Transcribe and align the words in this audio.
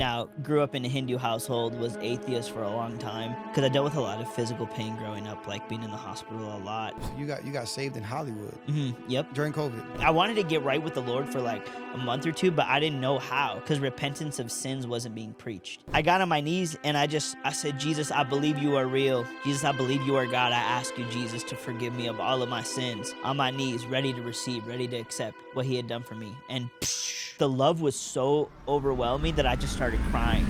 now 0.00 0.28
grew 0.42 0.62
up 0.62 0.74
in 0.74 0.82
a 0.84 0.88
hindu 0.88 1.18
household 1.18 1.78
was 1.78 1.96
atheist 2.00 2.50
for 2.50 2.62
a 2.62 2.70
long 2.70 2.96
time 2.96 3.36
because 3.48 3.62
i 3.62 3.68
dealt 3.68 3.84
with 3.84 3.96
a 3.96 4.00
lot 4.00 4.18
of 4.20 4.32
physical 4.34 4.66
pain 4.66 4.96
growing 4.96 5.26
up 5.28 5.46
like 5.46 5.68
being 5.68 5.82
in 5.82 5.90
the 5.90 5.96
hospital 5.96 6.56
a 6.56 6.62
lot 6.64 6.94
You 7.18 7.26
got 7.26 7.44
you 7.44 7.52
got 7.52 7.68
saved 7.68 7.96
in 7.96 8.02
Hollywood 8.02 8.54
hmm 8.66 8.92
yep 9.08 9.32
during 9.34 9.52
COVID. 9.52 10.00
I 10.00 10.10
wanted 10.10 10.36
to 10.36 10.42
get 10.42 10.62
right 10.62 10.82
with 10.82 10.94
the 10.94 11.02
Lord 11.02 11.28
for 11.28 11.40
like 11.40 11.68
a 11.94 11.98
month 11.98 12.24
or 12.24 12.32
two, 12.32 12.50
but 12.50 12.66
I 12.66 12.78
didn't 12.80 13.00
know 13.00 13.18
how 13.18 13.56
because 13.56 13.80
repentance 13.80 14.38
of 14.38 14.50
sins 14.50 14.86
wasn't 14.86 15.14
being 15.14 15.34
preached. 15.34 15.82
I 15.92 16.02
got 16.02 16.20
on 16.20 16.28
my 16.28 16.40
knees 16.40 16.78
and 16.84 16.96
I 16.96 17.06
just 17.06 17.36
I 17.44 17.52
said, 17.52 17.78
Jesus, 17.78 18.10
I 18.10 18.22
believe 18.22 18.58
you 18.58 18.76
are 18.76 18.86
real. 18.86 19.26
Jesus, 19.44 19.64
I 19.64 19.72
believe 19.72 20.02
you 20.02 20.16
are 20.16 20.26
God. 20.26 20.52
I 20.52 20.62
ask 20.78 20.96
you, 20.96 21.04
Jesus, 21.10 21.42
to 21.44 21.56
forgive 21.56 21.94
me 21.94 22.06
of 22.06 22.20
all 22.20 22.42
of 22.42 22.48
my 22.48 22.62
sins. 22.62 23.12
On 23.24 23.36
my 23.36 23.50
knees, 23.50 23.84
ready 23.86 24.12
to 24.12 24.22
receive, 24.22 24.66
ready 24.66 24.86
to 24.88 24.96
accept 24.96 25.36
what 25.54 25.66
He 25.66 25.74
had 25.76 25.88
done 25.88 26.04
for 26.04 26.14
me. 26.14 26.32
And 26.48 26.70
psh, 26.80 27.36
the 27.38 27.48
love 27.48 27.80
was 27.80 27.96
so 27.96 28.50
overwhelming 28.68 29.34
that 29.34 29.46
I 29.46 29.56
just 29.56 29.72
started 29.72 29.89
crying. 29.98 30.46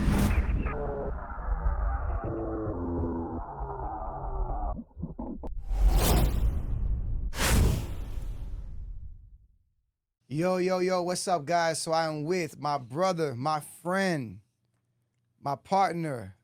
Yo, 10.32 10.58
yo, 10.58 10.78
yo, 10.78 11.02
what's 11.02 11.26
up, 11.26 11.44
guys? 11.44 11.82
So 11.82 11.90
I 11.90 12.06
am 12.06 12.24
with 12.24 12.56
my 12.60 12.78
brother, 12.78 13.34
my 13.34 13.60
friend, 13.82 14.38
my 15.42 15.56
partner, 15.56 16.36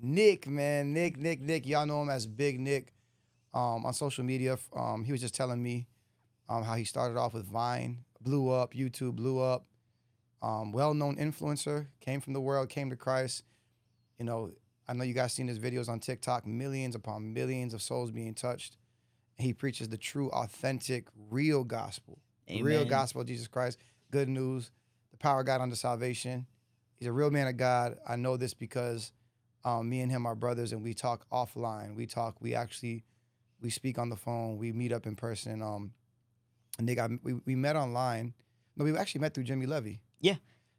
Nick, 0.00 0.48
man. 0.48 0.92
Nick, 0.92 1.16
Nick, 1.16 1.40
Nick. 1.40 1.64
Y'all 1.64 1.86
know 1.86 2.02
him 2.02 2.10
as 2.10 2.26
Big 2.26 2.58
Nik 2.58 2.92
um, 3.54 3.86
on 3.86 3.92
social 3.94 4.24
media. 4.24 4.58
Um, 4.74 5.04
he 5.04 5.12
was 5.12 5.20
just 5.20 5.36
telling 5.36 5.62
me 5.62 5.86
um, 6.48 6.64
how 6.64 6.74
he 6.74 6.82
started 6.82 7.16
off 7.16 7.32
with 7.32 7.46
Vine, 7.46 7.98
blew 8.20 8.50
up, 8.50 8.74
YouTube 8.74 9.14
blew 9.14 9.38
up. 9.38 9.67
Um, 10.40 10.72
well-known 10.72 11.16
influencer, 11.16 11.88
came 12.00 12.20
from 12.20 12.32
the 12.32 12.40
world, 12.40 12.68
came 12.68 12.90
to 12.90 12.96
Christ. 12.96 13.44
You 14.18 14.24
know, 14.24 14.52
I 14.88 14.92
know 14.92 15.04
you 15.04 15.14
guys 15.14 15.32
seen 15.32 15.48
his 15.48 15.58
videos 15.58 15.88
on 15.88 16.00
TikTok, 16.00 16.46
millions 16.46 16.94
upon 16.94 17.32
millions 17.32 17.74
of 17.74 17.82
souls 17.82 18.10
being 18.10 18.34
touched. 18.34 18.76
He 19.36 19.52
preaches 19.52 19.88
the 19.88 19.98
true, 19.98 20.30
authentic, 20.30 21.08
real 21.30 21.64
gospel 21.64 22.18
the 22.48 22.62
real 22.62 22.84
gospel 22.84 23.20
of 23.20 23.26
Jesus 23.26 23.46
Christ, 23.46 23.78
good 24.10 24.28
news, 24.28 24.70
the 25.10 25.18
power 25.18 25.40
of 25.40 25.46
God 25.46 25.60
unto 25.60 25.76
salvation. 25.76 26.46
He's 26.98 27.08
a 27.08 27.12
real 27.12 27.30
man 27.30 27.46
of 27.46 27.56
God. 27.56 27.96
I 28.08 28.16
know 28.16 28.36
this 28.36 28.54
because 28.54 29.12
um, 29.64 29.88
me 29.88 30.00
and 30.00 30.10
him 30.10 30.26
are 30.26 30.34
brothers, 30.34 30.72
and 30.72 30.82
we 30.82 30.94
talk 30.94 31.26
offline. 31.30 31.94
We 31.94 32.06
talk. 32.06 32.36
We 32.40 32.54
actually 32.54 33.04
we 33.60 33.70
speak 33.70 33.98
on 33.98 34.08
the 34.08 34.16
phone. 34.16 34.56
We 34.56 34.72
meet 34.72 34.92
up 34.92 35.06
in 35.06 35.14
person. 35.16 35.62
Um, 35.62 35.92
and 36.78 36.88
they 36.88 36.94
got 36.94 37.10
we, 37.22 37.34
we 37.44 37.54
met 37.54 37.76
online. 37.76 38.34
No, 38.76 38.84
we 38.84 38.96
actually 38.96 39.20
met 39.20 39.34
through 39.34 39.44
Jimmy 39.44 39.66
Levy. 39.66 40.00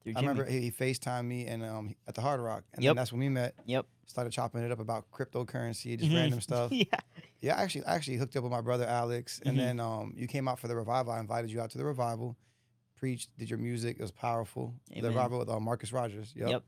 Through 0.02 0.14
I 0.16 0.22
remember 0.22 0.45
he, 0.45 0.72
FaceTimed 0.72 1.26
me 1.26 1.45
and 1.48 1.62
um, 1.62 1.94
at 2.08 2.16
the 2.16 2.22
Hard 2.22 2.40
Rock, 2.40 2.64
and 2.73 2.82
Yep. 2.82 2.90
then 2.92 2.95
that's 2.95 3.12
when 3.12 3.20
we 3.20 3.28
met. 3.28 3.54
Yep. 3.66 3.86
Started 4.08 4.31
chopping 4.31 4.62
it 4.64 4.72
up 4.72 4.80
about 4.80 5.12
cryptocurrency, 5.12 6.00
just 6.00 6.09
Mhm. 6.09 6.16
random 6.16 6.40
stuff. 6.42 6.72
yeah. 6.72 6.86
Yeah, 7.42 7.58
I 7.58 7.64
actually 7.64 7.84
I 7.84 7.96
actually 7.96 8.16
hooked 8.16 8.34
up 8.38 8.44
with 8.44 8.52
my 8.52 8.62
brother 8.62 8.86
Alex, 8.86 9.42
and 9.46 9.56
Mhm. 9.56 9.59
then 9.59 9.80
um, 9.81 10.14
you 10.16 10.26
came 10.26 10.48
out 10.48 10.58
for 10.58 10.70
the 10.70 10.76
revival. 10.76 11.12
I 11.12 11.20
invited 11.20 11.52
you 11.52 11.59
out 11.59 11.70
to 11.72 11.78
the 11.78 11.84
revival, 11.84 12.38
preached, 12.96 13.30
did 13.38 13.50
your 13.50 13.59
music. 13.59 13.98
It 14.00 14.02
was 14.02 14.12
powerful. 14.12 14.73
The 14.90 15.02
revival 15.02 15.40
with 15.40 15.50
uh, 15.50 15.59
Marcus 15.59 15.92
Rogers. 15.92 16.31
Yep. 16.34 16.50
Yep. 16.50 16.64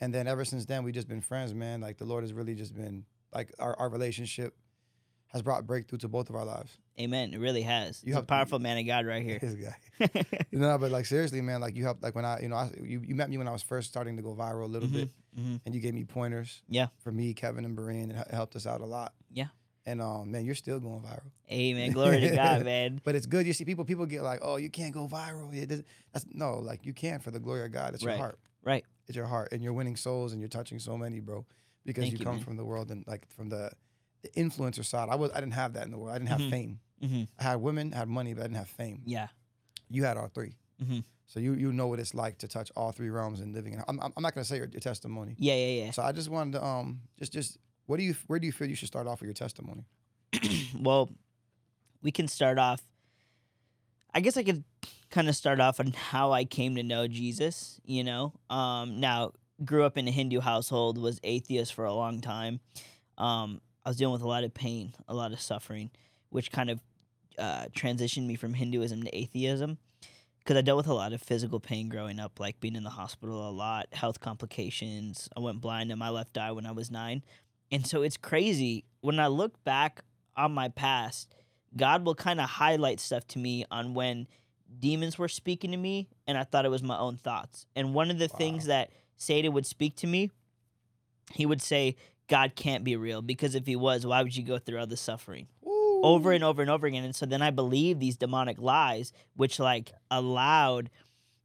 And 0.00 0.12
then 0.12 0.26
ever 0.28 0.44
since 0.44 0.66
then, 0.66 0.84
we've 0.84 0.94
just 0.94 1.08
been 1.08 1.22
friends, 1.22 1.54
man. 1.54 1.80
Like 1.80 1.96
the 1.96 2.04
Lord 2.04 2.24
has 2.24 2.34
really 2.34 2.54
just 2.54 2.74
been 2.74 3.06
like 3.32 3.54
our, 3.58 3.74
our 3.78 3.88
relationship 3.88 4.54
has 5.32 5.42
brought 5.42 5.66
breakthrough 5.66 5.98
to 5.98 6.08
both 6.08 6.30
of 6.30 6.36
our 6.36 6.44
lives. 6.44 6.76
Amen. 6.98 7.34
It 7.34 7.38
really 7.40 7.62
has. 7.62 8.02
You 8.02 8.08
He's 8.08 8.14
a 8.14 8.18
have- 8.18 8.26
powerful 8.26 8.58
man 8.58 8.78
of 8.78 8.86
God 8.86 9.04
right 9.06 9.22
here. 9.22 9.38
This 9.38 9.54
guy. 9.54 10.08
no, 10.52 10.78
but 10.78 10.90
like 10.90 11.04
seriously, 11.06 11.40
man. 11.42 11.60
Like 11.60 11.76
you 11.76 11.84
helped. 11.84 12.02
Like 12.02 12.14
when 12.14 12.24
I, 12.24 12.40
you 12.40 12.48
know, 12.48 12.56
I, 12.56 12.70
you 12.80 13.00
you 13.04 13.14
met 13.14 13.28
me 13.28 13.36
when 13.38 13.48
I 13.48 13.52
was 13.52 13.62
first 13.62 13.88
starting 13.88 14.16
to 14.16 14.22
go 14.22 14.34
viral 14.34 14.62
a 14.64 14.66
little 14.66 14.88
bit, 14.88 15.10
hmm 15.34 15.56
and 15.66 15.74
you 15.74 15.80
gave 15.80 15.94
me 15.94 16.04
pointers. 16.04 16.62
Yeah. 16.68 16.86
For 17.00 17.12
me, 17.12 17.34
Kevin 17.34 17.64
and 17.64 17.78
and 17.78 18.12
it 18.12 18.28
helped 18.30 18.56
us 18.56 18.66
out 18.66 18.80
a 18.80 18.86
lot. 18.86 19.12
Yeah. 19.30 19.46
And 19.84 20.00
um, 20.02 20.30
man, 20.32 20.44
you're 20.44 20.54
still 20.56 20.80
going 20.80 21.00
viral. 21.00 21.30
Amen. 21.52 21.92
Glory 21.92 22.20
to 22.20 22.30
God, 22.34 22.64
man. 22.64 23.00
But 23.04 23.14
it's 23.14 23.26
good. 23.26 23.46
You 23.46 23.52
see, 23.52 23.64
people 23.64 23.84
people 23.84 24.06
get 24.06 24.22
like, 24.22 24.40
oh, 24.42 24.56
you 24.56 24.70
can't 24.70 24.92
go 24.94 25.06
viral. 25.06 25.54
It 25.54 25.66
doesn't- 25.68 25.86
that's 26.12 26.24
no, 26.32 26.58
like 26.58 26.84
you 26.86 26.92
can 26.94 27.20
for 27.20 27.30
the 27.30 27.38
glory 27.40 27.64
of 27.64 27.72
God. 27.72 27.94
It's 27.94 28.04
Right. 28.04 28.12
your 28.12 28.18
heart. 28.18 28.38
Right. 28.64 28.84
It's 29.06 29.16
your 29.16 29.26
heart, 29.26 29.50
and 29.52 29.62
you're 29.62 29.72
winning 29.74 29.94
souls, 29.96 30.32
and 30.32 30.40
you're 30.40 30.48
touching 30.48 30.78
so 30.80 30.96
many, 30.98 31.20
bro. 31.20 31.44
Because 31.84 32.06
you 32.06 32.18
you, 32.18 32.24
come 32.24 32.36
man. 32.36 32.44
from 32.44 32.56
the 32.56 32.64
world 32.64 32.90
and 32.90 33.04
like 33.06 33.28
from 33.36 33.48
the, 33.48 33.70
the 34.22 34.28
influencer 34.30 34.84
side. 34.84 35.08
I 35.08 35.14
was 35.16 35.30
I 35.32 35.40
didn't 35.40 35.54
have 35.54 35.74
that 35.74 35.84
in 35.84 35.90
the 35.90 35.98
world. 35.98 36.14
I 36.14 36.18
didn't 36.18 36.30
have 36.30 36.40
Mhm. 36.40 36.50
fame. 36.50 36.80
hmm 37.00 37.22
I 37.38 37.42
had 37.42 37.56
women, 37.56 37.92
I 37.94 37.98
had 37.98 38.08
money, 38.08 38.32
but 38.34 38.40
I 38.40 38.44
didn't 38.44 38.56
have 38.58 38.68
fame. 38.68 39.02
Yeah. 39.06 39.28
You 39.88 40.04
had 40.04 40.16
all 40.16 40.28
3 40.28 40.54
Mhm. 40.82 41.04
So 41.26 41.40
you 41.40 41.54
you 41.54 41.72
know 41.72 41.86
what 41.88 41.98
it's 42.00 42.14
like 42.14 42.38
to 42.38 42.48
touch 42.48 42.70
all 42.76 42.92
three 42.92 43.10
realms 43.10 43.40
and 43.40 43.52
living. 43.54 43.72
In, 43.74 43.82
I'm 43.88 44.00
I'm 44.00 44.12
I'm 44.16 44.22
not 44.22 44.34
gonna 44.34 44.44
say 44.44 44.56
your, 44.58 44.68
your 44.68 44.80
testimony. 44.80 45.34
Yeah. 45.38 45.54
Yeah. 45.54 45.84
Yeah. 45.84 45.90
So 45.92 46.02
I 46.02 46.12
just 46.12 46.28
wanted 46.30 46.52
to 46.54 46.64
um 46.64 47.00
just 47.18 47.32
just 47.32 47.58
what 47.86 47.98
do 47.98 48.04
you 48.04 48.14
where 48.26 48.38
do 48.38 48.46
you 48.46 48.52
feel 48.52 48.68
you 48.68 48.74
should 48.76 48.88
start 48.88 49.06
off 49.06 49.20
with 49.20 49.26
your 49.28 49.34
testimony? 49.34 49.84
well, 50.78 51.10
we 52.02 52.10
can 52.10 52.28
start 52.28 52.58
off. 52.58 52.80
I 54.14 54.20
guess 54.20 54.36
I 54.36 54.42
could 54.44 54.64
kind 55.10 55.28
of 55.28 55.36
start 55.36 55.60
off 55.60 55.78
on 55.78 55.92
how 55.92 56.32
I 56.32 56.44
came 56.44 56.74
to 56.76 56.82
know 56.82 57.06
Jesus. 57.06 57.80
You 57.84 58.02
know, 58.04 58.32
um, 58.50 58.98
now 59.00 59.32
grew 59.64 59.84
up 59.84 59.96
in 59.98 60.06
a 60.08 60.10
Hindu 60.10 60.40
household, 60.40 60.98
was 60.98 61.20
atheist 61.22 61.74
for 61.74 61.84
a 61.84 61.92
long 61.92 62.20
time. 62.20 62.60
Um, 63.18 63.60
I 63.86 63.88
was 63.88 63.96
dealing 63.96 64.14
with 64.14 64.22
a 64.22 64.28
lot 64.28 64.42
of 64.42 64.52
pain, 64.52 64.94
a 65.06 65.14
lot 65.14 65.32
of 65.32 65.40
suffering, 65.40 65.92
which 66.30 66.50
kind 66.50 66.70
of 66.70 66.80
uh, 67.38 67.66
transitioned 67.66 68.26
me 68.26 68.34
from 68.34 68.52
Hinduism 68.52 69.04
to 69.04 69.16
atheism. 69.16 69.78
Because 70.40 70.56
I 70.56 70.60
dealt 70.62 70.78
with 70.78 70.88
a 70.88 70.94
lot 70.94 71.12
of 71.12 71.22
physical 71.22 71.60
pain 71.60 71.88
growing 71.88 72.18
up, 72.18 72.40
like 72.40 72.58
being 72.58 72.74
in 72.74 72.82
the 72.82 72.90
hospital 72.90 73.48
a 73.48 73.50
lot, 73.50 73.86
health 73.92 74.18
complications. 74.18 75.28
I 75.36 75.40
went 75.40 75.60
blind 75.60 75.92
in 75.92 76.00
my 76.00 76.08
left 76.08 76.36
eye 76.36 76.50
when 76.50 76.66
I 76.66 76.72
was 76.72 76.90
nine. 76.90 77.22
And 77.70 77.86
so 77.86 78.02
it's 78.02 78.16
crazy. 78.16 78.84
When 79.02 79.20
I 79.20 79.28
look 79.28 79.62
back 79.62 80.02
on 80.36 80.52
my 80.52 80.68
past, 80.68 81.32
God 81.76 82.04
will 82.04 82.16
kind 82.16 82.40
of 82.40 82.48
highlight 82.48 82.98
stuff 82.98 83.24
to 83.28 83.38
me 83.38 83.66
on 83.70 83.94
when 83.94 84.26
demons 84.80 85.16
were 85.16 85.28
speaking 85.28 85.70
to 85.70 85.76
me 85.76 86.08
and 86.26 86.36
I 86.36 86.42
thought 86.42 86.64
it 86.64 86.70
was 86.70 86.82
my 86.82 86.98
own 86.98 87.18
thoughts. 87.18 87.66
And 87.76 87.94
one 87.94 88.10
of 88.10 88.18
the 88.18 88.28
things 88.28 88.66
that 88.66 88.90
Satan 89.16 89.52
would 89.52 89.66
speak 89.66 89.94
to 89.96 90.08
me, 90.08 90.32
he 91.32 91.46
would 91.46 91.62
say, 91.62 91.94
God 92.28 92.54
can't 92.56 92.82
be 92.84 92.96
real 92.96 93.22
because 93.22 93.54
if 93.54 93.66
he 93.66 93.76
was, 93.76 94.04
why 94.06 94.22
would 94.22 94.36
you 94.36 94.42
go 94.42 94.58
through 94.58 94.78
all 94.78 94.86
the 94.86 94.96
suffering? 94.96 95.46
over 96.02 96.30
and 96.32 96.44
over 96.44 96.60
and 96.60 96.70
over 96.70 96.86
again. 96.86 97.04
And 97.04 97.16
so 97.16 97.24
then 97.24 97.40
I 97.40 97.50
believed 97.50 98.00
these 98.00 98.16
demonic 98.16 98.60
lies, 98.60 99.12
which 99.34 99.58
like 99.58 99.92
allowed, 100.10 100.90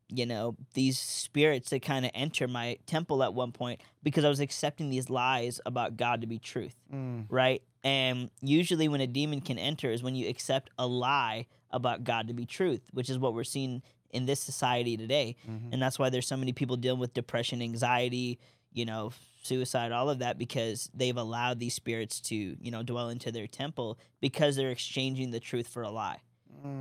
you 0.10 0.26
know, 0.26 0.56
these 0.74 1.00
spirits 1.00 1.70
to 1.70 1.80
kind 1.80 2.06
of 2.06 2.12
enter 2.14 2.48
my 2.50 2.78
temple 2.86 3.24
at 3.24 3.34
one 3.34 3.54
point 3.54 3.80
because 4.04 4.26
I 4.26 4.30
was 4.30 4.42
accepting 4.42 4.90
these 4.90 5.10
lies 5.10 5.62
about 5.66 5.96
God 5.96 6.22
to 6.22 6.28
be 6.28 6.38
truth, 6.38 6.76
Mm, 6.94 7.26
right? 7.30 7.64
And 7.84 8.30
usually 8.42 8.88
when 8.90 9.00
a 9.02 9.08
demon 9.08 9.40
can 9.42 9.58
enter 9.58 9.90
is 9.90 10.04
when 10.04 10.16
you 10.16 10.28
accept 10.28 10.70
a 10.78 10.86
lie 10.86 11.48
about 11.72 12.04
God 12.04 12.28
to 12.28 12.34
be 12.34 12.46
truth, 12.46 12.82
which 12.92 13.10
is 13.10 13.18
what 13.18 13.34
we're 13.34 13.46
seeing 13.46 13.82
in 14.12 14.26
this 14.26 14.42
society 14.42 14.98
today. 14.98 15.38
mhm. 15.50 15.72
And 15.72 15.82
that's 15.82 15.98
why 15.98 16.10
there's 16.10 16.28
so 16.28 16.36
many 16.38 16.52
people 16.52 16.76
dealing 16.76 17.00
with 17.00 17.14
depression, 17.14 17.62
anxiety, 17.62 18.38
you 18.74 18.86
know, 18.86 19.12
suicide, 19.44 19.92
all 19.92 20.10
of 20.10 20.20
that 20.20 20.38
because 20.38 20.90
they've 20.94 21.18
allowed 21.18 21.60
these 21.60 21.74
spirits 21.74 22.20
to, 22.22 22.36
you 22.36 22.72
know, 22.72 22.84
dwell 22.84 23.10
into 23.10 23.32
their 23.32 23.48
temple 23.48 23.98
because 24.20 24.56
they're 24.56 24.70
exchanging 24.72 25.32
the 25.32 25.40
truth 25.40 25.68
for 25.68 25.82
a 25.84 25.90
lie, 25.90 26.20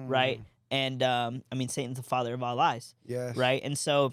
right? 0.06 0.38
Mm, 0.40 0.44
And 0.70 1.02
um, 1.02 1.42
I 1.50 1.54
mean, 1.54 1.68
Satan's 1.68 1.96
the 1.96 2.02
father 2.02 2.34
of 2.34 2.42
all 2.42 2.56
lies, 2.56 2.94
Yes. 3.06 3.36
right? 3.36 3.60
And 3.64 3.76
so 3.78 4.12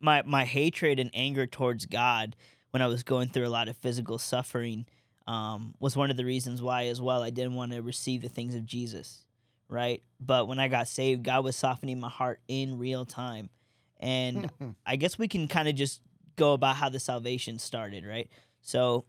my 0.00 0.22
my 0.26 0.44
hatred 0.44 0.98
and 1.00 1.10
anger 1.14 1.46
towards 1.46 1.86
God 1.86 2.36
when 2.70 2.82
I 2.82 2.86
was 2.86 3.02
going 3.02 3.28
through 3.28 3.46
a 3.46 3.48
lot 3.48 3.68
of 3.68 3.76
physical 3.78 4.18
suffering 4.18 4.86
um, 5.26 5.74
was 5.80 5.96
one 5.96 6.10
of 6.10 6.16
the 6.16 6.24
reasons 6.24 6.60
why, 6.62 6.86
as 6.86 7.00
well, 7.00 7.22
I 7.22 7.30
didn't 7.30 7.54
want 7.54 7.72
to 7.72 7.80
receive 7.82 8.22
the 8.22 8.28
things 8.28 8.54
of 8.54 8.64
Jesus, 8.66 9.24
right? 9.68 10.02
But 10.20 10.46
when 10.46 10.58
I 10.60 10.68
got 10.68 10.86
saved, 10.88 11.22
God 11.24 11.42
was 11.44 11.56
softening 11.56 11.98
my 11.98 12.08
heart 12.10 12.40
in 12.48 12.78
real 12.78 13.04
time, 13.06 13.50
and 13.98 14.50
I 14.86 14.96
guess 14.96 15.18
we 15.18 15.26
can 15.28 15.48
kind 15.48 15.68
of 15.68 15.74
just 15.74 16.00
go 16.36 16.52
about 16.52 16.76
how 16.76 16.88
the 16.88 17.00
salvation 17.00 17.58
started, 17.58 18.06
right? 18.06 18.28
So, 18.62 19.04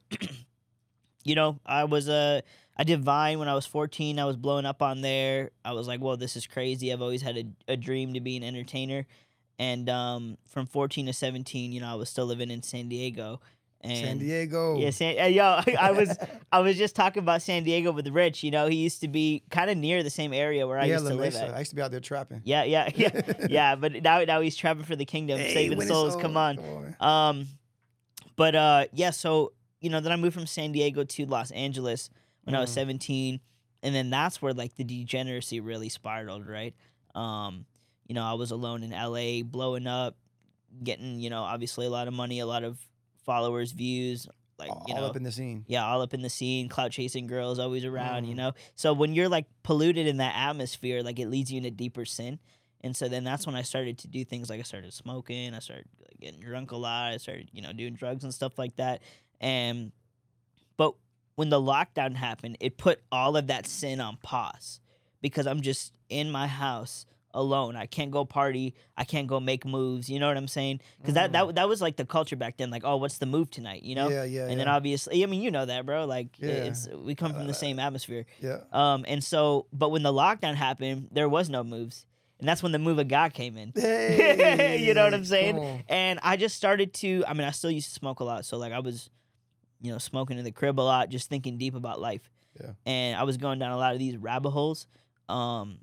you 1.23 1.35
know, 1.35 1.59
I 1.65 1.83
was 1.83 2.09
uh, 2.09 2.41
I 2.77 2.83
did 2.83 3.03
Vine 3.03 3.39
when 3.39 3.47
I 3.47 3.55
was 3.55 3.65
14. 3.65 4.19
I 4.19 4.25
was 4.25 4.37
blowing 4.37 4.65
up 4.65 4.81
on 4.81 5.01
there. 5.01 5.51
I 5.65 5.73
was 5.73 5.87
like, 5.87 5.99
"Whoa, 5.99 6.15
this 6.15 6.35
is 6.35 6.47
crazy." 6.47 6.91
I've 6.91 7.01
always 7.01 7.21
had 7.21 7.37
a, 7.37 7.73
a 7.73 7.77
dream 7.77 8.13
to 8.13 8.21
be 8.21 8.37
an 8.37 8.43
entertainer, 8.43 9.05
and 9.59 9.89
um, 9.89 10.37
from 10.47 10.67
14 10.67 11.07
to 11.07 11.13
17, 11.13 11.71
you 11.71 11.81
know, 11.81 11.87
I 11.87 11.95
was 11.95 12.09
still 12.09 12.25
living 12.25 12.51
in 12.51 12.63
San 12.63 12.89
Diego. 12.89 13.41
And 13.81 13.97
San 13.97 14.17
Diego. 14.17 14.77
yeah, 14.79 14.89
San, 14.89 15.19
uh, 15.19 15.25
yo, 15.25 15.43
I 15.79 15.91
was 15.91 16.17
I 16.51 16.59
was 16.61 16.77
just 16.77 16.95
talking 16.95 17.21
about 17.21 17.41
San 17.41 17.63
Diego 17.63 17.91
with 17.91 18.07
Rich. 18.07 18.43
You 18.43 18.51
know, 18.51 18.67
he 18.67 18.77
used 18.77 19.01
to 19.01 19.07
be 19.07 19.43
kind 19.51 19.69
of 19.69 19.77
near 19.77 20.01
the 20.03 20.09
same 20.09 20.33
area 20.33 20.65
where 20.67 20.79
I 20.79 20.85
yeah, 20.85 20.93
used 20.95 21.05
La 21.05 21.11
to 21.11 21.17
live 21.17 21.35
at. 21.35 21.53
I 21.53 21.59
used 21.59 21.69
to 21.69 21.75
be 21.75 21.81
out 21.83 21.91
there 21.91 21.99
trapping. 21.99 22.41
Yeah, 22.43 22.63
yeah, 22.63 22.89
yeah, 22.95 23.21
yeah. 23.47 23.75
But 23.75 24.01
now, 24.03 24.23
now 24.23 24.41
he's 24.41 24.55
traveling 24.55 24.85
for 24.87 24.95
the 24.95 25.05
kingdom, 25.05 25.37
Hey, 25.39 25.53
saving 25.53 25.81
souls. 25.81 26.15
Come 26.15 26.37
on. 26.37 26.95
Um, 26.99 27.47
but 28.35 28.55
uh, 28.55 28.85
yeah. 28.93 29.11
So 29.11 29.53
you 29.79 29.89
know, 29.91 29.99
then 29.99 30.11
I 30.11 30.15
moved 30.15 30.33
from 30.33 30.47
San 30.47 30.71
Diego 30.71 31.03
to 31.03 31.25
Los 31.27 31.51
Angeles 31.51 32.09
when 32.45 32.55
I 32.55 32.59
was 32.61 32.71
Mhm. 32.71 32.75
17, 32.75 33.39
and 33.83 33.93
then 33.95 34.09
that's 34.09 34.41
where 34.41 34.53
like 34.53 34.75
the 34.75 34.83
degeneracy 34.83 35.59
really 35.59 35.89
spiraled. 35.89 36.47
Right. 36.47 36.73
Um, 37.13 37.65
you 38.07 38.15
know, 38.15 38.23
I 38.23 38.33
was 38.33 38.49
alone 38.51 38.81
in 38.83 38.89
LA, 38.91 39.43
blowing 39.43 39.85
up, 39.85 40.15
getting 40.83 41.19
you 41.19 41.29
know 41.29 41.43
obviously 41.43 41.85
a 41.85 41.89
lot 41.91 42.07
of 42.07 42.13
money, 42.15 42.39
a 42.39 42.45
lot 42.47 42.63
of 42.63 42.79
followers, 43.27 43.73
views, 43.73 44.27
like 44.57 44.71
all, 44.71 44.83
you 44.87 44.95
all 44.95 45.01
know 45.01 45.07
up 45.07 45.15
in 45.15 45.21
the 45.21 45.31
scene. 45.31 45.63
yeah, 45.67 45.85
all 45.85 46.01
up 46.01 46.15
in 46.15 46.23
the 46.23 46.29
scene, 46.31 46.67
clout 46.67 46.89
chasing 46.91 47.27
girls 47.27 47.59
always 47.59 47.85
around, 47.85 48.25
you 48.25 48.33
Mm. 48.33 48.37
know. 48.37 48.51
So 48.75 48.93
when 48.93 49.13
you're 49.13 49.29
like 49.29 49.45
polluted 49.61 50.07
in 50.07 50.17
that 50.17 50.33
atmosphere, 50.35 51.03
like 51.03 51.19
it 51.19 51.27
leads 51.27 51.51
you 51.51 51.57
into 51.57 51.69
deeper 51.69 52.05
sin. 52.05 52.39
And 52.81 52.95
so 52.97 53.07
then 53.07 53.23
that's 53.23 53.45
when 53.45 53.55
I 53.55 53.61
started 53.61 53.99
to 53.99 54.07
do 54.07 54.25
things 54.25 54.49
like 54.49 54.59
I 54.59 54.63
started 54.63 54.93
smoking, 54.93 55.53
I 55.53 55.59
started 55.59 55.85
like, 56.01 56.19
getting 56.19 56.39
drunk 56.39 56.71
a 56.71 56.77
lot, 56.77 57.13
I 57.13 57.17
started, 57.17 57.49
you 57.53 57.61
know, 57.61 57.71
doing 57.73 57.93
drugs 57.93 58.23
and 58.23 58.33
stuff 58.33 58.57
like 58.57 58.75
that. 58.77 59.01
And 59.39 59.91
but 60.77 60.93
when 61.35 61.49
the 61.49 61.61
lockdown 61.61 62.15
happened, 62.15 62.57
it 62.59 62.77
put 62.77 62.99
all 63.11 63.37
of 63.37 63.47
that 63.47 63.67
sin 63.67 63.99
on 64.01 64.17
pause 64.23 64.79
because 65.21 65.45
I'm 65.45 65.61
just 65.61 65.93
in 66.09 66.31
my 66.31 66.47
house 66.47 67.05
alone. 67.33 67.75
I 67.75 67.85
can't 67.85 68.09
go 68.11 68.25
party, 68.25 68.73
I 68.97 69.03
can't 69.03 69.27
go 69.27 69.39
make 69.39 69.65
moves, 69.65 70.09
you 70.09 70.19
know 70.19 70.27
what 70.27 70.37
I'm 70.37 70.47
saying? 70.47 70.79
Cuz 71.03 71.13
that, 71.15 71.31
that 71.33 71.55
that 71.55 71.67
was 71.69 71.81
like 71.81 71.95
the 71.97 72.05
culture 72.05 72.35
back 72.35 72.57
then 72.57 72.71
like, 72.71 72.83
"Oh, 72.85 72.97
what's 72.97 73.17
the 73.19 73.25
move 73.25 73.51
tonight?" 73.51 73.83
you 73.83 73.95
know? 73.95 74.07
Mm. 74.07 74.11
Yeah, 74.11 74.23
yeah, 74.23 74.41
and 74.43 74.51
yeah. 74.51 74.57
then 74.57 74.67
obviously, 74.67 75.23
I 75.23 75.27
mean, 75.27 75.41
you 75.41 75.51
know 75.51 75.65
that, 75.65 75.85
bro. 75.85 76.05
Like, 76.05 76.29
Yeah. 76.39 76.49
it's 76.49 76.87
we 76.89 77.13
come 77.15 77.33
from 77.33 77.45
the 77.45 77.51
Uh, 77.51 77.63
same 77.65 77.79
atmosphere. 77.79 78.25
yeah. 78.41 78.59
Um, 78.71 79.05
and 79.07 79.23
so, 79.23 79.67
but 79.71 79.89
when 79.89 80.03
the 80.03 80.13
lockdown 80.13 80.55
happened, 80.55 81.09
there 81.11 81.29
was 81.29 81.49
no 81.49 81.63
moves, 81.63 82.05
and 82.39 82.47
that's 82.47 82.63
when 82.63 82.71
the 82.71 82.79
move 82.79 82.97
of 82.97 83.07
God 83.07 83.33
came 83.33 83.57
in. 83.57 83.71
you 83.75 84.93
know 84.93 85.03
what 85.03 85.13
I'm 85.13 85.25
saying? 85.25 85.83
And 85.89 86.19
I 86.23 86.37
just 86.37 86.55
started 86.55 86.93
to. 86.95 87.23
I 87.27 87.33
mean, 87.33 87.45
I 87.47 87.51
still 87.51 87.71
used 87.71 87.89
to 87.89 87.93
smoke 87.93 88.19
a 88.19 88.23
lot, 88.23 88.45
so 88.45 88.57
like 88.57 88.73
I 88.73 88.79
was, 88.79 89.09
you 89.81 89.91
know, 89.91 89.97
smoking 89.97 90.37
in 90.37 90.43
the 90.45 90.51
crib 90.51 90.79
a 90.79 90.81
lot, 90.81 91.09
just 91.09 91.29
thinking 91.29 91.57
deep 91.57 91.75
about 91.75 91.99
life. 91.99 92.31
Yeah. 92.59 92.71
And 92.87 93.15
I 93.15 93.23
was 93.23 93.37
going 93.37 93.59
down 93.59 93.71
a 93.71 93.77
lot 93.77 93.93
of 93.93 93.99
these 93.99 94.17
rabbit 94.17 94.49
holes, 94.51 94.87
um, 95.29 95.79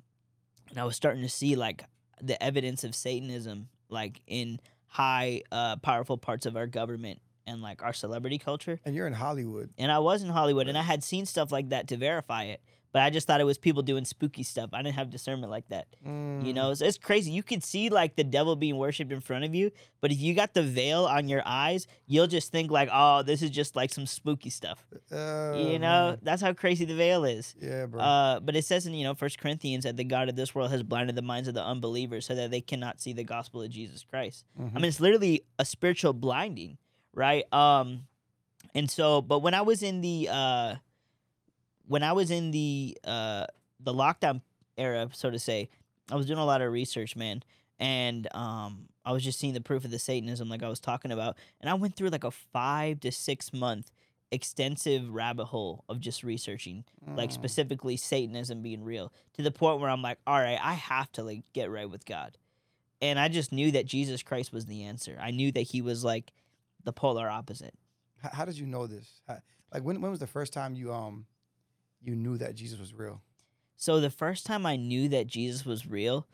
and 0.69 0.79
I 0.79 0.85
was 0.85 0.95
starting 0.95 1.21
to 1.23 1.29
see 1.29 1.55
like 1.55 1.85
the 2.21 2.41
evidence 2.41 2.83
of 2.83 2.95
Satanism, 2.95 3.69
like 3.89 4.21
in 4.27 4.59
high, 4.87 5.41
uh, 5.51 5.75
powerful 5.77 6.17
parts 6.17 6.45
of 6.45 6.55
our 6.55 6.67
government 6.67 7.19
and 7.47 7.61
like 7.61 7.83
our 7.83 7.93
celebrity 7.93 8.37
culture 8.37 8.79
And 8.85 8.95
you're 8.95 9.07
in 9.07 9.13
Hollywood. 9.13 9.69
and 9.77 9.91
I 9.91 9.99
was 9.99 10.23
in 10.23 10.29
Hollywood, 10.29 10.67
and 10.67 10.77
I 10.77 10.81
had 10.81 11.03
seen 11.03 11.25
stuff 11.25 11.51
like 11.51 11.69
that 11.69 11.87
to 11.89 11.97
verify 11.97 12.45
it. 12.45 12.61
But 12.95 13.01
I 13.03 13.09
just 13.09 13.27
thought 13.27 13.41
it 13.41 13.43
was 13.43 13.57
people 13.57 13.81
doing 13.81 14.05
spooky 14.05 14.43
stuff. 14.43 14.69
I 14.71 14.81
didn't 14.81 14.95
have 14.95 15.09
discernment 15.09 15.51
like 15.51 15.67
that. 15.67 15.87
You 16.01 16.07
Mm. 16.07 16.55
know, 16.55 16.71
it's, 16.71 16.79
it's 16.79 16.97
crazy. 16.97 17.29
You 17.29 17.43
could 17.43 17.61
see 17.61 17.89
like 17.89 18.15
the 18.15 18.23
devil 18.23 18.55
being 18.55 18.77
worshipped 18.77 19.11
in 19.11 19.19
front 19.19 19.43
of 19.43 19.53
you, 19.53 19.71
but 19.99 20.13
if 20.13 20.19
you 20.21 20.33
got 20.33 20.53
the 20.53 20.63
veil 20.63 21.03
on 21.05 21.27
your 21.27 21.41
eyes, 21.45 21.87
you'll 22.07 22.27
just 22.27 22.53
think 22.53 22.71
like, 22.71 22.87
"Oh, 22.93 23.21
this 23.21 23.41
is 23.41 23.49
just 23.49 23.75
like 23.75 23.91
some 23.93 24.05
spooky 24.05 24.49
stuff." 24.49 24.79
Uh, 25.11 25.51
you 25.53 25.77
know, 25.77 26.11
man. 26.11 26.17
that's 26.21 26.41
how 26.41 26.53
crazy 26.53 26.85
the 26.85 26.95
veil 26.95 27.25
is. 27.25 27.53
Yeah, 27.61 27.85
bro. 27.85 28.01
Uh, 28.01 28.39
but 28.39 28.55
it 28.55 28.63
says 28.63 28.85
in 28.87 28.93
you 28.93 29.03
know 29.03 29.13
First 29.13 29.39
Corinthians 29.39 29.83
that 29.83 29.97
the 29.97 30.05
God 30.05 30.29
of 30.29 30.37
this 30.37 30.55
world 30.55 30.71
has 30.71 30.81
blinded 30.81 31.17
the 31.17 31.21
minds 31.21 31.49
of 31.49 31.53
the 31.53 31.63
unbelievers 31.65 32.25
so 32.25 32.33
that 32.35 32.49
they 32.49 32.61
cannot 32.61 33.01
see 33.01 33.11
the 33.11 33.25
gospel 33.25 33.61
of 33.61 33.69
Jesus 33.71 34.05
Christ. 34.09 34.45
I 34.57 34.61
Mhm. 34.61 34.73
mean, 34.75 34.85
it's 34.85 35.01
literally 35.01 35.43
a 35.59 35.65
spiritual 35.65 36.13
blinding, 36.13 36.77
right? 37.13 37.43
Um, 37.53 38.07
and 38.73 38.89
so, 38.89 39.21
but 39.21 39.39
when 39.39 39.53
I 39.53 39.63
was 39.63 39.83
in 39.83 39.99
the 39.99 40.29
uh, 40.31 40.75
when 41.87 42.03
I 42.03 42.13
was 42.13 42.31
in 42.31 42.51
the 42.51 42.97
uh, 43.03 43.45
the 43.79 43.93
lockdown 43.93 44.41
era, 44.77 45.09
so 45.13 45.29
to 45.29 45.39
say, 45.39 45.69
I 46.11 46.15
was 46.15 46.25
doing 46.25 46.39
a 46.39 46.45
lot 46.45 46.61
of 46.61 46.71
research, 46.71 47.15
man, 47.15 47.43
and 47.79 48.27
um, 48.35 48.87
I 49.05 49.11
was 49.11 49.23
just 49.23 49.39
seeing 49.39 49.53
the 49.53 49.61
proof 49.61 49.85
of 49.85 49.91
the 49.91 49.99
Satanism, 49.99 50.49
like 50.49 50.63
I 50.63 50.69
was 50.69 50.79
talking 50.79 51.11
about, 51.11 51.37
and 51.61 51.69
I 51.69 51.73
went 51.75 51.95
through 51.95 52.09
like 52.09 52.23
a 52.23 52.31
five 52.31 52.99
to 53.01 53.11
six 53.11 53.53
month 53.53 53.91
extensive 54.31 55.09
rabbit 55.13 55.45
hole 55.45 55.83
of 55.87 55.99
just 55.99 56.23
researching 56.23 56.83
like 57.15 57.29
Mm. 57.29 57.33
specifically 57.33 57.95
satanism 57.95 58.61
being 58.63 58.83
real 58.83 59.13
to 59.33 59.43
the 59.43 59.51
point 59.51 59.79
where 59.79 59.89
i'm 59.89 60.01
like 60.01 60.17
all 60.25 60.39
right 60.39 60.57
i 60.61 60.73
have 60.73 61.09
to 61.11 61.23
like 61.23 61.43
get 61.53 61.69
right 61.69 61.89
with 61.89 62.05
god. 62.05 62.35
And 63.01 63.19
i 63.19 63.27
just 63.29 63.51
knew 63.53 63.71
that 63.71 63.85
jesus 63.85 64.23
christ 64.23 64.51
was 64.51 64.65
the 64.65 64.83
answer. 64.83 65.15
I 65.21 65.29
knew 65.31 65.51
that 65.53 65.61
he 65.61 65.81
was 65.81 66.03
like 66.03 66.33
the 66.83 66.91
polar 66.91 67.29
opposite. 67.29 67.75
How, 68.21 68.29
how 68.33 68.45
did 68.45 68.57
you 68.57 68.65
know 68.65 68.87
this? 68.87 69.21
How, 69.27 69.37
like 69.71 69.83
when 69.83 70.01
when 70.01 70.09
was 70.11 70.19
the 70.19 70.27
first 70.27 70.51
time 70.51 70.75
you 70.75 70.91
um 70.91 71.27
you 72.05 72.15
knew 72.15 72.37
that 72.37 72.55
Jesus 72.55 72.79
was 72.79 72.93
real? 72.93 73.21
so 73.77 73.99
the 73.99 74.09
first 74.09 74.45
time 74.45 74.65
i 74.65 74.77
knew 74.77 75.09
that 75.09 75.27
jesus 75.27 75.65
was 75.65 75.85
real 75.85 76.25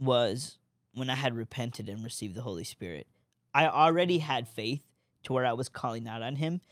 was 0.00 0.56
when 0.94 1.10
i 1.10 1.14
had 1.14 1.36
repented 1.36 1.86
and 1.88 2.02
received 2.02 2.34
the 2.34 2.40
holy 2.42 2.64
spirit 2.64 3.06
i 3.54 3.66
already 3.66 4.18
had 4.18 4.48
faith 4.48 4.80
to 5.22 5.34
where 5.34 5.44
i 5.44 5.52
was 5.52 5.68
calling 5.68 6.08
out 6.08 6.22
on 6.22 6.36
him 6.36 6.62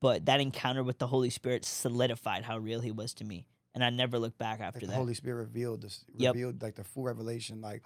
but 0.00 0.26
that 0.26 0.40
encounter 0.42 0.82
with 0.84 0.98
the 0.98 1.06
holy 1.06 1.30
spirit 1.30 1.64
solidified 1.64 2.44
how 2.44 2.58
real 2.58 2.80
he 2.80 2.90
was 2.90 3.14
to 3.14 3.24
me 3.24 3.46
and 3.74 3.82
i 3.82 3.88
never 3.88 4.18
looked 4.18 4.36
back 4.38 4.58
Like 4.58 4.68
after 4.68 4.80
the 4.80 4.86
that 4.88 4.96
Holy 4.96 5.14
Spirit 5.14 5.36
revealed 5.38 5.80
this, 5.82 6.04
Yep. 6.16 6.34
revealed 6.34 6.62
like 6.62 6.74
the 6.74 6.84
full 6.84 7.02
revelation. 7.04 7.60
Like, 7.62 7.82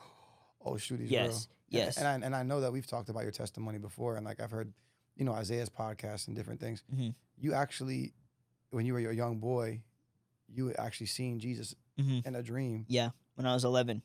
oh 0.64 0.76
shoot, 0.76 0.98
he's 1.00 1.10
yes 1.10 1.28
real. 1.70 1.80
And- 1.82 1.88
yes 1.88 1.96
And, 1.98 2.08
I 2.08 2.14
and 2.26 2.34
I 2.34 2.42
know 2.42 2.60
that 2.62 2.72
we've 2.72 2.86
talked 2.86 3.08
about 3.10 3.22
your 3.22 3.32
testimony 3.32 3.78
before, 3.78 4.16
and 4.16 4.24
like 4.26 4.40
I've 4.40 4.50
heard, 4.52 4.72
you 5.16 5.24
know, 5.24 5.32
Isaiah's 5.32 5.68
podcast 5.68 6.26
and 6.28 6.36
different 6.36 6.58
things. 6.60 6.82
Mhm. 6.94 7.14
You 7.38 7.54
actually, 7.54 8.12
when 8.70 8.86
you 8.86 8.92
were 8.92 9.00
a 9.00 9.14
young 9.14 9.38
boy, 9.38 9.82
you 10.52 10.72
actually 10.78 11.06
seeing 11.06 11.38
Jesus 11.38 11.74
Mhm. 11.98 12.26
in 12.26 12.34
a 12.34 12.42
dream. 12.42 12.84
Yeah, 12.88 13.10
when 13.36 13.46
I 13.46 13.54
was 13.54 13.64
11. 13.64 14.02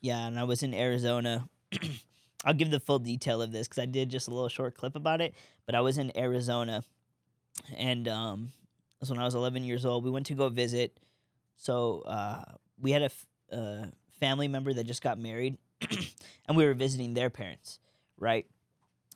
Yeah, 0.00 0.26
and 0.26 0.38
I 0.38 0.44
was 0.44 0.62
in 0.62 0.72
Arizona. 0.74 1.48
I'll 2.44 2.54
give 2.54 2.70
the 2.70 2.80
full 2.80 2.98
detail 2.98 3.42
of 3.42 3.52
this 3.52 3.68
because 3.68 3.82
I 3.82 3.86
did 3.86 4.08
just 4.08 4.28
a 4.28 4.30
little 4.30 4.48
short 4.48 4.74
clip 4.74 4.96
about 4.96 5.20
it. 5.20 5.34
But 5.66 5.74
I 5.74 5.82
was 5.82 5.98
in 5.98 6.16
Arizona, 6.16 6.84
and 7.76 8.08
um, 8.08 8.52
it 8.96 9.00
was 9.00 9.10
when 9.10 9.18
I 9.18 9.24
was 9.24 9.34
11 9.34 9.62
years 9.64 9.84
old. 9.84 10.04
We 10.04 10.10
went 10.10 10.26
to 10.26 10.34
go 10.34 10.48
visit. 10.48 10.96
So 11.56 12.00
uh, 12.02 12.42
we 12.80 12.92
had 12.92 13.02
a 13.02 13.06
f- 13.06 13.26
uh, 13.52 13.86
family 14.18 14.48
member 14.48 14.72
that 14.72 14.84
just 14.84 15.02
got 15.02 15.18
married, 15.18 15.58
and 16.48 16.56
we 16.56 16.64
were 16.64 16.74
visiting 16.74 17.12
their 17.14 17.28
parents. 17.30 17.78
Right, 18.18 18.46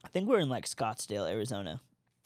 I 0.04 0.08
think 0.08 0.28
we 0.28 0.34
were 0.34 0.40
in 0.40 0.48
like 0.50 0.66
Scottsdale, 0.66 1.28
Arizona, 1.30 1.80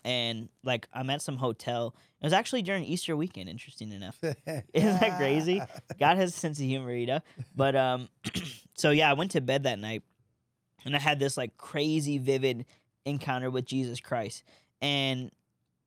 and 0.04 0.48
like 0.64 0.86
I'm 0.92 1.10
at 1.10 1.22
some 1.22 1.36
hotel. 1.36 1.94
It 2.20 2.26
was 2.26 2.32
actually 2.32 2.62
during 2.62 2.84
Easter 2.84 3.16
weekend. 3.16 3.48
Interesting 3.48 3.92
enough. 3.92 4.18
Isn't 4.22 5.00
that 5.00 5.16
crazy? 5.18 5.62
God 6.00 6.16
has 6.16 6.34
a 6.34 6.38
sense 6.38 6.58
of 6.58 6.64
humor, 6.64 6.96
know. 7.06 7.20
But 7.54 7.76
um, 7.76 8.08
so 8.76 8.90
yeah, 8.90 9.10
I 9.10 9.14
went 9.14 9.32
to 9.32 9.40
bed 9.40 9.64
that 9.64 9.78
night, 9.78 10.02
and 10.84 10.96
I 10.96 10.98
had 10.98 11.18
this 11.18 11.36
like 11.36 11.56
crazy 11.56 12.18
vivid 12.18 12.66
encounter 13.04 13.50
with 13.50 13.64
Jesus 13.64 14.00
Christ, 14.00 14.42
and 14.82 15.30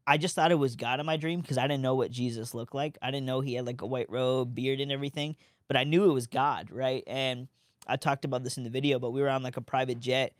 I 0.07 0.17
just 0.17 0.35
thought 0.35 0.51
it 0.51 0.55
was 0.55 0.75
God 0.75 0.99
in 0.99 1.05
my 1.05 1.17
dream 1.17 1.41
because 1.41 1.57
I 1.57 1.67
didn't 1.67 1.83
know 1.83 1.95
what 1.95 2.11
Jesus 2.11 2.53
looked 2.53 2.73
like. 2.75 2.97
I 3.01 3.11
didn't 3.11 3.25
know 3.25 3.41
he 3.41 3.55
had 3.55 3.65
like 3.65 3.81
a 3.81 3.85
white 3.85 4.09
robe, 4.09 4.55
beard, 4.55 4.79
and 4.79 4.91
everything, 4.91 5.35
but 5.67 5.77
I 5.77 5.83
knew 5.83 6.09
it 6.09 6.13
was 6.13 6.27
God, 6.27 6.69
right? 6.71 7.03
And 7.07 7.47
I 7.87 7.97
talked 7.97 8.25
about 8.25 8.43
this 8.43 8.57
in 8.57 8.63
the 8.63 8.69
video, 8.69 8.99
but 8.99 9.11
we 9.11 9.21
were 9.21 9.29
on 9.29 9.43
like 9.43 9.57
a 9.57 9.61
private 9.61 9.99
jet, 9.99 10.33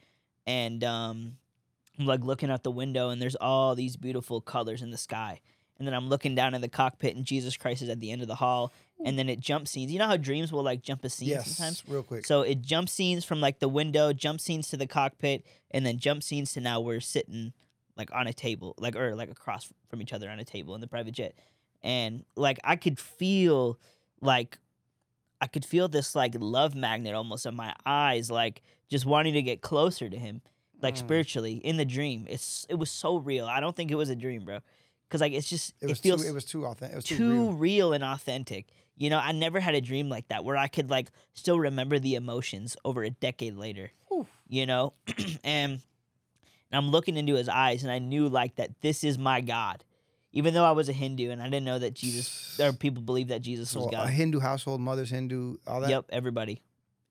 and 0.47 0.83
um, 0.83 1.37
I'm 2.01 2.07
like 2.07 2.23
looking 2.23 2.49
out 2.49 2.63
the 2.63 2.71
window, 2.71 3.09
and 3.09 3.21
there's 3.21 3.35
all 3.35 3.75
these 3.75 3.95
beautiful 3.95 4.41
colors 4.41 4.81
in 4.81 4.89
the 4.89 4.97
sky. 4.97 5.39
And 5.77 5.87
then 5.87 5.93
I'm 5.93 6.09
looking 6.09 6.35
down 6.35 6.53
in 6.53 6.61
the 6.61 6.67
cockpit, 6.67 7.15
and 7.15 7.25
Jesus 7.25 7.57
Christ 7.57 7.81
is 7.81 7.89
at 7.89 7.99
the 7.99 8.11
end 8.11 8.21
of 8.21 8.27
the 8.27 8.35
hall. 8.35 8.73
And 9.03 9.17
then 9.17 9.29
it 9.29 9.39
jump 9.39 9.67
scenes. 9.67 9.91
You 9.91 9.99
know 9.99 10.07
how 10.07 10.17
dreams 10.17 10.51
will 10.51 10.63
like 10.63 10.81
jump 10.81 11.03
a 11.03 11.09
scene 11.09 11.29
yes, 11.29 11.55
sometimes? 11.55 11.83
real 11.87 12.03
quick. 12.03 12.25
So 12.25 12.41
it 12.41 12.61
jump 12.61 12.87
scenes 12.87 13.25
from 13.25 13.41
like 13.41 13.59
the 13.59 13.67
window, 13.67 14.13
jump 14.13 14.41
scenes 14.41 14.69
to 14.69 14.77
the 14.77 14.85
cockpit, 14.85 15.43
and 15.71 15.85
then 15.85 15.97
jump 15.97 16.21
scenes 16.21 16.53
to 16.53 16.59
now 16.59 16.81
we're 16.81 16.99
sitting 16.99 17.53
like 17.97 18.09
on 18.13 18.27
a 18.27 18.33
table, 18.33 18.75
like 18.77 18.95
or 18.95 19.15
like 19.15 19.31
across 19.31 19.71
from 19.89 20.01
each 20.01 20.13
other 20.13 20.29
on 20.29 20.39
a 20.39 20.45
table 20.45 20.75
in 20.75 20.81
the 20.81 20.87
private 20.87 21.13
jet. 21.13 21.33
And 21.81 22.25
like 22.35 22.59
I 22.63 22.75
could 22.75 22.99
feel 22.99 23.79
like 24.21 24.59
I 25.39 25.47
could 25.47 25.65
feel 25.65 25.87
this 25.87 26.15
like 26.15 26.35
love 26.37 26.75
magnet 26.75 27.15
almost 27.15 27.47
in 27.47 27.55
my 27.55 27.73
eyes, 27.87 28.29
like 28.29 28.61
just 28.87 29.07
wanting 29.07 29.33
to 29.33 29.41
get 29.41 29.61
closer 29.61 30.09
to 30.09 30.17
him, 30.17 30.41
like 30.81 30.95
Mm. 30.95 30.99
spiritually 30.99 31.53
in 31.55 31.77
the 31.77 31.85
dream. 31.85 32.25
It's 32.29 32.65
it 32.69 32.75
was 32.75 32.89
so 32.91 33.17
real. 33.17 33.45
I 33.45 33.59
don't 33.59 33.75
think 33.75 33.91
it 33.91 33.95
was 33.95 34.09
a 34.09 34.15
dream, 34.15 34.45
bro. 34.45 34.59
Cause 35.09 35.19
like 35.21 35.33
it's 35.33 35.49
just 35.49 35.73
it 35.81 35.85
it, 35.85 35.89
was 35.89 35.99
feels 35.99 36.23
too. 36.23 36.29
It 36.29 36.33
was 36.33 36.45
too 36.45 36.65
authentic. 36.65 36.93
It 36.93 36.95
was 36.95 37.05
too, 37.05 37.17
too 37.17 37.31
real. 37.31 37.53
real. 37.53 37.93
and 37.93 38.03
authentic. 38.03 38.67
You 38.97 39.09
know, 39.09 39.17
I 39.19 39.31
never 39.31 39.59
had 39.59 39.73
a 39.75 39.81
dream 39.81 40.09
like 40.09 40.27
that 40.29 40.45
where 40.45 40.55
I 40.55 40.67
could 40.67 40.89
like 40.89 41.11
still 41.33 41.59
remember 41.59 41.99
the 41.99 42.15
emotions 42.15 42.77
over 42.85 43.03
a 43.03 43.09
decade 43.09 43.55
later. 43.57 43.91
Whew. 44.07 44.27
You 44.47 44.65
know, 44.65 44.93
and, 45.43 45.73
and 45.73 45.81
I'm 46.71 46.89
looking 46.91 47.17
into 47.17 47.35
his 47.35 47.49
eyes, 47.49 47.83
and 47.83 47.91
I 47.91 47.99
knew 47.99 48.29
like 48.29 48.55
that 48.55 48.69
this 48.81 49.03
is 49.03 49.17
my 49.17 49.41
God, 49.41 49.83
even 50.33 50.53
though 50.53 50.65
I 50.65 50.71
was 50.71 50.87
a 50.87 50.93
Hindu 50.93 51.29
and 51.31 51.41
I 51.41 51.45
didn't 51.45 51.65
know 51.65 51.79
that 51.79 51.93
Jesus 51.93 52.59
or 52.59 52.71
people 52.85 53.01
believe 53.01 53.29
that 53.29 53.41
Jesus 53.41 53.75
was 53.75 53.87
God. 53.91 54.07
a 54.07 54.11
Hindu 54.11 54.39
household, 54.39 54.79
mother's 54.81 55.09
Hindu, 55.09 55.57
all 55.67 55.81
that. 55.81 55.89
Yep, 55.89 56.05
everybody, 56.09 56.61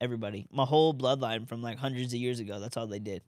everybody, 0.00 0.46
my 0.52 0.64
whole 0.64 0.94
bloodline 0.94 1.48
from 1.48 1.60
like 1.60 1.78
hundreds 1.78 2.12
of 2.14 2.20
years 2.20 2.40
ago. 2.40 2.60
That's 2.60 2.76
all 2.76 2.86
they 2.86 2.98
did. 2.98 3.22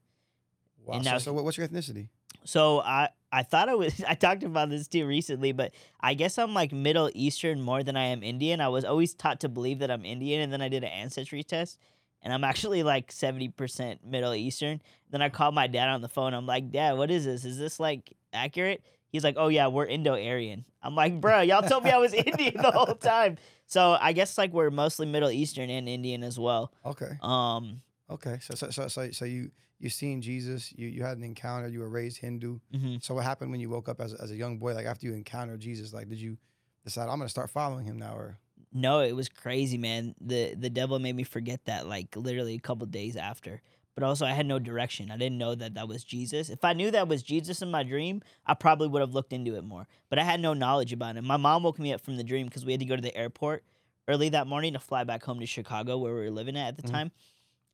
Wow. 0.85 0.95
And 0.95 1.05
so, 1.05 1.11
now- 1.11 1.17
so 1.19 1.33
what's 1.33 1.57
your 1.57 1.67
ethnicity? 1.67 2.07
So 2.45 2.81
I 2.81 3.09
I 3.31 3.43
thought 3.43 3.69
I 3.69 3.75
was 3.75 4.03
I 4.07 4.15
talked 4.15 4.43
about 4.43 4.69
this 4.69 4.87
too 4.87 5.05
recently, 5.07 5.51
but 5.53 5.73
I 6.01 6.13
guess 6.13 6.37
I'm 6.37 6.53
like 6.53 6.71
Middle 6.73 7.09
Eastern 7.13 7.61
more 7.61 7.83
than 7.83 7.95
I 7.95 8.05
am 8.07 8.21
Indian. 8.23 8.59
I 8.59 8.67
was 8.67 8.83
always 8.83 9.13
taught 9.13 9.39
to 9.41 9.49
believe 9.49 9.79
that 9.79 9.89
I'm 9.89 10.03
Indian, 10.05 10.41
and 10.41 10.51
then 10.51 10.61
I 10.61 10.67
did 10.67 10.83
an 10.83 10.89
ancestry 10.89 11.43
test, 11.43 11.77
and 12.21 12.33
I'm 12.33 12.43
actually 12.43 12.83
like 12.83 13.11
seventy 13.13 13.47
percent 13.47 14.05
Middle 14.05 14.33
Eastern. 14.33 14.81
Then 15.09 15.21
I 15.21 15.29
called 15.29 15.55
my 15.55 15.67
dad 15.67 15.87
on 15.89 16.01
the 16.01 16.09
phone. 16.09 16.33
I'm 16.33 16.45
like, 16.47 16.71
Dad, 16.71 16.97
what 16.97 17.11
is 17.11 17.23
this? 17.25 17.45
Is 17.45 17.57
this 17.57 17.79
like 17.79 18.13
accurate? 18.33 18.83
He's 19.09 19.23
like, 19.23 19.35
Oh 19.37 19.47
yeah, 19.47 19.67
we're 19.67 19.85
Indo-Aryan. 19.85 20.65
I'm 20.81 20.95
like, 20.95 21.21
Bro, 21.21 21.41
y'all 21.41 21.61
told 21.61 21.83
me 21.83 21.91
I 21.91 21.99
was 21.99 22.13
Indian 22.15 22.55
the 22.57 22.71
whole 22.71 22.95
time. 22.95 23.37
So 23.67 23.95
I 24.01 24.11
guess 24.11 24.37
like 24.39 24.51
we're 24.51 24.71
mostly 24.71 25.05
Middle 25.05 25.29
Eastern 25.29 25.69
and 25.69 25.87
Indian 25.87 26.23
as 26.23 26.37
well. 26.39 26.73
Okay. 26.85 27.17
Um, 27.21 27.81
Okay. 28.09 28.39
So 28.41 28.55
so 28.55 28.69
so 28.71 28.87
so, 28.89 29.11
so 29.11 29.23
you 29.25 29.51
you 29.83 29.89
seen 29.89 30.21
Jesus, 30.21 30.71
you 30.75 30.87
you 30.87 31.03
had 31.03 31.17
an 31.17 31.23
encounter, 31.23 31.67
you 31.67 31.79
were 31.81 31.89
raised 31.89 32.17
Hindu. 32.17 32.59
hmm 32.73 32.95
So 33.01 33.13
what 33.15 33.23
happened 33.25 33.51
when 33.51 33.59
you 33.59 33.69
woke 33.69 33.89
up 33.89 33.99
as 34.01 34.13
a, 34.13 34.21
as 34.21 34.31
a 34.31 34.35
young 34.35 34.57
boy? 34.57 34.73
Like 34.73 34.85
after 34.85 35.05
you 35.05 35.13
encountered 35.13 35.59
Jesus, 35.59 35.93
like 35.93 36.09
did 36.09 36.19
you 36.19 36.37
decide 36.83 37.09
I'm 37.09 37.17
gonna 37.19 37.29
start 37.29 37.49
following 37.49 37.85
him 37.85 37.97
now, 37.99 38.15
or 38.15 38.37
No, 38.71 39.01
it 39.01 39.15
was 39.15 39.29
crazy, 39.29 39.77
man. 39.77 40.15
The 40.21 40.55
the 40.55 40.69
devil 40.69 40.97
made 40.99 41.15
me 41.15 41.23
forget 41.23 41.65
that 41.65 41.87
like 41.87 42.15
literally 42.15 42.55
a 42.55 42.59
couple 42.59 42.85
days 42.87 43.15
after. 43.15 43.61
But 43.95 44.03
also 44.03 44.25
I 44.25 44.31
had 44.31 44.47
no 44.47 44.57
direction. 44.57 45.11
I 45.11 45.17
didn't 45.17 45.37
know 45.37 45.53
that 45.53 45.75
that 45.75 45.87
was 45.87 46.03
Jesus. 46.03 46.49
If 46.49 46.63
I 46.65 46.73
knew 46.73 46.89
that 46.91 47.07
was 47.07 47.21
Jesus 47.21 47.61
in 47.61 47.69
my 47.69 47.83
dream, 47.83 48.23
I 48.43 48.55
probably 48.55 48.87
would 48.87 49.01
have 49.01 49.13
looked 49.13 49.33
into 49.33 49.55
it 49.55 49.63
more. 49.63 49.87
But 50.09 50.17
I 50.17 50.23
had 50.23 50.39
no 50.39 50.55
knowledge 50.55 50.91
about 50.93 51.15
it. 51.15 51.23
My 51.23 51.37
mom 51.37 51.61
woke 51.61 51.77
me 51.77 51.93
up 51.93 52.01
from 52.01 52.17
the 52.17 52.23
dream 52.23 52.47
because 52.47 52.65
we 52.65 52.71
had 52.73 52.79
to 52.79 52.87
go 52.87 52.95
to 52.95 53.03
the 53.03 53.15
airport 53.15 53.63
early 54.07 54.29
that 54.29 54.47
morning 54.47 54.73
to 54.73 54.79
fly 54.79 55.03
back 55.03 55.23
home 55.23 55.39
to 55.41 55.45
Chicago 55.45 55.99
where 55.99 56.13
we 56.15 56.21
were 56.21 56.31
living 56.31 56.57
at 56.57 56.69
at 56.69 56.77
the 56.77 56.83
Mhm. 56.83 56.91
time. 56.91 57.11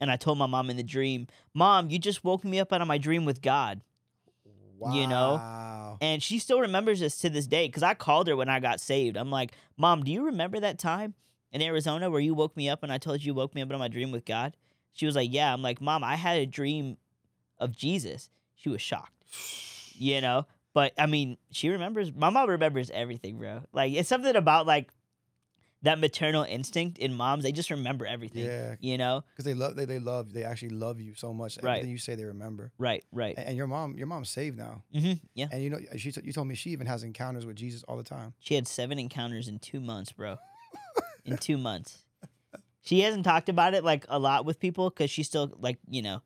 And 0.01 0.09
I 0.09 0.15
told 0.15 0.37
my 0.37 0.45
mom 0.45 0.69
in 0.69 0.77
the 0.77 0.83
dream, 0.83 1.27
"Mom, 1.53 1.89
you 1.89 1.99
just 1.99 2.23
woke 2.23 2.43
me 2.43 2.59
up 2.59 2.71
out 2.71 2.81
of 2.81 2.87
my 2.87 2.97
dream 2.97 3.25
with 3.25 3.41
God." 3.41 3.81
You 4.93 5.07
know? 5.07 5.35
And 6.01 6.23
she 6.23 6.39
still 6.39 6.61
remembers 6.61 7.01
this 7.01 7.17
to 7.19 7.29
this 7.29 7.47
day 7.47 7.67
because 7.67 7.83
I 7.83 7.93
called 7.93 8.27
her 8.29 8.35
when 8.35 8.47
I 8.47 8.61
got 8.61 8.79
saved. 8.79 9.17
I'm 9.17 9.29
like, 9.29 9.51
Mom, 9.77 10.03
do 10.03 10.11
you 10.11 10.25
remember 10.25 10.59
that 10.61 10.79
time 10.79 11.15
in 11.51 11.61
Arizona 11.61 12.09
where 12.09 12.21
you 12.21 12.33
woke 12.33 12.55
me 12.55 12.69
up 12.69 12.81
and 12.83 12.91
I 12.91 12.97
told 12.97 13.21
you 13.21 13.27
you 13.27 13.33
woke 13.33 13.53
me 13.53 13.61
up 13.61 13.69
in 13.69 13.77
my 13.77 13.89
dream 13.89 14.11
with 14.11 14.23
God? 14.23 14.55
She 14.93 15.05
was 15.05 15.15
like, 15.15 15.33
Yeah. 15.33 15.51
I'm 15.53 15.61
like, 15.61 15.81
Mom, 15.81 16.03
I 16.03 16.15
had 16.15 16.39
a 16.39 16.45
dream 16.45 16.95
of 17.57 17.75
Jesus. 17.75 18.29
She 18.55 18.69
was 18.69 18.81
shocked, 18.81 19.21
you 19.93 20.21
know? 20.21 20.45
But 20.73 20.93
I 20.97 21.07
mean, 21.07 21.37
she 21.51 21.69
remembers, 21.69 22.13
my 22.13 22.29
mom 22.29 22.49
remembers 22.49 22.89
everything, 22.89 23.37
bro. 23.37 23.63
Like, 23.73 23.91
it's 23.93 24.07
something 24.07 24.35
about 24.35 24.65
like 24.65 24.89
that 25.83 25.97
maternal 25.99 26.43
instinct 26.43 26.97
in 26.97 27.13
moms. 27.13 27.43
They 27.43 27.51
just 27.51 27.69
remember 27.69 28.05
everything, 28.05 28.45
Yeah, 28.45 28.75
you 28.81 28.97
know? 28.97 29.23
because 29.31 29.45
they 29.45 29.53
love 29.53 29.75
they, 29.75 29.85
they 29.85 29.99
love 29.99 30.33
they 30.33 30.43
actually 30.43 30.69
love 30.71 30.99
you 30.99 31.13
so 31.15 31.33
much. 31.33 31.57
Right. 31.61 31.77
Everything 31.77 31.91
you 31.91 31.97
say, 31.97 32.15
they 32.15 32.25
remember. 32.25 32.71
Right, 32.77 33.03
right. 33.11 33.35
And, 33.37 33.47
and 33.49 33.57
your 33.57 33.67
mom, 33.67 33.95
your 33.95 34.07
mom's 34.07 34.29
saved 34.29 34.57
now, 34.57 34.83
hmm 34.93 35.13
Yeah. 35.35 35.47
and 35.51 35.63
you 35.63 35.69
know 35.69 35.79
she 35.97 36.11
t- 36.11 36.21
you 36.23 36.33
told 36.33 36.47
me 36.47 36.55
she 36.55 36.71
even 36.71 36.87
has 36.87 37.03
encounters 37.03 37.45
with 37.45 37.55
Jesus 37.55 37.83
all 37.87 37.97
the 37.97 38.03
time. 38.03 38.33
She 38.39 38.55
had 38.55 38.67
seven 38.67 38.99
encounters 38.99 39.47
in 39.47 39.59
two 39.59 39.79
months, 39.79 40.11
bro. 40.11 40.37
in 41.25 41.37
two 41.37 41.57
months. 41.57 41.99
She 42.81 43.01
hasn't 43.01 43.23
talked 43.25 43.49
about 43.49 43.73
it 43.73 43.83
like 43.83 44.05
a 44.09 44.17
lot 44.17 44.45
with 44.45 44.59
people 44.59 44.89
because 44.89 45.11
she's 45.11 45.27
still 45.27 45.53
like 45.59 45.77
you 45.89 46.01
know, 46.01 46.21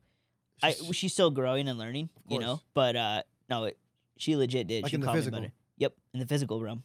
I 0.62 0.72
She's- 0.72 0.94
she's 0.94 1.12
still 1.12 1.30
growing 1.30 1.68
and 1.68 1.78
learning, 1.78 2.08
you 2.28 2.38
know. 2.38 2.60
But 2.74 2.96
uh 2.96 3.22
no, 3.50 3.64
it, 3.64 3.78
she 4.16 4.34
legit 4.36 4.66
did. 4.66 4.82
Like 4.82 4.90
she 4.90 4.94
in 4.96 5.00
the 5.02 5.12
physical? 5.12 5.38
about 5.38 5.46
it. 5.48 5.52
Yep, 5.76 5.94
in 6.14 6.20
the 6.20 6.26
physical 6.26 6.62
realm. 6.62 6.82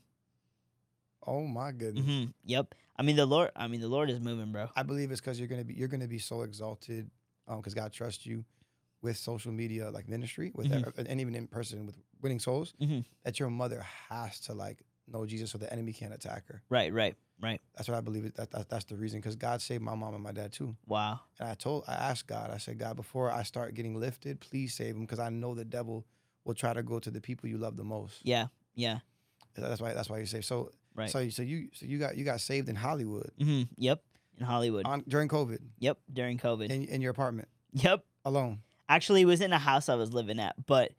Oh 1.29 1.45
my 1.45 1.71
goodness. 1.71 2.05
hmm 2.05 2.23
Yep. 2.45 2.75
I 2.97 3.01
mean 3.03 3.15
the 3.15 3.25
Lord. 3.25 3.51
I 3.55 3.67
mean 3.67 3.79
the 3.81 3.87
Lord 3.87 4.09
is 4.09 4.19
moving, 4.19 4.51
bro. 4.51 4.69
I 4.75 4.83
believe 4.83 5.11
it's 5.11 5.21
because 5.21 5.39
you're 5.39 5.47
gonna 5.47 5.63
be 5.63 5.73
you're 5.75 5.87
gonna 5.87 6.07
be 6.07 6.19
so 6.19 6.41
exalted, 6.41 7.09
um, 7.47 7.57
because 7.57 7.73
God 7.73 7.93
trusts 7.93 8.25
you 8.25 8.43
with 9.01 9.15
social 9.15 9.51
media 9.53 9.89
like 9.91 10.09
ministry, 10.09 10.51
with 10.53 10.67
Mhm. 10.69 10.85
ev- 10.87 11.07
and 11.07 11.21
even 11.21 11.33
in 11.35 11.47
person 11.47 11.85
with 11.85 11.97
winning 12.21 12.39
souls, 12.39 12.73
Mhm. 12.81 13.05
that 13.23 13.39
your 13.39 13.49
mother 13.49 13.81
has 14.09 14.39
to 14.41 14.53
like 14.53 14.83
know 15.07 15.25
Jesus 15.25 15.51
so 15.51 15.57
the 15.57 15.71
enemy 15.71 15.93
can't 15.93 16.13
attack 16.13 16.45
her. 16.47 16.61
Right, 16.69 16.91
right, 16.93 17.15
right. 17.41 17.61
That's 17.75 17.87
what 17.87 17.97
I 17.97 18.01
believe. 18.01 18.25
It, 18.25 18.35
that, 18.35 18.51
that 18.51 18.67
that's 18.69 18.85
the 18.85 18.97
reason 18.97 19.19
because 19.21 19.35
God 19.37 19.61
saved 19.61 19.81
my 19.81 19.95
mom 19.95 20.13
and 20.13 20.21
my 20.23 20.33
dad 20.33 20.51
too. 20.51 20.75
Wow. 20.85 21.21
And 21.39 21.47
I 21.49 21.55
told 21.55 21.85
I 21.87 21.93
asked 21.93 22.27
God, 22.27 22.51
I 22.51 22.57
said, 22.57 22.77
God, 22.77 22.95
before 22.97 23.31
I 23.31 23.43
start 23.43 23.73
getting 23.73 23.95
lifted, 23.99 24.39
please 24.41 24.73
save 24.75 24.95
them 24.95 25.03
because 25.05 25.19
I 25.19 25.29
know 25.29 25.55
the 25.55 25.65
devil 25.65 26.05
will 26.43 26.53
try 26.53 26.73
to 26.73 26.83
go 26.83 26.99
to 26.99 27.09
the 27.09 27.21
people 27.21 27.47
you 27.49 27.57
love 27.57 27.77
the 27.77 27.83
most. 27.85 28.19
Yeah, 28.23 28.47
yeah. 28.75 28.99
That's 29.55 29.81
why 29.81 29.93
that's 29.93 30.09
why 30.09 30.19
you 30.19 30.25
say 30.25 30.41
so. 30.41 30.71
Right. 30.99 31.09
So 31.09 31.29
so 31.29 31.41
you 31.41 31.69
so 31.73 31.85
you 31.85 31.97
got 31.97 32.17
you 32.17 32.25
got 32.25 32.41
saved 32.41 32.69
in 32.69 32.75
Hollywood 32.75 33.31
hmm 33.39 33.63
Yep. 33.77 34.01
In 34.37 34.45
Hollywood. 34.45 34.85
on 34.85 35.03
during 35.07 35.27
COVID 35.29 35.59
Yep. 35.79 35.97
During 36.11 36.37
COVID. 36.37 36.69
in, 36.69 36.85
in 36.85 37.01
your 37.01 37.11
apartment 37.11 37.47
yep. 37.73 38.03
alone. 38.25 38.59
Actually, 38.87 39.21
it 39.21 39.25
was 39.25 39.41
in 39.41 39.53
a 39.53 39.59
house 39.59 39.87
I 39.87 39.95
was 39.95 40.13
living 40.13 40.39
at, 40.39 40.55
but 40.65 40.91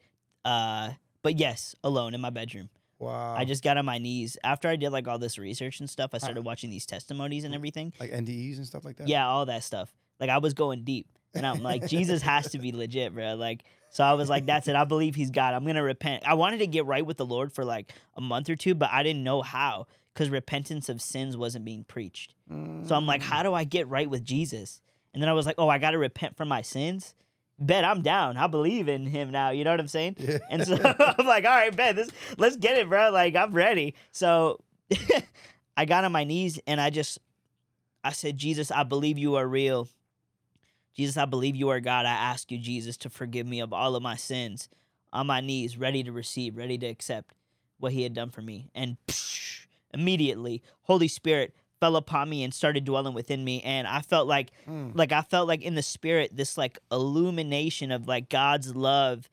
uh, 0.45 0.91
but 1.23 1.39
yes, 1.39 1.75
alone 1.85 2.15
in 2.15 2.21
my 2.21 2.31
bedroom. 2.31 2.71
Wow. 2.99 3.35
I 3.37 3.45
just 3.45 3.65
got 3.65 3.79
on 3.79 3.85
my 3.87 3.99
knees 3.99 4.37
after 4.45 4.69
I 4.69 4.77
did 4.77 4.91
like 4.91 5.09
all 5.09 5.19
this 5.19 5.39
research 5.39 5.81
and 5.81 5.89
stuff. 5.89 6.11
I 6.13 6.19
started 6.19 6.43
watching 6.43 6.69
these 6.71 6.85
testimonies 6.87 7.45
and 7.45 7.55
everything. 7.55 7.93
like 7.99 8.11
NDEs 8.11 8.59
and 8.59 8.67
stuff 8.67 8.85
like 8.85 8.97
that. 8.99 9.09
Yeah, 9.09 9.27
all 9.27 9.47
that 9.47 9.65
stuff. 9.65 9.91
Like 10.21 10.29
I 10.31 10.39
was 10.39 10.53
going 10.55 10.85
deep, 10.85 11.07
and 11.35 11.47
I'm 11.47 11.63
like, 11.63 11.87
Jesus 11.97 12.21
has 12.23 12.51
to 12.53 12.59
be 12.59 12.73
legit, 12.73 13.15
bro. 13.15 13.35
Like, 13.37 13.65
so 13.91 14.05
I 14.05 14.13
was 14.15 14.29
like, 14.31 14.47
that's 14.47 14.69
it. 14.69 14.77
I 14.77 14.85
believe 14.85 15.15
He's 15.15 15.31
God. 15.31 15.55
I'm 15.55 15.65
gonna 15.67 15.83
repent. 15.83 16.23
I 16.27 16.35
wanted 16.35 16.59
to 16.59 16.67
get 16.67 16.87
right 16.87 17.05
with 17.05 17.17
the 17.17 17.27
Lord 17.27 17.53
for 17.53 17.65
like 17.65 17.93
a 18.17 18.21
month 18.21 18.49
or 18.49 18.57
two, 18.57 18.75
but 18.75 18.91
I 18.93 19.03
didn't 19.03 19.25
know 19.25 19.43
how 19.43 19.87
because 20.15 20.31
repentance 20.31 20.89
of 20.89 21.01
sins 21.03 21.37
wasn't 21.37 21.65
being 21.65 21.85
preached. 21.85 22.35
So 22.49 22.95
I'm 22.97 23.07
like, 23.07 23.21
Mm. 23.21 23.25
how 23.25 23.43
do 23.45 23.55
I 23.55 23.65
get 23.65 23.89
right 23.89 24.11
with 24.11 24.25
Jesus? 24.25 24.81
And 25.15 25.23
then 25.23 25.29
I 25.29 25.33
was 25.33 25.47
like, 25.47 25.55
oh, 25.59 25.69
I 25.69 25.79
got 25.79 25.91
to 25.93 25.99
repent 25.99 26.37
for 26.37 26.45
my 26.45 26.63
sins. 26.63 27.15
Bet 27.59 27.85
I'm 27.85 28.01
down. 28.03 28.37
I 28.37 28.47
believe 28.47 28.89
in 28.89 29.07
Him 29.07 29.31
now. 29.31 29.51
You 29.51 29.65
know 29.65 29.71
what 29.71 29.81
I'm 29.81 29.89
saying? 29.89 30.17
Yeah. 30.19 30.39
And 30.49 30.67
so 30.67 30.75
I'm 31.19 31.27
like, 31.27 31.45
all 31.45 31.51
right, 31.51 31.75
bet 31.75 31.95
this 31.97 32.11
let's 32.39 32.57
get 32.57 32.77
it, 32.79 32.89
bro. 32.89 33.11
Like 33.11 33.37
I'm 33.37 33.53
ready. 33.53 33.95
So 34.13 34.59
I 35.77 35.85
got 35.85 36.05
on 36.05 36.13
my 36.13 36.25
knees 36.25 36.59
and 36.67 36.81
I 36.81 36.91
just 36.91 37.19
I 38.03 38.13
said, 38.13 38.37
Jesus, 38.39 38.71
I 38.71 38.83
believe 38.83 39.19
you 39.19 39.35
are 39.37 39.47
real. 39.47 39.89
Jesus, 41.01 41.17
I 41.17 41.25
believe 41.25 41.57
you 41.57 41.71
are 41.71 41.81
God. 41.81 42.05
I 42.05 42.11
ask 42.11 42.53
you, 42.53 42.59
Jesus, 42.59 42.97
to 42.99 43.09
forgive 43.11 43.47
me 43.47 43.61
of 43.61 43.73
all 43.73 43.97
of 43.97 44.03
my 44.03 44.17
sins. 44.17 44.69
On 45.15 45.27
my 45.27 45.41
knees, 45.41 45.77
ready 45.79 46.03
to 46.05 46.13
receive, 46.13 46.57
ready 46.59 46.77
to 46.79 46.87
accept 46.87 47.33
what 47.79 47.93
he 47.93 48.03
had 48.03 48.13
done 48.15 48.29
for 48.31 48.43
me. 48.43 48.71
And 48.75 48.97
immediately, 49.93 50.63
Holy 50.83 51.09
Spirit 51.09 51.55
fell 51.81 51.97
upon 51.97 52.29
me 52.29 52.45
and 52.45 52.53
started 52.53 52.85
dwelling 52.85 53.15
within 53.15 53.43
me. 53.43 53.63
And 53.63 53.87
I 53.87 54.03
felt 54.03 54.29
like 54.29 54.51
Mm. 54.69 54.93
like 54.95 55.13
I 55.13 55.23
felt 55.23 55.49
like 55.49 55.63
in 55.63 55.75
the 55.75 55.83
spirit 55.83 56.37
this 56.37 56.59
like 56.59 56.79
illumination 56.93 57.91
of 57.91 58.07
like 58.07 58.29
God's 58.29 58.77
love 58.77 59.29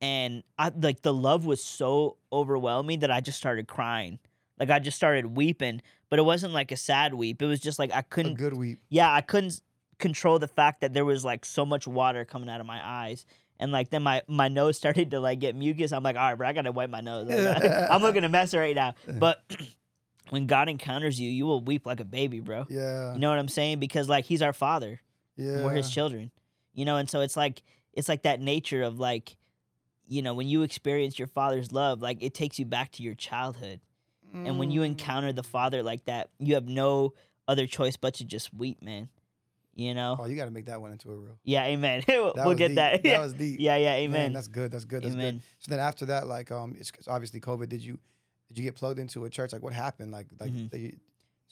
and 0.00 0.44
I 0.58 0.70
like 0.80 1.02
the 1.02 1.12
love 1.12 1.44
was 1.44 1.62
so 1.62 2.16
overwhelming 2.32 3.00
that 3.00 3.10
I 3.10 3.20
just 3.20 3.38
started 3.38 3.66
crying. 3.66 4.20
Like 4.58 4.70
I 4.70 4.78
just 4.78 4.96
started 4.96 5.36
weeping, 5.36 5.82
but 6.08 6.18
it 6.20 6.22
wasn't 6.22 6.52
like 6.54 6.70
a 6.70 6.76
sad 6.76 7.14
weep. 7.14 7.42
It 7.42 7.46
was 7.46 7.60
just 7.60 7.78
like 7.80 7.92
i 7.92 8.02
couldn't 8.02 8.32
a 8.32 8.36
good 8.36 8.54
weep. 8.54 8.78
yeah, 8.88 9.12
I 9.12 9.20
couldn't 9.20 9.60
control 9.98 10.38
the 10.38 10.48
fact 10.48 10.80
that 10.80 10.92
there 10.94 11.04
was 11.04 11.24
like 11.24 11.44
so 11.44 11.64
much 11.66 11.86
water 11.86 12.24
coming 12.24 12.48
out 12.48 12.60
of 12.60 12.66
my 12.66 12.80
eyes. 12.84 13.24
And 13.60 13.72
like 13.72 13.90
then 13.90 14.02
my 14.02 14.22
my 14.28 14.48
nose 14.48 14.76
started 14.82 15.10
to 15.12 15.20
like 15.20 15.40
get 15.40 15.56
mucus. 15.56 15.92
I'm 15.92 16.02
like, 16.02 16.16
all 16.16 16.22
right, 16.28 16.34
bro, 16.34 16.48
I 16.48 16.52
gotta 16.52 16.72
wipe 16.72 16.90
my 16.90 17.00
nose. 17.00 17.28
I'm 17.90 18.02
looking 18.02 18.24
a 18.24 18.28
mess 18.28 18.54
right 18.54 18.74
now. 18.74 18.94
But 19.08 19.42
when 20.30 20.46
God 20.46 20.68
encounters 20.68 21.18
you, 21.20 21.30
you 21.30 21.46
will 21.46 21.60
weep 21.60 21.86
like 21.86 22.00
a 22.00 22.04
baby, 22.04 22.40
bro. 22.40 22.66
Yeah. 22.68 23.14
You 23.14 23.18
know 23.18 23.30
what 23.30 23.38
I'm 23.38 23.48
saying? 23.48 23.78
Because 23.80 24.08
like 24.08 24.24
he's 24.26 24.42
our 24.42 24.52
father. 24.52 25.00
yeah. 25.36 25.64
We're 25.64 25.72
his 25.74 25.90
children. 25.90 26.30
You 26.74 26.84
know, 26.84 26.96
and 26.96 27.10
so 27.10 27.20
it's 27.22 27.36
like 27.36 27.62
it's 27.94 28.08
like 28.08 28.22
that 28.22 28.40
nature 28.40 28.82
of 28.84 29.00
like, 29.00 29.36
you 30.06 30.22
know, 30.22 30.34
when 30.34 30.46
you 30.46 30.62
experience 30.62 31.18
your 31.18 31.26
father's 31.28 31.72
love, 31.72 32.00
like 32.00 32.18
it 32.22 32.34
takes 32.34 32.58
you 32.60 32.64
back 32.64 32.92
to 32.92 33.02
your 33.02 33.14
childhood. 33.14 33.80
And 34.44 34.58
when 34.58 34.70
you 34.70 34.82
Mm. 34.82 34.86
encounter 34.88 35.32
the 35.32 35.42
father 35.42 35.82
like 35.82 36.04
that, 36.04 36.28
you 36.38 36.54
have 36.54 36.68
no 36.68 37.14
other 37.48 37.66
choice 37.66 37.96
but 37.96 38.14
to 38.14 38.24
just 38.24 38.52
weep, 38.54 38.82
man. 38.82 39.08
You 39.78 39.94
know? 39.94 40.16
Oh, 40.18 40.26
you 40.26 40.34
got 40.34 40.46
to 40.46 40.50
make 40.50 40.66
that 40.66 40.80
one 40.80 40.90
into 40.90 41.08
a 41.08 41.14
reel. 41.14 41.38
Yeah, 41.44 41.64
amen. 41.66 42.02
we'll 42.08 42.34
That 42.34 42.56
get 42.56 42.68
deep. 42.68 42.76
that. 42.76 43.02
That 43.04 43.08
Yeah. 43.08 43.20
was 43.20 43.32
deep. 43.44 43.60
yeah, 43.60 43.76
yeah, 43.76 43.90
Man, 43.92 44.00
amen. 44.10 44.32
that's 44.32 44.48
good. 44.48 44.72
That's 44.72 44.84
good. 44.84 45.04
That's 45.04 45.14
good. 45.14 45.20
amen. 45.22 45.42
So 45.60 45.70
then 45.70 45.78
after 45.78 46.04
that, 46.06 46.26
like, 46.26 46.50
um, 46.50 46.74
it's, 46.76 46.90
it's 46.98 47.06
obviously 47.06 47.40
COVID. 47.40 47.68
Did 47.68 47.80
you, 47.84 47.96
did 48.48 48.58
you 48.58 48.64
get 48.64 48.74
plugged 48.74 48.98
into 48.98 49.24
a 49.24 49.30
church? 49.30 49.52
Like, 49.52 49.62
what 49.62 49.72
happened? 49.72 50.10
Like, 50.10 50.26
like, 50.40 50.50
Mhm. 50.52 50.70
they, 50.72 50.94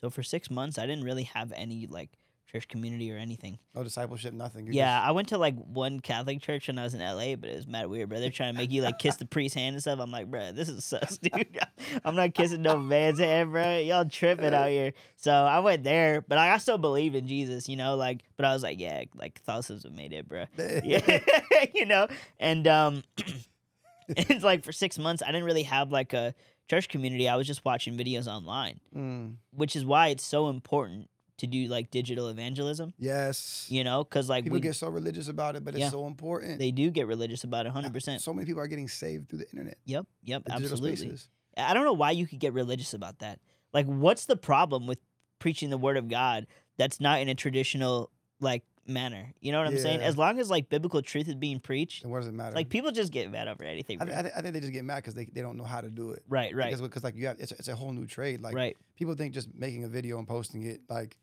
So 0.01 0.11
for 0.11 0.25
six 0.25 0.51
months, 0.51 0.77
I 0.77 0.87
didn't 0.87 1.05
really 1.05 1.23
have 1.23 1.53
any 1.55 1.87
like 1.87 2.11
church 2.57 2.69
community 2.69 3.13
or 3.13 3.17
anything. 3.19 3.59
no 3.75 3.83
discipleship, 3.83 4.33
nothing. 4.35 4.67
You're 4.67 4.75
yeah, 4.75 4.99
just- 4.99 5.09
I 5.09 5.13
went 5.13 5.29
to 5.29 5.39
like 5.39 5.55
one 5.57 6.01
Catholic 6.01 6.41
church 6.41 6.69
when 6.69 6.79
I 6.79 6.85
was 6.85 6.95
in 6.95 7.01
LA, 7.01 7.37
but 7.37 7.51
it 7.51 7.57
was 7.57 7.67
mad 7.67 7.89
weird, 7.89 8.09
bro. 8.09 8.19
They're 8.21 8.31
trying 8.31 8.55
to 8.55 8.59
make 8.59 8.71
you 8.71 8.83
like 8.83 8.99
kiss 8.99 9.17
the 9.17 9.27
priest's 9.27 9.55
hand 9.57 9.75
and 9.75 9.83
stuff. 9.83 9.99
I'm 10.01 10.11
like, 10.11 10.31
bro, 10.31 10.53
this 10.53 10.69
is 10.69 10.85
sus, 10.85 11.19
dude. 11.23 11.59
I'm 12.05 12.15
not 12.17 12.35
kissing 12.35 12.63
no 12.63 12.79
man's 12.79 13.19
hand, 13.19 13.53
bro. 13.53 13.79
Y'all 13.79 14.05
tripping 14.09 14.55
out 14.55 14.69
here. 14.71 14.93
So 15.17 15.33
I 15.33 15.59
went 15.61 15.85
there, 15.85 16.23
but 16.23 16.39
I, 16.39 16.53
I 16.55 16.59
still 16.59 16.79
believe 16.79 17.15
in 17.15 17.27
Jesus, 17.29 17.69
you 17.69 17.77
know, 17.77 17.97
like, 17.97 18.23
but 18.37 18.47
I 18.47 18.53
was 18.53 18.63
like, 18.63 18.81
yeah, 18.81 19.05
like 19.15 19.35
Catholicism 19.35 19.95
made 19.95 20.13
it, 20.13 20.29
bro. 20.29 20.45
Yeah, 20.85 21.21
you 21.75 21.85
know, 21.87 22.07
and 22.39 22.67
um, 22.67 23.03
it's 24.09 24.45
like 24.45 24.65
for 24.65 24.73
six 24.73 24.99
months, 24.99 25.23
I 25.23 25.27
didn't 25.27 25.45
really 25.45 25.65
have 25.65 25.91
like 25.91 26.13
a 26.13 26.35
church 26.69 26.89
community. 26.89 27.29
I 27.29 27.37
was 27.37 27.47
just 27.47 27.65
watching 27.65 27.97
videos 27.97 28.27
online, 28.27 28.81
Mm, 28.95 29.35
which 29.53 29.77
is 29.77 29.85
why 29.85 30.09
it's 30.09 30.25
so 30.25 30.49
important 30.49 31.09
to 31.39 31.47
do 31.47 31.67
like 31.69 31.91
digital 31.91 32.29
evangelism. 32.29 32.95
yes. 32.99 33.67
You 33.69 33.85
know, 33.85 34.05
because 34.05 34.29
like 34.29 34.45
People 34.45 34.57
we, 34.57 34.61
get 34.61 34.75
so 34.77 34.89
religious 34.89 35.29
about 35.29 35.55
it, 35.57 35.65
but 35.65 35.75
it's 35.75 35.81
Yeah. 35.81 35.91
so 35.91 36.07
important. 36.07 36.59
they 36.59 36.71
do 36.71 36.91
get 36.91 37.07
religious 37.07 37.45
about 37.45 37.67
it, 37.67 37.73
hundred 37.73 37.93
percent. 37.93 38.23
So 38.23 38.33
many 38.33 38.47
people 38.47 38.63
are 38.63 38.67
getting 38.69 38.89
saved 38.89 39.29
through 39.29 39.41
the 39.41 39.51
internet. 39.51 39.77
Yep, 39.85 40.07
yep, 40.23 40.43
absolutely. 40.51 40.97
spaces. 40.97 41.29
I 41.57 41.75
don't 41.75 41.85
know 41.85 41.93
why 41.93 42.11
you 42.13 42.27
could 42.27 42.39
get 42.39 42.53
religious 42.53 42.95
about 42.95 43.19
that. 43.21 43.39
Like, 43.73 43.87
what's 43.87 44.27
the 44.27 44.37
problem 44.37 44.87
with 44.87 44.99
preaching 45.39 45.71
the 45.71 45.79
word 45.79 45.97
of 45.97 46.09
God 46.09 46.47
that's 46.79 47.01
not 47.01 47.21
in 47.21 47.29
a 47.29 47.35
traditional 47.35 48.11
like 48.41 48.63
manner? 48.87 49.33
You 49.41 49.53
know 49.53 49.59
what 49.59 49.67
I'm 49.69 49.79
saying? 49.79 50.01
As 50.01 50.17
long 50.17 50.39
as 50.39 50.49
like 50.51 50.69
biblical 50.69 51.03
truth 51.03 51.29
is 51.29 51.35
being 51.35 51.61
preached, 51.61 52.03
And 52.03 52.13
what 52.13 52.19
does 52.21 52.29
it 52.29 52.35
matter? 52.35 52.55
like 52.55 52.69
people 52.71 52.93
just 52.93 53.13
get 53.13 53.31
mad 53.31 53.49
over 53.49 53.65
anything. 53.65 54.01
I, 54.01 54.05
thi- 54.07 54.13
I, 54.15 54.23
thi- 54.23 54.31
I 54.37 54.41
think 54.43 54.55
they 54.55 54.61
just 54.61 54.73
get 54.73 54.85
mad 54.85 54.97
because 54.97 55.15
they, 55.15 55.27
they 55.27 55.41
don't 55.43 55.57
know 55.59 55.65
how 55.65 55.81
to 55.81 55.91
do 55.91 56.13
it. 56.13 56.23
right, 56.29 56.55
right, 56.55 56.67
Because, 56.67 56.81
because 56.81 57.05
like 57.05 57.17
you 57.17 57.27
have, 57.27 57.37
it's, 57.41 57.53
it's 57.53 57.69
a 57.69 57.75
whole 57.77 57.93
new 57.93 58.07
trade. 58.07 58.41
Like 58.43 58.55
right. 58.55 58.77
people 58.97 59.15
think 59.15 59.35
just 59.35 59.55
making 59.55 59.85
a 59.85 59.89
video 59.89 60.19
and 60.19 60.27
posting 60.29 60.63
it, 60.65 60.81
like 60.89 61.17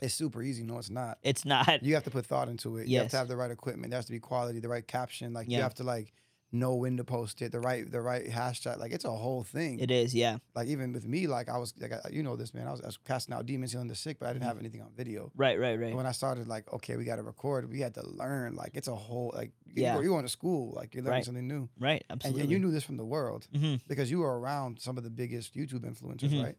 It's 0.00 0.14
super 0.14 0.42
easy. 0.42 0.62
No, 0.62 0.78
it's 0.78 0.90
not. 0.90 1.18
It's 1.22 1.44
not. 1.44 1.82
You 1.82 1.94
have 1.94 2.04
to 2.04 2.10
put 2.10 2.26
thought 2.26 2.48
into 2.48 2.76
it. 2.78 2.86
Yes. 2.86 2.90
You 2.90 2.98
have 3.00 3.10
to 3.10 3.16
have 3.18 3.28
the 3.28 3.36
right 3.36 3.50
equipment. 3.50 3.90
There 3.90 3.98
has 3.98 4.06
to 4.06 4.12
be 4.12 4.20
quality, 4.20 4.60
the 4.60 4.68
right 4.68 4.86
caption. 4.86 5.32
Like 5.32 5.48
you 5.50 5.60
have 5.60 5.74
to 5.74 5.84
like 5.84 6.12
know 6.52 6.76
when 6.76 6.96
to 6.96 7.02
post 7.02 7.42
it, 7.42 7.50
the 7.50 7.58
right 7.58 7.90
the 7.90 8.00
right 8.00 8.26
hashtag. 8.28 8.78
Like 8.78 8.92
it's 8.92 9.04
a 9.04 9.10
whole 9.10 9.42
thing. 9.42 9.80
It 9.80 9.90
is, 9.90 10.14
yeah. 10.14 10.36
like 10.54 10.68
even 10.68 10.92
with 10.92 11.04
me, 11.04 11.26
like 11.26 11.48
I 11.48 11.58
was 11.58 11.74
like 11.80 11.92
I, 11.92 11.98
you 12.12 12.22
know 12.22 12.36
this 12.36 12.54
man. 12.54 12.68
I 12.68 12.70
was, 12.70 12.80
I 12.80 12.86
was 12.86 12.96
casting 13.04 13.34
out 13.34 13.44
demons, 13.44 13.72
healing 13.72 13.88
the 13.88 13.96
sick, 13.96 14.18
but 14.20 14.28
I 14.28 14.32
didn't 14.32 14.44
have 14.44 14.58
anything 14.60 14.80
on 14.80 14.90
video. 14.96 15.32
Right, 15.36 15.58
right, 15.58 15.76
right. 15.76 15.88
And 15.88 15.96
when 15.96 16.06
I 16.06 16.12
started, 16.12 16.46
like, 16.46 16.72
okay, 16.72 16.96
we 16.96 17.04
got 17.04 17.16
to 17.16 17.24
record. 17.24 17.68
We 17.68 17.80
had 17.80 17.94
to 17.94 18.06
learn. 18.06 18.54
Like, 18.54 18.70
it's 18.74 18.86
a 18.86 18.94
whole 18.94 19.32
like 19.34 19.50
you 19.66 19.82
Yeah. 19.82 19.94
go- 19.94 20.00
you're 20.02 20.10
going 20.12 20.24
to 20.24 20.28
school, 20.30 20.72
like 20.76 20.94
you're 20.94 21.02
learning 21.02 21.16
Right. 21.18 21.24
something 21.24 21.48
new, 21.48 21.68
Right, 21.80 22.04
absolutely. 22.08 22.42
and 22.42 22.50
you 22.52 22.60
knew 22.60 22.70
this 22.70 22.84
from 22.84 22.98
the 22.98 23.04
world 23.04 23.48
hmm 23.52 23.74
because 23.88 24.08
you 24.10 24.20
were 24.20 24.38
around 24.38 24.78
some 24.80 24.96
of 24.96 25.02
the 25.02 25.10
biggest 25.10 25.56
YouTube 25.56 25.80
influencers, 25.80 26.30
Mhm. 26.30 26.44
right? 26.44 26.56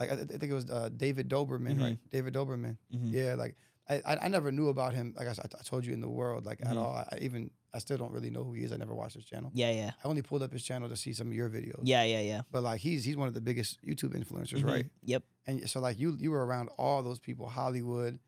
Like 0.00 0.10
I, 0.10 0.14
I 0.14 0.24
think 0.24 0.44
it 0.44 0.54
was 0.54 0.68
uh, 0.70 0.88
David 0.96 1.28
Dobrik, 1.28 1.60
Mhm. 1.60 1.80
right? 1.82 1.98
David 2.10 2.34
Dobrik. 2.34 2.76
hmm 2.90 3.08
Yeah, 3.08 3.34
like 3.34 3.56
I, 3.88 3.96
I 4.04 4.16
I 4.24 4.28
never 4.28 4.50
knew 4.52 4.68
about 4.68 4.94
him. 4.94 5.14
Like 5.16 5.28
I, 5.28 5.32
I 5.32 5.62
told 5.64 5.84
you 5.84 5.92
in 5.92 6.00
the 6.00 6.08
world, 6.08 6.46
like 6.46 6.60
at 6.62 6.68
Mhm. 6.74 6.82
all. 6.82 6.94
I, 6.94 7.18
even 7.20 7.50
I 7.74 7.78
still 7.78 7.96
don't 7.98 8.12
really 8.12 8.30
know 8.30 8.44
who 8.44 8.52
he 8.52 8.64
is. 8.64 8.72
I 8.72 8.76
never 8.76 8.94
watched 8.94 9.14
his 9.16 9.24
channel. 9.24 9.50
Yeah, 9.54 9.70
yeah. 9.72 9.92
I 10.04 10.08
only 10.08 10.22
pulled 10.22 10.42
up 10.42 10.52
his 10.52 10.62
channel 10.62 10.88
to 10.88 10.96
see 10.96 11.12
some 11.14 11.28
of 11.28 11.34
your 11.34 11.48
videos. 11.48 11.80
Yeah, 11.82 12.04
yeah, 12.04 12.20
yeah. 12.20 12.42
But 12.50 12.62
like 12.62 12.80
he's 12.80 13.04
he's 13.04 13.16
one 13.16 13.28
of 13.28 13.34
the 13.34 13.40
biggest 13.40 13.80
YouTube 13.84 14.14
influencers, 14.14 14.60
Mhm. 14.62 14.66
right? 14.66 14.86
Yep. 15.04 15.22
And 15.46 15.68
so 15.70 15.80
like 15.80 15.98
you 15.98 16.16
you 16.18 16.30
were 16.30 16.44
around 16.46 16.68
all 16.78 17.02
those 17.02 17.18
people, 17.18 17.46
Hollywood, 17.48 18.18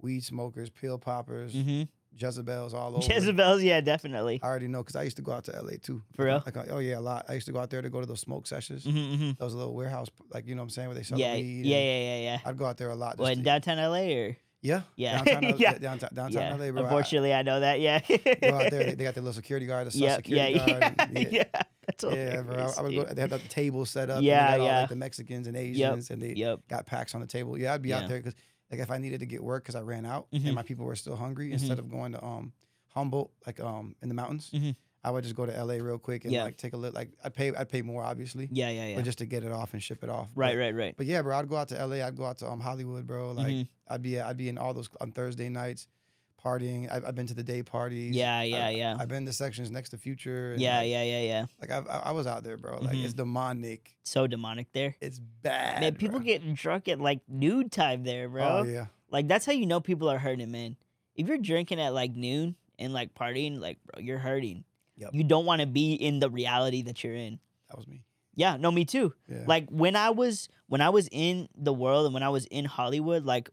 weed 0.00 0.24
smokers, 0.24 0.68
pill 0.70 0.98
poppers, 0.98 1.52
hmm 1.54 1.82
Jezebels, 2.18 2.74
all 2.74 2.96
over. 2.96 3.06
Jezebels, 3.12 3.62
yeah, 3.62 3.80
definitely. 3.80 4.40
I 4.42 4.46
already 4.46 4.68
know 4.68 4.82
because 4.82 4.96
I 4.96 5.02
used 5.02 5.16
to 5.16 5.22
go 5.22 5.32
out 5.32 5.44
to 5.44 5.52
LA 5.52 5.72
too. 5.82 6.02
For 6.16 6.24
real? 6.26 6.42
Like, 6.46 6.56
oh 6.70 6.78
yeah, 6.78 6.98
a 6.98 7.00
lot. 7.00 7.26
I 7.28 7.34
used 7.34 7.46
to 7.46 7.52
go 7.52 7.58
out 7.60 7.70
there 7.70 7.82
to 7.82 7.90
go 7.90 8.00
to 8.00 8.06
those 8.06 8.20
smoke 8.20 8.46
sessions. 8.46 8.84
hmm 8.84 8.90
hmm 9.16 9.30
Those 9.38 9.54
little 9.54 9.74
warehouse, 9.74 10.08
like 10.32 10.46
you 10.46 10.54
know 10.54 10.62
what 10.62 10.64
I'm 10.66 10.70
saying, 10.70 10.88
where 10.88 10.94
they 10.96 11.02
sell 11.02 11.18
Yeah, 11.18 11.34
weed. 11.34 11.66
yeah, 11.66 11.76
yeah, 11.78 12.00
yeah, 12.00 12.16
yeah. 12.22 12.38
I'd 12.44 12.56
go 12.56 12.66
out 12.66 12.76
there 12.76 12.90
a 12.90 12.94
lot. 12.94 13.18
Well, 13.18 13.28
in 13.28 13.38
to- 13.38 13.44
downtown 13.44 13.78
LA 13.78 14.14
or 14.16 14.36
yeah, 14.62 14.82
Yeah. 14.96 15.22
downtown, 15.22 15.54
Yeah. 15.58 15.78
downtown, 15.78 16.10
downtown 16.14 16.32
yeah. 16.32 16.56
LA, 16.56 16.70
bro. 16.72 16.80
I- 16.82 16.84
Unfortunately, 16.84 17.34
I 17.34 17.42
know 17.42 17.60
that. 17.60 17.80
Yeah. 17.80 17.98
go 18.00 18.14
out 18.16 18.70
there. 18.70 18.84
They, 18.84 18.94
they 18.94 19.04
got 19.04 19.14
the 19.14 19.20
little 19.20 19.32
security 19.34 19.66
guard, 19.66 19.90
the 19.90 19.98
yeah, 19.98 20.06
yeah, 20.06 20.16
security 20.16 20.52
yeah, 20.54 20.66
guard. 20.80 20.94
and- 21.16 21.32
yeah. 21.32 21.44
That's 21.86 22.04
Yeah, 22.04 22.40
bro. 22.40 22.56
I, 22.56 22.78
I 22.78 22.82
would 22.82 22.94
go. 22.94 23.04
They 23.04 23.20
had 23.20 23.28
the 23.30 23.38
table 23.40 23.84
set 23.84 24.08
up. 24.08 24.16
and 24.18 24.24
Yeah, 24.24 24.52
all, 24.56 24.64
yeah. 24.64 24.80
like, 24.80 24.88
the 24.88 24.96
Mexicans 24.96 25.46
and 25.48 25.54
Asians, 25.56 26.08
and 26.10 26.22
they 26.22 26.32
Yep. 26.32 26.60
got 26.68 26.86
packs 26.86 27.14
on 27.14 27.20
the 27.20 27.26
table. 27.26 27.58
Yeah, 27.58 27.74
I'd 27.74 27.82
be 27.82 27.90
Yeah. 27.90 27.98
out 27.98 28.08
there 28.08 28.18
because 28.18 28.34
like 28.74 28.82
if 28.82 28.90
I 28.90 28.98
needed 28.98 29.20
to 29.20 29.26
get 29.26 29.42
work 29.42 29.62
because 29.62 29.76
I 29.76 29.80
ran 29.82 30.04
out 30.04 30.26
Mhm. 30.32 30.46
and 30.46 30.54
my 30.54 30.62
people 30.62 30.84
were 30.84 30.96
still 30.96 31.16
hungry, 31.16 31.52
instead 31.52 31.78
of 31.78 31.88
going 31.90 32.12
to 32.12 32.24
um 32.24 32.52
Humboldt, 32.94 33.30
like 33.46 33.60
um 33.60 33.94
in 34.02 34.08
the 34.08 34.14
mountains, 34.14 34.50
Mhm. 34.52 34.76
I 35.04 35.10
would 35.10 35.22
just 35.22 35.36
go 35.36 35.44
to 35.46 35.52
LA 35.52 35.74
real 35.74 35.98
quick 35.98 36.24
and 36.24 36.32
Yeah. 36.32 36.44
like 36.44 36.56
take 36.56 36.72
a 36.72 36.76
look. 36.76 36.94
Like 36.94 37.10
I'd 37.22 37.34
pay, 37.34 37.54
I'd 37.54 37.68
pay 37.68 37.82
more 37.82 38.02
obviously, 38.02 38.48
Yeah, 38.50 38.70
yeah, 38.70 38.86
yeah. 38.88 38.96
but 38.96 39.04
just 39.04 39.18
to 39.18 39.26
get 39.26 39.44
it 39.44 39.52
off 39.52 39.72
and 39.74 39.82
ship 39.82 40.02
it 40.02 40.08
off. 40.08 40.28
Right, 40.34 40.52
But, 40.54 40.58
right, 40.58 40.74
right. 40.74 40.94
But 40.96 41.06
yeah, 41.06 41.22
bro, 41.22 41.36
I'd 41.38 41.48
go 41.48 41.56
out 41.56 41.68
to 41.68 41.86
LA. 41.86 42.02
I'd 42.06 42.16
go 42.16 42.24
out 42.24 42.38
to 42.38 42.48
um 42.50 42.60
Hollywood, 42.60 43.06
bro. 43.06 43.32
Like 43.32 43.46
Mhm. 43.48 43.68
I'd 43.88 44.02
be, 44.02 44.20
I'd 44.20 44.36
be 44.36 44.48
in 44.48 44.58
all 44.58 44.72
those 44.74 44.88
on 45.00 45.12
Thursday 45.12 45.48
nights, 45.48 45.86
partying. 46.44 46.90
I've, 46.92 47.04
I've 47.06 47.14
been 47.14 47.26
to 47.26 47.34
the 47.34 47.42
day 47.42 47.62
parties. 47.62 48.14
Yeah, 48.14 48.42
yeah, 48.42 48.66
I've, 48.68 48.76
yeah. 48.76 48.96
I've 48.98 49.08
been 49.08 49.24
to 49.26 49.32
sections 49.32 49.70
next 49.70 49.90
to 49.90 49.98
Future. 49.98 50.52
and, 50.52 50.60
Yeah, 50.60 50.78
like, 50.78 50.88
yeah, 50.90 51.02
yeah, 51.02 51.20
yeah. 51.22 51.46
Like 51.60 51.70
I, 51.70 51.78
I 51.90 51.98
I 51.98 52.10
was 52.12 52.26
out 52.26 52.44
there, 52.44 52.56
bro. 52.56 52.78
Like 52.80 52.96
Mhm. 52.96 53.04
it's 53.04 53.14
demonic. 53.14 53.96
So 54.04 54.26
demonic 54.26 54.72
there. 54.72 54.94
It's 55.00 55.18
bad. 55.18 55.80
Man, 55.80 55.94
people 55.94 56.18
bro. 56.18 56.26
getting 56.26 56.54
drunk 56.54 56.88
at 56.88 57.00
like 57.00 57.20
noon 57.28 57.68
time 57.70 58.04
there, 58.04 58.28
bro. 58.28 58.42
Oh 58.60 58.62
yeah. 58.64 58.86
Like 59.10 59.28
that's 59.28 59.46
how 59.46 59.52
you 59.52 59.66
know 59.66 59.80
people 59.80 60.08
are 60.10 60.18
hurting, 60.18 60.50
man. 60.50 60.76
If 61.16 61.28
you're 61.28 61.38
drinking 61.38 61.80
at 61.80 61.94
like 61.94 62.14
noon 62.14 62.56
and 62.78 62.92
like 62.92 63.14
partying, 63.14 63.60
like 63.60 63.78
bro, 63.86 64.00
you're 64.02 64.18
hurting. 64.18 64.64
Yep. 64.98 65.10
You 65.12 65.24
don't 65.24 65.46
want 65.46 65.60
to 65.60 65.66
be 65.66 65.94
in 65.94 66.20
the 66.20 66.30
reality 66.30 66.82
that 66.82 67.02
you're 67.02 67.14
in. 67.16 67.38
That 67.70 67.76
was 67.78 67.86
me. 67.88 68.02
Yeah, 68.36 68.56
no, 68.56 68.70
me 68.72 68.84
too. 68.84 69.14
Yeah. 69.28 69.44
Like 69.46 69.68
when 69.70 69.94
I 69.96 70.10
was 70.10 70.48
when 70.66 70.80
I 70.80 70.88
was 70.90 71.08
in 71.12 71.48
the 71.56 71.72
world 71.72 72.04
and 72.06 72.14
when 72.14 72.22
I 72.24 72.28
was 72.30 72.46
in 72.46 72.64
Hollywood, 72.64 73.24
like 73.24 73.48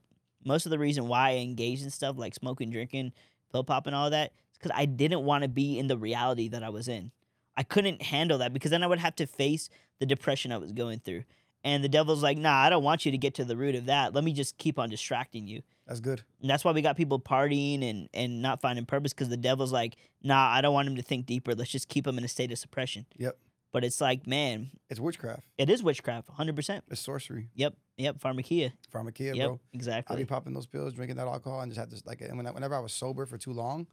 most 0.45 0.65
of 0.65 0.69
the 0.69 0.79
reason 0.79 1.07
why 1.07 1.29
I 1.29 1.36
engaged 1.38 1.83
in 1.83 1.89
stuff 1.89 2.17
like 2.17 2.33
smoking, 2.36 2.69
drinking, 2.69 3.13
pill 3.51 3.63
pop, 3.63 3.88
and 3.88 3.95
all 3.95 4.10
that, 4.10 4.31
is 4.51 4.57
because 4.57 4.71
I 4.75 4.86
didn't 4.86 5.24
want 5.24 5.43
to 5.43 5.48
be 5.50 5.77
in 5.79 5.88
the 5.88 5.98
reality 5.98 6.48
that 6.50 6.63
I 6.63 6.69
was 6.69 6.88
in. 6.88 7.12
I 7.57 7.63
couldn't 7.63 8.01
handle 8.01 8.38
that 8.39 8.53
because 8.53 8.71
then 8.71 8.83
I 8.83 8.88
would 8.88 9.00
have 9.00 9.15
to 9.17 9.27
face 9.27 9.69
the 10.00 10.05
depression 10.05 10.51
I 10.51 10.58
was 10.58 10.71
going 10.71 10.99
through. 10.99 11.23
And 11.63 11.84
the 11.84 11.89
devil's 11.89 12.23
like, 12.23 12.38
nah, 12.39 12.56
I 12.56 12.69
don't 12.71 12.84
want 12.84 13.06
you 13.06 13.12
to 13.12 13.17
get 13.19 13.36
to 13.36 13.45
the 13.45 13.56
root 13.56 13.75
of 13.75 13.86
that. 13.86 14.15
Let 14.15 14.23
me 14.23 14.34
just 14.34 14.58
keep 14.58 14.80
on 14.80 14.89
distracting 14.89 15.45
you. 15.47 15.62
That's 15.86 15.99
good. 15.99 16.23
And 16.41 16.49
that's 16.49 16.63
why 16.65 16.71
we 16.71 16.82
got 16.82 16.97
people 16.97 17.19
partying 17.19 17.88
and, 17.88 18.10
and 18.15 18.41
not 18.41 18.62
finding 18.62 18.86
purpose 18.86 19.13
because 19.13 19.30
the 19.30 19.38
devil's 19.38 19.71
like, 19.71 19.95
nah, 20.23 20.47
I 20.49 20.62
don't 20.62 20.73
want 20.73 20.88
him 20.88 20.95
to 20.95 21.04
think 21.04 21.27
deeper. 21.27 21.54
Let's 21.54 21.69
just 21.69 21.88
keep 21.88 22.08
him 22.08 22.17
in 22.17 22.23
a 22.23 22.27
state 22.27 22.51
of 22.51 22.58
suppression. 22.58 23.06
Yep. 23.17 23.38
But 23.73 23.84
it's 23.84 24.01
like, 24.01 24.25
man, 24.25 24.71
It's 24.89 24.99
witchcraft. 24.99 25.43
it 25.58 25.69
is 25.69 25.84
witchcraft, 25.84 26.30
100%. 26.36 26.82
It's 26.89 26.99
sorcery. 27.01 27.49
Yep, 27.54 27.75
yep, 28.02 28.20
pharmakeia. 28.20 28.72
Pharmakeia, 28.94 29.36
yep, 29.36 29.48
bro. 29.48 29.60
Exactly. 29.74 30.16
I'd 30.16 30.20
be 30.20 30.26
popping 30.26 30.54
those 30.54 30.66
pills, 30.66 30.94
drinking 30.94 31.18
that 31.18 31.28
alcohol, 31.28 31.62
and 31.62 31.72
just 31.72 31.80
had 31.80 31.90
this 31.92 32.06
like. 32.06 32.22
And 32.22 32.38
when 32.38 32.48
I, 32.48 32.52
whenever 32.52 32.76
I 32.76 32.80
was 32.80 32.94
sober 32.94 33.26
for 33.26 33.38
too 33.38 33.54
long, 33.54 33.88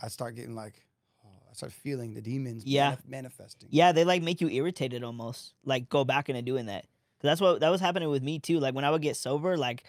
I'd 0.00 0.12
start 0.12 0.34
getting 0.34 0.54
like, 0.54 0.84
oh, 1.24 1.28
I 1.50 1.54
start 1.54 1.72
feeling 1.72 2.14
the 2.14 2.20
demons. 2.20 2.64
Yeah. 2.64 2.92
manif- 2.92 3.08
manifesting. 3.08 3.68
Yeah, 3.72 3.92
they 3.92 4.04
like 4.04 4.22
make 4.22 4.40
you 4.40 4.48
irritated 4.48 5.02
almost. 5.04 5.54
Like 5.64 5.88
go 5.88 6.04
back 6.04 6.28
into 6.28 6.42
doing 6.42 6.66
that. 6.66 6.82
'Cause 7.20 7.28
that's 7.28 7.40
what 7.40 7.60
that 7.60 7.68
was 7.70 7.80
happening 7.80 8.08
with 8.10 8.22
me 8.22 8.40
too. 8.40 8.58
Like 8.58 8.74
when 8.74 8.84
I 8.84 8.90
would 8.90 9.00
get 9.02 9.16
sober, 9.16 9.56
like 9.56 9.84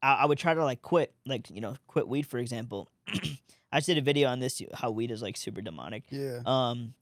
I, 0.00 0.14
I 0.14 0.24
would 0.26 0.38
try 0.38 0.54
to 0.54 0.62
like 0.64 0.80
quit, 0.80 1.12
like 1.26 1.50
you 1.50 1.60
know, 1.60 1.76
quit 1.88 2.06
weed 2.06 2.24
for 2.26 2.38
example. 2.38 2.88
I 3.72 3.78
just 3.78 3.86
did 3.86 3.98
a 3.98 4.00
video 4.00 4.28
on 4.28 4.38
this 4.38 4.62
how 4.74 4.92
weed 4.92 5.10
is 5.10 5.20
like 5.20 5.36
super 5.36 5.60
demonic. 5.60 6.04
Yeah. 6.10 6.38
Um, 6.46 6.94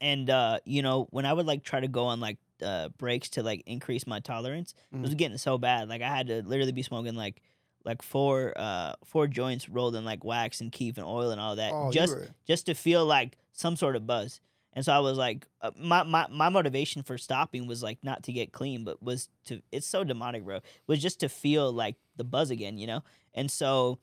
and 0.00 0.30
uh, 0.30 0.60
you 0.64 0.82
know, 0.82 1.08
when 1.10 1.26
I 1.26 1.32
would 1.32 1.46
like 1.46 1.64
try 1.64 1.80
to 1.80 1.88
go 1.88 2.04
on 2.06 2.20
like 2.20 2.38
uh 2.62 2.88
breaks 2.98 3.28
to 3.30 3.42
like 3.42 3.62
increase 3.66 4.06
my 4.06 4.20
tolerance, 4.20 4.74
it 4.92 5.00
was 5.00 5.14
Mhm. 5.14 5.18
getting 5.18 5.38
so 5.38 5.58
bad. 5.58 5.88
Like 5.88 6.02
I 6.02 6.08
had 6.08 6.26
to 6.28 6.42
literally 6.42 6.72
be 6.72 6.82
smoking 6.82 7.14
like 7.14 7.42
like 7.84 8.02
four 8.02 8.52
uh 8.56 8.94
four 9.04 9.26
joints 9.26 9.68
rolled 9.68 9.94
in 9.96 10.04
like 10.04 10.24
wax 10.24 10.60
and 10.60 10.72
kief 10.72 10.96
and 10.98 11.06
oil 11.06 11.30
and 11.30 11.40
all 11.40 11.56
that 11.56 11.72
oh, 11.72 11.90
just 11.92 12.14
were, 12.14 12.28
just 12.46 12.66
to 12.66 12.74
feel 12.74 13.04
like 13.06 13.36
some 13.52 13.76
sort 13.76 13.96
of 13.96 14.06
buzz. 14.06 14.40
And 14.72 14.84
so 14.84 14.92
I 14.92 14.98
was 14.98 15.16
like, 15.16 15.46
uh, 15.62 15.70
my, 15.78 16.02
my 16.02 16.26
my 16.30 16.50
motivation 16.50 17.02
for 17.02 17.16
stopping 17.16 17.66
was 17.66 17.82
like 17.82 17.98
not 18.02 18.22
to 18.24 18.32
get 18.32 18.52
clean, 18.52 18.84
but 18.84 19.02
was 19.02 19.30
to. 19.46 19.62
It's 19.72 19.86
so 19.86 20.04
demonic, 20.04 20.44
bro. 20.44 20.60
Was 20.86 21.00
just 21.00 21.20
to 21.20 21.30
feel 21.30 21.72
like 21.72 21.96
the 22.16 22.24
buzz 22.24 22.50
again, 22.50 22.76
you 22.76 22.86
know. 22.86 23.02
And 23.32 23.50
so 23.50 23.98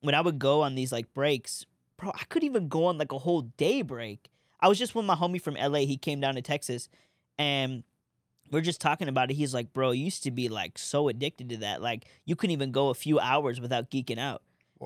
when 0.00 0.14
I 0.14 0.20
would 0.20 0.38
go 0.38 0.60
on 0.60 0.74
these 0.74 0.92
like 0.92 1.14
breaks, 1.14 1.64
bro, 1.96 2.10
I 2.14 2.24
could 2.28 2.44
even 2.44 2.68
go 2.68 2.84
on 2.86 2.98
like 2.98 3.12
a 3.12 3.18
whole 3.18 3.42
day 3.56 3.80
break. 3.80 4.28
I 4.60 4.68
was 4.68 4.78
just 4.78 4.94
with 4.94 5.06
my 5.06 5.14
homie 5.14 5.40
from 5.40 5.54
LA. 5.54 5.80
He 5.86 5.96
came 5.96 6.20
down 6.20 6.34
to 6.34 6.42
Texas, 6.42 6.90
and 7.38 7.82
we're 8.50 8.60
just 8.60 8.80
talking 8.80 9.08
about 9.08 9.30
it. 9.30 9.34
He's 9.34 9.54
like, 9.54 9.72
bro, 9.72 9.90
you 9.92 10.04
used 10.04 10.22
to 10.24 10.30
be 10.30 10.48
like 10.48 10.78
so 10.78 11.08
addicted 11.08 11.48
to 11.50 11.56
that, 11.58 11.80
like 11.82 12.06
you 12.24 12.36
couldn't 12.36 12.52
even 12.52 12.72
go 12.72 12.88
a 12.88 12.94
few 12.94 13.18
hours 13.20 13.60
without 13.60 13.90
geeking 13.90 14.18
out 14.18 14.42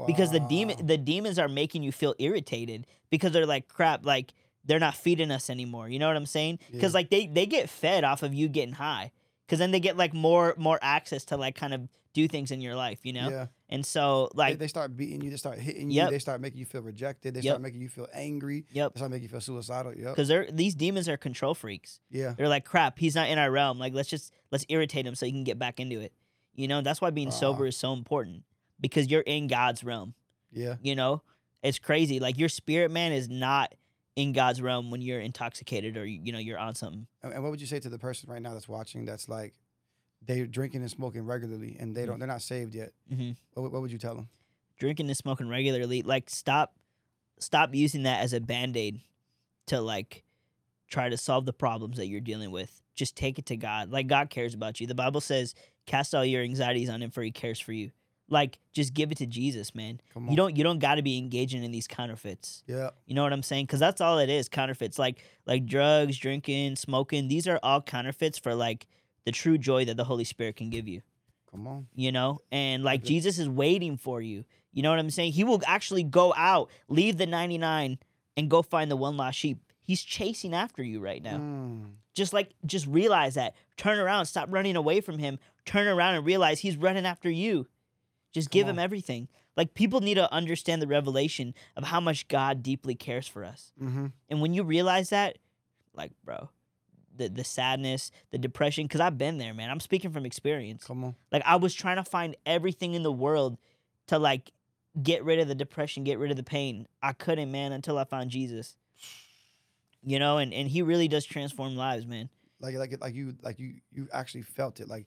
because 0.06 0.30
the 0.32 0.40
demon 0.48 0.86
the 0.86 0.98
demons 0.98 1.38
are 1.38 1.48
making 1.48 1.82
you 1.84 1.92
feel 1.92 2.14
irritated 2.18 2.86
because 3.10 3.32
they're 3.32 3.46
like 3.46 3.68
crap 3.68 4.04
like 4.04 4.32
they're 4.64 4.80
not 4.80 4.94
feeding 4.96 5.30
us 5.30 5.48
anymore 5.48 5.88
you 5.88 6.00
know 6.00 6.08
what 6.08 6.16
i'm 6.16 6.26
saying 6.26 6.58
because 6.72 6.92
Yeah. 6.92 6.98
like 6.98 7.10
they 7.10 7.26
they 7.28 7.46
get 7.46 7.70
fed 7.70 8.02
off 8.02 8.24
of 8.24 8.34
you 8.34 8.48
getting 8.48 8.74
high 8.74 9.12
because 9.46 9.60
then 9.60 9.70
they 9.70 9.78
get 9.78 9.96
like 9.96 10.12
more 10.12 10.54
more 10.58 10.80
access 10.82 11.24
to 11.26 11.36
like 11.36 11.54
kind 11.54 11.72
of 11.72 11.82
do 12.12 12.26
things 12.26 12.50
in 12.50 12.60
your 12.60 12.74
life 12.74 12.98
you 13.04 13.12
know 13.12 13.28
Yeah. 13.30 13.46
And 13.68 13.84
so 13.84 14.28
like 14.34 14.58
they 14.58 14.68
start 14.68 14.96
beating 14.96 15.22
you. 15.22 15.30
They 15.30 15.36
start 15.36 15.58
hitting 15.58 15.90
Yep. 15.90 16.06
you. 16.06 16.10
They 16.12 16.18
start 16.18 16.40
making 16.40 16.58
you 16.60 16.66
feel 16.66 16.82
rejected. 16.82 17.34
They 17.34 17.40
Yep. 17.40 17.52
start 17.52 17.62
making 17.62 17.80
you 17.80 17.88
feel 17.88 18.06
angry. 18.12 18.66
yep 18.72 18.92
They 18.94 18.98
start 18.98 19.10
making 19.10 19.24
you 19.24 19.28
feel 19.30 19.40
suicidal. 19.40 19.94
Yep. 19.94 20.14
because 20.14 20.28
they're 20.28 20.48
these 20.50 20.74
demons 20.74 21.08
are 21.08 21.16
control 21.16 21.54
freaks 21.54 22.00
Yeah. 22.10 22.34
they're 22.36 22.48
like 22.48 22.64
crap 22.64 22.98
he's 22.98 23.14
not 23.14 23.28
in 23.28 23.38
our 23.38 23.50
realm 23.50 23.78
like 23.78 23.92
let's 23.94 24.08
just 24.08 24.32
let's 24.50 24.64
irritate 24.68 25.06
him 25.06 25.14
so 25.14 25.26
he 25.26 25.32
can 25.32 25.44
get 25.44 25.58
back 25.58 25.80
into 25.80 26.00
it 26.00 26.12
you 26.54 26.68
know 26.68 26.82
that's 26.82 27.00
why 27.00 27.10
being 27.10 27.30
sober 27.30 27.66
is 27.66 27.76
so 27.76 27.92
important 27.92 28.42
because 28.80 29.10
you're 29.10 29.22
in 29.22 29.46
god's 29.48 29.82
realm 29.82 30.14
Yeah. 30.52 30.76
you 30.82 30.94
know 30.94 31.22
it's 31.62 31.78
crazy 31.78 32.20
like 32.20 32.38
your 32.38 32.48
spirit 32.50 32.90
man 32.90 33.12
is 33.12 33.28
not 33.28 33.74
in 34.16 34.32
god's 34.32 34.60
realm 34.62 34.90
when 34.90 35.00
you're 35.02 35.20
intoxicated 35.20 35.96
or 35.96 36.04
you 36.06 36.30
know 36.32 36.38
you're 36.38 36.58
on 36.58 36.74
something 36.74 37.06
and 37.22 37.42
what 37.42 37.50
would 37.50 37.60
you 37.60 37.66
say 37.66 37.80
to 37.80 37.88
the 37.88 37.98
person 37.98 38.30
right 38.30 38.42
now 38.42 38.52
that's 38.52 38.68
watching 38.68 39.04
that's 39.04 39.28
like 39.28 39.54
they're 40.26 40.46
drinking 40.46 40.80
and 40.82 40.90
smoking 40.90 41.24
regularly 41.24 41.76
and 41.78 41.94
they 41.94 42.06
don't 42.06 42.18
they're 42.18 42.28
not 42.28 42.42
saved 42.42 42.74
yet? 42.74 42.92
hmm 43.08 43.30
What, 43.54 43.62
would- 43.64 43.72
what 43.72 43.82
would 43.82 43.92
you 43.92 43.98
tell 43.98 44.14
them? 44.14 44.28
drinking 44.78 45.06
and 45.06 45.16
smoking 45.16 45.48
regularly 45.48 46.02
like 46.02 46.28
stop 46.28 46.74
stop 47.38 47.74
using 47.74 48.02
that 48.02 48.22
as 48.22 48.32
a 48.32 48.40
band-aid 48.40 49.00
to 49.66 49.80
like 49.80 50.24
try 50.90 51.08
to 51.08 51.16
solve 51.16 51.46
the 51.46 51.52
problems 51.52 51.96
that 51.96 52.08
you're 52.08 52.20
dealing 52.20 52.50
with 52.50 52.82
just 52.96 53.16
take 53.16 53.38
it 53.38 53.46
to 53.46 53.56
god 53.56 53.90
like 53.90 54.08
god 54.08 54.30
cares 54.30 54.52
about 54.52 54.80
you 54.80 54.86
the 54.88 54.94
bible 54.94 55.20
says 55.20 55.54
cast 55.86 56.12
all 56.14 56.24
your 56.24 56.42
anxieties 56.42 56.88
on 56.90 57.00
him 57.02 57.10
for 57.10 57.22
he 57.22 57.30
cares 57.30 57.60
for 57.60 57.72
you 57.72 57.90
like 58.28 58.58
just 58.72 58.94
give 58.94 59.12
it 59.12 59.18
to 59.18 59.26
jesus 59.26 59.74
man 59.76 60.00
Come 60.12 60.24
on. 60.24 60.30
you 60.30 60.36
don't 60.36 60.56
you 60.56 60.64
don't 60.64 60.80
got 60.80 60.96
to 60.96 61.02
be 61.02 61.18
engaging 61.18 61.62
in 61.62 61.70
these 61.70 61.86
counterfeits 61.86 62.64
Yeah. 62.66 62.90
You 63.06 63.14
know 63.14 63.22
what 63.22 63.32
I'm 63.32 63.42
saying? 63.44 63.66
Because 63.66 63.80
that's 63.80 64.00
all 64.00 64.18
it 64.18 64.28
is. 64.30 64.48
Counterfeits, 64.48 64.98
like 64.98 65.22
like 65.46 65.66
drugs, 65.66 66.16
drinking, 66.18 66.76
smoking. 66.76 67.28
These 67.28 67.46
are 67.46 67.60
all 67.62 67.80
counterfeits 67.80 68.38
for 68.38 68.54
like 68.56 68.86
the 69.24 69.32
true 69.32 69.58
joy 69.58 69.84
that 69.86 69.96
the 69.96 70.04
Holy 70.04 70.24
Spirit 70.24 70.56
can 70.56 70.70
give 70.70 70.88
you. 70.88 71.02
Come 71.50 71.66
on. 71.66 71.86
You 71.94 72.12
know, 72.12 72.40
and 72.50 72.82
like. 72.82 73.04
Jesus 73.04 73.38
is 73.38 73.48
waiting 73.48 73.96
for 73.96 74.20
you. 74.20 74.44
You 74.72 74.82
know 74.82 74.90
what 74.90 74.98
I'm 74.98 75.10
saying? 75.10 75.32
He 75.32 75.44
will 75.44 75.62
actually 75.66 76.02
go 76.02 76.34
out, 76.36 76.68
leave 76.88 77.16
the 77.16 77.26
99, 77.26 77.98
and 78.36 78.50
go 78.50 78.60
find 78.62 78.90
the 78.90 78.96
one 78.96 79.16
lost 79.16 79.38
sheep. 79.38 79.58
He's 79.84 80.02
chasing 80.02 80.54
after 80.54 80.82
you 80.82 81.00
right 81.00 81.22
now. 81.22 81.36
Mm. 81.36 81.90
Just 82.14 82.32
like 82.32 82.50
just 82.64 82.86
realize 82.86 83.34
that. 83.34 83.54
Turn 83.76 83.98
around. 83.98 84.26
Stop 84.26 84.48
running 84.50 84.76
away 84.76 85.00
from 85.00 85.18
him. 85.18 85.38
Turn 85.64 85.86
around 85.86 86.14
and 86.16 86.26
realize 86.26 86.60
he's 86.60 86.76
running 86.76 87.06
after 87.06 87.30
you. 87.30 87.66
Just 88.32 88.50
Come 88.50 88.60
give 88.60 88.68
him 88.68 88.78
everything. 88.78 89.28
Like 89.56 89.74
people 89.74 90.00
need 90.00 90.14
to 90.14 90.32
understand 90.32 90.82
the 90.82 90.86
revelation 90.86 91.54
of 91.76 91.84
how 91.84 92.00
much 92.00 92.28
God 92.28 92.62
deeply 92.62 92.94
cares 92.94 93.28
for 93.28 93.44
us. 93.44 93.72
Mm-hmm. 93.80 94.06
And 94.28 94.40
when 94.40 94.54
you 94.54 94.64
realize 94.64 95.10
that, 95.10 95.38
like, 95.94 96.12
bro, 96.24 96.50
the 97.16 97.28
the 97.28 97.44
sadness, 97.44 98.10
the 98.30 98.38
depression, 98.38 98.84
because 98.86 99.00
I've 99.00 99.18
been 99.18 99.38
there, 99.38 99.54
man. 99.54 99.70
I'm 99.70 99.80
speaking 99.80 100.10
from 100.12 100.26
experience. 100.26 100.84
Come 100.84 101.04
on. 101.04 101.14
Like 101.32 101.42
I 101.46 101.56
was 101.56 101.74
trying 101.74 101.96
to 101.96 102.04
find 102.04 102.36
everything 102.46 102.94
in 102.94 103.02
the 103.02 103.12
world 103.12 103.58
to 104.08 104.18
like 104.18 104.50
get 105.02 105.24
rid 105.24 105.38
of 105.38 105.48
the 105.48 105.54
depression, 105.54 106.04
get 106.04 106.18
rid 106.18 106.30
of 106.30 106.36
the 106.36 106.42
pain. 106.42 106.86
I 107.02 107.12
couldn't, 107.12 107.50
man, 107.50 107.72
until 107.72 107.98
I 107.98 108.04
found 108.04 108.30
Jesus. 108.30 108.76
You 110.06 110.18
know, 110.18 110.36
and, 110.38 110.52
and 110.52 110.68
he 110.68 110.82
really 110.82 111.08
does 111.08 111.24
transform 111.24 111.76
lives, 111.76 112.06
man. 112.06 112.28
Like 112.60 112.74
like 112.76 113.00
like 113.00 113.14
you 113.14 113.34
like 113.42 113.58
you 113.58 113.74
you 113.92 114.08
actually 114.12 114.42
felt 114.42 114.80
it. 114.80 114.88
Like 114.88 115.06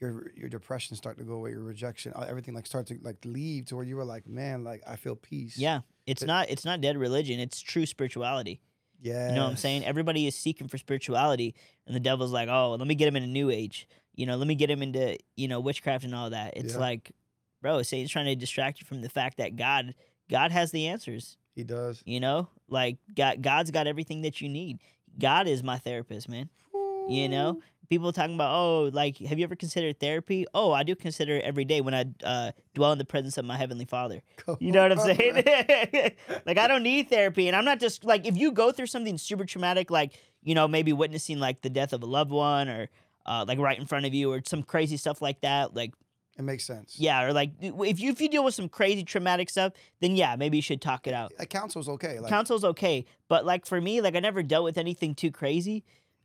your 0.00 0.32
your 0.36 0.48
depression 0.48 0.96
start 0.96 1.18
to 1.18 1.24
go 1.24 1.34
away. 1.34 1.50
Your 1.50 1.62
rejection, 1.62 2.12
uh, 2.14 2.26
everything 2.28 2.54
like 2.54 2.66
start 2.66 2.86
to 2.88 2.98
like 3.02 3.16
leave 3.24 3.66
to 3.66 3.76
where 3.76 3.84
you 3.84 3.96
were 3.96 4.04
like, 4.04 4.26
man, 4.26 4.62
like 4.64 4.82
I 4.86 4.96
feel 4.96 5.16
peace. 5.16 5.56
Yeah. 5.56 5.80
It's 6.06 6.20
But- 6.22 6.26
not 6.26 6.50
it's 6.50 6.64
not 6.64 6.80
dead 6.82 6.96
religion, 6.98 7.40
it's 7.40 7.60
true 7.60 7.86
spirituality. 7.86 8.60
Yeah. 9.04 9.28
You 9.28 9.34
know 9.34 9.44
what 9.44 9.50
I'm 9.50 9.56
saying? 9.56 9.84
Everybody 9.84 10.26
is 10.26 10.34
seeking 10.34 10.66
for 10.66 10.78
spirituality, 10.78 11.54
and 11.86 11.94
the 11.94 12.00
devil's 12.00 12.32
like, 12.32 12.48
"Oh, 12.48 12.74
let 12.78 12.88
me 12.88 12.94
get 12.94 13.06
him 13.06 13.16
in 13.16 13.22
a 13.22 13.26
New 13.28 13.50
Age. 13.50 13.86
You 14.16 14.24
know, 14.26 14.36
let 14.36 14.48
me 14.48 14.54
get 14.54 14.70
him 14.70 14.82
into 14.82 15.18
you 15.36 15.46
know 15.46 15.60
witchcraft 15.60 16.04
and 16.04 16.14
all 16.14 16.30
that." 16.30 16.56
It's 16.56 16.72
Yeah. 16.72 16.80
like, 16.80 17.12
bro, 17.60 17.82
Satan's 17.82 18.10
trying 18.10 18.24
to 18.26 18.34
distract 18.34 18.80
you 18.80 18.86
from 18.86 19.02
the 19.02 19.10
fact 19.10 19.36
that 19.36 19.56
God, 19.56 19.94
God 20.30 20.52
has 20.52 20.70
the 20.70 20.86
answers. 20.88 21.36
He 21.54 21.64
does. 21.64 22.02
You 22.06 22.18
know, 22.18 22.48
like 22.66 22.96
God, 23.14 23.42
God's 23.42 23.70
got 23.70 23.86
everything 23.86 24.22
that 24.22 24.40
you 24.40 24.48
need. 24.48 24.78
God 25.18 25.46
is 25.46 25.62
my 25.62 25.78
therapist, 25.78 26.28
man. 26.28 26.48
You 27.08 27.28
know, 27.28 27.60
people 27.88 28.12
talking 28.12 28.34
about, 28.34 28.54
oh, 28.54 28.90
like, 28.92 29.18
have 29.18 29.38
you 29.38 29.44
ever 29.44 29.56
considered 29.56 30.00
therapy? 30.00 30.46
Oh, 30.54 30.72
I 30.72 30.82
do 30.82 30.94
consider 30.94 31.36
it 31.36 31.44
every 31.44 31.64
day 31.64 31.80
when 31.80 31.94
I 31.94 32.04
uh, 32.24 32.52
dwell 32.74 32.92
in 32.92 32.98
the 32.98 33.04
presence 33.04 33.36
of 33.38 33.44
my 33.44 33.56
heavenly 33.56 33.84
Father. 33.84 34.22
Come 34.36 34.56
You 34.60 34.72
know 34.72 34.82
what 34.82 34.92
I'm 34.92 34.98
on. 34.98 35.16
saying? 35.16 35.34
like 36.46 36.58
I 36.58 36.66
don't 36.68 36.82
need 36.82 37.08
therapy, 37.10 37.48
and 37.48 37.56
I'm 37.56 37.64
not 37.64 37.80
just 37.80 38.04
like 38.04 38.26
if 38.26 38.36
you 38.36 38.52
go 38.52 38.72
through 38.72 38.86
something 38.86 39.18
super 39.18 39.44
traumatic, 39.44 39.90
like 39.90 40.12
you 40.42 40.54
know 40.54 40.68
maybe 40.68 40.92
witnessing 40.92 41.38
like 41.38 41.62
the 41.62 41.70
death 41.70 41.92
of 41.92 42.02
a 42.02 42.06
loved 42.06 42.30
one, 42.30 42.68
or 42.68 42.88
uh, 43.26 43.44
like 43.46 43.58
right 43.58 43.78
in 43.78 43.86
front 43.86 44.06
of 44.06 44.14
you, 44.14 44.32
or 44.32 44.40
some 44.44 44.62
crazy 44.62 44.96
stuff 44.96 45.20
like 45.22 45.40
that. 45.42 45.74
Like 45.74 45.92
It 46.38 46.42
makes 46.42 46.64
sense. 46.64 46.96
yeah, 46.98 47.22
or 47.24 47.32
like 47.32 47.50
if 47.60 48.00
you 48.00 48.10
if 48.10 48.20
you 48.20 48.28
deal 48.28 48.44
with 48.44 48.54
some 48.54 48.68
crazy 48.68 49.04
traumatic 49.04 49.48
stuff, 49.50 49.72
then 50.00 50.16
yeah, 50.16 50.36
maybe 50.36 50.56
you 50.58 50.62
should 50.62 50.80
talk 50.80 51.06
it 51.06 51.14
out. 51.14 51.32
Like 51.38 51.50
counsel's 51.50 51.88
okay. 51.88 52.18
Like 52.18 52.30
Counsel's 52.30 52.64
okay, 52.64 53.04
but 53.28 53.44
like 53.44 53.66
for 53.66 53.80
me, 53.80 54.00
like 54.00 54.16
I 54.16 54.20
never 54.20 54.42
dealt 54.42 54.64
with 54.64 54.78
anything 54.78 55.14
too 55.14 55.30
crazy. 55.30 55.84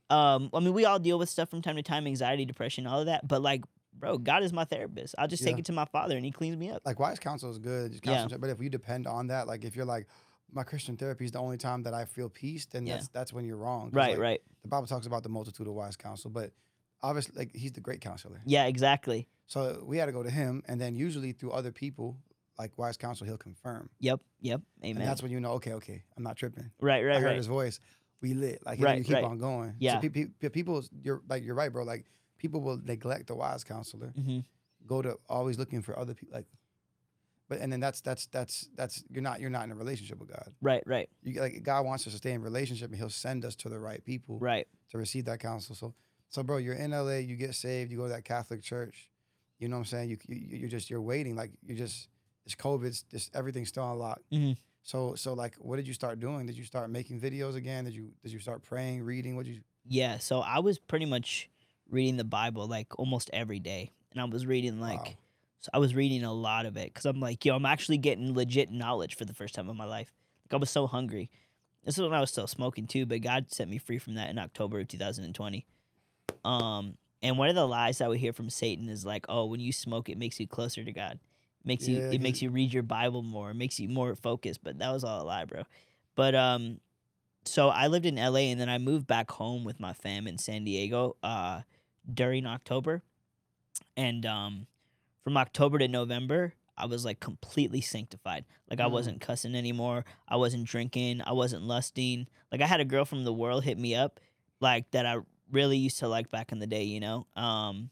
Um, 0.10 0.50
I 0.54 0.60
mean, 0.60 0.74
we 0.74 0.86
all 0.86 1.00
deal 1.00 1.20
with 1.20 1.30
stuff 1.30 1.50
from 1.50 1.62
time 1.62 1.76
to 1.76 1.84
time, 1.84 2.08
anxiety, 2.08 2.46
depression, 2.46 2.88
all 2.88 3.00
of 3.02 3.06
that. 3.08 3.28
But 3.28 3.42
like, 3.42 3.64
bro, 3.98 4.18
God 4.18 4.44
is 4.44 4.52
my 4.54 4.64
therapist. 4.66 5.16
I'll 5.18 5.28
just 5.28 5.44
take 5.44 5.60
it 5.60 5.66
to 5.66 5.72
my 5.72 5.86
Father, 5.86 6.16
and 6.16 6.26
He 6.26 6.32
cleans 6.32 6.58
me 6.58 6.70
up. 6.70 6.82
like 6.86 7.00
wise 7.00 7.20
counsel 7.20 7.50
is 7.52 7.60
good. 7.60 7.92
just 7.92 8.06
Yeah. 8.06 8.28
But 8.38 8.50
if 8.50 8.62
you 8.62 8.70
depend 8.70 9.08
on 9.08 9.28
that, 9.28 9.48
like 9.48 9.64
if 9.66 9.76
you're 9.76 9.86
like 9.86 10.08
my 10.52 10.64
Christian 10.64 10.98
therapy 10.98 11.26
is 11.26 11.32
the 11.32 11.40
only 11.40 11.58
time 11.58 11.84
that 11.84 11.94
I 11.94 12.06
feel 12.06 12.28
peace, 12.30 12.66
then 12.66 12.86
Yeah. 12.88 12.96
that's 12.96 13.08
that's 13.10 13.34
when 13.34 13.46
you're 13.46 13.58
wrong. 13.58 13.92
Right, 13.92 14.12
like, 14.12 14.20
right. 14.20 14.42
The 14.64 14.68
Bible 14.68 14.88
talks 14.88 15.06
about 15.06 15.22
the 15.24 15.30
multitude 15.30 15.68
of 15.68 15.74
wise 15.74 15.96
counsel, 15.96 16.32
but 16.32 16.52
obviously, 17.04 17.34
like 17.38 17.56
he's 17.56 17.72
the 17.74 17.82
great 17.82 18.02
counselor. 18.02 18.42
Yeah, 18.46 18.66
exactly. 18.66 19.28
So 19.46 19.84
we 19.86 19.98
had 19.98 20.08
to 20.08 20.12
go 20.12 20.24
to 20.24 20.30
him, 20.30 20.64
and 20.68 20.80
then 20.82 20.96
usually 20.96 21.32
through 21.34 21.52
other 21.52 21.72
people, 21.72 22.18
like 22.58 22.72
wise 22.78 22.98
counsel, 22.98 23.26
he'll 23.26 23.38
confirm, 23.38 23.90
Yep, 24.00 24.20
yep. 24.42 24.62
and 24.82 24.92
Amen. 24.98 25.08
that's 25.08 25.22
when 25.24 25.32
you 25.32 25.40
know, 25.40 25.52
okay, 25.54 25.74
okay, 25.74 26.04
I'm 26.18 26.24
not 26.24 26.36
tripping. 26.36 26.72
right, 26.82 27.04
right, 27.06 27.16
I 27.16 27.20
heard 27.20 27.28
right. 27.28 27.36
his 27.38 27.48
voice. 27.48 27.80
We 28.22 28.34
lit. 28.34 28.66
Like 28.66 28.80
Right, 28.82 28.98
you 28.98 29.04
keep 29.04 29.16
right. 29.16 29.24
on 29.24 29.38
going. 29.38 29.76
Yeah. 29.80 30.02
So 30.02 30.10
pe- 30.10 30.26
pe- 30.40 30.50
people, 30.50 30.84
you're 31.02 31.22
like 31.30 31.44
you're 31.44 31.56
right, 31.56 31.72
bro. 31.72 31.84
Like 31.84 32.06
people 32.38 32.62
will 32.62 32.80
neglect 32.84 33.28
the 33.28 33.36
wise 33.36 33.64
counselor, 33.64 34.10
hmm 34.10 34.40
go 34.88 35.02
to 35.02 35.18
always 35.28 35.60
looking 35.60 35.82
for 35.82 35.98
other 36.00 36.14
people. 36.14 36.36
Like, 36.36 36.48
but 37.50 37.60
and 37.60 37.72
then 37.72 37.80
that's 37.80 38.02
that's 38.02 38.28
that's 38.28 38.70
that's 38.76 39.04
you're 39.10 39.22
not 39.22 39.40
you're 39.42 39.50
not 39.50 39.66
in 39.66 39.72
a 39.72 39.76
relationship 39.76 40.20
with 40.20 40.30
God. 40.30 40.54
Right, 40.62 40.84
right, 40.86 41.10
You 41.22 41.42
like 41.42 41.64
God 41.64 41.86
wants 41.86 42.06
us 42.08 42.14
to 42.14 42.18
stay 42.18 42.32
in 42.32 42.42
relationship, 42.42 42.90
and 42.90 42.98
He'll 42.98 43.10
send 43.10 43.44
us 43.46 43.56
to 43.58 43.70
the 43.70 43.80
right 43.80 44.04
people 44.04 44.40
right. 44.40 44.68
to 44.92 44.98
receive 44.98 45.26
that 45.26 45.40
counsel. 45.40 45.76
So, 45.76 45.94
so 46.30 46.44
bro, 46.44 46.58
you're 46.58 46.76
in 46.76 46.92
LA, 46.92 47.18
you 47.18 47.36
get 47.36 47.56
saved, 47.56 47.92
you 47.92 47.98
go 47.98 48.04
to 48.04 48.10
that 48.10 48.24
Catholic 48.24 48.62
church. 48.62 49.10
You 49.58 49.68
know 49.68 49.76
what 49.78 49.80
I'm 49.82 49.86
saying? 49.86 50.10
You, 50.10 50.18
you 50.28 50.58
you're 50.60 50.70
just 50.70 50.90
you're 50.90 51.02
waiting, 51.02 51.36
like 51.36 51.52
you're 51.66 51.78
just 51.78 52.08
it's 52.46 52.56
COVID, 52.56 52.86
it's 52.86 53.02
just 53.04 53.36
everything's 53.36 53.68
still 53.70 53.92
unlocked. 53.92 54.24
Mhm. 54.32 54.56
So 54.84 55.16
so 55.16 55.34
like, 55.34 55.56
what 55.56 55.76
did 55.76 55.88
you 55.88 55.94
start 55.94 56.20
doing? 56.20 56.46
Did 56.48 56.58
you 56.58 56.64
start 56.64 56.90
making 56.90 57.20
videos 57.20 57.56
again? 57.56 57.86
Did 57.86 57.94
you 57.94 58.12
did 58.24 58.32
you 58.32 58.40
start 58.40 58.64
praying, 58.64 59.04
reading? 59.04 59.36
What 59.36 59.46
did 59.46 59.56
you? 59.56 59.62
Yeah, 59.88 60.18
so 60.18 60.40
I 60.40 60.60
was 60.60 60.78
pretty 60.80 61.06
much 61.06 61.50
reading 61.90 62.18
the 62.18 62.24
Bible 62.24 62.68
like 62.68 62.98
almost 63.00 63.30
every 63.34 63.60
day, 63.60 63.92
and 64.12 64.22
I 64.22 64.26
was 64.26 64.46
reading 64.46 64.80
like, 64.80 65.00
Wow. 65.00 65.14
so 65.62 65.70
I 65.74 65.80
was 65.80 65.96
reading 65.96 66.24
a 66.24 66.34
lot 66.34 66.66
of 66.66 66.78
it 66.78 66.94
because 66.94 67.06
I'm 67.06 67.20
like, 67.20 67.44
yo, 67.46 67.56
I'm 67.56 67.66
actually 67.66 67.98
getting 67.98 68.34
legit 68.36 68.72
knowledge 68.72 69.16
for 69.16 69.26
the 69.26 69.34
first 69.34 69.56
time 69.56 69.70
in 69.70 69.78
my 69.78 69.86
life. 69.86 70.12
Like 70.46 70.58
I 70.58 70.60
was 70.60 70.70
so 70.70 70.88
hungry. 70.88 71.30
This 71.84 71.98
is 71.98 72.04
when 72.04 72.14
I 72.14 72.20
was 72.20 72.30
still 72.32 72.48
smoking 72.48 72.88
too, 72.88 73.06
but 73.06 73.22
God 73.22 73.46
set 73.52 73.70
me 73.70 73.78
free 73.78 74.00
from 74.00 74.16
that 74.16 74.30
in 74.30 74.38
October 74.38 74.80
of 74.80 74.88
2020. 74.90 75.66
Um, 76.44 76.98
and 77.22 77.38
one 77.38 77.50
of 77.50 77.56
the 77.56 77.68
lies 77.68 78.02
I 78.02 78.08
would 78.08 78.20
hear 78.20 78.34
from 78.34 78.50
Satan 78.50 78.90
is 78.90 79.06
like, 79.06 79.26
oh, 79.30 79.46
when 79.46 79.60
you 79.60 79.72
smoke, 79.72 80.10
it 80.10 80.18
makes 80.18 80.40
you 80.40 80.48
closer 80.48 80.84
to 80.84 80.92
God. 80.92 81.20
Makes 81.70 81.88
you 81.88 81.98
Yeah, 81.98 82.16
it 82.16 82.22
makes 82.22 82.42
you 82.42 82.50
read 82.50 82.74
your 82.74 82.84
Bible 82.84 83.22
more, 83.22 83.52
it 83.52 83.56
makes 83.56 83.80
you 83.80 83.88
more 83.88 84.16
focused. 84.16 84.64
But 84.64 84.80
that 84.80 84.92
was 84.92 85.04
all 85.04 85.22
a 85.22 85.24
lie, 85.24 85.46
bro. 85.46 85.64
But 86.16 86.34
um, 86.34 86.80
so 87.46 87.70
I 87.70 87.88
lived 87.88 88.06
in 88.08 88.16
LA 88.18 88.50
and 88.52 88.60
then 88.60 88.70
I 88.70 88.80
moved 88.80 89.06
back 89.06 89.30
home 89.30 89.64
with 89.64 89.80
my 89.80 89.94
fam 89.94 90.28
in 90.28 90.38
San 90.40 90.64
Diego 90.66 91.16
uh 91.24 91.62
during 92.12 92.46
October. 92.48 93.04
And 93.96 94.26
um 94.26 94.66
from 95.24 95.38
October 95.38 95.78
to 95.78 95.88
November, 95.88 96.54
I 96.76 96.88
was 96.88 97.06
like 97.06 97.20
completely 97.20 97.82
sanctified. 97.82 98.46
Like 98.70 98.80
I 98.80 98.86
Mm. 98.88 98.92
wasn't 98.92 99.22
cussing 99.22 99.54
anymore. 99.56 100.06
I 100.28 100.38
wasn't 100.38 100.66
drinking. 100.66 101.22
I 101.26 101.34
wasn't 101.34 101.64
lusting. 101.64 102.28
Like 102.52 102.62
I 102.62 102.66
had 102.68 102.80
a 102.80 102.86
girl 102.86 103.06
from 103.06 103.24
the 103.26 103.34
world 103.34 103.64
hit 103.64 103.78
me 103.78 103.94
up 103.96 104.20
like 104.60 104.90
that 104.92 105.06
I 105.06 105.18
really 105.52 105.78
used 105.78 106.00
to 106.00 106.08
like 106.08 106.32
back 106.32 106.52
in 106.52 106.58
the 106.60 106.68
day, 106.68 106.84
you 106.84 107.00
know? 107.00 107.28
Um 107.36 107.92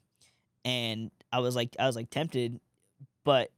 and 0.66 1.12
I 1.32 1.40
was 1.40 1.56
like 1.56 1.76
I 1.80 1.86
was 1.86 1.96
like 1.96 2.10
tempted, 2.10 2.60
but 3.24 3.52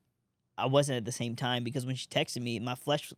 I 0.59 0.67
wasn't 0.67 0.97
at 0.97 1.05
the 1.05 1.11
same 1.11 1.35
time 1.35 1.63
because 1.63 1.85
when 1.85 1.95
she 1.95 2.07
texted 2.07 2.41
me, 2.41 2.59
my 2.59 2.75
flesh 2.75 3.11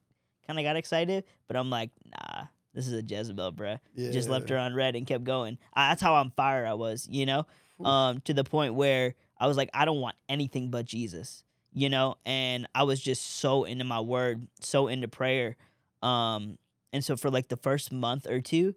kind 0.48 0.60
of 0.60 0.66
got 0.66 0.76
excited, 0.76 1.24
but 1.48 1.58
I'm 1.58 1.70
like, 1.70 1.90
nah, 2.06 2.46
this 2.74 2.88
is 2.88 2.94
a 2.94 3.04
Jezebel, 3.04 3.54
bruh. 3.54 3.80
Yeah. 3.96 4.12
Just 4.12 4.30
left 4.30 4.50
her 4.50 4.58
on 4.58 4.74
read 4.74 4.96
and 4.96 5.06
kept 5.06 5.24
going. 5.24 5.58
I, 5.74 5.90
that's 5.90 6.02
how 6.02 6.16
on 6.16 6.32
fire 6.32 6.66
I 6.66 6.74
was, 6.74 7.08
you 7.10 7.26
know, 7.26 7.46
um, 7.84 8.22
to 8.22 8.34
the 8.34 8.44
point 8.44 8.76
where 8.76 9.16
I 9.38 9.48
was 9.48 9.58
like, 9.58 9.70
I 9.74 9.86
don't 9.86 10.00
want 10.00 10.16
anything 10.30 10.70
but 10.70 10.86
Jesus, 10.86 11.44
you 11.74 11.90
know, 11.90 12.16
and 12.26 12.68
I 12.76 12.84
was 12.84 13.02
just 13.02 13.40
so 13.40 13.64
into 13.64 13.84
my 13.84 14.00
word, 14.00 14.48
so 14.60 14.88
into 14.88 15.08
prayer, 15.08 15.58
um, 16.02 16.58
and 16.94 17.04
so 17.04 17.16
for 17.16 17.30
like 17.30 17.48
the 17.48 17.58
first 17.58 17.92
month 17.92 18.28
or 18.28 18.42
two, 18.42 18.76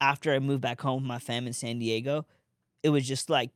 after 0.00 0.32
I 0.32 0.40
moved 0.40 0.60
back 0.60 0.80
home 0.80 1.02
with 1.02 1.08
my 1.08 1.18
fam 1.18 1.46
in 1.46 1.52
San 1.52 1.78
Diego, 1.78 2.26
it 2.82 2.88
was 2.88 3.06
just 3.06 3.30
like 3.30 3.50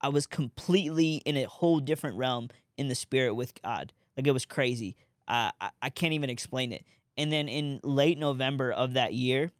I 0.00 0.08
was 0.08 0.26
completely 0.26 1.16
in 1.24 1.36
a 1.36 1.44
whole 1.44 1.78
different 1.78 2.16
realm 2.16 2.48
in 2.76 2.88
the 2.88 2.94
spirit 2.94 3.34
with 3.34 3.60
God. 3.62 3.92
Like 4.16 4.26
it 4.26 4.32
was 4.32 4.44
crazy. 4.44 4.96
Uh, 5.28 5.50
I 5.60 5.70
I 5.82 5.90
can't 5.90 6.12
even 6.12 6.30
explain 6.30 6.72
it. 6.72 6.84
And 7.16 7.32
then 7.32 7.48
in 7.48 7.80
late 7.82 8.18
November 8.18 8.72
of 8.72 8.94
that 8.94 9.14
year, 9.14 9.50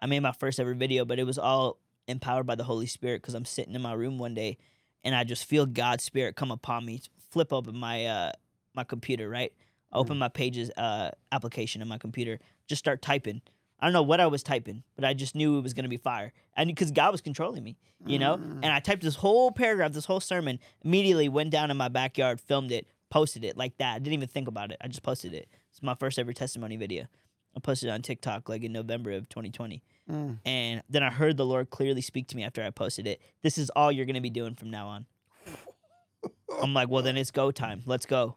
I 0.00 0.06
made 0.06 0.20
my 0.20 0.32
first 0.32 0.60
ever 0.60 0.74
video, 0.74 1.04
but 1.04 1.18
it 1.18 1.24
was 1.24 1.38
all 1.38 1.78
empowered 2.06 2.46
by 2.46 2.54
the 2.54 2.64
Holy 2.64 2.86
Spirit 2.86 3.22
because 3.22 3.34
I'm 3.34 3.46
sitting 3.46 3.74
in 3.74 3.80
my 3.82 3.94
room 3.94 4.18
one 4.18 4.34
day 4.34 4.58
and 5.02 5.14
I 5.14 5.24
just 5.24 5.46
feel 5.46 5.66
God's 5.66 6.04
spirit 6.04 6.36
come 6.36 6.50
upon 6.50 6.84
me, 6.84 7.00
flip 7.30 7.52
open 7.52 7.76
my 7.76 8.06
uh 8.06 8.32
my 8.74 8.84
computer, 8.84 9.28
right? 9.28 9.52
I 9.92 9.96
open 9.98 10.18
my 10.18 10.28
pages 10.28 10.70
uh 10.76 11.10
application 11.32 11.82
in 11.82 11.88
my 11.88 11.98
computer, 11.98 12.38
just 12.68 12.80
start 12.80 13.02
typing. 13.02 13.42
I 13.84 13.86
don't 13.86 13.92
know 13.92 14.02
what 14.02 14.18
I 14.18 14.26
was 14.28 14.42
typing, 14.42 14.82
but 14.96 15.04
I 15.04 15.12
just 15.12 15.34
knew 15.34 15.58
it 15.58 15.62
was 15.62 15.74
gonna 15.74 15.88
be 15.88 15.98
fire. 15.98 16.32
And 16.56 16.68
because 16.68 16.90
God 16.90 17.12
was 17.12 17.20
controlling 17.20 17.62
me, 17.62 17.76
you 18.06 18.18
know? 18.18 18.38
Mm. 18.38 18.60
And 18.62 18.66
I 18.66 18.80
typed 18.80 19.02
this 19.02 19.16
whole 19.16 19.52
paragraph, 19.52 19.92
this 19.92 20.06
whole 20.06 20.20
sermon, 20.20 20.58
immediately 20.82 21.28
went 21.28 21.50
down 21.50 21.70
in 21.70 21.76
my 21.76 21.88
backyard, 21.88 22.40
filmed 22.40 22.72
it, 22.72 22.86
posted 23.10 23.44
it 23.44 23.58
like 23.58 23.76
that. 23.76 23.96
I 23.96 23.98
didn't 23.98 24.14
even 24.14 24.28
think 24.28 24.48
about 24.48 24.70
it. 24.70 24.78
I 24.80 24.88
just 24.88 25.02
posted 25.02 25.34
it. 25.34 25.50
It's 25.70 25.82
my 25.82 25.94
first 25.94 26.18
ever 26.18 26.32
testimony 26.32 26.76
video. 26.76 27.04
I 27.54 27.60
posted 27.60 27.90
it 27.90 27.92
on 27.92 28.00
TikTok 28.00 28.48
like 28.48 28.62
in 28.62 28.72
November 28.72 29.12
of 29.12 29.28
2020. 29.28 29.82
Mm. 30.10 30.38
And 30.46 30.82
then 30.88 31.02
I 31.02 31.10
heard 31.10 31.36
the 31.36 31.44
Lord 31.44 31.68
clearly 31.68 32.00
speak 32.00 32.26
to 32.28 32.36
me 32.38 32.42
after 32.42 32.62
I 32.62 32.70
posted 32.70 33.06
it. 33.06 33.20
This 33.42 33.58
is 33.58 33.68
all 33.76 33.92
you're 33.92 34.06
going 34.06 34.14
to 34.14 34.22
be 34.22 34.30
doing 34.30 34.54
from 34.54 34.70
now 34.70 34.88
on. 34.88 35.06
I'm 36.62 36.72
like, 36.72 36.88
well, 36.88 37.02
then 37.02 37.18
it's 37.18 37.30
go 37.30 37.50
time. 37.50 37.82
Let's 37.84 38.06
go. 38.06 38.36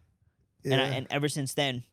Yeah. 0.64 0.74
And, 0.74 0.82
I, 0.82 0.86
and 0.98 1.08
ever 1.10 1.30
since 1.30 1.54
then, 1.54 1.86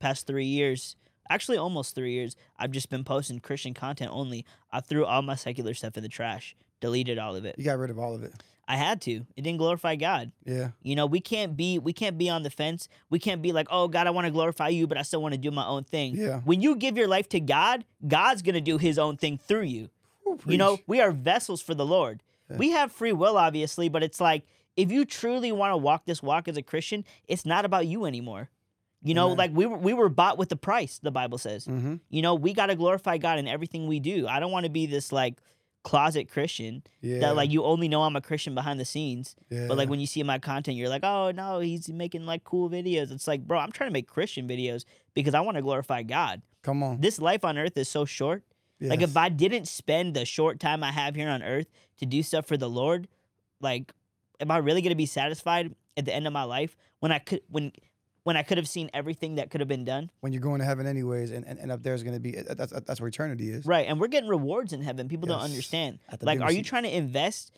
past 0.00 0.26
three 0.26 0.46
years, 0.46 0.96
actually 1.28 1.56
almost 1.56 1.94
three 1.94 2.12
years, 2.12 2.36
I've 2.58 2.70
just 2.72 2.90
been 2.90 3.04
posting 3.04 3.40
Christian 3.40 3.74
content 3.74 4.10
only. 4.12 4.44
I 4.72 4.80
threw 4.80 5.04
all 5.04 5.22
my 5.22 5.34
secular 5.34 5.74
stuff 5.74 5.96
in 5.96 6.02
the 6.02 6.08
trash, 6.08 6.54
deleted 6.80 7.18
all 7.18 7.36
of 7.36 7.44
it. 7.44 7.56
you 7.58 7.64
got 7.64 7.78
rid 7.78 7.90
of 7.90 7.98
all 7.98 8.14
of 8.14 8.22
it. 8.22 8.32
I 8.68 8.76
had 8.76 9.00
to. 9.02 9.26
It 9.36 9.42
didn't 9.42 9.58
glorify 9.58 9.96
God. 9.96 10.30
Yeah. 10.44 10.70
You 10.82 10.94
know, 10.94 11.04
we 11.04 11.20
can't 11.20 11.56
be 11.56 11.78
we 11.80 11.92
can't 11.92 12.16
be 12.16 12.30
on 12.30 12.42
the 12.44 12.48
fence. 12.50 12.88
We 13.10 13.18
can't 13.18 13.42
be 13.42 13.52
like, 13.52 13.66
"Oh 13.70 13.88
God, 13.88 14.06
I 14.06 14.10
want 14.10 14.26
to 14.26 14.30
glorify 14.30 14.68
you, 14.68 14.86
but 14.86 14.96
I 14.96 15.02
still 15.02 15.20
want 15.20 15.34
to 15.34 15.38
do 15.38 15.50
my 15.50 15.66
own 15.66 15.82
thing." 15.84 16.16
Yeah. 16.16 16.40
When 16.44 16.62
you 16.62 16.76
give 16.76 16.96
your 16.96 17.08
life 17.08 17.28
to 17.30 17.40
God, 17.40 17.84
God's 18.06 18.40
going 18.40 18.54
to 18.54 18.60
do 18.60 18.78
his 18.78 18.98
own 18.98 19.16
thing 19.16 19.36
through 19.36 19.62
you. 19.64 19.90
You 20.46 20.56
know, 20.58 20.78
we 20.86 21.00
are 21.00 21.10
vessels 21.10 21.60
for 21.60 21.74
the 21.74 21.84
Lord. 21.84 22.22
Yeah. 22.48 22.56
We 22.56 22.70
have 22.70 22.92
free 22.92 23.12
will 23.12 23.36
obviously, 23.36 23.88
but 23.88 24.02
it's 24.02 24.20
like 24.20 24.44
if 24.76 24.90
you 24.90 25.04
truly 25.04 25.52
want 25.52 25.72
to 25.72 25.76
walk 25.76 26.06
this 26.06 26.22
walk 26.22 26.48
as 26.48 26.56
a 26.56 26.62
Christian, 26.62 27.04
it's 27.28 27.44
not 27.44 27.64
about 27.64 27.86
you 27.86 28.06
anymore. 28.06 28.48
You 29.04 29.14
know, 29.14 29.26
Amen. 29.26 29.36
like 29.38 29.50
we 29.52 29.66
were 29.66 29.78
we 29.78 29.94
were 29.94 30.08
bought 30.08 30.38
with 30.38 30.48
the 30.48 30.56
price, 30.56 30.98
the 31.02 31.10
Bible 31.10 31.38
says. 31.38 31.66
Mm-hmm. 31.66 31.96
You 32.10 32.22
know, 32.22 32.34
we 32.34 32.52
got 32.52 32.66
to 32.66 32.76
glorify 32.76 33.18
God 33.18 33.38
in 33.38 33.48
everything 33.48 33.86
we 33.86 33.98
do. 34.00 34.26
I 34.28 34.38
don't 34.40 34.52
want 34.52 34.64
to 34.64 34.70
be 34.70 34.86
this 34.86 35.10
like 35.12 35.40
closet 35.82 36.30
Christian 36.30 36.84
Yeah. 37.00 37.18
that 37.18 37.34
like 37.34 37.50
you 37.50 37.64
only 37.64 37.88
know 37.88 38.02
I'm 38.02 38.14
a 38.14 38.20
Christian 38.20 38.54
behind 38.54 38.78
the 38.78 38.84
scenes. 38.84 39.34
yeah. 39.50 39.66
But 39.66 39.76
like 39.76 39.88
when 39.88 39.98
you 39.98 40.06
see 40.06 40.22
my 40.22 40.38
content, 40.38 40.76
you're 40.76 40.88
like, 40.88 41.02
oh 41.02 41.32
no, 41.32 41.58
he's 41.58 41.88
making 41.88 42.24
like 42.26 42.44
cool 42.44 42.70
videos. 42.70 43.10
It's 43.10 43.26
like, 43.26 43.44
bro, 43.46 43.58
I'm 43.58 43.72
trying 43.72 43.90
to 43.90 43.92
make 43.92 44.06
Christian 44.06 44.46
videos 44.46 44.84
because 45.14 45.34
I 45.34 45.40
want 45.40 45.56
to 45.56 45.62
glorify 45.62 46.02
God. 46.04 46.40
come 46.62 46.84
on. 46.84 47.00
This 47.00 47.18
life 47.20 47.44
on 47.44 47.58
earth 47.58 47.76
is 47.76 47.88
so 47.88 48.04
short. 48.04 48.44
Like 48.80 49.00
if 49.02 49.16
I 49.16 49.28
didn't 49.28 49.66
spend 49.68 50.14
the 50.14 50.24
short 50.24 50.58
time 50.58 50.82
I 50.82 50.90
have 50.90 51.14
here 51.14 51.28
on 51.28 51.40
earth 51.42 51.66
to 51.98 52.06
do 52.06 52.20
stuff 52.22 52.46
for 52.46 52.56
the 52.56 52.68
Lord, 52.68 53.06
like 53.60 53.92
am 54.40 54.50
I 54.50 54.58
really 54.58 54.82
gonna 54.82 54.94
be 54.96 55.06
satisfied 55.06 55.74
at 55.96 56.04
the 56.04 56.12
end 56.14 56.26
of 56.26 56.32
my 56.32 56.42
life 56.44 56.76
when 57.00 57.10
I 57.12 57.18
could 57.20 57.42
when 57.48 57.70
when 58.24 58.36
I 58.36 58.42
could 58.42 58.58
have 58.58 58.68
seen 58.68 58.90
everything 58.94 59.34
that 59.36 59.50
could 59.50 59.60
have 59.60 59.68
been 59.68 59.84
done? 59.84 60.10
when 60.20 60.32
you're 60.32 60.42
going 60.42 60.60
to 60.60 60.64
heaven 60.64 60.86
anyways, 60.86 61.30
and, 61.32 61.46
and, 61.46 61.58
and 61.58 61.72
up 61.72 61.82
there's 61.82 62.02
gonna 62.02 62.20
be 62.20 62.38
uh, 62.38 62.54
that's 62.54 62.72
that's 62.72 63.00
where 63.00 63.08
eternity 63.08 63.50
is. 63.50 63.66
Right. 63.66 63.86
And 63.88 63.98
we're 64.00 64.08
getting 64.08 64.28
rewards 64.28 64.72
in 64.72 64.82
heaven. 64.82 65.08
People 65.08 65.28
don't 65.28 65.40
understand. 65.40 65.98
Like, 66.20 66.40
are 66.40 66.52
you 66.52 66.62
trying 66.62 66.84
to 66.84 66.94
invest 66.96 67.52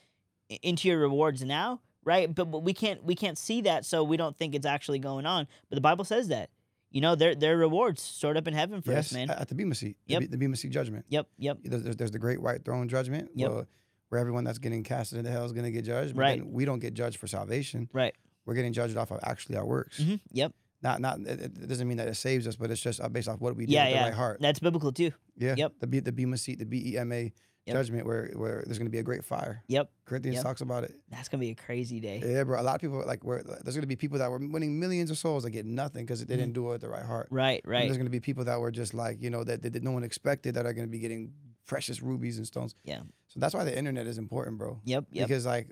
into 0.63 0.89
your 0.89 0.99
rewards 0.99 1.43
now? 1.45 1.81
Right. 2.05 2.33
But, 2.35 2.51
but 2.51 2.61
we 2.61 2.73
can't 2.75 3.03
we 3.05 3.15
can't 3.15 3.39
see 3.39 3.63
that, 3.63 3.85
so 3.85 4.05
we 4.05 4.17
don't 4.17 4.37
think 4.37 4.55
it's 4.55 4.67
actually 4.67 4.99
going 4.99 5.27
on. 5.27 5.47
But 5.69 5.77
the 5.77 5.81
Bible 5.83 6.05
says 6.05 6.29
that. 6.29 6.51
You 6.91 7.01
know, 7.01 7.17
their 7.17 7.35
their 7.35 7.57
rewards 7.57 8.01
stored 8.03 8.37
up 8.37 8.47
in 8.47 8.55
heaven 8.55 8.81
for 8.81 8.93
Yes, 8.93 9.07
us, 9.07 9.13
man. 9.15 9.29
at 9.29 9.49
the 9.49 9.55
Bema 9.57 9.75
seat. 9.75 9.97
the 10.07 10.13
Yep. 10.13 10.31
The 10.31 10.39
Bema 10.39 10.55
seat 10.55 10.71
judgment. 10.71 11.05
Yep, 11.09 11.27
yep. 11.39 11.59
There's, 11.65 11.97
there's, 11.97 12.11
the 12.13 12.21
great 12.21 12.41
white 12.41 12.65
throne 12.65 12.89
judgment. 12.89 13.31
Yep. 13.35 13.51
Where, 13.51 13.67
where 14.11 14.21
everyone 14.21 14.45
that's 14.45 14.59
getting 14.59 14.85
casted 14.85 15.19
into 15.19 15.29
hell 15.29 15.45
is 15.45 15.51
gonna 15.53 15.73
get 15.73 15.85
judged. 15.85 16.15
But 16.15 16.21
Right. 16.21 16.47
we 16.47 16.65
don't 16.65 16.79
get 16.79 16.95
judged 16.95 17.17
for 17.19 17.27
salvation. 17.27 17.89
Right. 17.93 18.15
We're 18.47 18.55
getting 18.55 18.73
judged 18.73 18.97
off 18.97 19.11
of 19.11 19.21
actually 19.23 19.57
our 19.57 19.67
works. 19.67 19.99
hmm 20.03 20.17
Yep. 20.33 20.53
Not 20.83 21.01
not 21.01 21.19
it, 21.21 21.41
it 21.41 21.69
doesn't 21.69 21.89
mean 21.89 21.97
that 21.97 22.09
it 22.09 22.15
saves 22.17 22.47
us, 22.47 22.57
but 22.57 22.71
it's 22.71 22.81
just 22.81 23.01
uh, 23.01 23.09
based 23.09 23.29
off 23.29 23.41
what 23.41 23.57
we 23.57 23.65
do 23.67 23.73
Yeah, 23.73 23.85
with 23.87 23.95
the 23.95 24.01
right 24.05 24.15
heart. 24.15 24.39
That's 24.41 24.59
biblical 24.61 24.93
too. 24.93 25.13
Yeah. 25.37 25.55
Yep. 25.57 25.73
The 25.81 25.87
B, 25.87 26.01
the 26.01 26.13
Bema 26.13 26.37
seat, 26.37 26.59
the 26.59 26.67
B 26.67 26.93
E 26.93 26.99
M 26.99 27.11
A 27.13 27.33
Yep. 27.67 27.77
judgment, 27.77 28.05
where 28.05 28.31
where 28.37 28.63
there's 28.67 28.77
gonna 28.77 28.91
be 28.91 28.99
a 28.99 29.03
great 29.03 29.25
fire. 29.25 29.63
Yep. 29.69 29.91
Corinthians 30.05 30.35
Yep. 30.35 30.45
talks 30.45 30.61
about 30.61 30.85
it. 30.85 30.95
That's 31.11 31.31
gonna 31.31 31.41
be 31.41 31.49
a 31.49 31.55
crazy 31.55 31.99
day. 32.01 32.21
Yeah, 32.23 32.45
bro. 32.45 32.61
A 32.61 32.63
lot 32.63 32.75
of 32.75 32.83
people 32.83 33.03
like 33.07 33.25
where 33.25 33.43
there's 33.63 33.75
gonna 33.75 33.87
be 33.87 33.97
people 33.97 34.19
that 34.19 34.31
were 34.31 34.37
winning 34.39 34.79
millions 34.79 35.11
of 35.11 35.17
souls 35.17 35.45
that 35.45 35.51
get 35.53 35.65
nothing 35.65 36.05
because 36.05 36.23
they 36.27 36.37
didn't 36.37 36.53
do 36.53 36.67
it 36.67 36.73
with 36.73 36.81
the 36.83 36.91
right 36.91 37.07
heart. 37.07 37.29
Right, 37.31 37.63
And 37.65 37.71
right. 37.73 37.85
There's 37.87 37.97
gonna 37.97 38.11
be 38.11 38.21
people 38.21 38.45
that 38.45 38.61
were 38.61 38.71
just 38.71 38.93
like 38.93 39.23
you 39.23 39.31
know 39.31 39.43
that, 39.45 39.63
that, 39.63 39.73
that 39.73 39.83
no 39.83 39.93
one 39.93 40.05
expected 40.05 40.57
that 40.57 40.67
are 40.67 40.75
gonna 40.75 40.89
be 40.89 40.99
getting 40.99 41.33
precious 41.67 42.03
rubies 42.03 42.37
and 42.37 42.47
stones. 42.47 42.75
Yeah. 42.85 43.01
So 43.29 43.41
that's 43.41 43.55
why 43.55 43.65
the 43.65 43.75
internet 43.75 44.07
is 44.07 44.19
important, 44.19 44.59
bro. 44.59 44.79
Yep, 44.85 45.07
yep. 45.11 45.27
Because 45.27 45.47
like 45.47 45.71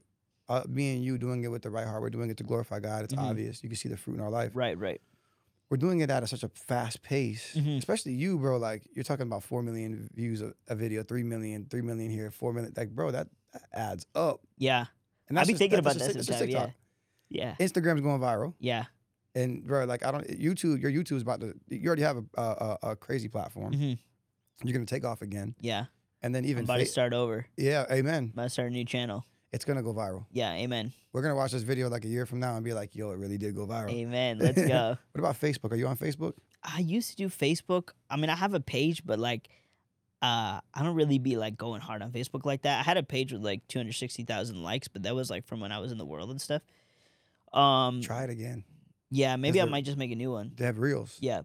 uh, 0.53 0.63
me 0.69 0.95
and 0.95 1.05
you 1.05 1.17
doing 1.19 1.45
it 1.45 1.49
with 1.49 1.63
the 1.63 1.71
right 1.71 1.87
heart, 1.87 2.03
we're 2.03 2.11
doing 2.11 2.31
it 2.31 2.37
to 2.37 2.45
glorify 2.45 2.79
God. 2.81 3.05
It's 3.05 3.15
Mhm. 3.15 3.31
obvious. 3.31 3.63
You 3.63 3.69
can 3.69 3.77
see 3.77 3.89
the 3.89 3.97
fruit 3.97 4.15
in 4.15 4.21
our 4.21 4.31
life. 4.31 4.53
Right, 4.55 4.77
right. 4.79 5.01
We're 5.71 5.79
doing 5.79 6.01
it 6.01 6.11
at 6.11 6.23
a, 6.23 6.27
such 6.27 6.43
a 6.43 6.49
fast 6.49 7.03
pace, 7.03 7.55
Mhm. 7.57 7.79
especially 7.79 8.13
you, 8.13 8.39
bro. 8.39 8.59
Like 8.59 8.83
you're 8.95 9.05
talking 9.05 9.27
about 9.27 9.43
four 9.43 9.63
million 9.63 10.11
views 10.15 10.41
of 10.43 10.53
a 10.69 10.75
video, 10.75 11.03
three 11.03 11.23
million, 11.23 11.67
three 11.71 11.81
million 11.81 12.11
here, 12.11 12.31
four 12.31 12.53
million. 12.53 12.75
Like, 12.77 12.91
bro, 12.91 13.11
that, 13.13 13.29
that 13.55 13.63
adds 13.73 14.07
up. 14.15 14.41
Yeah. 14.59 14.87
And 15.29 15.39
I 15.39 15.45
be 15.45 15.53
just- 15.53 15.59
thinking 15.61 15.79
about 15.79 15.95
that 15.97 16.13
just 16.13 16.29
sometimes. 16.29 16.53
Yeah. 16.53 16.71
Yeah. 17.31 17.55
Instagram's 17.59 18.03
going 18.03 18.21
viral, 18.21 18.53
Yeah. 18.59 18.85
and 19.35 19.65
bro, 19.67 19.87
like 19.87 20.05
I 20.05 20.11
don't 20.11 20.27
YouTube. 20.29 20.83
Your 20.83 20.93
YouTube's 20.93 21.23
about 21.23 21.41
to. 21.41 21.55
You 21.71 21.87
already 21.87 22.03
have 22.03 22.19
a 22.19 22.25
a, 22.37 22.43
a, 22.43 22.79
a 22.91 22.97
crazy 22.97 23.29
platform. 23.29 23.73
hmm 23.73 23.93
You're 24.63 24.75
gonna 24.75 24.85
take 24.85 25.07
off 25.07 25.23
again, 25.23 25.55
Yeah. 25.59 25.87
and 26.21 26.35
then 26.35 26.45
I'm 26.45 26.51
even 26.51 26.65
about 26.65 26.77
to 26.81 26.87
start 26.87 27.15
over. 27.15 27.47
yeah, 27.57 27.87
amen. 27.91 28.25
I'm 28.25 28.31
about 28.35 28.43
to 28.45 28.51
start 28.51 28.69
a 28.69 28.71
new 28.71 28.85
channel. 28.85 29.25
It's 29.53 29.65
gonna 29.67 29.83
go 29.83 29.93
viral. 29.93 30.25
Yeah, 30.33 30.53
amen. 30.55 30.93
We're 31.13 31.21
gonna 31.23 31.35
watch 31.37 31.53
this 31.53 31.63
video 31.63 31.89
like 31.91 32.05
a 32.05 32.09
year 32.09 32.25
from 32.27 32.41
now 32.41 32.57
and 32.57 32.65
be 32.65 32.73
like, 32.73 32.95
yo, 32.97 33.11
it 33.11 33.19
really 33.19 33.37
did 33.39 33.55
go 33.55 33.67
viral. 33.67 33.91
Amen. 33.93 34.39
Let's 34.39 34.61
go. 34.67 34.97
What 35.13 35.19
about 35.19 35.39
Facebook? 35.41 35.73
Are 35.73 35.77
you 35.77 35.87
on 35.87 35.97
Facebook? 35.97 36.33
I 36.63 36.79
used 36.81 37.11
to 37.11 37.17
do 37.17 37.29
Facebook. 37.29 37.91
I 38.09 38.17
mean, 38.17 38.31
I 38.31 38.37
have 38.37 38.55
a 38.55 38.61
page, 38.61 39.05
but 39.05 39.19
like, 39.19 39.49
uh, 40.23 40.61
I 40.73 40.83
don't 40.83 40.95
really 40.95 41.19
be 41.19 41.37
like 41.37 41.57
going 41.57 41.81
hard 41.83 42.01
on 42.03 42.13
Facebook 42.13 42.47
like 42.47 42.63
that. 42.63 42.81
I 42.81 42.83
had 42.83 42.97
a 42.97 43.03
page 43.03 43.33
with 43.33 43.43
like 43.43 43.67
260,000 43.69 44.63
likes, 44.63 44.89
but 44.89 45.03
that 45.03 45.15
was 45.15 45.29
like 45.29 45.45
from 45.47 45.61
when 45.61 45.71
I 45.73 45.81
was 45.81 45.93
in 45.93 45.99
the 45.99 46.07
world 46.07 46.31
and 46.31 46.41
stuff. 46.41 46.63
Um, 47.53 48.01
Try 48.01 48.25
it 48.25 48.31
again. 48.31 48.65
yeah, 49.11 49.37
maybe 49.37 49.61
I 49.61 49.65
might 49.67 49.85
just 49.85 49.99
make 49.99 50.13
a 50.13 50.17
new 50.17 50.31
one. 50.33 50.53
They 50.57 50.65
have 50.65 50.79
reels, 50.79 51.19
Yeah, 51.21 51.43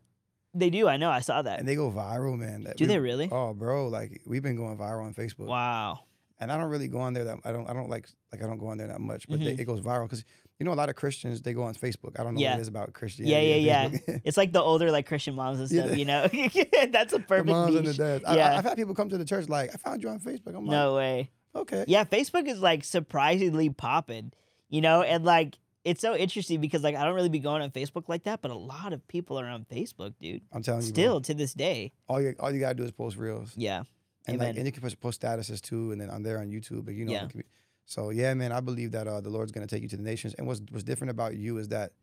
they 0.53 0.69
do. 0.69 0.87
I 0.87 0.95
know. 0.97 1.09
I 1.09 1.19
saw 1.19 1.41
that. 1.41 1.59
and 1.59 1.67
they 1.67 1.75
go 1.75 1.91
viral, 1.91 2.37
man. 2.37 2.63
That 2.63 2.77
Do 2.77 2.85
we- 2.85 2.87
they 2.87 2.99
really? 2.99 3.27
Oh, 3.29 3.53
bro, 3.53 3.89
like 3.89 4.21
we've 4.25 4.43
been 4.43 4.55
going 4.55 4.77
viral 4.77 5.03
on 5.05 5.13
Facebook, 5.13 5.47
Wow. 5.47 6.01
And 6.39 6.51
I 6.51 6.57
don't 6.57 6.69
really 6.69 6.87
go 6.87 6.99
on 6.99 7.13
there 7.13 7.23
that 7.25 7.37
I 7.45 7.51
don't 7.51 7.69
I 7.69 7.73
don't 7.73 7.89
like 7.89 8.07
like 8.31 8.43
I 8.43 8.47
don't 8.47 8.57
go 8.57 8.67
on 8.67 8.77
there 8.77 8.87
that 8.87 9.01
much, 9.01 9.27
but 9.27 9.39
they, 9.39 9.53
Mhm. 9.55 9.59
it 9.59 9.65
goes 9.65 9.81
viral 9.81 10.03
because 10.03 10.23
you 10.59 10.65
know 10.65 10.73
a 10.73 10.75
lot 10.75 10.89
of 10.89 10.95
Christians 10.95 11.41
they 11.41 11.53
go 11.53 11.63
on 11.63 11.75
Facebook. 11.75 12.19
I 12.19 12.23
don't 12.23 12.35
know 12.35 12.41
Yeah. 12.41 12.51
what 12.51 12.59
it 12.59 12.61
is 12.63 12.67
about 12.67 12.93
Christianity. 12.93 13.61
Yeah, 13.61 13.83
and 13.83 14.01
yeah, 14.07 14.17
It's 14.23 14.37
like 14.37 14.51
the 14.53 14.61
older 14.61 14.91
like 14.91 15.05
Christian 15.07 15.35
moms 15.35 15.59
and 15.59 15.69
stuff. 15.71 15.89
they- 15.89 15.97
You 15.99 16.05
know, 16.05 16.27
that's 16.91 17.13
a 17.13 17.17
the 17.17 17.23
perfect 17.27 17.47
moms 17.49 17.75
and 17.75 17.85
the 17.85 17.89
niche. 17.91 17.97
dads. 17.97 18.23
Yeah. 18.27 18.51
I, 18.51 18.55
have 18.55 18.65
had 18.65 18.75
people 18.77 18.95
come 18.95 19.09
to 19.09 19.17
the 19.17 19.25
church 19.25 19.49
like, 19.49 19.71
I 19.73 19.77
found 19.77 20.01
you 20.03 20.09
on 20.09 20.19
Facebook. 20.19 20.49
I'm 20.55 20.65
like, 20.65 20.71
No 20.71 20.95
way. 20.95 21.29
okay. 21.55 21.85
Yeah, 21.87 22.03
Facebook 22.05 22.47
is 22.47 22.59
like 22.59 22.83
surprisingly 22.83 23.69
popping, 23.69 24.31
you 24.69 24.81
know, 24.81 25.01
and 25.01 25.23
like 25.25 25.57
it's 25.83 26.01
so 26.01 26.15
interesting 26.15 26.59
because 26.59 26.83
like 26.83 26.95
I 26.95 27.05
don't 27.05 27.15
really 27.15 27.29
be 27.29 27.39
going 27.39 27.61
on 27.61 27.71
Facebook 27.71 28.09
like 28.09 28.23
that, 28.23 28.41
but 28.41 28.51
a 28.51 28.55
lot 28.57 28.91
of 28.93 29.07
people 29.07 29.39
are 29.39 29.45
on 29.47 29.65
Facebook, 29.71 30.13
dude. 30.19 30.41
I'm 30.51 30.61
telling 30.61 30.81
you, 30.81 30.87
bro. 30.91 30.93
Still 30.93 31.21
to 31.21 31.33
this 31.33 31.53
day. 31.53 31.93
all 32.09 32.21
you 32.21 32.35
all 32.39 32.51
you 32.51 32.59
gotta 32.59 32.75
do 32.75 32.83
is 32.83 32.91
post 32.91 33.15
reels. 33.15 33.53
Yeah. 33.55 33.83
And 34.27 34.37
like 34.37 34.45
Amen. 34.49 34.57
and 34.57 34.65
you 34.65 34.71
can 34.71 34.81
post, 34.81 34.99
post 34.99 35.21
statuses 35.21 35.61
too, 35.61 35.91
and 35.91 35.99
then 36.01 36.09
I'm 36.09 36.23
there 36.23 36.39
on 36.39 36.47
YouTube. 36.49 36.85
But 36.85 36.93
you 36.95 37.05
know, 37.05 37.13
Yeah. 37.13 37.27
can 37.27 37.39
be- 37.39 37.45
so 37.85 38.09
yeah, 38.09 38.33
man, 38.33 38.51
I 38.51 38.59
believe 38.59 38.91
that 38.91 39.07
uh, 39.07 39.21
the 39.21 39.29
Lord's 39.29 39.51
gonna 39.51 39.67
take 39.67 39.81
you 39.83 39.89
to 39.89 39.97
the 39.97 40.03
nations. 40.03 40.33
And 40.35 40.45
what's 40.47 40.61
what's 40.71 40.83
different 40.83 41.11
about 41.11 41.35
you 41.37 41.57
is 41.57 41.69
that 41.69 41.93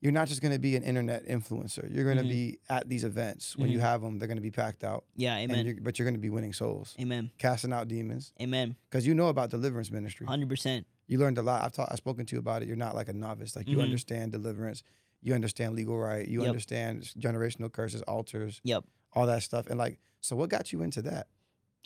you're 0.00 0.10
not 0.12 0.26
just 0.26 0.42
gonna 0.42 0.58
be 0.58 0.74
an 0.74 0.82
internet 0.82 1.24
influencer. 1.26 1.88
You're 1.94 2.04
gonna 2.04 2.24
Mhm. 2.26 2.28
be 2.30 2.58
at 2.68 2.88
these 2.88 3.04
events 3.04 3.56
when 3.56 3.70
you 3.70 3.78
Mhm. 3.78 3.82
have 3.82 4.02
them. 4.02 4.18
They're 4.18 4.26
gonna 4.26 4.40
be 4.40 4.50
packed 4.50 4.82
out, 4.82 5.04
Yeah, 5.14 5.36
and 5.36 5.52
amen. 5.52 5.64
you're, 5.66 5.76
but 5.80 5.98
you're 5.98 6.06
gonna 6.06 6.18
be 6.18 6.30
winning 6.30 6.52
souls, 6.52 6.96
Amen. 7.00 7.30
casting 7.38 7.72
out 7.72 7.86
demons, 7.86 8.32
Amen. 8.40 8.74
because 8.90 9.06
you 9.06 9.14
know 9.14 9.28
about 9.28 9.50
deliverance 9.50 9.92
ministry. 9.92 10.26
100%. 10.26 10.86
You 11.06 11.18
learned 11.18 11.38
a 11.38 11.42
lot. 11.42 11.62
I've 11.64 11.72
taught, 11.72 11.88
I've 11.92 11.98
spoken 11.98 12.26
to 12.26 12.34
you 12.34 12.40
about 12.40 12.62
it. 12.62 12.66
You're 12.68 12.76
not 12.76 12.96
like 12.96 13.08
a 13.08 13.12
novice. 13.12 13.54
Like 13.54 13.68
you 13.68 13.76
Mhm. 13.78 13.82
understand 13.84 14.32
deliverance. 14.32 14.82
You 15.20 15.34
understand 15.34 15.76
legal 15.76 15.96
right. 15.96 16.26
You 16.26 16.40
Yep. 16.40 16.48
understand 16.48 17.02
generational 17.16 17.70
curses, 17.70 18.02
altars, 18.02 18.60
Yep. 18.64 18.84
all 19.12 19.26
that 19.26 19.42
stuff. 19.44 19.68
And 19.68 19.78
like, 19.78 20.00
so 20.22 20.34
what 20.36 20.48
got 20.48 20.72
you 20.72 20.82
into 20.82 21.02
that? 21.02 21.26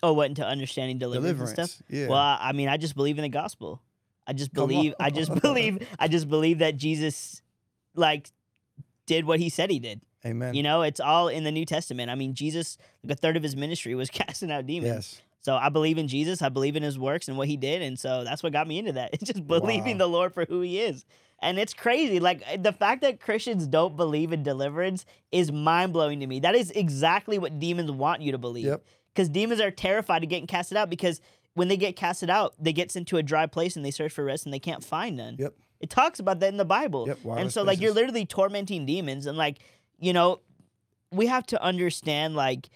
Oh, 0.03 0.13
what 0.13 0.29
into 0.29 0.47
understanding 0.47 0.99
deliverance, 0.99 1.39
Deliverance. 1.39 1.59
and 1.59 1.69
stuff? 1.71 1.83
Yeah. 1.89 2.07
Well, 2.09 2.19
I 2.19 2.39
I 2.41 2.53
mean, 2.53 2.69
I 2.69 2.77
just 2.77 2.95
believe 2.95 3.19
in 3.19 3.23
the 3.23 3.29
gospel. 3.29 3.83
I 4.27 4.33
just 4.33 4.53
believe 4.53 4.95
I 5.01 5.11
just 5.11 5.35
believe 5.43 5.87
I 5.99 6.07
just 6.07 6.29
believe 6.29 6.59
that 6.61 6.77
Jesus 6.77 7.43
like 7.95 8.29
did 9.07 9.25
what 9.25 9.41
he 9.41 9.49
said 9.49 9.71
he 9.71 9.79
did. 9.79 10.01
Amen. 10.25 10.55
You 10.55 10.63
know, 10.63 10.83
it's 10.83 11.01
all 11.01 11.29
in 11.29 11.45
the 11.45 11.53
New 11.53 11.65
Testament. 11.65 12.11
I 12.11 12.15
mean, 12.15 12.35
Jesus, 12.35 12.79
like 13.05 13.13
a 13.13 13.21
third 13.21 13.37
of 13.37 13.43
his 13.43 13.57
ministry 13.57 13.95
was 13.95 14.11
casting 14.21 14.51
out 14.51 14.67
demons. 14.67 14.93
yes. 14.95 15.23
So 15.43 15.55
I 15.55 15.69
believe 15.69 15.97
in 15.97 16.09
Jesus. 16.09 16.43
I 16.43 16.49
believe 16.49 16.75
in 16.75 16.83
his 16.83 16.99
works 16.99 17.29
and 17.29 17.39
what 17.39 17.47
he 17.47 17.57
did. 17.57 17.81
And 17.81 17.97
so 17.97 18.25
that's 18.25 18.43
what 18.43 18.53
got 18.53 18.67
me 18.67 18.79
into 18.81 18.93
that. 18.95 19.11
It's 19.13 19.23
just 19.33 19.47
believing 19.47 19.93
Wow. 19.93 19.99
the 19.99 20.07
Lord 20.09 20.35
for 20.35 20.45
who 20.45 20.61
he 20.61 20.81
is. 20.81 21.05
And 21.41 21.59
it's 21.59 21.75
crazy. 21.75 22.21
Like 22.21 22.43
eh, 22.47 22.57
the 22.57 22.73
fact 22.73 23.03
that 23.03 23.21
Christians 23.21 23.67
don't 23.67 23.97
believe 23.97 24.33
in 24.33 24.43
deliverance 24.43 25.05
is 25.33 25.53
mind 25.53 25.93
blowing 25.93 26.21
to 26.21 26.27
me. 26.27 26.41
That 26.41 26.55
is 26.55 26.71
exactly 26.71 27.39
what 27.39 27.59
demons 27.59 27.91
want 27.91 28.23
you 28.23 28.33
to 28.33 28.39
believe. 28.39 28.67
Yep. 28.67 28.85
Because 29.15 29.29
demons 29.29 29.61
are 29.61 29.71
terrified 29.71 30.23
of 30.23 30.29
getting 30.29 30.47
casted 30.47 30.77
out 30.77 30.91
because 30.91 31.21
when 31.55 31.69
they 31.69 31.77
get 31.77 31.97
casted 31.97 32.29
out, 32.29 32.55
they 32.59 32.73
get 32.73 32.95
into 32.97 33.17
a 33.17 33.23
dry 33.23 33.47
place 33.47 33.77
and 33.77 33.85
they 33.85 33.91
search 33.91 34.13
for 34.13 34.25
rest 34.25 34.45
and 34.45 34.53
they 34.53 34.59
can't 34.59 34.85
find 34.85 35.17
none. 35.17 35.37
Yep. 35.39 35.55
It 35.81 35.91
talks 35.91 36.21
about 36.21 36.41
that 36.41 36.49
in 36.49 36.57
the 36.57 36.65
Bible. 36.65 37.07
Yep. 37.09 37.19
And 37.39 37.53
so 37.53 37.63
like 37.63 37.81
you're 37.81 37.93
literally 37.93 38.27
tormenting 38.27 38.87
demons 38.87 39.27
and 39.27 39.37
like, 39.37 39.59
you 39.99 40.13
know, 40.13 40.41
we 41.11 41.27
have 41.27 41.47
to 41.47 41.63
understand 41.63 42.35
like 42.35 42.69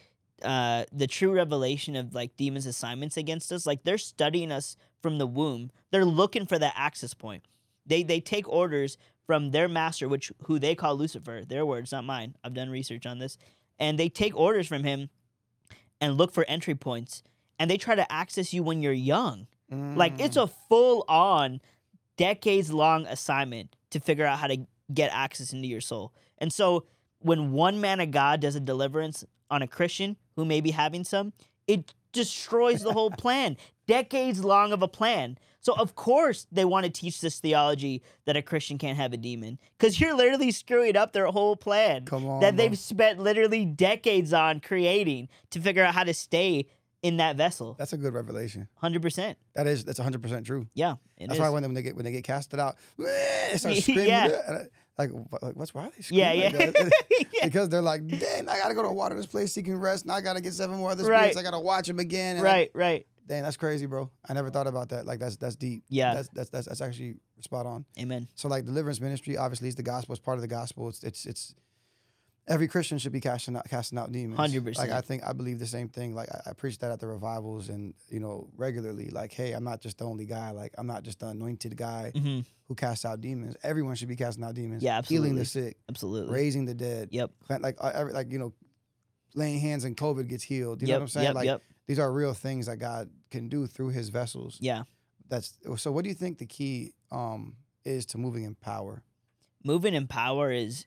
uh 0.42 0.84
the 0.90 1.06
true 1.06 1.32
revelation 1.32 1.96
of 1.96 2.14
like 2.14 2.34
demons 2.36 2.66
assignments 2.66 3.16
against 3.16 3.52
us. 3.52 3.66
Like 3.66 3.84
they're 3.84 3.98
studying 3.98 4.52
us 4.52 4.76
from 5.02 5.18
the 5.18 5.26
womb. 5.26 5.70
They're 5.90 6.04
looking 6.04 6.46
for 6.46 6.58
that 6.58 6.74
access 6.76 7.14
point. 7.14 7.42
They 7.90 8.02
they 8.04 8.20
take 8.20 8.48
orders 8.48 8.96
from 9.26 9.50
their 9.50 9.68
master, 9.68 10.08
which 10.08 10.32
who 10.44 10.58
they 10.58 10.74
call 10.74 10.96
Lucifer. 10.96 11.42
Their 11.46 11.66
words, 11.66 11.92
not 11.92 12.04
mine. 12.04 12.36
I've 12.42 12.54
done 12.54 12.70
research 12.70 13.04
on 13.04 13.18
this. 13.18 13.36
And 13.78 13.98
they 13.98 14.08
take 14.08 14.34
orders 14.36 14.66
from 14.66 14.84
him 14.84 15.10
and 16.00 16.16
look 16.16 16.32
for 16.32 16.44
entry 16.48 16.74
points. 16.74 17.22
And 17.58 17.70
they 17.70 17.76
try 17.76 17.94
to 17.94 18.10
access 18.10 18.54
you 18.54 18.62
when 18.62 18.80
you're 18.82 18.92
young. 18.92 19.46
Like 19.70 20.18
it's 20.20 20.36
Mm. 20.36 20.44
a 20.44 20.46
full 20.68 21.04
on 21.08 21.60
decades 22.16 22.72
long 22.72 23.06
assignment 23.06 23.76
to 23.90 24.00
figure 24.00 24.26
out 24.26 24.38
how 24.38 24.46
to 24.48 24.66
get 24.92 25.10
access 25.12 25.52
into 25.52 25.68
your 25.68 25.80
soul. 25.80 26.12
And 26.38 26.52
so 26.52 26.86
when 27.20 27.52
one 27.52 27.80
man 27.80 28.00
of 28.00 28.10
God 28.10 28.40
does 28.40 28.56
a 28.56 28.60
deliverance 28.60 29.24
on 29.50 29.62
a 29.62 29.68
Christian 29.68 30.16
who 30.36 30.44
may 30.44 30.60
be 30.60 30.70
having 30.72 31.04
some, 31.04 31.32
it 31.68 31.94
destroys 32.12 32.82
the 32.82 32.92
whole 32.92 33.10
plan. 33.24 33.56
Decades 33.86 34.42
long 34.44 34.72
of 34.72 34.82
a 34.82 34.88
plan. 34.88 35.38
So 35.60 35.74
of 35.74 35.94
course 35.94 36.46
they 36.50 36.64
want 36.64 36.84
to 36.86 36.90
teach 36.90 37.20
this 37.20 37.38
theology 37.38 38.02
that 38.24 38.36
a 38.36 38.42
Christian 38.42 38.78
can't 38.78 38.96
have 38.96 39.12
a 39.12 39.16
demon 39.16 39.58
cuz 39.78 40.00
you're 40.00 40.14
literally 40.14 40.50
screwing 40.52 40.96
up 40.96 41.12
their 41.12 41.26
whole 41.26 41.54
plan 41.56 42.06
on. 42.10 42.40
that 42.40 42.56
they've 42.56 42.78
spent 42.78 43.18
literally 43.18 43.64
decades 43.66 44.32
on 44.32 44.60
creating 44.60 45.28
to 45.50 45.60
figure 45.60 45.84
out 45.84 45.94
how 45.94 46.04
to 46.04 46.14
stay 46.14 46.66
in 47.02 47.16
that 47.16 47.36
vessel. 47.36 47.74
That's 47.78 47.92
a 47.94 47.96
good 47.96 48.12
revelation. 48.12 48.68
Hundred 48.76 49.00
percent. 49.02 49.38
That 49.54 49.66
is 49.66 49.84
that's 49.84 49.98
100 49.98 50.22
percent 50.22 50.46
true. 50.46 50.66
Yeah, 50.74 50.94
it 51.16 51.28
That's 51.28 51.34
is. 51.34 51.40
why 51.40 51.48
when 51.48 51.62
they, 51.62 51.68
when 51.68 51.74
they 51.74 51.82
get 51.82 51.96
when 51.96 52.04
they 52.04 52.12
get 52.12 52.24
casted 52.24 52.60
out, 52.60 52.76
they 52.98 53.54
start 53.56 53.76
screaming. 53.78 54.06
Yeah. 54.08 54.64
Like, 54.98 55.10
like 55.40 55.56
what's 55.56 55.72
why 55.72 55.88
they 55.96 56.02
screaming? 56.02 56.40
yeah. 56.40 56.50
like? 56.58 56.92
Yeah. 57.32 57.46
because 57.46 57.70
they're 57.70 57.80
like, 57.80 58.06
dang, 58.06 58.46
I 58.50 58.58
gotta 58.58 58.74
go 58.74 58.82
to 58.82 58.88
a 58.88 58.92
waterless 58.92 59.24
place 59.24 59.52
seeking 59.54 59.76
rest, 59.76 60.04
and 60.04 60.12
I 60.12 60.20
gotta 60.20 60.42
get 60.42 60.52
seven 60.52 60.76
more 60.76 60.90
other 60.90 61.04
Right. 61.04 61.32
spirits. 61.32 61.38
I 61.38 61.42
gotta 61.42 61.60
watch 61.60 61.86
them 61.86 61.98
again. 62.00 62.36
And 62.36 62.46
I- 62.46 62.50
right, 62.52 62.70
right. 62.74 63.06
Dang, 63.26 63.42
that's 63.42 63.56
crazy, 63.56 63.86
bro. 63.86 64.10
I 64.28 64.32
never 64.32 64.50
thought 64.50 64.66
about 64.66 64.90
that. 64.90 65.06
Like 65.06 65.18
that's 65.18 65.36
that's 65.36 65.56
deep. 65.56 65.84
Yeah. 65.88 66.14
That's 66.14 66.28
that's 66.28 66.50
that's, 66.50 66.66
that's 66.66 66.80
actually 66.80 67.16
spot 67.40 67.66
on. 67.66 67.84
Amen. 67.98 68.28
So 68.34 68.48
like 68.48 68.64
deliverance 68.64 69.00
ministry, 69.00 69.36
obviously, 69.36 69.68
is 69.68 69.74
the 69.74 69.82
gospel. 69.82 70.14
It's 70.14 70.22
part 70.22 70.38
of 70.38 70.42
the 70.42 70.48
gospel. 70.48 70.88
It's 70.88 71.02
it's 71.02 71.26
it's 71.26 71.54
every 72.48 72.68
Christian 72.68 72.98
should 72.98 73.12
be 73.12 73.20
casting 73.20 73.56
out 73.56 73.68
casting 73.68 73.98
out 73.98 74.12
demons. 74.12 74.38
100%. 74.38 74.76
Like 74.76 74.90
I 74.90 75.00
think 75.00 75.22
I 75.26 75.32
believe 75.32 75.58
the 75.58 75.66
same 75.66 75.88
thing. 75.88 76.14
Like 76.14 76.28
I, 76.30 76.50
I 76.50 76.52
preach 76.52 76.78
that 76.78 76.90
at 76.90 77.00
the 77.00 77.06
revivals 77.06 77.68
and 77.68 77.94
you 78.08 78.20
know 78.20 78.48
regularly. 78.56 79.08
Like 79.10 79.32
hey, 79.32 79.52
I'm 79.52 79.64
not 79.64 79.80
just 79.80 79.98
the 79.98 80.04
only 80.04 80.26
guy. 80.26 80.50
Like 80.50 80.74
I'm 80.76 80.86
not 80.86 81.02
just 81.02 81.20
the 81.20 81.28
anointed 81.28 81.76
guy 81.76 82.12
hmm 82.14 82.40
who 82.70 82.76
casts 82.76 83.04
out 83.04 83.20
demons. 83.20 83.56
Everyone 83.64 83.96
should 83.96 84.06
be 84.06 84.14
casting 84.14 84.44
out 84.44 84.54
demons. 84.54 84.80
Yeah, 84.80 84.96
absolutely. 84.96 85.30
Healing 85.30 85.38
the 85.40 85.44
sick, 85.44 85.76
Absolutely. 85.88 86.32
raising 86.32 86.66
the 86.66 86.74
dead. 86.74 87.08
Yep. 87.10 87.32
Like 87.58 87.76
uh, 87.80 87.90
every, 87.92 88.12
like 88.12 88.30
you 88.30 88.38
know, 88.38 88.52
laying 89.34 89.58
hands 89.58 89.82
and 89.82 89.96
COVID 89.96 90.28
gets 90.28 90.44
healed. 90.44 90.80
You 90.80 90.86
yep. 90.86 90.94
know 90.94 90.98
what 90.98 91.02
I'm 91.02 91.08
saying? 91.08 91.24
Yep. 91.26 91.34
like 91.34 91.46
yep. 91.46 91.62
These 91.90 91.98
are 91.98 92.12
real 92.12 92.34
things 92.34 92.66
that 92.66 92.76
God 92.76 93.10
can 93.32 93.48
do 93.48 93.66
through 93.66 93.88
His 93.88 94.10
vessels. 94.10 94.58
Yeah. 94.60 94.84
That's 95.28 95.54
so. 95.76 95.90
What 95.90 96.04
do 96.04 96.08
you 96.08 96.14
think 96.14 96.38
the 96.38 96.46
key 96.46 96.92
um 97.10 97.56
is 97.84 98.06
to 98.06 98.18
moving 98.18 98.44
in 98.44 98.54
power? 98.54 99.02
Moving 99.64 99.94
in 99.94 100.06
power 100.06 100.52
is 100.52 100.86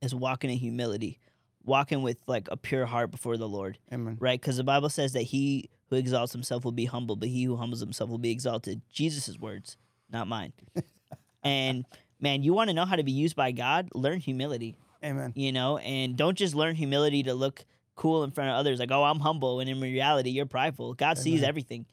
is 0.00 0.14
walking 0.14 0.48
in 0.48 0.56
humility, 0.58 1.18
walking 1.64 2.00
with 2.00 2.18
like 2.28 2.46
a 2.48 2.56
pure 2.56 2.86
heart 2.86 3.10
before 3.10 3.36
the 3.36 3.48
Lord. 3.48 3.78
Amen. 3.92 4.18
right? 4.20 4.40
Because 4.40 4.56
the 4.56 4.62
Bible 4.62 4.88
says 4.88 5.14
that 5.14 5.22
he 5.22 5.68
who 5.90 5.96
exalts 5.96 6.32
himself 6.32 6.64
will 6.64 6.70
be 6.70 6.84
humble, 6.84 7.16
but 7.16 7.28
he 7.28 7.42
who 7.42 7.56
humbles 7.56 7.80
himself 7.80 8.08
will 8.08 8.16
be 8.16 8.30
exalted. 8.30 8.82
Jesus' 8.88 9.36
words, 9.40 9.76
not 10.12 10.28
mine. 10.28 10.52
and 11.42 11.84
man, 12.20 12.44
you 12.44 12.54
want 12.54 12.70
to 12.70 12.74
know 12.74 12.84
how 12.84 12.94
to 12.94 13.02
be 13.02 13.10
used 13.10 13.34
by 13.34 13.50
God? 13.50 13.88
Learn 13.94 14.20
humility, 14.20 14.76
Amen. 15.02 15.32
you 15.34 15.50
know, 15.50 15.78
and 15.78 16.16
don't 16.16 16.38
just 16.38 16.54
learn 16.54 16.76
humility 16.76 17.24
to 17.24 17.34
look 17.34 17.64
cool 17.96 18.22
in 18.22 18.30
front 18.30 18.50
of 18.50 18.56
others, 18.56 18.78
like, 18.78 18.92
oh, 18.92 19.02
I'm 19.02 19.20
humble. 19.20 19.60
And 19.60 19.68
in 19.68 19.80
reality, 19.80 20.30
you're 20.30 20.46
prideful. 20.46 20.94
God 20.94 21.18
sees 21.18 21.42
everything, 21.42 21.86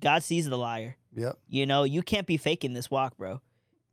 God 0.00 0.22
sees 0.22 0.48
the 0.48 0.58
liar. 0.58 0.96
Yep. 1.14 1.38
You 1.48 1.64
know, 1.64 1.84
you 1.84 2.02
can't 2.02 2.26
be 2.26 2.36
faking 2.36 2.74
this 2.74 2.90
walk, 2.90 3.16
bro. 3.16 3.40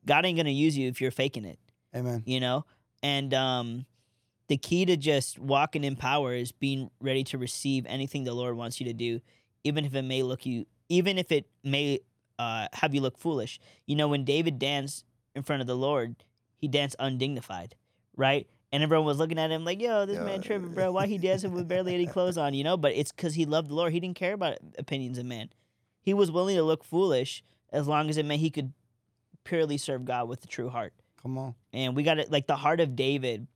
God 0.05 0.25
ain't 0.25 0.37
to 0.39 0.51
use 0.51 0.77
you 0.77 0.89
if 0.89 0.99
you're 0.99 1.11
faking 1.11 1.45
it 1.45 1.59
Amen. 1.95 2.23
you 2.25 2.39
know 2.39 2.65
and 3.01 3.33
um 3.33 3.85
the 4.47 4.57
key 4.57 4.85
to 4.85 4.97
just 4.97 5.39
walking 5.39 5.83
in 5.83 5.95
power 5.95 6.33
is 6.33 6.51
being 6.51 6.89
ready 6.99 7.23
to 7.25 7.37
receive 7.37 7.85
anything 7.87 8.23
the 8.23 8.33
lord 8.33 8.55
wants 8.55 8.79
you 8.79 8.85
to 8.85 8.93
do 8.93 9.21
even 9.63 9.85
if 9.85 9.93
it 9.95 10.01
may 10.03 10.23
look 10.23 10.45
you 10.45 10.65
even 10.89 11.17
if 11.17 11.31
it 11.31 11.45
may 11.63 11.99
uh 12.39 12.67
have 12.73 12.93
you 12.93 13.01
look 13.01 13.17
foolish 13.17 13.59
you 13.85 13.95
know 13.95 14.07
when 14.07 14.23
david 14.23 14.59
danced 14.59 15.05
in 15.35 15.43
front 15.43 15.61
of 15.61 15.67
the 15.67 15.75
lord 15.75 16.15
he 16.57 16.67
danced 16.67 16.95
undignified 16.99 17.75
right 18.15 18.47
and 18.73 18.83
everyone 18.83 19.05
was 19.05 19.17
looking 19.19 19.39
at 19.39 19.49
him 19.51 19.63
like 19.63 19.79
yo 19.81 20.05
this 20.05 20.19
man 20.19 20.41
tripping 20.41 20.73
bro. 20.73 20.91
Why 20.91 21.07
he 21.07 21.17
dancing 21.17 21.53
with 21.53 21.67
barely 21.67 21.93
any 21.93 22.05
clothes 22.15 22.37
on 22.37 22.53
you 22.53 22.63
know? 22.65 22.75
But 22.75 22.91
it's 22.93 23.11
because 23.13 23.35
he 23.35 23.45
loved 23.45 23.69
the 23.69 23.75
lord. 23.75 23.93
He 23.93 24.01
didn't 24.01 24.17
care 24.17 24.33
about 24.33 24.57
opinions 24.77 25.17
of 25.17 25.25
man 25.25 25.49
he 26.01 26.13
was 26.13 26.29
willing 26.29 26.57
to 26.57 26.63
look 26.63 26.83
foolish 26.83 27.41
as 27.71 27.87
long 27.87 28.09
as 28.09 28.17
it 28.17 28.25
meant 28.25 28.41
he 28.41 28.49
could 28.49 28.73
purely 29.45 29.77
serve 29.77 30.03
god 30.03 30.27
with 30.27 30.43
a 30.43 30.47
true 30.47 30.67
heart. 30.69 30.93
Come 31.21 31.37
on. 31.37 31.55
and 31.71 31.95
we 31.95 32.03
got 32.03 32.19
it 32.19 32.29
like 32.29 32.47
the 32.47 32.57
heart 32.57 32.81
of 32.81 32.97
david 32.97 33.47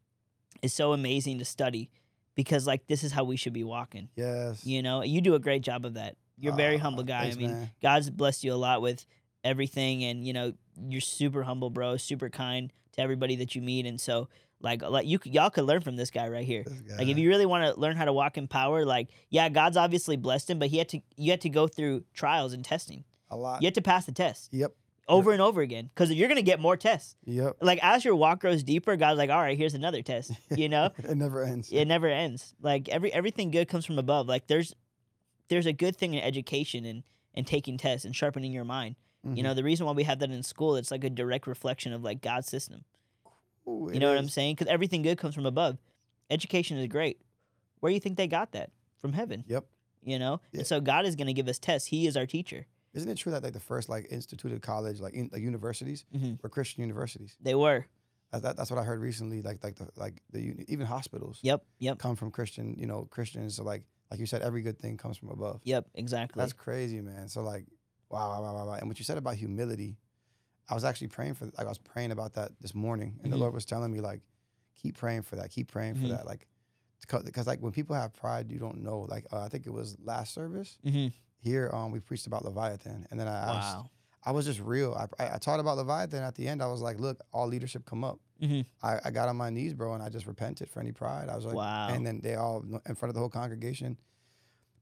is 0.61 0.71
so 0.73 0.93
amazing 0.93 1.39
to 1.39 1.45
study 1.45 1.89
because 2.35 2.65
like 2.65 2.87
this 2.87 3.03
is 3.03 3.11
how 3.11 3.23
we 3.25 3.35
should 3.35 3.51
be 3.53 3.63
walking. 3.65 4.07
Yes. 4.15 4.65
you 4.65 4.81
know 4.81 5.03
you 5.03 5.19
do 5.21 5.35
a 5.35 5.39
great 5.39 5.63
job 5.63 5.83
of 5.85 5.95
that. 5.95 6.15
You're 6.39 6.53
a 6.53 6.55
very 6.55 6.75
Ah, 6.77 6.79
humble 6.79 7.03
guy. 7.03 7.21
Thanks, 7.23 7.35
i 7.35 7.39
mean 7.39 7.51
man. 7.51 7.71
god's 7.81 8.09
blessed 8.09 8.43
you 8.43 8.53
a 8.53 8.55
lot 8.55 8.81
with 8.81 9.05
everything 9.43 10.03
and 10.03 10.25
you 10.25 10.33
know 10.33 10.53
you're 10.87 11.01
super 11.01 11.43
humble 11.43 11.69
bro 11.69 11.97
super 11.97 12.29
kind 12.29 12.71
to 12.93 13.01
everybody 13.01 13.35
that 13.37 13.55
you 13.55 13.61
meet. 13.61 13.85
And 13.85 13.99
so 13.99 14.29
like 14.61 14.81
like 14.81 15.05
you 15.05 15.19
y'all 15.25 15.49
could 15.49 15.65
learn 15.65 15.81
from 15.81 15.95
this 15.95 16.09
guy 16.11 16.27
right 16.27 16.45
here 16.45 16.63
This 16.63 16.97
like 16.97 17.07
if 17.07 17.17
you 17.17 17.29
really 17.29 17.45
want 17.45 17.63
to 17.73 17.79
learn 17.79 17.95
how 17.95 18.05
to 18.05 18.13
walk 18.13 18.37
in 18.37 18.47
power 18.47 18.85
like 18.85 19.09
yeah 19.29 19.49
god's 19.49 19.77
obviously 19.77 20.17
blessed 20.17 20.49
him 20.49 20.57
but 20.59 20.69
he 20.69 20.77
had 20.77 20.89
to 20.89 21.01
you 21.15 21.31
had 21.31 21.41
to 21.41 21.49
go 21.49 21.67
through 21.67 22.03
trials 22.13 22.53
and 22.53 22.65
testing 22.65 23.03
a 23.29 23.35
lot. 23.37 23.61
you 23.61 23.67
had 23.67 23.75
to 23.75 23.81
pass 23.81 24.05
the 24.05 24.11
test 24.11 24.49
Yep. 24.53 24.71
over 25.07 25.31
and 25.31 25.41
over 25.41 25.61
again 25.61 25.89
because 25.93 26.11
you're 26.11 26.27
gonna 26.27 26.41
get 26.41 26.59
more 26.59 26.75
tests 26.77 27.15
Yep. 27.25 27.57
like 27.61 27.79
as 27.83 28.03
your 28.03 28.15
walk 28.15 28.39
grows 28.41 28.63
deeper, 28.63 28.95
God's 28.95 29.17
like, 29.19 29.29
all 29.29 29.41
right, 29.41 29.57
here's 29.57 29.73
another 29.75 30.01
test. 30.01 30.31
You 30.55 30.69
know, 30.69 30.89
it 30.97 31.15
never 31.17 31.43
ends. 31.43 31.69
it 31.71 31.85
never 31.85 32.07
ends. 32.07 32.55
Like 32.61 32.89
every 32.89 33.13
everything 33.13 33.51
good 33.51 33.67
comes 33.67 33.85
from 33.85 33.99
above. 33.99 34.27
Like 34.27 34.47
there's 34.47 34.73
there's 35.49 35.65
a 35.65 35.73
good 35.73 35.95
thing 35.95 36.13
in 36.15 36.23
education 36.23 36.83
and 36.85 37.03
and 37.35 37.45
taking 37.45 37.77
tests 37.77 38.05
and 38.05 38.15
sharpening 38.15 38.51
your 38.51 38.65
mind. 38.65 38.95
You 39.23 39.29
Mhm. 39.31 39.43
know, 39.43 39.53
the 39.53 39.63
reason 39.63 39.85
why 39.85 39.91
we 39.91 40.03
have 40.03 40.19
that 40.19 40.31
in 40.31 40.41
school, 40.41 40.75
it's 40.77 40.89
like 40.89 41.03
a 41.03 41.09
direct 41.09 41.45
reflection 41.47 41.93
of 41.93 42.03
like 42.03 42.21
God's 42.21 42.47
system. 42.47 42.83
Ooh, 43.67 43.89
You 43.93 43.99
know 43.99 44.09
what 44.09 44.17
I'm 44.17 44.29
saying? 44.29 44.55
Because 44.55 44.67
everything 44.67 45.01
good 45.01 45.17
comes 45.17 45.35
from 45.35 45.45
above. 45.45 45.77
Education 46.29 46.77
is 46.77 46.87
great. 46.87 47.19
Where 47.79 47.89
do 47.89 47.93
you 47.93 47.99
think 47.99 48.17
they 48.17 48.27
got 48.27 48.51
that? 48.53 48.71
From 48.99 49.13
heaven. 49.13 49.43
Yep. 49.47 49.65
You 50.03 50.19
know, 50.19 50.41
Yeah. 50.51 50.59
and 50.59 50.67
so 50.67 50.79
God 50.79 51.05
is 51.05 51.15
going 51.15 51.27
to 51.27 51.33
give 51.33 51.47
us 51.47 51.59
tests. 51.59 51.87
He 51.87 52.07
is 52.07 52.15
our 52.17 52.25
teacher. 52.25 52.65
Isn't 52.93 53.09
it 53.09 53.15
true 53.17 53.31
that 53.33 53.43
like 53.43 53.53
the 53.53 53.59
first 53.59 53.89
like 53.89 54.07
instituted 54.09 54.61
college 54.61 54.99
like 54.99 55.13
in, 55.13 55.29
like 55.31 55.41
universities 55.41 56.05
Mhm. 56.15 56.41
were 56.41 56.49
Christian 56.49 56.81
universities? 56.81 57.35
They 57.41 57.53
were. 57.55 57.85
That, 58.31 58.41
that, 58.41 58.57
that's 58.57 58.69
what 58.71 58.79
I 58.79 58.83
heard 58.83 58.99
recently. 58.99 59.41
Like 59.41 59.63
like 59.63 59.75
the 59.75 59.87
like 59.95 60.21
the 60.31 60.65
even 60.67 60.85
hospitals 60.87 61.39
Yep. 61.43 61.63
Yep. 61.79 61.99
come 61.99 62.15
from 62.15 62.31
Christian 62.31 62.75
you 62.79 62.85
know 62.87 63.05
Christians. 63.11 63.55
So 63.55 63.63
like 63.63 63.83
like 64.09 64.19
you 64.19 64.25
said, 64.25 64.41
every 64.41 64.61
good 64.61 64.79
thing 64.79 64.97
comes 64.97 65.17
from 65.17 65.29
above. 65.29 65.59
Yep. 65.65 65.87
Exactly. 65.95 66.39
That's 66.39 66.53
crazy, 66.53 67.01
man. 67.01 67.27
So 67.27 67.41
like, 67.43 67.65
wow, 68.09 68.29
wow, 68.29 68.41
wow, 68.41 68.55
wow, 68.55 68.65
wow. 68.67 68.73
And 68.75 68.87
what 68.87 68.97
you 68.99 69.05
said 69.05 69.17
about 69.17 69.35
humility, 69.35 69.97
I 70.69 70.73
was 70.73 70.83
actually 70.83 71.07
praying 71.07 71.35
for. 71.35 71.45
Like 71.45 71.65
I 71.65 71.69
was 71.69 71.77
praying 71.77 72.11
about 72.11 72.33
that 72.33 72.51
this 72.61 72.73
morning, 72.75 73.19
and 73.23 73.27
Mhm. 73.27 73.35
the 73.35 73.37
Lord 73.37 73.53
was 73.53 73.65
telling 73.65 73.91
me 73.91 74.01
like, 74.01 74.21
keep 74.75 74.97
praying 74.97 75.23
for 75.23 75.35
that. 75.37 75.49
Keep 75.49 75.71
praying 75.71 75.95
for 75.95 76.07
Mhm. 76.07 76.09
that. 76.09 76.25
Like, 76.25 76.47
because 77.23 77.47
like 77.47 77.59
when 77.61 77.71
people 77.71 77.95
have 77.95 78.13
pride, 78.13 78.51
you 78.51 78.59
don't 78.59 78.83
know. 78.83 79.01
Like 79.01 79.25
uh, 79.31 79.41
I 79.41 79.49
think 79.49 79.65
it 79.65 79.71
was 79.71 79.97
last 79.99 80.33
service 80.33 80.77
hmm 80.83 81.07
here. 81.39 81.69
Um, 81.73 81.91
we 81.91 81.99
preached 81.99 82.27
about 82.27 82.43
Leviathan, 82.43 83.07
and 83.11 83.19
then 83.19 83.27
I 83.27 83.37
asked. 83.55 83.77
Wow. 83.77 83.89
I 84.23 84.31
was 84.31 84.45
just 84.45 84.59
real. 84.59 84.93
I, 84.93 85.23
I 85.23 85.35
I 85.35 85.37
taught 85.37 85.59
about 85.61 85.77
Leviathan. 85.77 86.21
At 86.21 86.35
the 86.35 86.47
end, 86.49 86.61
I 86.61 86.67
was 86.67 86.81
like, 86.81 86.99
look, 86.99 87.21
all 87.31 87.47
leadership 87.47 87.85
come 87.85 88.03
up. 88.03 88.19
hmm 88.39 88.61
I, 88.83 88.99
I 89.05 89.11
got 89.11 89.27
on 89.29 89.37
my 89.37 89.49
knees, 89.49 89.73
bro, 89.73 89.93
and 89.93 90.03
I 90.03 90.09
just 90.09 90.27
repented 90.27 90.69
for 90.69 90.79
any 90.81 90.91
pride. 90.91 91.29
I 91.29 91.35
was 91.35 91.45
like, 91.45 91.55
Wow. 91.55 91.87
and 91.87 92.05
then 92.05 92.19
they 92.21 92.35
all 92.35 92.63
in 92.85 92.93
front 92.95 93.09
of 93.09 93.13
the 93.13 93.19
whole 93.19 93.29
congregation. 93.29 93.97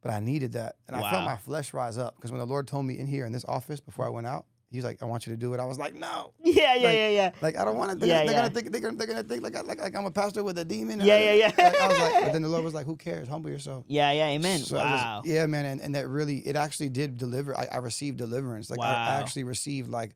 But 0.02 0.12
I 0.12 0.20
needed 0.20 0.52
that, 0.54 0.76
and 0.88 0.96
I 0.96 1.02
felt 1.10 1.24
my 1.24 1.38
flesh 1.38 1.74
rise 1.74 1.98
up 1.98 2.16
because 2.16 2.32
when 2.32 2.40
the 2.40 2.46
Lord 2.46 2.68
told 2.68 2.86
me 2.86 2.98
in 3.00 3.08
here 3.08 3.26
in 3.26 3.32
this 3.32 3.46
office 3.46 3.80
before 3.80 4.06
I 4.06 4.10
went 4.10 4.28
out, 4.28 4.46
He 4.72 4.78
was 4.78 4.86
like, 4.86 5.02
"I 5.02 5.06
want 5.06 5.26
you 5.28 5.34
to 5.34 5.38
do 5.38 5.54
it." 5.54 5.60
I 5.60 5.66
was 5.66 5.78
like, 5.80 5.94
"No, 5.96 6.34
Yeah. 6.44 6.76
Yeah. 6.76 6.88
Like, 6.88 6.96
yeah. 6.98 7.10
Yeah. 7.10 7.32
like 7.42 7.58
I 7.58 7.64
don't 7.66 7.78
want 7.78 8.00
to. 8.00 8.06
Yeah, 8.08 8.18
they're 8.26 8.34
yeah. 8.34 8.42
gonna 8.42 8.50
think 8.54 8.72
they're 8.72 8.82
gonna, 8.82 8.98
they're 8.98 9.08
gonna 9.08 9.24
think 9.24 9.44
like, 9.44 9.56
I, 9.56 9.62
like 9.62 9.80
like 9.80 9.96
I'm 9.96 10.06
a 10.06 10.12
pastor 10.12 10.44
with 10.44 10.58
a 10.58 10.66
demon." 10.66 11.00
Yeah, 11.02 11.16
I- 11.16 11.20
yeah, 11.20 11.34
yeah. 11.34 11.46
Like, 11.58 11.80
I 11.82 11.88
was 11.88 12.00
like, 12.00 12.24
but 12.26 12.34
then 12.34 12.42
the 12.42 12.50
Lord 12.50 12.64
was 12.64 12.74
like, 12.74 12.86
"Who 12.92 12.96
cares? 12.98 13.28
Humble 13.28 13.50
yourself." 13.50 13.86
Yeah. 13.88 14.12
Yeah. 14.12 14.28
Amen. 14.30 14.60
So 14.60 14.78
I 14.78 14.82
just- 14.92 15.04
wow. 15.06 15.22
yeah, 15.26 15.46
man, 15.46 15.66
and, 15.66 15.82
and 15.82 15.96
that 15.96 16.08
really, 16.08 16.38
it 16.40 16.56
actually 16.56 16.90
did 16.90 17.18
deliver. 17.18 17.58
I, 17.58 17.68
I 17.72 17.78
received 17.78 18.18
deliverance. 18.18 18.70
Like 18.70 18.80
I 18.82 18.92
Wow. 18.92 19.20
actually 19.22 19.44
received, 19.44 19.90
like 19.90 20.12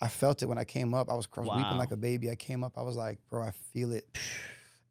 I 0.00 0.08
felt 0.08 0.42
it 0.42 0.46
when 0.46 0.58
I 0.58 0.64
came 0.64 0.94
up. 0.94 1.10
I 1.10 1.14
was, 1.14 1.26
I 1.36 1.40
was 1.40 1.48
Wow. 1.48 1.56
weeping 1.56 1.76
like 1.76 1.90
a 1.90 1.96
baby. 1.96 2.30
I 2.30 2.36
came 2.36 2.62
up. 2.64 2.78
I 2.78 2.82
was 2.82 2.96
like, 2.96 3.18
bro, 3.30 3.42
I 3.42 3.50
feel 3.72 3.92
it. 3.92 4.06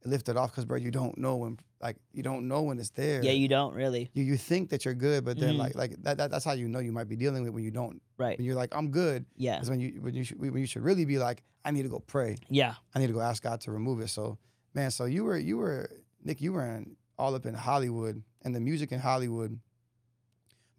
It 0.03 0.09
lifted 0.09 0.35
off 0.37 0.51
because, 0.51 0.65
bro, 0.65 0.77
you 0.77 0.91
don't 0.91 1.17
know 1.17 1.37
when, 1.37 1.57
like, 1.81 1.97
you 2.11 2.23
don't 2.23 2.47
know 2.47 2.63
when 2.63 2.79
it's 2.79 2.89
there. 2.91 3.23
yeah. 3.23 3.31
You 3.31 3.47
don't 3.47 3.73
really. 3.75 4.09
you 4.13 4.23
you 4.23 4.37
think 4.37 4.69
that 4.71 4.83
you're 4.85 4.93
good, 4.95 5.23
but 5.25 5.39
then 5.39 5.55
Mhm. 5.55 5.59
like 5.59 5.75
like 5.75 6.01
that, 6.03 6.17
that 6.17 6.31
that's 6.31 6.43
how 6.45 6.53
you 6.53 6.67
know 6.67 6.79
you 6.79 6.91
might 6.91 7.07
be 7.07 7.15
dealing 7.15 7.43
with 7.43 7.53
when 7.53 7.63
you 7.63 7.71
don't. 7.71 8.01
Right. 8.17 8.37
When 8.37 8.45
you're 8.45 8.55
like, 8.55 8.75
I'm 8.75 8.89
good. 8.91 9.25
Yeah. 9.35 9.61
Is 9.61 9.69
when 9.69 9.79
you 9.79 9.99
when 10.01 10.13
you 10.15 10.23
should 10.23 10.39
when 10.39 10.57
you 10.57 10.65
should 10.67 10.83
really 10.83 11.05
be 11.05 11.17
like, 11.19 11.43
I 11.65 11.71
need 11.71 11.83
to 11.83 11.89
go 11.89 11.99
pray. 11.99 12.37
Yeah. 12.49 12.73
I 12.95 12.99
need 12.99 13.07
to 13.07 13.13
go 13.13 13.21
ask 13.21 13.43
God 13.43 13.61
to 13.61 13.71
remove 13.71 13.99
it. 14.01 14.09
So, 14.09 14.37
man, 14.73 14.89
so 14.91 15.05
you 15.05 15.23
were 15.23 15.37
you 15.37 15.57
were 15.57 15.89
Nick, 16.23 16.41
you 16.41 16.53
were 16.53 16.65
in, 16.65 16.95
all 17.19 17.35
up 17.35 17.45
in 17.45 17.53
Hollywood 17.53 18.23
and 18.43 18.55
the 18.55 18.59
music 18.59 18.91
in 18.91 18.99
Hollywood. 18.99 19.59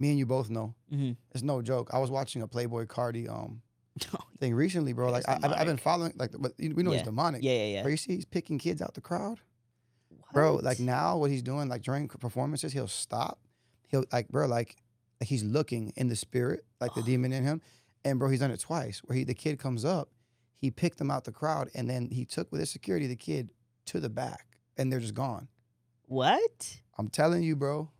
Me 0.00 0.10
and 0.10 0.18
you 0.18 0.26
both 0.26 0.48
know 0.48 0.74
hmm 0.90 1.12
it's 1.32 1.42
no 1.42 1.60
joke. 1.62 1.90
I 1.92 1.98
was 1.98 2.10
watching 2.10 2.42
a 2.42 2.48
Playboi 2.48 2.86
Carti 2.86 3.28
um 3.28 3.62
thing 4.40 4.54
recently, 4.54 4.92
bro. 4.92 5.10
Like 5.10 5.28
I, 5.28 5.38
I've, 5.42 5.52
I've 5.52 5.66
been 5.66 5.76
following 5.76 6.12
like, 6.16 6.30
but 6.38 6.52
we 6.58 6.68
know 6.68 6.90
Yeah. 6.92 6.98
he's 6.98 7.06
demonic. 7.06 7.42
yeah. 7.42 7.52
Yeah. 7.52 7.64
Yeah. 7.74 7.82
Bro, 7.82 7.90
you 7.90 7.96
see, 7.96 8.14
he's 8.14 8.24
picking 8.24 8.58
kids 8.58 8.80
out 8.80 8.94
the 8.94 9.00
crowd, 9.00 9.40
bro. 10.32 10.56
Like 10.56 10.80
now, 10.80 11.16
what 11.16 11.30
he's 11.30 11.42
doing, 11.42 11.68
like 11.68 11.82
during 11.82 12.08
performances, 12.08 12.72
he'll 12.72 12.88
stop. 12.88 13.38
He'll 13.88 14.04
like, 14.12 14.28
bro, 14.28 14.46
like, 14.46 14.76
like 15.20 15.28
he's 15.28 15.42
looking 15.42 15.92
in 15.96 16.08
the 16.08 16.16
spirit, 16.16 16.64
like 16.80 16.94
the 16.94 17.02
demon 17.02 17.32
in 17.32 17.44
him, 17.44 17.62
and 18.04 18.18
bro, 18.18 18.28
he's 18.28 18.40
done 18.40 18.50
it 18.50 18.60
twice. 18.60 19.00
Where 19.04 19.16
he 19.16 19.24
the 19.24 19.34
kid 19.34 19.58
comes 19.58 19.84
up, 19.84 20.10
he 20.58 20.70
picked 20.70 20.98
them 20.98 21.10
out 21.10 21.24
the 21.24 21.32
crowd, 21.32 21.70
and 21.74 21.88
then 21.88 22.10
he 22.10 22.24
took 22.24 22.50
with 22.50 22.60
his 22.60 22.70
security 22.70 23.06
the 23.06 23.16
kid 23.16 23.50
to 23.86 24.00
the 24.00 24.10
back, 24.10 24.58
and 24.76 24.92
they're 24.92 25.00
just 25.00 25.14
gone. 25.14 25.48
What? 26.06 26.80
I'm 26.98 27.08
telling 27.08 27.42
you, 27.42 27.56
bro. 27.56 27.90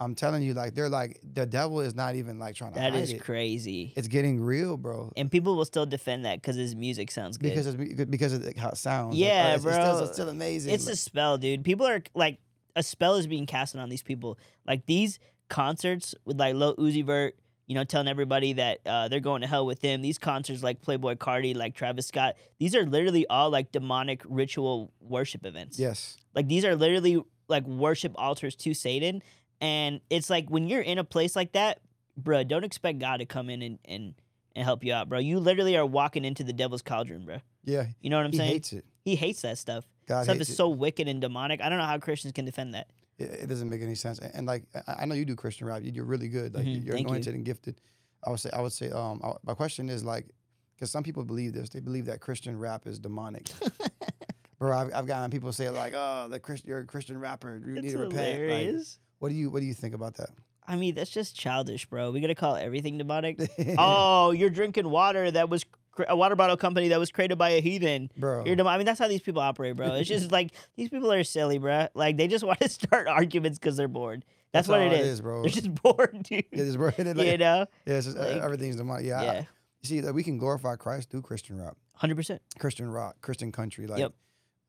I'm 0.00 0.14
telling 0.14 0.42
you, 0.42 0.54
like 0.54 0.74
they're 0.74 0.88
like 0.88 1.20
the 1.34 1.44
devil 1.44 1.80
is 1.80 1.94
not 1.94 2.14
even 2.14 2.38
like 2.38 2.54
trying 2.54 2.72
to 2.72 2.80
That 2.80 2.94
is 2.94 3.12
it. 3.12 3.20
crazy. 3.20 3.92
It's 3.96 4.08
getting 4.08 4.40
real, 4.40 4.76
bro. 4.78 5.12
And 5.16 5.30
people 5.30 5.56
will 5.56 5.64
still 5.66 5.84
defend 5.86 6.24
that 6.24 6.40
because 6.40 6.56
his 6.56 6.74
music 6.74 7.10
sounds 7.10 7.36
good. 7.36 7.50
Because 7.50 7.66
it's 7.66 8.04
because 8.06 8.32
of 8.32 8.56
how 8.56 8.70
it 8.70 8.78
sounds. 8.78 9.14
Like, 9.14 9.20
Yeah, 9.20 9.54
it's, 9.54 9.64
It's 9.64 9.74
still, 9.74 9.84
bro. 9.94 10.04
it's 10.04 10.12
still 10.14 10.28
amazing. 10.30 10.72
it's 10.74 10.86
a 10.88 10.96
spell, 10.96 11.36
dude. 11.38 11.62
People 11.64 11.86
are 11.86 12.02
like 12.14 12.38
a 12.74 12.82
spell 12.82 13.16
is 13.16 13.26
being 13.26 13.44
casted 13.46 13.80
on 13.80 13.88
these 13.90 14.02
people. 14.02 14.38
Like 14.66 14.86
these 14.86 15.18
concerts 15.50 16.14
with 16.24 16.38
like 16.38 16.54
Lil 16.54 16.76
Uzi 16.76 17.04
Vert, 17.04 17.34
you 17.66 17.74
know, 17.74 17.84
telling 17.84 18.08
everybody 18.08 18.54
that 18.54 18.78
uh, 18.86 19.08
they're 19.08 19.20
going 19.20 19.42
to 19.42 19.46
hell 19.46 19.66
with 19.66 19.82
him. 19.82 20.00
These 20.02 20.18
concerts 20.18 20.62
like 20.62 20.80
Playboi 20.80 21.16
Carti, 21.16 21.54
like 21.54 21.74
Travis 21.74 22.06
Scott, 22.06 22.36
these 22.58 22.74
are 22.74 22.84
literally 22.86 23.26
all 23.28 23.50
like 23.50 23.70
demonic 23.70 24.22
ritual 24.24 24.92
worship 25.00 25.44
events. 25.44 25.78
Yes. 25.78 26.16
Like 26.34 26.48
these 26.48 26.64
are 26.64 26.74
literally 26.74 27.22
like 27.48 27.66
worship 27.66 28.12
altars 28.16 28.54
to 28.56 28.72
Satan. 28.72 29.22
And 29.60 30.00
it's 30.10 30.30
like 30.30 30.48
when 30.48 30.66
you're 30.68 30.80
in 30.82 30.98
a 30.98 31.04
place 31.04 31.36
like 31.36 31.52
that, 31.52 31.80
bro, 32.16 32.44
don't 32.44 32.64
expect 32.64 32.98
God 32.98 33.18
to 33.18 33.26
come 33.26 33.50
in 33.50 33.62
and, 33.62 33.78
and, 33.84 34.14
and 34.56 34.64
help 34.64 34.84
you 34.84 34.92
out, 34.92 35.08
bro. 35.08 35.18
You 35.18 35.38
literally 35.38 35.76
are 35.76 35.84
walking 35.86 36.24
into 36.24 36.44
the 36.44 36.52
devil's 36.52 36.82
cauldron, 36.82 37.24
bro. 37.24 37.38
Yeah. 37.64 37.86
You 38.00 38.10
know 38.10 38.16
what 38.16 38.26
I'm 38.26 38.32
he 38.32 38.38
saying? 38.38 38.48
He 38.48 38.54
hates 38.54 38.72
it. 38.72 38.84
he 39.04 39.16
hates 39.16 39.42
that 39.42 39.58
stuff. 39.58 39.84
God 40.06 40.24
stuff 40.24 40.36
hates 40.36 40.48
is 40.48 40.54
it. 40.54 40.56
so 40.56 40.68
wicked 40.70 41.08
and 41.08 41.20
demonic. 41.20 41.60
I 41.60 41.68
don't 41.68 41.78
know 41.78 41.84
how 41.84 41.98
Christians 41.98 42.32
can 42.32 42.44
defend 42.46 42.74
that. 42.74 42.88
it, 43.18 43.30
it 43.42 43.46
doesn't 43.48 43.68
make 43.68 43.82
any 43.82 43.94
sense. 43.94 44.18
And, 44.18 44.34
and, 44.34 44.46
like 44.46 44.64
I 44.88 45.04
know 45.06 45.14
you 45.14 45.24
do 45.26 45.36
Christian 45.36 45.66
rap. 45.66 45.82
You- 45.84 45.92
You're 45.92 46.04
really 46.06 46.28
good. 46.28 46.54
Like 46.54 46.64
Mhm, 46.64 46.84
you're 46.84 46.94
thank 46.94 47.06
you. 47.08 47.12
anointed 47.14 47.34
and 47.34 47.44
gifted. 47.44 47.80
I 48.24 48.30
would 48.30 48.40
say. 48.40 48.50
I 48.52 48.60
would 48.62 48.72
say. 48.72 48.90
Um, 48.90 49.20
I- 49.22 49.32
my 49.44 49.54
question 49.54 49.88
is 49.90 50.04
like, 50.04 50.26
because 50.74 50.90
some 50.90 51.02
people 51.02 51.22
believe 51.24 51.52
this. 51.52 51.68
They 51.68 51.80
believe 51.80 52.06
that 52.06 52.20
Christian 52.20 52.58
rap 52.58 52.86
is 52.86 52.98
demonic. 52.98 53.48
Bro, 54.58 54.76
I've, 54.76 54.94
I've 54.94 55.06
gotten 55.06 55.30
people 55.30 55.52
say 55.54 55.70
like, 55.70 55.94
"Oh, 55.96 56.26
the 56.28 56.38
Christian, 56.38 56.68
you're 56.68 56.80
a 56.80 56.84
Christian 56.84 57.18
rapper. 57.18 57.62
You 57.64 57.74
need 57.74 57.84
It's 57.84 57.94
to 57.94 58.00
repent." 58.00 58.16
Like, 58.20 58.34
hilarious. 58.36 58.98
What 59.20 59.28
do 59.28 59.34
you 59.36 59.48
What 59.50 59.60
do 59.60 59.66
you 59.66 59.74
think 59.74 59.94
about 59.94 60.14
that? 60.16 60.30
I 60.66 60.76
mean, 60.76 60.94
that's 60.94 61.10
just 61.10 61.34
childish, 61.36 61.86
bro. 61.86 62.10
We 62.10 62.20
gotta 62.20 62.34
call 62.34 62.56
everything 62.56 62.98
demonic. 62.98 63.38
oh, 63.78 64.32
you're 64.32 64.50
drinking 64.50 64.88
water 64.90 65.30
that 65.30 65.48
was 65.48 65.64
cr- 65.92 66.04
a 66.08 66.14
water 66.16 66.36
bottle 66.36 66.56
company 66.56 66.88
that 66.88 66.98
was 66.98 67.10
created 67.10 67.38
by 67.38 67.50
a 67.50 67.60
heathen. 67.60 68.10
bro. 68.16 68.44
You're 68.44 68.56
dem- 68.56 68.66
I 68.66 68.76
mean, 68.76 68.86
that's 68.86 68.98
how 68.98 69.08
these 69.08 69.20
people 69.22 69.42
operate, 69.42 69.76
bro. 69.76 69.94
It's 69.94 70.08
just 70.08 70.30
like 70.38 70.50
these 70.76 70.88
people 70.88 71.12
are 71.12 71.24
silly, 71.24 71.58
bro. 71.58 71.88
Like 71.94 72.16
they 72.16 72.28
just 72.28 72.44
want 72.50 72.60
to 72.60 72.68
start 72.68 73.08
arguments 73.08 73.58
because 73.58 73.76
they're 73.76 73.88
bored. 73.88 74.24
That's, 74.52 74.66
what 74.66 74.80
all 74.80 74.86
it 74.86 74.92
is. 75.00 75.20
bro. 75.20 75.42
They're 75.42 75.50
just 75.50 75.72
bored, 75.76 76.24
dude. 76.24 76.44
Yeah, 76.52 76.70
bro. 76.76 76.90
Like- 76.98 76.98
you 76.98 77.38
know? 77.38 77.66
yeah, 77.86 77.94
it's 77.94 78.06
just, 78.06 78.16
uh, 78.18 78.20
like- 78.20 78.42
everything's 78.42 78.76
demonic. 78.76 79.06
Yeah, 79.06 79.20
I- 79.20 79.24
Yeah, 79.24 79.38
you 79.82 79.88
see, 79.88 80.00
that 80.00 80.12
we 80.12 80.22
can 80.22 80.38
glorify 80.38 80.76
Christ 80.76 81.10
through 81.10 81.22
Christian 81.22 81.56
rock, 81.60 81.76
hundred 81.94 82.16
percent. 82.16 82.42
Christian 82.58 82.88
rock, 82.90 83.16
Christian 83.22 83.50
country. 83.52 83.86
Like, 83.86 84.00
Yep. 84.00 84.12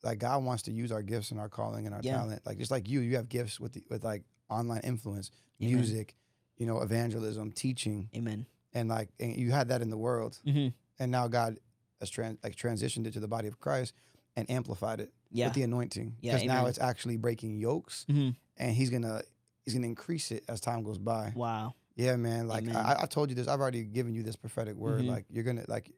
like 0.03 0.19
God 0.19 0.43
wants 0.43 0.63
to 0.63 0.71
use 0.71 0.91
our 0.91 1.01
gifts 1.03 1.31
and 1.31 1.39
our 1.39 1.49
calling 1.49 1.85
and 1.85 1.93
our 1.95 2.01
Yeah. 2.03 2.17
talent. 2.17 2.41
Like 2.45 2.57
just 2.57 2.71
like 2.71 2.87
you, 2.89 3.01
you 3.01 3.15
have 3.17 3.27
gifts 3.29 3.59
with 3.59 3.73
the, 3.73 3.83
with 3.89 4.03
like 4.03 4.23
online 4.51 4.81
influence, 4.83 5.31
Amen. 5.61 5.75
music, 5.75 6.15
you 6.57 6.65
know, 6.65 6.81
evangelism, 6.81 7.51
teaching, 7.51 8.09
Amen. 8.15 8.45
and 8.73 8.89
like 8.89 9.09
and 9.19 9.35
you 9.35 9.51
had 9.51 9.69
that 9.69 9.81
in 9.81 9.89
the 9.89 9.97
world, 9.97 10.39
hmm 10.45 10.67
and 10.99 11.11
now 11.11 11.27
God 11.27 11.57
has 11.99 12.09
trans 12.11 12.37
like 12.43 12.55
transitioned 12.55 13.07
it 13.07 13.13
to 13.13 13.19
the 13.19 13.27
body 13.27 13.47
of 13.47 13.59
Christ 13.59 13.93
and 14.35 14.49
amplified 14.51 14.99
it 14.99 15.11
Yeah. 15.31 15.45
with 15.47 15.55
the 15.55 15.63
anointing. 15.63 16.17
Yeah, 16.21 16.33
Because 16.33 16.47
now 16.47 16.65
it's 16.67 16.79
actually 16.79 17.17
breaking 17.17 17.57
yokes, 17.57 18.05
Mhm. 18.09 18.35
and 18.57 18.75
He's 18.75 18.89
gonna 18.89 19.21
He's 19.65 19.73
gonna 19.75 19.87
increase 19.87 20.31
it 20.31 20.43
as 20.49 20.59
time 20.59 20.83
goes 20.83 20.97
by. 20.97 21.33
Wow. 21.35 21.75
Yeah, 21.95 22.15
man. 22.15 22.47
Like 22.47 22.67
I, 22.69 22.97
I 23.03 23.05
told 23.05 23.29
you 23.29 23.35
this. 23.35 23.47
I've 23.47 23.59
already 23.61 23.83
given 23.83 24.13
you 24.15 24.23
this 24.23 24.35
prophetic 24.35 24.75
word. 24.75 25.01
Mhm. 25.01 25.07
Like 25.07 25.25
you're 25.29 25.43
gonna 25.43 25.65
like 25.67 25.91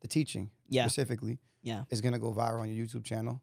the 0.00 0.08
teaching 0.08 0.50
Yeah. 0.68 0.86
specifically. 0.86 1.38
Yeah. 1.62 1.84
Is 1.90 2.00
gonna 2.00 2.18
go 2.20 2.32
viral 2.32 2.60
on 2.60 2.68
your 2.72 2.86
YouTube 2.86 3.04
channel, 3.04 3.40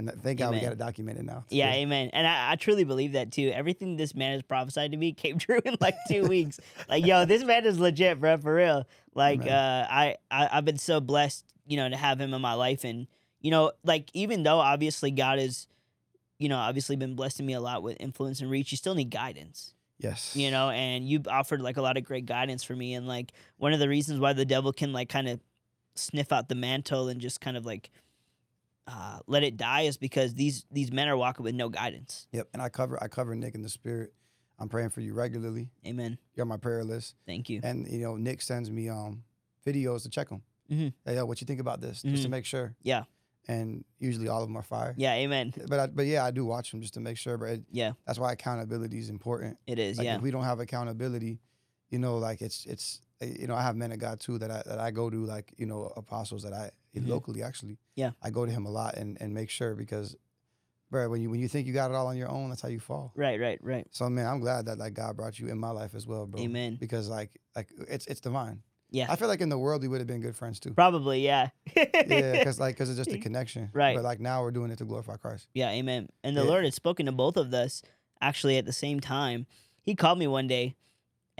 and 0.00 0.08
that, 0.08 0.18
thank 0.20 0.38
God 0.38 0.52
we 0.54 0.60
got 0.60 0.72
it 0.72 0.78
documented 0.78 1.24
now. 1.24 1.44
It's 1.46 1.52
Yeah, 1.54 1.70
good. 1.70 1.76
amen. 1.78 2.10
And 2.12 2.26
I, 2.26 2.52
I 2.52 2.56
truly 2.56 2.84
believe 2.84 3.12
that 3.12 3.30
too. 3.30 3.52
Everything 3.54 3.96
this 3.96 4.14
man 4.14 4.32
has 4.32 4.42
prophesied 4.42 4.90
to 4.92 4.96
me 4.96 5.12
came 5.12 5.38
true 5.38 5.60
in 5.64 5.76
like 5.80 5.94
two 6.08 6.24
weeks. 6.28 6.58
Like, 6.88 7.06
yo, 7.06 7.24
this 7.26 7.44
man 7.44 7.64
is 7.66 7.78
legit, 7.78 8.18
bro, 8.20 8.38
for 8.38 8.54
real. 8.54 8.86
Like, 9.14 9.42
uh, 9.46 9.86
I, 9.90 10.16
I 10.30 10.48
I've 10.52 10.64
been 10.64 10.78
so 10.78 11.00
blessed, 11.00 11.44
you 11.66 11.76
know, 11.76 11.88
to 11.88 11.96
have 11.96 12.20
him 12.20 12.34
in 12.34 12.40
my 12.40 12.54
life, 12.54 12.84
and 12.84 13.06
you 13.40 13.50
know, 13.50 13.72
like 13.84 14.10
even 14.14 14.42
though 14.42 14.58
obviously 14.58 15.10
God 15.10 15.38
is, 15.38 15.66
you 16.38 16.48
know, 16.48 16.56
obviously 16.58 16.96
been 16.96 17.14
blessing 17.14 17.44
me 17.46 17.52
a 17.52 17.60
lot 17.60 17.82
with 17.82 17.96
influence 18.00 18.40
and 18.40 18.50
reach, 18.50 18.70
you 18.72 18.76
still 18.76 18.94
need 18.94 19.10
guidance, 19.10 19.74
Yes. 19.98 20.34
you 20.34 20.50
know. 20.50 20.70
And 20.70 21.08
you've 21.08 21.26
offered 21.28 21.60
like 21.60 21.76
a 21.76 21.82
lot 21.82 21.96
of 21.96 22.04
great 22.04 22.26
guidance 22.26 22.64
for 22.64 22.74
me, 22.74 22.94
and 22.94 23.06
like 23.06 23.32
one 23.58 23.72
of 23.72 23.80
the 23.80 23.88
reasons 23.88 24.18
why 24.20 24.32
the 24.32 24.44
devil 24.46 24.72
can 24.72 24.92
like 24.92 25.08
kind 25.08 25.28
of 25.28 25.40
sniff 25.96 26.32
out 26.32 26.48
the 26.48 26.54
mantle 26.54 27.08
and 27.08 27.20
just 27.20 27.40
kind 27.40 27.56
of 27.56 27.66
like. 27.66 27.90
Uh, 28.92 29.20
let 29.28 29.44
it 29.44 29.56
die 29.56 29.82
is 29.82 29.96
because 29.96 30.34
these 30.34 30.64
these 30.70 30.90
men 30.90 31.08
are 31.08 31.16
walking 31.16 31.44
with 31.44 31.54
no 31.54 31.68
guidance. 31.68 32.26
Yep. 32.32 32.48
And 32.52 32.60
I 32.62 32.68
cover 32.68 33.00
I 33.02 33.06
cover 33.08 33.34
Nick 33.36 33.54
in 33.54 33.62
the 33.62 33.68
spirit. 33.68 34.12
I'm 34.58 34.68
praying 34.68 34.90
for 34.90 35.00
you 35.00 35.14
regularly. 35.14 35.70
Amen. 35.86 36.18
You're 36.34 36.42
on 36.44 36.48
my 36.48 36.56
prayer 36.56 36.82
list, 36.84 37.14
Thank 37.24 37.48
you. 37.48 37.60
and 37.62 37.86
you 37.88 37.98
know 38.00 38.16
Nick 38.16 38.42
sends 38.42 38.70
me 38.70 38.88
um 38.88 39.22
videos 39.66 40.02
to 40.02 40.08
check 40.10 40.28
them. 40.28 40.42
Mhm. 40.70 40.92
Hey, 41.04 41.14
yo, 41.14 41.24
what 41.24 41.40
you 41.40 41.46
think 41.46 41.60
about 41.60 41.80
this? 41.80 42.02
Just 42.02 42.22
to 42.24 42.28
Mhm. 42.28 42.32
make 42.32 42.44
sure. 42.46 42.74
Yeah. 42.82 43.04
And 43.48 43.84
usually 43.98 44.28
all 44.28 44.42
of 44.42 44.48
them 44.48 44.56
are 44.56 44.62
fire. 44.62 44.94
Yeah, 44.96 45.14
amen. 45.14 45.54
But 45.68 45.80
I, 45.80 45.86
but 45.86 46.06
yeah, 46.06 46.24
I 46.24 46.30
do 46.30 46.44
watch 46.44 46.70
them 46.70 46.80
just 46.82 46.94
to 46.94 47.00
make 47.00 47.16
sure. 47.16 47.36
But 47.38 47.48
it, 47.50 47.62
Yeah, 47.70 47.92
that's 48.06 48.18
why 48.18 48.32
accountability 48.32 48.98
is 48.98 49.08
important. 49.08 49.56
it 49.66 49.78
is. 49.78 49.98
Like 49.98 50.04
yeah. 50.04 50.16
if 50.16 50.22
we 50.22 50.30
don't 50.30 50.44
have 50.44 50.60
accountability, 50.60 51.38
you 51.90 51.98
know, 51.98 52.18
like 52.18 52.40
it's 52.42 52.66
it's 52.66 53.00
uh, 53.22 53.26
you 53.26 53.46
know 53.46 53.54
I 53.54 53.62
have 53.62 53.76
men 53.76 53.92
of 53.92 53.98
God 53.98 54.20
too 54.20 54.38
that 54.38 54.50
I 54.50 54.62
that 54.66 54.78
I 54.78 54.90
go 54.90 55.10
to 55.10 55.24
like 55.26 55.52
you 55.56 55.66
know 55.66 55.92
apostles 55.96 56.42
that 56.44 56.52
I 56.52 56.70
Mhm. 56.96 57.06
locally 57.08 57.42
actually. 57.42 57.78
Yeah. 57.94 58.10
I 58.20 58.30
go 58.30 58.44
to 58.46 58.50
him 58.50 58.66
a 58.66 58.70
lot 58.70 58.96
and 58.96 59.16
and 59.20 59.32
make 59.32 59.48
sure 59.48 59.76
because, 59.76 60.16
bro, 60.90 61.08
when 61.08 61.22
you 61.22 61.30
when 61.30 61.38
you 61.40 61.46
think 61.48 61.66
you 61.68 61.72
got 61.72 61.90
it 61.90 61.94
all 61.94 62.08
on 62.08 62.16
your 62.16 62.28
own, 62.28 62.48
that's 62.50 62.62
how 62.62 62.68
you 62.68 62.80
fall. 62.80 63.12
Right, 63.14 63.38
right, 63.40 63.58
right. 63.62 63.86
So 63.92 64.08
man, 64.08 64.26
I'm 64.26 64.40
glad 64.40 64.66
that 64.66 64.78
like 64.78 64.94
God 64.94 65.16
brought 65.16 65.38
you 65.38 65.48
in 65.48 65.58
my 65.58 65.70
life 65.70 65.94
as 65.94 66.06
well, 66.06 66.26
bro. 66.26 66.40
Amen. 66.40 66.76
Because 66.80 67.08
like 67.08 67.30
like 67.54 67.68
it's 67.88 68.06
it's 68.06 68.20
divine. 68.20 68.62
Yeah. 68.92 69.06
I 69.08 69.14
feel 69.14 69.28
like 69.28 69.40
in 69.40 69.50
the 69.50 69.58
world 69.58 69.82
we 69.82 69.88
would 69.88 70.00
have 70.00 70.08
been 70.08 70.20
good 70.20 70.34
friends 70.34 70.58
too. 70.58 70.74
Probably, 70.74 71.20
yeah. 71.24 71.50
yeah, 71.76 71.84
because 72.32 72.58
like 72.64 72.74
because 72.74 72.90
it's 72.90 72.98
just 72.98 73.12
a 73.12 73.18
connection. 73.18 73.70
Right. 73.72 73.94
But 73.94 74.02
like 74.02 74.18
now 74.18 74.42
we're 74.42 74.50
doing 74.50 74.72
it 74.72 74.78
to 74.78 74.84
glorify 74.84 75.16
Christ. 75.16 75.46
yeah, 75.54 75.70
amen. 75.70 76.08
And 76.24 76.36
the 76.36 76.42
Yeah. 76.42 76.48
Lord 76.48 76.64
had 76.64 76.74
spoken 76.74 77.06
to 77.06 77.12
both 77.12 77.36
of 77.36 77.54
us 77.54 77.82
actually 78.20 78.58
at 78.58 78.64
the 78.66 78.72
same 78.72 78.98
time. 78.98 79.46
He 79.80 79.94
called 79.94 80.18
me 80.18 80.26
one 80.26 80.48
day 80.48 80.74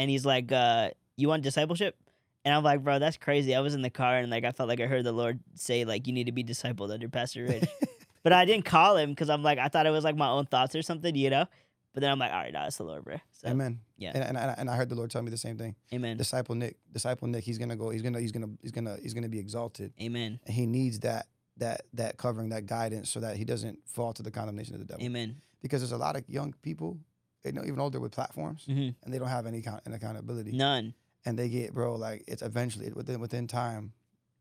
and 0.00 0.10
he's 0.10 0.24
like, 0.26 0.50
uh, 0.52 0.90
you 1.16 1.28
want 1.28 1.42
discipleship? 1.42 1.96
And 2.44 2.54
I'm 2.54 2.64
like, 2.64 2.82
bro, 2.82 2.98
that's 2.98 3.18
crazy. 3.18 3.54
I 3.54 3.60
was 3.60 3.74
in 3.74 3.82
the 3.82 3.90
car 3.90 4.16
and 4.18 4.30
like 4.30 4.44
I 4.44 4.52
felt 4.52 4.68
like 4.68 4.80
I 4.80 4.86
heard 4.86 5.04
the 5.04 5.12
Lord 5.12 5.40
say, 5.54 5.84
like, 5.84 6.06
you 6.06 6.12
need 6.12 6.24
to 6.26 6.32
be 6.32 6.42
discipled 6.42 6.90
under 6.92 7.08
Pastor 7.08 7.44
Rich. 7.44 7.64
but 8.22 8.32
I 8.32 8.44
didn't 8.46 8.64
call 8.64 8.96
him 8.96 9.10
because 9.10 9.28
I'm 9.30 9.42
like, 9.42 9.58
I 9.58 9.68
thought 9.68 9.86
it 9.86 9.90
was 9.90 10.04
like 10.04 10.16
my 10.16 10.28
own 10.28 10.46
thoughts 10.46 10.74
or 10.74 10.82
something, 10.82 11.14
you 11.14 11.28
know? 11.30 11.44
But 11.92 12.00
then 12.02 12.10
I'm 12.12 12.18
like, 12.18 12.32
all 12.32 12.38
right, 12.38 12.52
nah, 12.52 12.66
it's 12.66 12.76
the 12.78 12.84
Lord, 12.84 13.04
bro. 13.04 13.16
So, 13.32 13.48
Amen. 13.48 13.80
yeah. 13.98 14.12
And, 14.14 14.24
and 14.24 14.38
I- 14.38 14.54
and 14.56 14.70
I 14.70 14.76
heard 14.76 14.88
the 14.88 14.94
Lord 14.94 15.10
tell 15.10 15.22
me 15.22 15.30
the 15.30 15.36
same 15.36 15.58
thing. 15.58 15.74
amen. 15.92 16.16
Disciple 16.16 16.54
Nick, 16.54 16.76
disciple 16.92 17.26
Nick, 17.28 17.44
he's 17.44 17.58
gonna 17.58 17.76
go. 17.76 17.90
He's 17.90 18.00
gonna 18.02 18.20
he's 18.20 18.32
gonna 18.32 18.48
he's 18.62 18.70
gonna 18.72 18.96
he's 19.02 19.12
gonna 19.12 19.28
be 19.28 19.38
exalted. 19.40 19.92
Amen. 20.00 20.38
and 20.46 20.54
he 20.54 20.66
needs 20.66 21.00
that 21.00 21.26
that 21.58 21.82
that 21.94 22.16
covering 22.16 22.48
that 22.50 22.64
guidance 22.66 23.10
so 23.10 23.20
that 23.20 23.36
he 23.36 23.44
doesn't 23.44 23.78
fall 23.86 24.12
to 24.14 24.22
the 24.22 24.30
condemnation 24.30 24.74
of 24.74 24.80
the 24.80 24.86
devil 24.86 25.04
Amen. 25.04 25.36
because 25.60 25.80
there's 25.82 25.92
a 25.92 25.98
lot 25.98 26.16
of 26.16 26.24
young 26.28 26.54
people 26.62 26.96
you 27.44 27.52
know 27.52 27.62
even 27.64 27.78
older 27.80 28.00
with 28.00 28.12
platforms 28.12 28.64
hmm 28.66 28.90
and 29.02 29.12
they 29.12 29.18
don't 29.18 29.28
have 29.28 29.46
any 29.46 29.58
account- 29.58 29.82
an 29.86 29.94
accountability 29.94 30.52
None. 30.52 30.94
and 31.24 31.38
they 31.38 31.48
get 31.48 31.72
bro 31.74 31.94
like 31.96 32.24
it's 32.26 32.42
eventually 32.42 32.90
within 32.92 33.20
within 33.20 33.46
time 33.46 33.92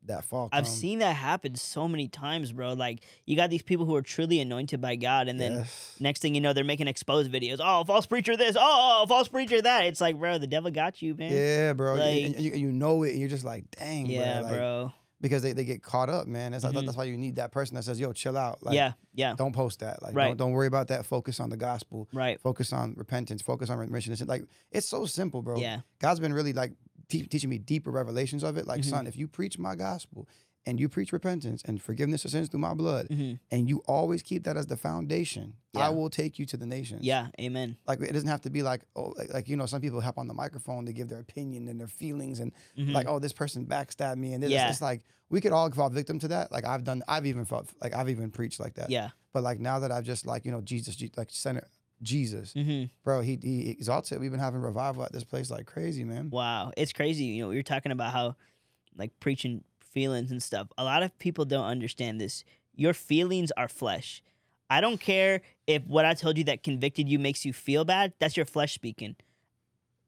that 0.05 0.23
fall 0.23 0.47
I've 0.53 0.63
comes. 0.63 0.77
seen 0.77 0.99
that 0.99 1.13
happen 1.17 1.55
so 1.55 1.85
many 1.85 2.07
times, 2.07 2.53
bro. 2.53 2.71
Like 2.71 3.01
you 3.25 3.35
got 3.35 3.49
these 3.49 3.61
people 3.63 3.85
who 3.85 3.97
are 3.97 4.01
truly 4.01 4.39
anointed 4.39 4.79
by 4.79 4.95
God, 4.95 5.27
and 5.27 5.37
then 5.37 5.51
Yes. 5.57 5.97
next 5.99 6.21
thing 6.21 6.33
you 6.33 6.39
know, 6.39 6.53
they're 6.53 6.63
making 6.63 6.87
exposed 6.87 7.29
videos. 7.29 7.57
Oh, 7.61 7.83
false 7.83 8.05
preacher 8.05 8.37
this. 8.37 8.55
Oh, 8.57 9.05
false 9.09 9.27
preacher 9.27 9.61
that. 9.61 9.87
It's 9.87 9.99
like, 9.99 10.17
bro, 10.17 10.37
the 10.37 10.47
devil 10.47 10.71
got 10.71 11.01
you, 11.01 11.15
man. 11.15 11.33
yeah 11.33 11.73
bro 11.73 11.95
and- 11.95 12.01
and, 12.27 12.35
like- 12.35 12.41
you, 12.43 12.51
you 12.53 12.71
know 12.71 13.03
it 13.03 13.09
and 13.11 13.19
you're 13.19 13.27
just 13.27 13.43
like 13.43 13.69
dang 13.71 14.05
Yeah, 14.05 14.39
bro, 14.39 14.49
like, 14.49 14.57
bro. 14.57 14.93
Because 15.21 15.41
they, 15.41 15.53
they 15.53 15.65
get 15.65 15.81
caught 15.83 16.09
up 16.09 16.27
man 16.27 16.51
that's, 16.51 16.63
Mhm. 16.63 16.85
that's 16.85 16.97
why 16.97 17.03
you 17.05 17.17
need 17.17 17.35
that 17.37 17.51
person 17.51 17.75
that 17.75 17.83
says 17.83 17.99
yo 17.99 18.13
chill 18.13 18.37
out 18.37 18.63
like 18.63 18.75
yeah, 18.75 18.93
yeah, 19.13 19.33
don't 19.35 19.53
post 19.53 19.79
that 19.79 20.01
like 20.01 20.15
Right. 20.15 20.27
don't, 20.29 20.37
don't 20.37 20.51
worry 20.51 20.67
about 20.67 20.87
that 20.89 21.05
focus 21.05 21.39
on 21.39 21.49
the 21.49 21.57
gospel 21.57 22.07
right. 22.13 22.39
focus 22.39 22.71
on 22.73 22.93
repentance 22.97 23.41
focus 23.41 23.69
on 23.69 23.77
remission 23.77 24.13
it's 24.13 24.21
like 24.25 24.43
it's 24.71 24.87
so 24.87 25.05
simple 25.05 25.41
bro 25.41 25.57
Yeah, 25.57 25.81
God's 25.99 26.19
been 26.19 26.33
really 26.33 26.53
like 26.53 26.73
te- 27.09 27.25
teaching 27.27 27.49
me 27.49 27.57
deeper 27.57 27.89
revelations 27.91 28.43
of 28.43 28.55
it. 28.57 28.67
Like, 28.67 28.81
Mhm. 28.81 28.85
son, 28.85 29.07
if 29.07 29.17
you 29.17 29.27
preach 29.27 29.57
my 29.57 29.73
gospel 29.75 30.27
and 30.65 30.79
you 30.79 30.89
preach 30.89 31.11
repentance 31.13 31.61
and 31.65 31.81
forgiveness 31.81 32.25
of 32.25 32.31
sins 32.31 32.49
through 32.49 32.59
my 32.59 32.73
blood, 32.73 33.07
hmm 33.07 33.33
and 33.51 33.67
you 33.69 33.81
always 33.87 34.21
keep 34.21 34.43
that 34.43 34.57
as 34.57 34.67
the 34.67 34.77
foundation, 34.77 35.53
Yeah. 35.73 35.87
I 35.87 35.89
will 35.89 36.09
take 36.09 36.37
you 36.37 36.45
to 36.47 36.57
the 36.57 36.65
nations. 36.67 37.01
yeah. 37.03 37.27
Amen. 37.39 37.77
Like, 37.87 38.01
it 38.01 38.11
doesn't 38.13 38.27
have 38.29 38.41
to 38.41 38.49
be 38.49 38.61
like, 38.61 38.81
oh, 38.95 39.13
like, 39.17 39.33
like, 39.33 39.47
you 39.49 39.55
know, 39.57 39.65
some 39.65 39.81
people 39.81 40.01
hop 40.01 40.17
on 40.17 40.27
the 40.27 40.33
microphone 40.33 40.85
to 40.85 40.93
give 40.93 41.09
their 41.09 41.19
opinion 41.19 41.67
and 41.67 41.79
their 41.79 41.87
feelings 41.87 42.39
and 42.39 42.51
Mhm. 42.77 42.93
like, 42.93 43.07
oh, 43.07 43.17
this 43.19 43.33
person 43.33 43.65
backstabbed 43.65 44.17
me. 44.17 44.33
And 44.33 44.43
this, 44.43 44.51
Yeah. 44.51 44.69
it's 44.69 44.81
like, 44.81 45.01
we 45.29 45.41
could 45.41 45.51
all 45.51 45.69
fall 45.71 45.89
victim 45.89 46.19
to 46.19 46.27
that. 46.29 46.51
Like, 46.51 46.65
I've 46.65 46.83
done, 46.83 47.01
I've 47.07 47.25
even 47.25 47.45
felt, 47.45 47.69
like, 47.81 47.95
I've 47.95 48.09
even 48.09 48.29
preached 48.29 48.59
like 48.59 48.75
that. 48.75 48.89
yeah. 48.91 49.09
But 49.33 49.43
like, 49.43 49.59
now 49.59 49.79
that 49.79 49.91
I've 49.91 50.03
just, 50.05 50.25
like, 50.25 50.45
you 50.45 50.51
know, 50.51 50.61
Jesus, 50.61 50.95
Je- 50.95 51.11
like, 51.17 51.29
center, 51.31 51.67
Jesus, 52.01 52.53
hmm 52.53 52.85
bro, 53.03 53.21
he, 53.21 53.37
he 53.41 53.69
exalts 53.71 54.11
it. 54.11 54.19
We've 54.19 54.31
been 54.31 54.39
having 54.39 54.61
revival 54.61 55.03
at 55.03 55.11
this 55.11 55.23
place 55.23 55.49
like 55.51 55.65
crazy, 55.65 56.03
man. 56.03 56.29
Wow, 56.29 56.71
it's 56.77 56.93
crazy. 56.93 57.25
You 57.25 57.43
know, 57.43 57.49
we're 57.49 57.63
talking 57.63 57.91
about 57.91 58.11
how, 58.13 58.35
like, 58.95 59.11
preaching 59.19 59.63
feelings 59.91 60.31
and 60.31 60.41
stuff. 60.41 60.67
A 60.77 60.83
lot 60.83 61.03
of 61.03 61.17
people 61.19 61.45
don't 61.45 61.65
understand 61.65 62.19
this. 62.19 62.43
Your 62.75 62.93
feelings 62.93 63.51
are 63.57 63.67
flesh. 63.67 64.21
I 64.69 64.81
don't 64.81 64.99
care 64.99 65.41
if 65.67 65.85
what 65.85 66.05
I 66.05 66.13
told 66.13 66.37
you 66.37 66.43
that 66.45 66.63
convicted 66.63 67.09
you 67.09 67.19
makes 67.19 67.43
you 67.45 67.53
feel 67.53 67.85
bad. 67.85 68.13
That's 68.19 68.37
your 68.37 68.45
flesh 68.45 68.73
speaking. 68.73 69.15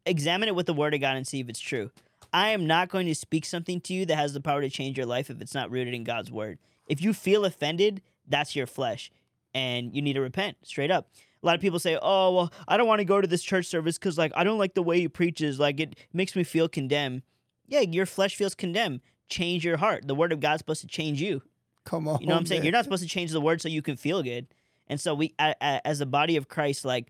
Examine 0.06 0.50
it 0.50 0.56
with 0.56 0.68
the 0.68 0.74
word 0.74 0.94
of 0.94 1.02
God 1.02 1.18
and 1.18 1.28
see 1.28 1.40
if 1.40 1.50
it's 1.50 1.60
true. 1.60 1.92
I 2.34 2.50
am 2.50 2.66
not 2.66 2.90
going 2.90 3.08
to 3.08 3.16
speak 3.16 3.46
something 3.46 3.82
to 3.82 3.94
you 3.94 4.06
that 4.06 4.16
has 4.16 4.34
the 4.34 4.42
power 4.42 4.62
to 4.62 4.70
change 4.70 4.98
your 4.98 5.06
life 5.06 5.30
if 5.30 5.42
it's 5.42 5.54
not 5.54 5.72
rooted 5.72 5.94
in 5.94 6.04
God's 6.04 6.32
word. 6.32 6.60
If 6.88 7.02
you 7.02 7.14
feel 7.14 7.46
offended, 7.46 8.02
that's 8.28 8.56
your 8.56 8.68
flesh, 8.68 9.12
and 9.54 9.94
you 9.94 10.02
need 10.02 10.14
to 10.14 10.22
repent 10.22 10.58
straight 10.64 10.92
up. 10.92 11.10
A 11.44 11.46
lot 11.46 11.56
of 11.56 11.62
people 11.62 11.80
say, 11.80 11.98
"Oh, 12.02 12.34
well, 12.34 12.54
I 12.68 12.78
don't 12.78 12.88
want 12.88 13.00
to 13.00 13.06
go 13.06 13.20
to 13.20 13.28
this 13.28 13.44
church 13.44 13.66
service 13.66 13.98
because 13.98 14.18
like 14.18 14.32
I 14.36 14.44
don't 14.44 14.60
like 14.60 14.76
the 14.76 14.84
way 14.84 15.00
he 15.00 15.08
preaches. 15.08 15.60
Like 15.60 15.80
it 15.80 15.96
makes 16.14 16.36
me 16.36 16.44
feel 16.44 16.70
condemned." 16.70 17.24
Yeah, 17.68 17.82
your 17.82 18.06
flesh 18.06 18.36
feels 18.36 18.54
condemned. 18.54 19.02
Change 19.32 19.66
your 19.66 19.78
heart. 19.78 20.06
The 20.08 20.14
word 20.14 20.32
of 20.32 20.40
God's 20.40 20.60
supposed 20.60 20.82
to 20.82 20.88
change 20.88 21.22
you. 21.22 21.42
Come 21.86 22.08
on. 22.08 22.22
You 22.22 22.28
know 22.28 22.36
what 22.36 22.42
I'm 22.42 22.46
saying? 22.46 22.60
man. 22.60 22.66
You're 22.66 22.74
not 22.74 22.84
supposed 22.84 23.02
to 23.02 23.10
change 23.10 23.32
the 23.32 23.42
word 23.42 23.62
so 23.62 23.70
you 23.70 23.82
can 23.82 23.98
feel 23.98 24.22
good. 24.22 24.46
And 24.88 25.00
so 25.00 25.16
we, 25.16 25.34
a, 25.40 25.56
a, 25.60 25.88
as 25.88 26.02
a 26.02 26.06
body 26.06 26.36
of 26.36 26.48
Christ, 26.48 26.86
like 26.86 27.08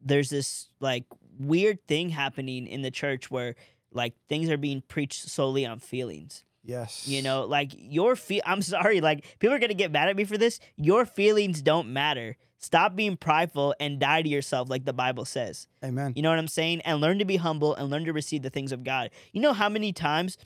there's 0.00 0.28
this 0.28 0.68
like 0.80 1.04
weird 1.38 1.86
thing 1.86 2.10
happening 2.10 2.66
in 2.66 2.82
the 2.82 2.90
church 2.90 3.30
where 3.30 3.54
like 3.92 4.14
things 4.28 4.50
are 4.50 4.58
being 4.58 4.82
preached 4.86 5.28
solely 5.28 5.64
on 5.64 5.78
feelings. 5.78 6.44
Yes. 6.64 7.08
You 7.08 7.22
know, 7.22 7.44
like 7.44 7.72
your 7.76 8.16
feel. 8.16 8.42
I'm 8.44 8.62
sorry, 8.62 9.00
like 9.00 9.24
people 9.38 9.54
are 9.54 9.58
gonna 9.58 9.74
get 9.74 9.92
mad 9.92 10.08
at 10.08 10.16
me 10.16 10.24
for 10.24 10.38
this. 10.38 10.60
Your 10.76 11.04
feelings 11.06 11.62
don't 11.62 11.92
matter. 11.92 12.36
Stop 12.58 12.94
being 12.94 13.16
prideful 13.16 13.74
and 13.80 13.98
die 13.98 14.22
to 14.22 14.28
yourself, 14.28 14.70
like 14.70 14.84
the 14.84 14.92
Bible 14.92 15.24
says. 15.24 15.66
Amen. 15.84 16.12
You 16.14 16.22
know 16.22 16.30
what 16.30 16.38
I'm 16.38 16.46
saying? 16.46 16.80
And 16.82 17.00
learn 17.00 17.18
to 17.18 17.24
be 17.24 17.36
humble 17.36 17.74
and 17.74 17.90
learn 17.90 18.04
to 18.04 18.12
receive 18.12 18.42
the 18.42 18.50
things 18.50 18.70
of 18.70 18.84
God. 18.84 19.10
You 19.32 19.40
know 19.40 19.52
how 19.52 19.68
many 19.68 19.92
times 19.92 20.38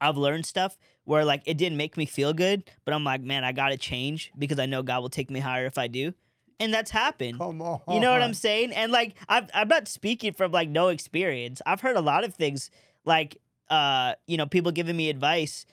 I've 0.00 0.16
learned 0.16 0.46
stuff 0.46 0.76
where 1.04 1.24
like 1.24 1.42
it 1.46 1.58
didn't 1.58 1.76
make 1.76 1.96
me 1.96 2.06
feel 2.06 2.32
good, 2.32 2.64
but 2.84 2.94
I'm 2.94 3.04
like, 3.04 3.22
man, 3.22 3.44
I 3.44 3.52
gotta 3.52 3.76
change 3.76 4.32
because 4.38 4.58
I 4.58 4.66
know 4.66 4.82
God 4.82 5.02
will 5.02 5.10
take 5.10 5.30
me 5.30 5.40
higher 5.40 5.66
if 5.66 5.78
I 5.78 5.88
do. 5.88 6.14
And 6.58 6.72
that's 6.74 6.90
happened. 6.90 7.38
Come 7.38 7.62
on. 7.62 7.80
You 7.88 8.00
know 8.00 8.12
what 8.12 8.22
I'm 8.22 8.34
saying? 8.34 8.72
And 8.72 8.92
like 8.92 9.14
I've, 9.28 9.48
I'm 9.54 9.68
not 9.68 9.88
speaking 9.88 10.34
from 10.34 10.52
like 10.52 10.68
no 10.68 10.88
experience. 10.88 11.62
I've 11.64 11.80
heard 11.80 11.96
a 11.96 12.02
lot 12.02 12.24
of 12.24 12.34
things 12.34 12.70
like 13.04 13.38
uh 13.68 14.14
you 14.26 14.36
know 14.36 14.46
people 14.46 14.70
giving 14.72 14.96
me 14.96 15.08
advice. 15.10 15.64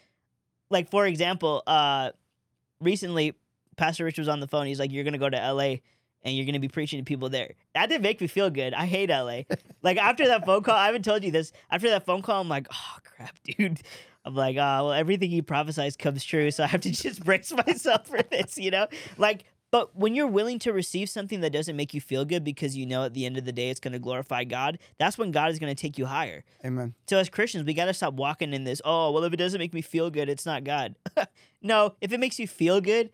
Like 0.69 0.89
for 0.89 1.05
example, 1.05 1.61
uh 1.67 2.11
recently 2.79 3.35
Pastor 3.75 4.05
Rich 4.05 4.17
was 4.17 4.27
on 4.27 4.39
the 4.39 4.47
phone. 4.47 4.65
He's 4.65 4.79
like, 4.79 4.91
"You're 4.91 5.03
gonna 5.03 5.17
go 5.17 5.29
to 5.29 5.39
L.A." 5.39 5.81
And 6.23 6.35
you're 6.35 6.47
gonna 6.47 6.59
be 6.59 6.67
preaching 6.67 6.99
to 6.99 7.05
people 7.05 7.29
there. 7.29 7.53
That 7.73 7.87
didn't 7.89 8.01
make 8.01 8.19
me 8.19 8.27
feel 8.27 8.49
good. 8.49 8.73
I 8.73 8.85
hate 8.85 9.09
LA. 9.09 9.41
like 9.83 9.97
after 9.97 10.27
that 10.27 10.45
phone 10.45 10.63
call, 10.63 10.75
I 10.75 10.87
haven't 10.87 11.05
told 11.05 11.23
you 11.23 11.31
this. 11.31 11.53
After 11.69 11.89
that 11.91 12.05
phone 12.05 12.21
call, 12.21 12.41
I'm 12.41 12.49
like, 12.49 12.67
oh 12.73 12.97
crap, 13.03 13.37
dude. 13.43 13.81
I'm 14.27 14.35
like, 14.35 14.57
oh 14.57 14.85
well, 14.85 14.93
everything 14.93 15.29
he 15.29 15.41
prophesies 15.41 15.95
comes 15.95 16.23
true, 16.23 16.51
so 16.51 16.63
I 16.63 16.67
have 16.67 16.81
to 16.81 16.91
just 17.03 17.23
brace 17.23 17.51
myself 17.53 18.07
for 18.07 18.21
this, 18.21 18.57
you 18.57 18.71
know? 18.71 18.87
Like, 19.17 19.45
but 19.71 19.95
when 19.95 20.15
you're 20.15 20.27
willing 20.27 20.59
to 20.59 20.71
receive 20.71 21.09
something 21.09 21.41
that 21.41 21.51
doesn't 21.51 21.75
make 21.75 21.93
you 21.93 21.99
feel 21.99 22.23
good 22.23 22.43
because 22.43 22.75
you 22.77 22.85
know 22.85 23.03
at 23.03 23.13
the 23.13 23.25
end 23.25 23.37
of 23.37 23.45
the 23.45 23.51
day 23.51 23.69
it's 23.69 23.79
going 23.79 23.91
to 23.93 23.99
glorify 23.99 24.43
God, 24.43 24.79
that's 24.97 25.17
when 25.17 25.31
God 25.31 25.51
is 25.51 25.59
going 25.59 25.73
to 25.73 25.81
take 25.81 25.97
you 25.97 26.05
higher. 26.05 26.43
Amen. 26.65 26.93
So 27.09 27.17
as 27.17 27.29
Christians, 27.29 27.65
we 27.65 27.73
got 27.73 27.85
to 27.85 27.93
stop 27.93 28.13
walking 28.13 28.53
in 28.53 28.63
this, 28.63 28.81
oh, 28.85 29.11
well, 29.11 29.23
if 29.25 29.33
it 29.33 29.37
doesn't 29.37 29.59
make 29.59 29.73
me 29.73 29.81
feel 29.81 30.09
good, 30.09 30.29
it's 30.29 30.45
not 30.45 30.63
God. 30.63 30.95
no, 31.61 31.95
if 32.01 32.13
it 32.13 32.19
makes 32.19 32.39
you 32.39 32.47
feel 32.47 32.79
good, 32.79 33.09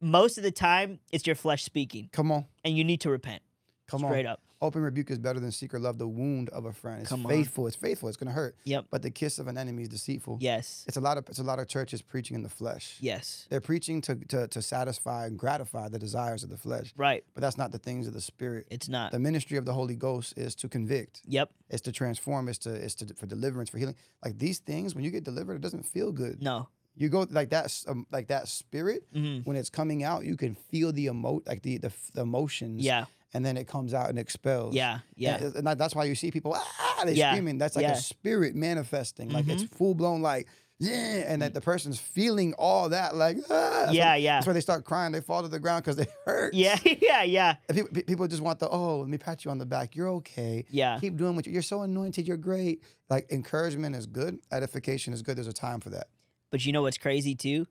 most 0.00 0.36
of 0.36 0.44
the 0.44 0.50
time 0.50 0.98
it's 1.10 1.26
your 1.26 1.36
flesh 1.36 1.64
speaking, 1.64 2.10
Come 2.12 2.30
on. 2.30 2.44
and 2.64 2.76
you 2.76 2.84
need 2.84 3.00
to 3.02 3.10
repent. 3.10 3.42
Come 3.86 4.00
straight 4.00 4.08
on. 4.08 4.12
Straight 4.12 4.26
up. 4.26 4.40
Open 4.64 4.80
rebuke 4.80 5.10
is 5.10 5.18
better 5.18 5.38
than 5.38 5.52
secret 5.52 5.82
love. 5.82 5.98
The 5.98 6.08
wound 6.08 6.48
of 6.48 6.64
a 6.64 6.72
friend. 6.72 7.06
On. 7.12 7.22
faithful. 7.24 7.66
It's 7.66 7.76
faithful. 7.76 8.08
It's 8.08 8.16
gonna 8.16 8.32
hurt. 8.32 8.56
Yep. 8.64 8.86
But 8.90 9.02
the 9.02 9.10
kiss 9.10 9.38
of 9.38 9.46
an 9.46 9.58
enemy 9.58 9.82
is 9.82 9.90
deceitful. 9.90 10.38
Yes. 10.40 10.84
It's 10.88 10.96
a 10.96 11.02
lot 11.02 11.18
of 11.18 11.28
it's 11.28 11.38
a 11.38 11.42
lot 11.42 11.58
of 11.58 11.68
churches 11.68 12.00
preaching 12.00 12.34
in 12.34 12.42
the 12.42 12.48
flesh. 12.48 12.96
Yes. 12.98 13.46
They're 13.50 13.60
preaching 13.60 14.00
to, 14.02 14.14
to 14.28 14.48
to 14.48 14.62
satisfy 14.62 15.26
and 15.26 15.38
gratify 15.38 15.88
the 15.90 15.98
desires 15.98 16.42
of 16.44 16.48
the 16.48 16.56
flesh. 16.56 16.94
Right. 16.96 17.24
But 17.34 17.42
that's 17.42 17.58
not 17.58 17.72
the 17.72 17.78
things 17.78 18.06
of 18.06 18.14
the 18.14 18.22
spirit. 18.22 18.66
It's 18.70 18.88
not. 18.88 19.12
The 19.12 19.18
ministry 19.18 19.58
of 19.58 19.66
the 19.66 19.74
Holy 19.74 19.96
Ghost 19.96 20.32
is 20.38 20.54
to 20.56 20.68
convict. 20.68 21.20
Yep. 21.26 21.50
It's 21.68 21.82
to 21.82 21.92
transform. 21.92 22.48
It's 22.48 22.58
to 22.60 22.70
it's 22.72 22.94
to 22.96 23.14
for 23.14 23.26
deliverance, 23.26 23.68
for 23.68 23.76
healing. 23.76 23.96
Like 24.24 24.38
these 24.38 24.60
things, 24.60 24.94
when 24.94 25.04
you 25.04 25.10
get 25.10 25.24
delivered, 25.24 25.56
it 25.56 25.60
doesn't 25.60 25.84
feel 25.84 26.10
good. 26.10 26.42
No. 26.42 26.68
You 26.96 27.08
go 27.08 27.26
like 27.28 27.50
that, 27.50 27.76
um, 27.88 28.06
like 28.12 28.28
that 28.28 28.48
spirit 28.48 29.02
hmm 29.12 29.38
when 29.40 29.56
it's 29.56 29.68
coming 29.68 30.04
out. 30.04 30.24
You 30.24 30.36
can 30.36 30.54
feel 30.54 30.90
the 30.90 31.04
emo, 31.06 31.42
like 31.46 31.60
the 31.62 31.76
the, 31.78 31.92
the 32.14 32.22
emotions. 32.22 32.82
Yeah. 32.82 33.04
And 33.34 33.44
then 33.44 33.56
it 33.56 33.66
comes 33.66 33.92
out 33.92 34.08
and 34.10 34.18
expels. 34.18 34.74
Yeah. 34.74 35.00
Yeah. 35.16 35.36
And, 35.42 35.56
and 35.68 35.80
that's 35.80 35.94
why 35.94 36.04
you 36.04 36.14
see 36.14 36.30
people 36.30 36.54
ah, 36.56 37.02
they 37.04 37.14
Yeah, 37.14 37.32
screaming. 37.32 37.58
That's 37.58 37.74
like 37.76 37.82
yeah. 37.82 37.92
a 37.92 37.96
spirit 37.96 38.54
manifesting. 38.54 39.28
Like 39.30 39.48
it's 39.48 39.64
Mm-hmm. 39.64 39.74
full 39.76 39.94
blown. 39.94 40.22
Like 40.22 40.46
yeah, 40.80 41.24
and 41.28 41.40
that 41.42 41.54
the 41.54 41.60
person's 41.60 41.98
feeling 42.00 42.52
all 42.58 42.88
that. 42.90 43.14
Like 43.16 43.38
ah. 43.50 43.90
Yeah. 43.90 44.14
Yeah. 44.14 44.36
That's 44.36 44.46
why 44.46 44.52
they 44.52 44.60
start 44.60 44.84
crying. 44.84 45.12
They 45.12 45.20
fall 45.20 45.42
to 45.42 45.48
the 45.48 45.58
ground 45.58 45.82
because 45.84 45.96
they 45.96 46.06
hurt. 46.24 46.54
Yeah. 46.54 46.78
Yeah. 46.84 47.22
Yeah. 47.24 47.54
People, 47.72 48.02
people 48.02 48.28
just 48.28 48.42
want 48.42 48.60
the 48.60 48.68
oh, 48.68 49.00
let 49.00 49.08
me 49.08 49.18
pat 49.18 49.44
you 49.44 49.50
on 49.50 49.58
the 49.58 49.66
back. 49.66 49.96
You're 49.96 50.10
okay. 50.10 50.64
Yeah. 50.70 50.98
Keep 51.00 51.16
doing 51.16 51.34
what 51.34 51.46
you, 51.46 51.52
you're 51.52 51.62
so 51.62 51.82
anointed. 51.82 52.28
You're 52.28 52.36
great. 52.36 52.82
Like 53.10 53.26
encouragement 53.32 53.96
is 53.96 54.06
good. 54.06 54.38
Edification 54.52 55.12
is 55.12 55.22
good. 55.22 55.36
There's 55.36 55.48
a 55.48 55.52
time 55.52 55.80
for 55.80 55.90
that. 55.90 56.06
But 56.50 56.64
you 56.64 56.72
know 56.72 56.82
what's 56.82 56.98
crazy 56.98 57.34
too? 57.34 57.66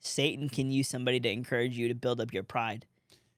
Satan 0.00 0.48
can 0.50 0.70
use 0.70 0.88
somebody 0.88 1.18
to 1.20 1.30
encourage 1.30 1.76
you 1.78 1.88
to 1.88 1.94
build 1.94 2.20
up 2.20 2.32
your 2.34 2.42
pride. 2.42 2.84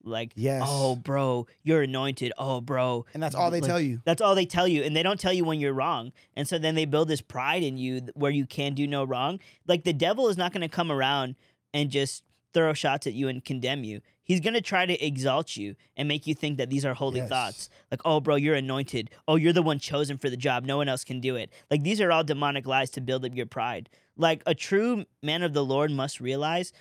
Like, 0.04 0.30
oh, 0.36 0.40
Yes. 0.40 0.62
oh, 0.66 0.96
bro, 0.96 1.46
you're 1.62 1.82
anointed. 1.82 2.32
Oh, 2.38 2.60
bro. 2.60 3.04
And 3.14 3.22
that's 3.22 3.34
all 3.34 3.50
they 3.50 3.60
Like, 3.60 3.68
tell 3.68 3.80
you. 3.80 4.00
That's 4.04 4.22
all 4.22 4.34
they 4.34 4.46
tell 4.46 4.66
you. 4.68 4.82
And 4.82 4.96
they 4.96 5.02
don't 5.02 5.20
tell 5.20 5.32
you 5.32 5.44
when 5.44 5.60
you're 5.60 5.72
wrong. 5.72 6.12
And 6.36 6.48
so 6.48 6.58
then 6.58 6.74
they 6.74 6.84
build 6.84 7.08
this 7.08 7.20
pride 7.20 7.62
in 7.62 7.76
you 7.78 8.08
where 8.14 8.30
you 8.30 8.46
can 8.46 8.74
do 8.74 8.86
no 8.86 9.04
wrong. 9.04 9.40
Like, 9.66 9.84
the 9.84 9.92
devil 9.92 10.28
is 10.28 10.36
not 10.36 10.52
going 10.52 10.62
to 10.62 10.68
come 10.68 10.90
around 10.92 11.34
and 11.74 11.90
just 11.90 12.22
throw 12.54 12.72
shots 12.72 13.06
at 13.06 13.12
you 13.12 13.28
and 13.28 13.44
condemn 13.44 13.84
you. 13.84 14.00
He's 14.24 14.40
going 14.40 14.54
to 14.54 14.60
try 14.60 14.84
to 14.86 15.04
exalt 15.06 15.56
you 15.56 15.74
and 15.96 16.06
make 16.06 16.26
you 16.26 16.34
think 16.34 16.58
that 16.58 16.68
these 16.70 16.84
are 16.84 16.94
holy 16.94 17.18
Yes. 17.20 17.28
thoughts. 17.28 17.70
Like, 17.90 18.00
oh, 18.04 18.20
bro, 18.20 18.36
you're 18.36 18.54
anointed. 18.54 19.10
Oh, 19.26 19.36
you're 19.36 19.52
the 19.54 19.62
one 19.62 19.78
chosen 19.78 20.18
for 20.18 20.28
the 20.30 20.36
job. 20.36 20.64
No 20.64 20.76
one 20.76 20.88
else 20.88 21.02
can 21.04 21.20
do 21.20 21.36
it. 21.36 21.50
Like, 21.70 21.82
these 21.82 22.00
are 22.00 22.12
all 22.12 22.24
demonic 22.24 22.66
lies 22.66 22.90
to 22.90 23.00
build 23.00 23.24
up 23.24 23.34
your 23.34 23.46
pride. 23.46 23.88
Like, 24.16 24.42
a 24.46 24.54
true 24.54 25.04
man 25.22 25.42
of 25.42 25.54
the 25.54 25.64
Lord 25.64 25.90
must 25.90 26.20
realize 26.20 26.72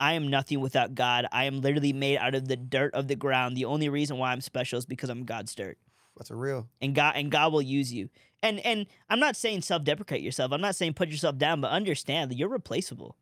I 0.00 0.12
am 0.14 0.28
nothing 0.28 0.60
without 0.60 0.94
God. 0.94 1.26
I 1.32 1.44
am 1.44 1.60
literally 1.60 1.92
made 1.92 2.18
out 2.18 2.34
of 2.34 2.46
the 2.48 2.56
dirt 2.56 2.94
of 2.94 3.08
the 3.08 3.16
ground. 3.16 3.56
The 3.56 3.64
only 3.64 3.88
reason 3.88 4.16
why 4.18 4.32
I'm 4.32 4.40
special 4.40 4.78
is 4.78 4.86
because 4.86 5.10
I'm 5.10 5.24
God's 5.24 5.54
dirt. 5.54 5.78
That's 6.16 6.30
a 6.30 6.36
real. 6.36 6.68
And 6.80 6.94
God 6.94 7.14
and 7.16 7.30
God 7.30 7.52
will 7.52 7.62
use 7.62 7.92
you. 7.92 8.08
And 8.42 8.60
and 8.60 8.86
I'm 9.08 9.20
not 9.20 9.36
saying 9.36 9.62
self-deprecate 9.62 10.20
yourself. 10.22 10.52
I'm 10.52 10.60
not 10.60 10.76
saying 10.76 10.94
put 10.94 11.08
yourself 11.08 11.38
down, 11.38 11.60
but 11.60 11.70
understand 11.70 12.30
that 12.30 12.36
you're 12.36 12.48
replaceable. 12.48 13.16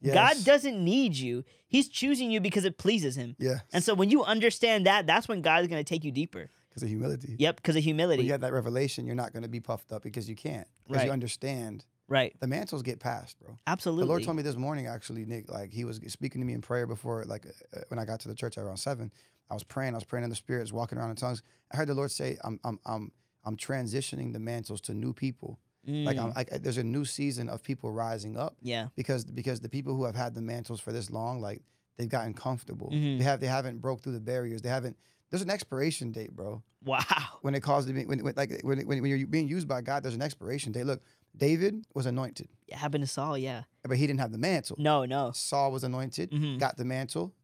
Yes. 0.00 0.14
God 0.14 0.44
doesn't 0.44 0.82
need 0.84 1.14
you. 1.16 1.44
He's 1.66 1.88
choosing 1.88 2.30
you 2.30 2.40
because 2.40 2.66
it 2.66 2.76
pleases 2.76 3.16
him. 3.16 3.36
Yeah. 3.38 3.60
And 3.72 3.82
so 3.82 3.94
when 3.94 4.10
you 4.10 4.22
understand 4.22 4.84
that, 4.86 5.06
that's 5.06 5.28
when 5.28 5.40
God 5.40 5.62
is 5.62 5.68
going 5.68 5.82
to 5.82 5.88
take 5.88 6.04
you 6.04 6.12
deeper. 6.12 6.50
Because 6.68 6.82
of 6.82 6.88
humility. 6.90 7.36
Yep, 7.38 7.56
because 7.56 7.74
of 7.76 7.80
When 7.80 7.84
humility. 7.84 8.24
you 8.24 8.32
have 8.32 8.42
that 8.42 8.52
revelation, 8.52 9.06
you're 9.06 9.14
not 9.14 9.32
going 9.32 9.44
to 9.44 9.48
be 9.48 9.60
puffed 9.60 9.92
up 9.92 10.02
because 10.02 10.28
you 10.28 10.34
can't. 10.34 10.66
Because 10.84 10.98
Right. 10.98 11.06
you 11.06 11.12
understand 11.12 11.86
Right. 12.14 12.32
the 12.40 12.46
mantles 12.46 12.82
get 12.82 12.98
passed, 13.00 13.38
bro. 13.40 13.58
Absolutely. 13.66 14.04
The 14.04 14.08
Lord 14.08 14.24
told 14.24 14.36
me 14.36 14.42
this 14.42 14.56
morning, 14.56 14.86
actually, 14.86 15.24
Nick, 15.24 15.50
like 15.50 15.72
he 15.72 15.84
was 15.84 16.00
speaking 16.08 16.40
to 16.40 16.46
me 16.46 16.52
in 16.52 16.62
prayer 16.62 16.86
before, 16.86 17.24
like 17.26 17.44
uh, 17.76 17.80
when 17.88 17.98
I 17.98 18.04
got 18.04 18.20
to 18.20 18.28
the 18.28 18.34
church 18.34 18.56
around 18.58 18.76
seven. 18.78 19.10
I 19.50 19.54
was 19.54 19.64
praying, 19.64 19.94
I 19.94 19.98
was 19.98 20.04
praying 20.04 20.24
in 20.24 20.30
the 20.30 20.36
spirits, 20.36 20.72
walking 20.72 20.96
around 20.98 21.10
in 21.10 21.16
tongues. 21.16 21.42
I 21.72 21.76
heard 21.76 21.88
the 21.88 21.94
Lord 21.94 22.10
say, 22.10 22.38
I'm, 22.44 22.58
I'm, 22.64 22.78
I'm, 22.86 23.12
I'm 23.44 23.56
transitioning 23.56 24.32
the 24.32 24.38
mantles 24.38 24.80
to 24.82 24.94
new 24.94 25.12
people. 25.12 25.58
Like, 25.86 26.16
I'm, 26.16 26.32
Mm, 26.32 26.36
like, 26.36 26.48
there's 26.62 26.78
a 26.78 26.82
new 26.82 27.04
season 27.04 27.50
of 27.50 27.62
people 27.62 27.92
rising 27.92 28.38
up 28.38 28.56
yeah. 28.62 28.88
because 28.96 29.26
because 29.26 29.60
the 29.60 29.68
people 29.68 29.94
who 29.94 30.04
have 30.04 30.16
had 30.16 30.34
the 30.34 30.40
mantles 30.40 30.80
for 30.80 30.92
this 30.92 31.10
long, 31.10 31.42
like 31.42 31.60
they've 31.98 32.08
gotten 32.08 32.32
comfortable. 32.32 32.88
Mhm. 32.90 33.18
They 33.18 33.24
have 33.24 33.38
they 33.40 33.46
haven't 33.48 33.82
broke 33.82 34.00
through 34.00 34.14
the 34.14 34.20
barriers. 34.20 34.62
They 34.62 34.70
haven't. 34.70 34.96
There's 35.28 35.42
an 35.42 35.50
expiration 35.50 36.10
date, 36.10 36.32
bro. 36.34 36.62
Wow. 36.86 37.00
When 37.42 37.54
it 37.54 37.62
calls 37.62 37.84
to 37.84 37.92
be 37.92 38.06
when, 38.06 38.24
when 38.24 38.32
like 38.34 38.60
when, 38.62 38.78
when 38.86 39.02
when 39.02 39.10
you're 39.10 39.26
being 39.26 39.46
used 39.46 39.68
by 39.68 39.82
God, 39.82 40.02
there's 40.02 40.14
an 40.14 40.22
expiration 40.22 40.72
date. 40.72 40.86
Look, 40.86 41.02
David 41.36 41.84
was 41.94 42.06
anointed, 42.06 42.48
It 42.68 42.74
happened 42.76 43.02
to 43.02 43.08
Saul, 43.08 43.36
yeah. 43.38 43.64
but 43.82 43.96
he 43.96 44.06
didn't 44.06 44.20
have 44.20 44.32
the 44.32 44.38
mantle. 44.38 44.76
No, 44.78 45.04
no. 45.04 45.32
Saul 45.32 45.72
was 45.72 45.84
anointed, 45.84 46.30
Mhm. 46.30 46.58
got 46.58 46.76
the 46.76 46.84
mantle, 46.84 47.34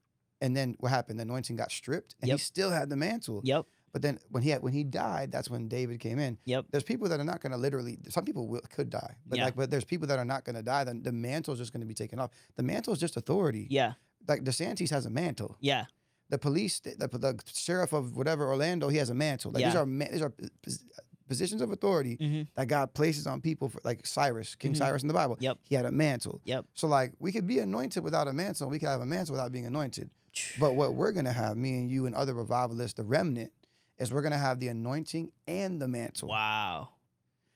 and 0.40 0.56
then 0.56 0.76
what 0.78 0.90
happened? 0.90 1.18
The 1.18 1.22
anointing 1.24 1.56
got 1.56 1.70
stripped, 1.72 2.14
and 2.20 2.28
Yep. 2.28 2.38
he 2.38 2.42
still 2.42 2.70
had 2.70 2.88
the 2.88 2.96
mantle. 2.96 3.40
Yep. 3.44 3.66
But 3.92 4.02
then 4.02 4.20
when 4.30 4.44
he 4.44 4.50
had, 4.50 4.62
when 4.62 4.72
he 4.72 4.84
died, 4.84 5.32
that's 5.32 5.50
when 5.50 5.66
David 5.66 5.98
came 5.98 6.20
in. 6.20 6.38
Yep. 6.44 6.66
There's 6.70 6.84
people 6.84 7.08
that 7.08 7.18
are 7.18 7.24
not 7.24 7.40
going 7.40 7.50
to 7.50 7.58
literally. 7.58 7.98
Some 8.08 8.24
people 8.24 8.46
will, 8.46 8.60
could 8.70 8.88
die, 8.88 9.16
but 9.26 9.38
Yeah. 9.38 9.46
like, 9.46 9.56
but 9.56 9.68
there's 9.70 9.84
people 9.84 10.06
that 10.06 10.18
are 10.18 10.24
not 10.24 10.44
going 10.44 10.54
to 10.54 10.62
die. 10.62 10.84
Then 10.84 11.02
the 11.02 11.10
mantle 11.12 11.54
is 11.54 11.58
just 11.58 11.72
going 11.72 11.80
to 11.80 11.86
be 11.86 11.94
taken 11.94 12.20
off. 12.20 12.30
The 12.54 12.62
mantle 12.62 12.92
is 12.92 13.00
just 13.00 13.16
authority. 13.16 13.66
Yeah. 13.68 13.94
Like 14.28 14.44
DeSantis 14.44 14.90
has 14.90 15.06
a 15.06 15.10
mantle. 15.10 15.56
Yeah. 15.60 15.86
The 16.28 16.38
police, 16.38 16.78
the, 16.78 16.94
the, 17.08 17.42
sheriff 17.52 17.92
of 17.92 18.16
whatever 18.16 18.46
Orlando, 18.46 18.88
he 18.88 18.98
has 18.98 19.10
a 19.10 19.14
mantle. 19.14 19.50
Like 19.50 19.64
these 19.64 19.74
Yeah. 19.74 19.80
are 19.80 19.86
these 20.12 20.22
are 20.22 20.30
pos- 20.30 20.84
positions 21.30 21.62
of 21.62 21.70
authority 21.70 22.16
hmm 22.20 22.42
that 22.56 22.66
God 22.68 22.92
places 22.92 23.26
on 23.26 23.40
people. 23.40 23.68
For, 23.70 23.80
like 23.84 24.04
Cyrus, 24.06 24.54
King 24.56 24.72
Mhm. 24.74 24.78
Cyrus 24.78 25.02
in 25.02 25.08
the 25.08 25.14
Bible. 25.14 25.36
Yep. 25.40 25.58
He 25.64 25.74
had 25.74 25.86
a 25.86 25.90
mantle. 25.92 26.40
Yep. 26.44 26.66
So 26.74 26.86
like 26.88 27.12
we 27.18 27.30
could 27.32 27.46
be 27.46 27.58
anointed 27.60 28.02
without 28.04 28.26
a 28.28 28.32
mantle. 28.32 28.68
We 28.68 28.78
could 28.78 28.88
have 28.88 29.00
a 29.00 29.06
mantle 29.06 29.32
without 29.34 29.52
being 29.52 29.64
anointed. 29.66 30.10
But 30.58 30.74
what 30.74 30.94
we're 30.94 31.12
gonna 31.12 31.32
have, 31.32 31.56
me 31.56 31.78
and 31.78 31.90
you 31.90 32.06
and 32.06 32.14
other 32.14 32.34
revivalists, 32.34 32.96
the 32.96 33.04
remnant, 33.04 33.52
is 33.98 34.12
we're 34.12 34.22
gonna 34.22 34.38
have 34.38 34.58
the 34.60 34.68
anointing 34.68 35.30
and 35.46 35.80
the 35.80 35.88
mantle, 35.88 36.28
Wow. 36.28 36.88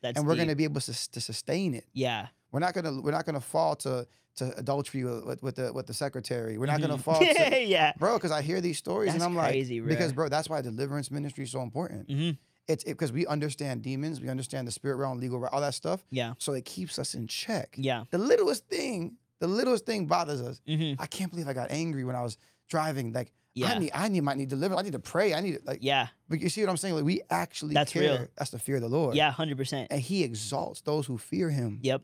That's 0.02 0.18
and 0.18 0.26
we're 0.26 0.34
deep. 0.34 0.42
gonna 0.44 0.56
be 0.56 0.64
able 0.64 0.80
to, 0.82 1.10
to 1.12 1.20
sustain 1.20 1.74
it. 1.74 1.86
Yeah. 1.92 2.28
We're 2.52 2.60
not 2.60 2.74
gonna 2.74 3.00
we're 3.00 3.10
not 3.18 3.26
gonna 3.26 3.40
fall 3.40 3.74
to 3.76 4.06
to 4.36 4.44
adultery 4.58 5.04
with, 5.04 5.40
with 5.42 5.54
the 5.56 5.72
with 5.72 5.86
the 5.86 5.94
secretary. 5.94 6.58
We're 6.58 6.66
not 6.66 6.80
gonna 6.80 6.96
Mhm. 6.98 7.00
fall, 7.08 7.20
to, 7.20 7.62
yeah. 7.76 7.92
bro. 7.98 8.14
Because 8.18 8.32
I 8.32 8.42
hear 8.42 8.60
these 8.60 8.78
stories 8.78 9.12
That's 9.12 9.24
and 9.24 9.34
I'm 9.36 9.38
crazy, 9.40 9.80
like, 9.80 9.88
because 9.88 10.12
bro. 10.12 10.24
bro, 10.24 10.28
that's 10.28 10.48
why 10.50 10.60
deliverance 10.60 11.10
ministry 11.10 11.44
is 11.44 11.50
so 11.52 11.62
important. 11.62 12.08
hmm 12.10 12.30
It's 12.66 12.84
because 12.84 13.12
we 13.12 13.26
understand 13.26 13.82
demons, 13.82 14.20
we 14.20 14.28
understand 14.28 14.66
the 14.66 14.72
spirit 14.72 14.96
realm, 14.96 15.18
legal, 15.20 15.38
realm, 15.38 15.50
all 15.52 15.60
that 15.60 15.74
stuff. 15.74 16.02
Yeah. 16.10 16.34
So 16.38 16.54
it 16.54 16.64
keeps 16.64 16.98
us 16.98 17.14
in 17.14 17.26
check. 17.26 17.74
Yeah. 17.76 18.04
The 18.10 18.18
littlest 18.18 18.66
thing, 18.68 19.16
the 19.40 19.46
littlest 19.46 19.84
thing 19.84 20.06
bothers 20.06 20.40
us. 20.40 20.60
hmm 20.66 20.92
I 20.98 21.06
can't 21.06 21.30
believe 21.30 21.46
I 21.48 21.52
got 21.52 21.70
angry 21.70 22.04
when 22.04 22.16
I 22.16 22.22
was 22.22 22.38
driving. 22.68 23.12
Like 23.12 23.32
Yeah. 23.52 23.72
I 23.72 23.78
need, 23.78 23.90
I 23.94 24.08
need, 24.08 24.22
might 24.22 24.38
need 24.38 24.48
deliverance. 24.48 24.80
I 24.80 24.84
need 24.84 24.92
to 24.92 24.98
pray. 24.98 25.34
I 25.34 25.40
need, 25.40 25.58
like, 25.66 25.80
yeah. 25.82 26.06
but 26.28 26.40
you 26.40 26.48
see 26.48 26.62
what 26.62 26.70
I'm 26.70 26.78
saying? 26.78 26.94
Like, 26.94 27.04
we 27.04 27.20
actually 27.28 27.74
That's 27.74 27.92
care. 27.92 28.02
real. 28.02 28.28
That's 28.38 28.50
the 28.50 28.58
fear 28.58 28.76
of 28.76 28.82
the 28.82 28.88
Lord. 28.88 29.14
Yeah. 29.14 29.30
Hundred 29.30 29.58
percent. 29.58 29.88
And 29.90 30.00
He 30.00 30.24
exalts 30.24 30.80
those 30.80 31.04
who 31.06 31.18
fear 31.18 31.50
Him. 31.50 31.80
Yep. 31.82 32.00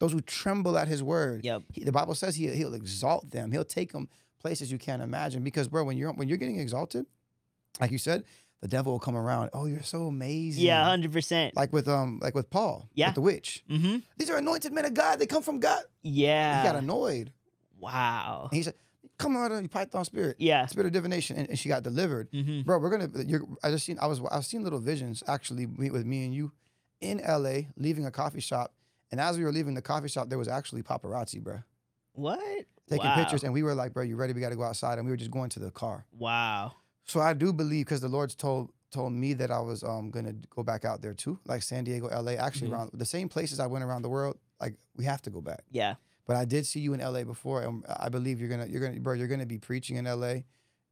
Those 0.00 0.12
who 0.12 0.20
tremble 0.22 0.76
at 0.76 0.88
His 0.88 1.02
word. 1.04 1.44
Yep. 1.44 1.62
He, 1.72 1.84
the 1.84 1.92
Bible 1.92 2.14
says 2.16 2.34
he, 2.34 2.48
He'll 2.48 2.74
exalt 2.74 3.30
them. 3.30 3.52
He'll 3.52 3.64
take 3.64 3.92
them 3.92 4.08
places 4.40 4.72
you 4.72 4.78
can't 4.78 5.02
imagine. 5.02 5.44
Because, 5.44 5.68
bro, 5.68 5.84
when 5.84 5.96
you're 5.96 6.12
when 6.12 6.26
you're 6.28 6.38
getting 6.38 6.58
exalted, 6.58 7.06
like 7.80 7.92
you 7.92 7.98
said, 7.98 8.24
the 8.60 8.68
devil 8.68 8.92
will 8.92 8.98
come 9.00 9.16
around. 9.16 9.50
Oh, 9.52 9.66
you're 9.66 9.82
so 9.82 10.06
amazing. 10.06 10.64
Yeah. 10.64 10.84
Hundred 10.84 11.12
percent. 11.12 11.56
Like 11.56 11.72
with 11.72 11.88
um, 11.88 12.18
like 12.22 12.34
with 12.34 12.50
Paul. 12.50 12.88
Yeah. 12.94 13.08
With 13.08 13.14
the 13.16 13.20
witch. 13.22 13.64
Mm-hmm. 13.70 13.98
These 14.18 14.30
are 14.30 14.36
anointed 14.36 14.72
men 14.72 14.84
of 14.84 14.94
God. 14.94 15.18
They 15.18 15.26
come 15.26 15.42
from 15.42 15.60
God. 15.60 15.82
Yeah. 16.02 16.62
He 16.62 16.68
got 16.68 16.76
annoyed. 16.76 17.32
wow. 17.78 18.48
And 18.50 18.56
he 18.56 18.62
said, 18.62 18.74
"Come 19.18 19.36
out 19.36 19.50
of 19.52 19.62
the 19.62 19.68
Python 19.68 20.04
spirit, 20.04 20.36
Yeah. 20.38 20.66
spirit 20.66 20.86
of 20.86 20.92
divination," 20.92 21.36
and, 21.36 21.48
and 21.48 21.58
she 21.58 21.68
got 21.68 21.82
delivered. 21.82 22.30
Mm-hmm. 22.32 22.62
Bro, 22.62 22.78
we're 22.80 22.90
gonna. 22.90 23.08
You're, 23.26 23.42
I 23.62 23.70
just 23.70 23.84
seen. 23.86 23.98
I 24.00 24.06
was. 24.06 24.20
I've 24.30 24.44
seen 24.46 24.62
little 24.62 24.80
visions 24.80 25.22
actually 25.26 25.66
meet 25.66 25.92
with 25.92 26.04
me 26.06 26.24
and 26.24 26.34
you 26.34 26.52
in 27.00 27.20
L.A. 27.20 27.68
leaving 27.76 28.04
a 28.04 28.10
coffee 28.10 28.40
shop, 28.40 28.72
and 29.10 29.18
as 29.20 29.38
we 29.38 29.44
were 29.44 29.52
leaving 29.52 29.72
the 29.74 29.80
coffee 29.82 30.08
shop, 30.08 30.28
there 30.28 30.38
was 30.38 30.48
actually 30.48 30.82
paparazzi, 30.82 31.40
bro, 31.42 31.60
What? 32.12 32.38
taking 32.90 33.06
wow. 33.06 33.14
pictures, 33.14 33.42
and 33.44 33.54
we 33.54 33.62
were 33.62 33.74
like, 33.74 33.94
"Bro, 33.94 34.02
you 34.04 34.16
ready? 34.16 34.32
We 34.34 34.40
got 34.42 34.50
to 34.50 34.56
go 34.56 34.64
outside," 34.64 34.98
and 34.98 35.06
we 35.06 35.10
were 35.12 35.16
just 35.16 35.30
going 35.30 35.48
to 35.50 35.60
the 35.60 35.70
car. 35.70 36.04
Wow. 36.12 36.74
So 37.10 37.20
I 37.20 37.32
do 37.34 37.52
believe 37.52 37.86
because 37.86 38.00
the 38.00 38.08
Lord's 38.08 38.34
told 38.34 38.70
told 38.92 39.12
me 39.12 39.34
that 39.34 39.50
I 39.50 39.60
was 39.60 39.82
um 39.82 40.10
gonna 40.10 40.34
go 40.54 40.62
back 40.62 40.84
out 40.84 41.02
there 41.02 41.14
too, 41.14 41.38
like 41.46 41.62
San 41.62 41.84
Diego, 41.84 42.06
L.A. 42.08 42.36
Actually, 42.36 42.70
Mhm. 42.70 42.74
around 42.74 42.90
the 42.94 43.04
same 43.04 43.28
places 43.28 43.58
I 43.60 43.66
went 43.66 43.84
around 43.84 44.02
the 44.02 44.08
world. 44.08 44.36
Like 44.60 44.74
we 44.96 45.04
have 45.04 45.22
to 45.22 45.30
go 45.30 45.40
back. 45.40 45.62
Yeah. 45.70 45.94
But 46.26 46.36
I 46.36 46.44
did 46.44 46.66
see 46.66 46.78
you 46.80 46.94
in 46.94 47.00
LA 47.00 47.24
before, 47.24 47.62
and 47.62 47.84
I 47.88 48.08
believe 48.08 48.38
you're 48.40 48.48
gonna, 48.48 48.66
you're 48.66 48.80
gonna, 48.80 49.00
bro, 49.00 49.14
you're 49.14 49.26
gonna 49.26 49.46
be 49.46 49.58
preaching 49.58 49.96
in 49.96 50.04
LA. 50.06 50.42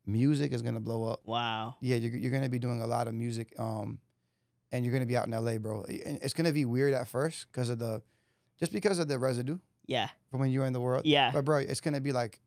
Music 0.07 0.53
is 0.53 0.63
gonna 0.63 0.81
blow 0.81 1.05
up. 1.05 1.21
Wow. 1.27 1.77
Yeah, 1.81 1.97
you're, 1.97 2.17
you're 2.17 2.33
gonna 2.33 2.49
be 2.49 2.59
doing 2.59 2.83
a 2.83 2.87
lot 2.87 3.07
of 3.07 3.15
music, 3.15 3.53
um, 3.59 4.01
and 4.73 4.85
you're 4.85 4.93
gonna 4.93 5.07
be 5.07 5.17
out 5.17 5.27
in 5.29 5.33
LA, 5.33 5.59
bro. 5.59 5.85
And 5.85 6.19
it's 6.23 6.35
gonna 6.35 6.53
be 6.53 6.65
weird 6.65 6.95
at 6.95 7.07
first 7.07 7.47
because 7.53 7.69
of 7.69 7.79
the, 7.79 8.03
just 8.59 8.73
because 8.73 8.99
of 8.99 9.07
the 9.07 9.19
residue 9.19 9.59
Yeah. 9.87 10.09
from 10.31 10.41
when 10.41 10.51
you 10.51 10.61
were 10.61 10.67
in 10.67 10.73
the 10.73 10.81
world. 10.81 11.05
Yeah. 11.07 11.31
But 11.31 11.45
bro, 11.45 11.59
it's 11.59 11.81
gonna 11.81 12.01
be 12.01 12.13
like 12.13 12.41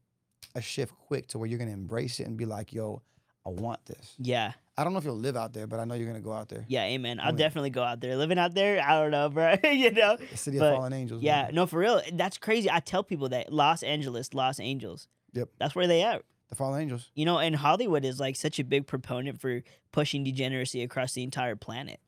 a 0.56 0.62
shift 0.62 0.94
quick 1.08 1.28
to 1.28 1.38
where 1.40 1.48
you're 1.48 1.60
gonna 1.60 1.72
embrace 1.72 2.20
it 2.20 2.28
and 2.28 2.36
be 2.36 2.46
like, 2.46 2.74
yo, 2.74 3.04
I 3.46 3.50
want 3.50 3.84
this. 3.86 4.14
Yeah. 4.18 4.54
I 4.78 4.84
don't 4.84 4.94
know 4.94 5.00
if 5.00 5.06
you'll 5.06 5.16
live 5.18 5.36
out 5.36 5.54
there, 5.54 5.68
but 5.68 5.80
I 5.80 5.84
know 5.86 5.96
you're 5.96 6.08
gonna 6.08 6.22
go 6.22 6.32
out 6.34 6.50
there. 6.50 6.64
Yeah. 6.68 6.84
Amen. 6.86 7.20
I'll 7.20 7.34
definitely 7.34 7.70
go 7.72 7.84
out 7.84 8.00
there. 8.02 8.16
Living 8.18 8.38
out 8.40 8.54
there, 8.54 8.82
I 8.82 9.00
don't 9.02 9.12
know, 9.12 9.30
bro. 9.30 9.56
you 9.64 9.92
know. 9.92 10.18
The 10.18 10.38
city 10.38 10.60
But, 10.60 10.74
of 10.74 10.78
fallen 10.78 10.94
angels. 10.94 11.22
Yeah. 11.22 11.44
man. 11.44 11.56
No, 11.56 11.66
for 11.68 11.80
real. 11.80 12.02
That's 12.14 12.38
crazy. 12.38 12.70
I 12.72 12.80
tell 12.80 13.04
people 13.04 13.30
that 13.30 13.52
Los 13.52 13.84
Angeles, 13.84 14.34
Los 14.34 14.60
Angeles. 14.60 15.08
Yep. 15.34 15.50
That's 15.60 15.76
where 15.76 15.88
they 15.88 16.02
at. 16.04 16.24
the 16.50 16.56
fallen 16.56 16.82
angels. 16.82 17.10
You 17.16 17.26
know, 17.26 17.40
and 17.40 17.56
Hollywood 17.56 18.06
is 18.06 18.20
like 18.20 18.36
such 18.36 18.60
a 18.60 18.64
big 18.64 18.86
proponent 18.88 19.40
for 19.42 19.62
pushing 19.92 20.24
degeneracy 20.24 20.84
across 20.84 21.14
the 21.14 21.24
entire 21.24 21.56
planet, 21.56 22.00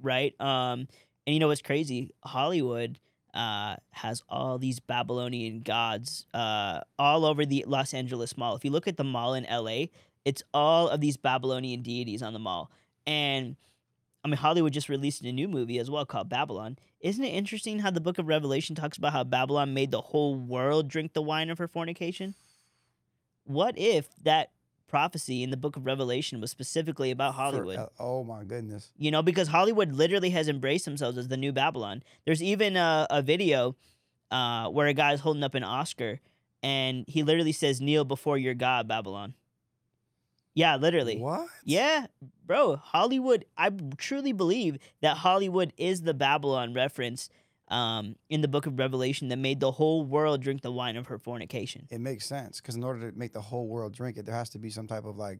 right? 0.00 0.34
Um, 0.40 0.88
and 1.26 1.34
you 1.34 1.40
know 1.40 1.48
what's 1.48 1.62
crazy? 1.62 2.10
Hollywood 2.24 2.98
uh, 3.34 3.76
has 3.90 4.22
all 4.28 4.58
these 4.58 4.80
Babylonian 4.80 5.60
gods 5.60 6.26
uh, 6.34 6.80
all 6.98 7.24
over 7.24 7.44
the 7.44 7.64
Los 7.68 7.92
Angeles 7.94 8.36
Mall. 8.36 8.56
If 8.56 8.64
you 8.64 8.70
look 8.70 8.88
at 8.88 8.96
the 8.96 9.04
mall 9.04 9.34
in 9.34 9.44
LA, 9.50 9.86
it's 10.28 10.42
all 10.52 10.88
of 10.90 11.00
these 11.00 11.16
Babylonian 11.16 11.80
deities 11.80 12.22
on 12.22 12.34
the 12.34 12.38
mall. 12.38 12.70
And 13.06 13.56
I 14.22 14.28
mean, 14.28 14.36
Hollywood 14.36 14.74
just 14.74 14.90
released 14.90 15.22
a 15.22 15.32
new 15.32 15.48
movie 15.48 15.78
as 15.78 15.90
well 15.90 16.04
called 16.04 16.28
Babylon. 16.28 16.78
Isn't 17.00 17.24
it 17.24 17.28
interesting 17.28 17.78
how 17.78 17.90
the 17.90 18.00
book 18.00 18.18
of 18.18 18.26
Revelation 18.28 18.76
talks 18.76 18.98
about 18.98 19.14
how 19.14 19.24
Babylon 19.24 19.72
made 19.72 19.90
the 19.90 20.02
whole 20.02 20.34
world 20.34 20.88
drink 20.88 21.14
the 21.14 21.22
wine 21.22 21.48
of 21.48 21.56
her 21.56 21.66
fornication? 21.66 22.34
What 23.44 23.78
if 23.78 24.08
that 24.24 24.50
prophecy 24.86 25.42
in 25.42 25.48
the 25.48 25.56
book 25.56 25.76
of 25.76 25.86
Revelation 25.86 26.42
was 26.42 26.50
specifically 26.50 27.10
about 27.10 27.32
For- 27.34 27.40
Hollywood? 27.40 27.78
uh, 27.78 27.86
oh 27.98 28.22
my 28.22 28.44
goodness. 28.44 28.90
You 28.98 29.10
know, 29.10 29.22
because 29.22 29.48
Hollywood 29.48 29.92
literally 29.94 30.30
has 30.30 30.46
embraced 30.48 30.84
themselves 30.84 31.16
as 31.16 31.28
the 31.28 31.38
new 31.38 31.52
Babylon. 31.52 32.02
There's 32.26 32.42
even 32.42 32.76
a, 32.76 33.06
a 33.08 33.22
video 33.22 33.76
uh, 34.30 34.68
where 34.68 34.88
a 34.88 34.92
guy's 34.92 35.20
holding 35.20 35.42
up 35.42 35.54
an 35.54 35.64
Oscar 35.64 36.20
and 36.62 37.04
he 37.08 37.22
literally 37.22 37.52
says, 37.52 37.80
Kneel 37.80 38.04
before 38.04 38.36
your 38.36 38.54
God, 38.54 38.88
Babylon. 38.88 39.34
Yeah, 40.58 40.74
literally. 40.74 41.18
What? 41.18 41.46
Yeah, 41.64 42.06
bro. 42.44 42.76
Hollywood. 42.76 43.44
I 43.56 43.70
truly 43.96 44.32
believe 44.32 44.78
that 45.02 45.16
Hollywood 45.16 45.72
is 45.76 46.02
the 46.02 46.14
Babylon 46.14 46.74
reference 46.74 47.28
um, 47.68 48.16
in 48.28 48.40
the 48.40 48.48
Book 48.48 48.66
of 48.66 48.76
Revelation 48.76 49.28
that 49.28 49.36
made 49.36 49.60
the 49.60 49.70
whole 49.70 50.04
world 50.04 50.42
drink 50.42 50.62
the 50.62 50.72
wine 50.72 50.96
of 50.96 51.06
her 51.06 51.18
fornication. 51.18 51.86
it 51.90 52.00
makes 52.00 52.26
sense 52.26 52.60
because 52.60 52.74
in 52.74 52.82
order 52.82 53.08
to 53.08 53.16
make 53.16 53.32
the 53.32 53.40
whole 53.40 53.68
world 53.68 53.94
drink 53.94 54.16
it, 54.16 54.26
there 54.26 54.34
has 54.34 54.50
to 54.50 54.58
be 54.58 54.68
some 54.68 54.88
type 54.88 55.04
of 55.04 55.16
like 55.16 55.38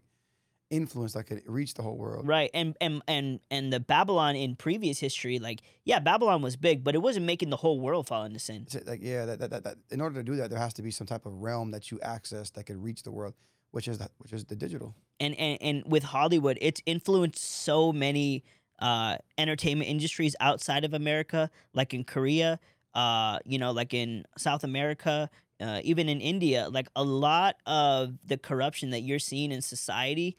influence 0.70 1.14
that 1.14 1.24
could 1.24 1.42
reach 1.46 1.74
the 1.74 1.82
whole 1.82 1.96
world. 1.96 2.24
Right, 2.24 2.50
and 2.54 2.76
and 2.80 3.02
and 3.08 3.40
and 3.50 3.72
the 3.72 3.80
Babylon 3.80 4.36
in 4.36 4.54
previous 4.54 5.00
history, 5.00 5.40
like 5.40 5.62
yeah, 5.84 5.98
Babylon 5.98 6.42
was 6.42 6.54
big, 6.54 6.84
but 6.84 6.94
it 6.94 6.98
wasn't 6.98 7.26
making 7.26 7.50
the 7.50 7.56
whole 7.56 7.80
world 7.80 8.06
fall 8.06 8.22
into 8.22 8.38
sin. 8.38 8.66
So, 8.68 8.78
like 8.86 9.00
yeah, 9.02 9.24
that, 9.24 9.40
that, 9.40 9.50
that, 9.50 9.64
that 9.64 9.76
in 9.90 10.00
order 10.00 10.14
to 10.14 10.22
do 10.22 10.36
that, 10.36 10.50
there 10.50 10.60
has 10.60 10.74
to 10.74 10.82
be 10.82 10.92
some 10.92 11.08
type 11.08 11.26
of 11.26 11.32
realm 11.32 11.72
that 11.72 11.90
you 11.90 11.98
access 12.02 12.50
that 12.50 12.66
could 12.66 12.80
reach 12.80 13.02
the 13.02 13.10
world, 13.10 13.34
which 13.72 13.88
is 13.88 13.98
the, 13.98 14.08
which 14.18 14.32
is 14.32 14.44
the 14.44 14.54
digital. 14.54 14.94
And 15.20 15.34
and, 15.38 15.58
and 15.60 15.82
with 15.86 16.02
Hollywood, 16.02 16.58
it's 16.60 16.82
influenced 16.86 17.42
so 17.42 17.92
many 17.92 18.44
uh, 18.78 19.16
entertainment 19.36 19.90
industries 19.90 20.36
outside 20.40 20.84
of 20.84 20.94
America, 20.94 21.50
like 21.74 21.94
in 21.94 22.04
Korea, 22.04 22.60
uh, 22.94 23.38
you 23.44 23.58
know, 23.58 23.72
like 23.72 23.94
in 23.94 24.24
South 24.36 24.64
America, 24.64 25.28
uh, 25.60 25.80
even 25.82 26.08
in 26.08 26.20
India. 26.20 26.68
Like 26.70 26.88
a 26.94 27.02
lot 27.02 27.56
of 27.66 28.14
the 28.24 28.38
corruption 28.38 28.90
that 28.90 29.00
you're 29.00 29.18
seeing 29.18 29.52
in 29.52 29.62
society, 29.62 30.36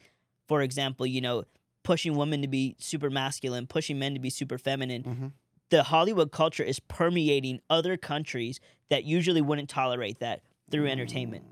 for 0.48 0.62
example, 0.62 1.06
you 1.06 1.20
know, 1.20 1.44
pushing 1.82 2.16
women 2.16 2.42
to 2.42 2.48
be 2.48 2.76
super 2.78 3.10
masculine, 3.10 3.66
pushing 3.66 3.98
men 3.98 4.14
to 4.14 4.20
be 4.20 4.30
super 4.30 4.58
feminine. 4.58 5.02
Mm-hmm. 5.02 5.26
The 5.70 5.84
Hollywood 5.84 6.32
culture 6.32 6.64
is 6.64 6.80
permeating 6.80 7.60
other 7.70 7.96
countries 7.96 8.58
that 8.88 9.04
usually 9.04 9.40
wouldn't 9.40 9.68
tolerate 9.68 10.18
that 10.18 10.42
through 10.70 10.88
entertainment. 10.88 11.44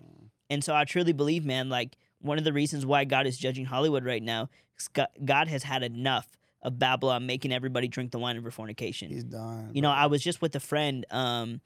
And 0.51 0.65
so 0.65 0.75
I 0.75 0.85
truly 0.85 1.13
believe, 1.13 1.45
man, 1.45 1.69
like 1.69 1.97
one 2.21 2.39
of 2.39 2.45
the 2.45 2.53
reasons 2.53 2.85
why 2.85 3.05
God 3.05 3.27
is 3.27 3.39
judging 3.39 3.65
Hollywood 3.65 4.05
right 4.05 4.23
now, 4.23 4.49
is 4.79 4.89
God 5.25 5.49
has 5.49 5.63
had 5.63 5.83
enough 5.83 6.27
of 6.63 6.79
Babylon 6.79 7.27
making 7.27 7.53
everybody 7.53 7.89
drink 7.89 8.11
the 8.11 8.19
wine 8.19 8.37
of 8.37 8.45
her 8.45 8.51
fornication. 8.51 9.11
He's 9.11 9.25
done. 9.25 9.71
You 9.73 9.83
know. 9.83 9.91
I 9.91 10.07
was 10.07 10.23
just 10.23 10.43
with 10.43 10.55
a 10.57 10.61
friend 10.61 11.07
um, 11.11 11.61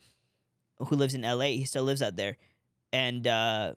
who 0.79 0.97
lives 0.97 1.15
in 1.15 1.23
LA. 1.23 1.47
He 1.47 1.65
still 1.65 1.85
lives 1.85 2.03
out 2.03 2.17
there, 2.17 2.37
and 2.93 3.27
uh, 3.27 3.75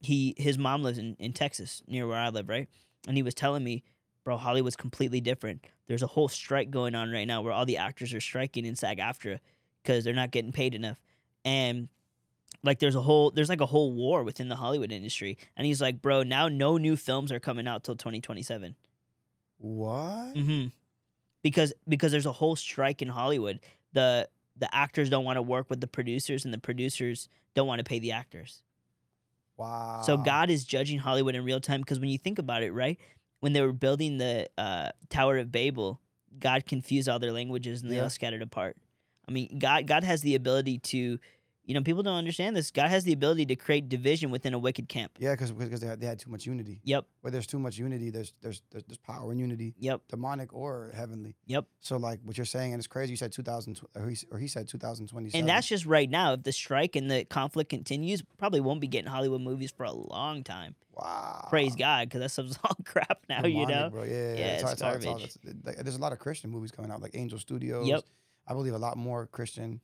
he 0.00 0.34
his 0.36 0.58
mom 0.58 0.82
lives 0.82 0.98
in 0.98 1.16
in 1.18 1.32
Texas 1.32 1.82
near 1.86 2.06
where 2.06 2.18
I 2.18 2.30
live, 2.30 2.48
right? 2.48 2.68
And 3.06 3.16
he 3.16 3.22
was 3.22 3.34
telling 3.34 3.62
me, 3.62 3.84
bro, 4.24 4.36
Hollywood's 4.36 4.76
completely 4.76 5.20
different. 5.20 5.66
There's 5.86 6.02
a 6.02 6.08
whole 6.08 6.28
strike 6.28 6.70
going 6.70 6.96
on 6.96 7.12
right 7.12 7.26
now 7.26 7.42
where 7.42 7.52
all 7.52 7.64
the 7.64 7.76
actors 7.76 8.12
are 8.12 8.20
striking 8.20 8.66
in 8.66 8.74
SAG-AFTRA 8.74 9.38
because 9.82 10.02
they're 10.02 10.14
not 10.14 10.32
getting 10.32 10.50
paid 10.50 10.74
enough, 10.74 10.98
and 11.44 11.88
like 12.62 12.78
there's 12.78 12.94
a 12.96 13.02
whole 13.02 13.30
there's 13.30 13.48
like 13.48 13.60
a 13.60 13.66
whole 13.66 13.92
war 13.92 14.24
within 14.24 14.48
the 14.48 14.56
Hollywood 14.56 14.92
industry. 14.92 15.38
And 15.56 15.66
he's 15.66 15.80
like, 15.80 16.02
bro, 16.02 16.22
now 16.22 16.48
no 16.48 16.78
new 16.78 16.96
films 16.96 17.30
are 17.32 17.40
coming 17.40 17.66
out 17.68 17.84
till 17.84 17.96
2027. 17.96 18.74
what? 19.58 20.36
hmm 20.36 20.66
Because 21.42 21.72
because 21.88 22.12
there's 22.12 22.26
a 22.26 22.32
whole 22.32 22.56
strike 22.56 23.02
in 23.02 23.08
Hollywood. 23.08 23.60
The 23.92 24.28
the 24.56 24.74
actors 24.74 25.10
don't 25.10 25.24
want 25.24 25.36
to 25.36 25.42
work 25.42 25.68
with 25.70 25.80
the 25.80 25.86
producers, 25.86 26.44
and 26.44 26.52
the 26.54 26.58
producers 26.58 27.28
don't 27.54 27.66
want 27.66 27.78
to 27.78 27.84
pay 27.84 27.98
the 27.98 28.12
actors. 28.12 28.62
Wow. 29.56 30.02
So 30.04 30.16
God 30.16 30.50
is 30.50 30.64
judging 30.64 30.98
Hollywood 30.98 31.34
in 31.34 31.44
real 31.44 31.60
time. 31.60 31.80
Because 31.80 31.98
when 32.00 32.08
you 32.10 32.18
think 32.18 32.38
about 32.38 32.62
it, 32.62 32.72
right, 32.72 32.98
when 33.40 33.52
they 33.52 33.62
were 33.62 33.72
building 33.72 34.18
the 34.18 34.48
uh, 34.58 34.90
Tower 35.08 35.38
of 35.38 35.50
Babel, 35.50 36.00
God 36.38 36.66
confused 36.66 37.08
all 37.08 37.18
their 37.18 37.32
languages 37.32 37.82
and 37.82 37.90
they 37.90 37.96
Yeah. 37.96 38.04
all 38.04 38.10
scattered 38.10 38.42
apart. 38.42 38.76
I 39.28 39.32
mean, 39.32 39.58
God 39.58 39.86
God 39.86 40.04
has 40.04 40.20
the 40.20 40.34
ability 40.34 40.78
to, 40.78 41.18
you 41.66 41.74
know, 41.74 41.82
people 41.82 42.02
don't 42.02 42.14
understand 42.16 42.54
this. 42.56 42.70
God 42.70 42.88
has 42.88 43.04
the 43.04 43.12
ability 43.12 43.44
to 43.46 43.56
create 43.56 43.88
division 43.88 44.30
within 44.30 44.54
a 44.54 44.58
wicked 44.58 44.88
camp. 44.88 45.12
Yeah, 45.18 45.32
because 45.32 45.50
because 45.52 45.80
they 45.80 45.86
had, 45.88 46.00
they 46.00 46.06
had 46.06 46.18
too 46.18 46.30
much 46.30 46.46
unity. 46.46 46.80
Yep, 46.84 47.04
Where 47.22 47.30
there's 47.30 47.46
too 47.46 47.58
much 47.58 47.76
unity, 47.76 48.10
there's 48.10 48.32
there's 48.40 48.62
there's, 48.70 48.84
there's 48.84 48.98
power 48.98 49.30
in 49.32 49.38
unity, 49.38 49.74
yep, 49.78 50.00
demonic 50.08 50.52
or 50.54 50.92
heavenly. 50.94 51.34
yep. 51.46 51.66
So 51.80 51.96
like 51.96 52.20
what 52.24 52.38
you're 52.38 52.44
saying, 52.46 52.72
and 52.72 52.80
it's 52.80 52.86
crazy. 52.86 53.10
You 53.12 53.16
said 53.16 53.32
2000, 53.32 53.80
or 53.96 54.08
he, 54.08 54.16
or 54.30 54.38
he 54.38 54.46
said 54.48 54.68
2027. 54.68 55.38
And 55.38 55.48
that's 55.48 55.66
just 55.66 55.86
right 55.86 56.08
now. 56.08 56.32
If 56.34 56.44
the 56.44 56.52
strike 56.52 56.96
and 56.96 57.10
the 57.10 57.24
conflict 57.24 57.68
continues, 57.70 58.22
probably 58.38 58.60
won't 58.60 58.80
be 58.80 58.86
getting 58.88 59.10
Hollywood 59.10 59.40
movies 59.40 59.72
for 59.76 59.84
a 59.84 59.92
long 59.92 60.44
time. 60.44 60.74
wow. 60.94 61.46
Praise 61.50 61.74
God, 61.76 62.08
because 62.08 62.20
that 62.20 62.30
stuff's 62.30 62.58
all 62.64 62.76
crap 62.84 63.18
now. 63.28 63.44
You 63.44 63.66
know. 63.66 63.90
bro. 63.90 64.04
Yeah, 64.04 64.10
Yeah, 64.12 64.36
it's, 64.54 64.64
all- 64.64 64.70
it's 64.72 64.82
all- 64.82 64.88
all- 64.92 64.98
garbage. 64.98 65.22
it's- 65.36 65.54
like, 65.64 65.76
there's 65.78 65.96
a 65.96 66.00
lot 66.00 66.12
of 66.12 66.18
Christian 66.20 66.50
movies 66.50 66.70
coming 66.70 66.90
out, 66.90 67.00
like 67.02 67.12
Angel 67.14 67.38
Studios. 67.38 67.86
Yep. 67.88 68.04
I 68.48 68.52
believe 68.54 68.74
a 68.74 68.78
lot 68.78 68.96
more 68.96 69.26
Christian 69.26 69.80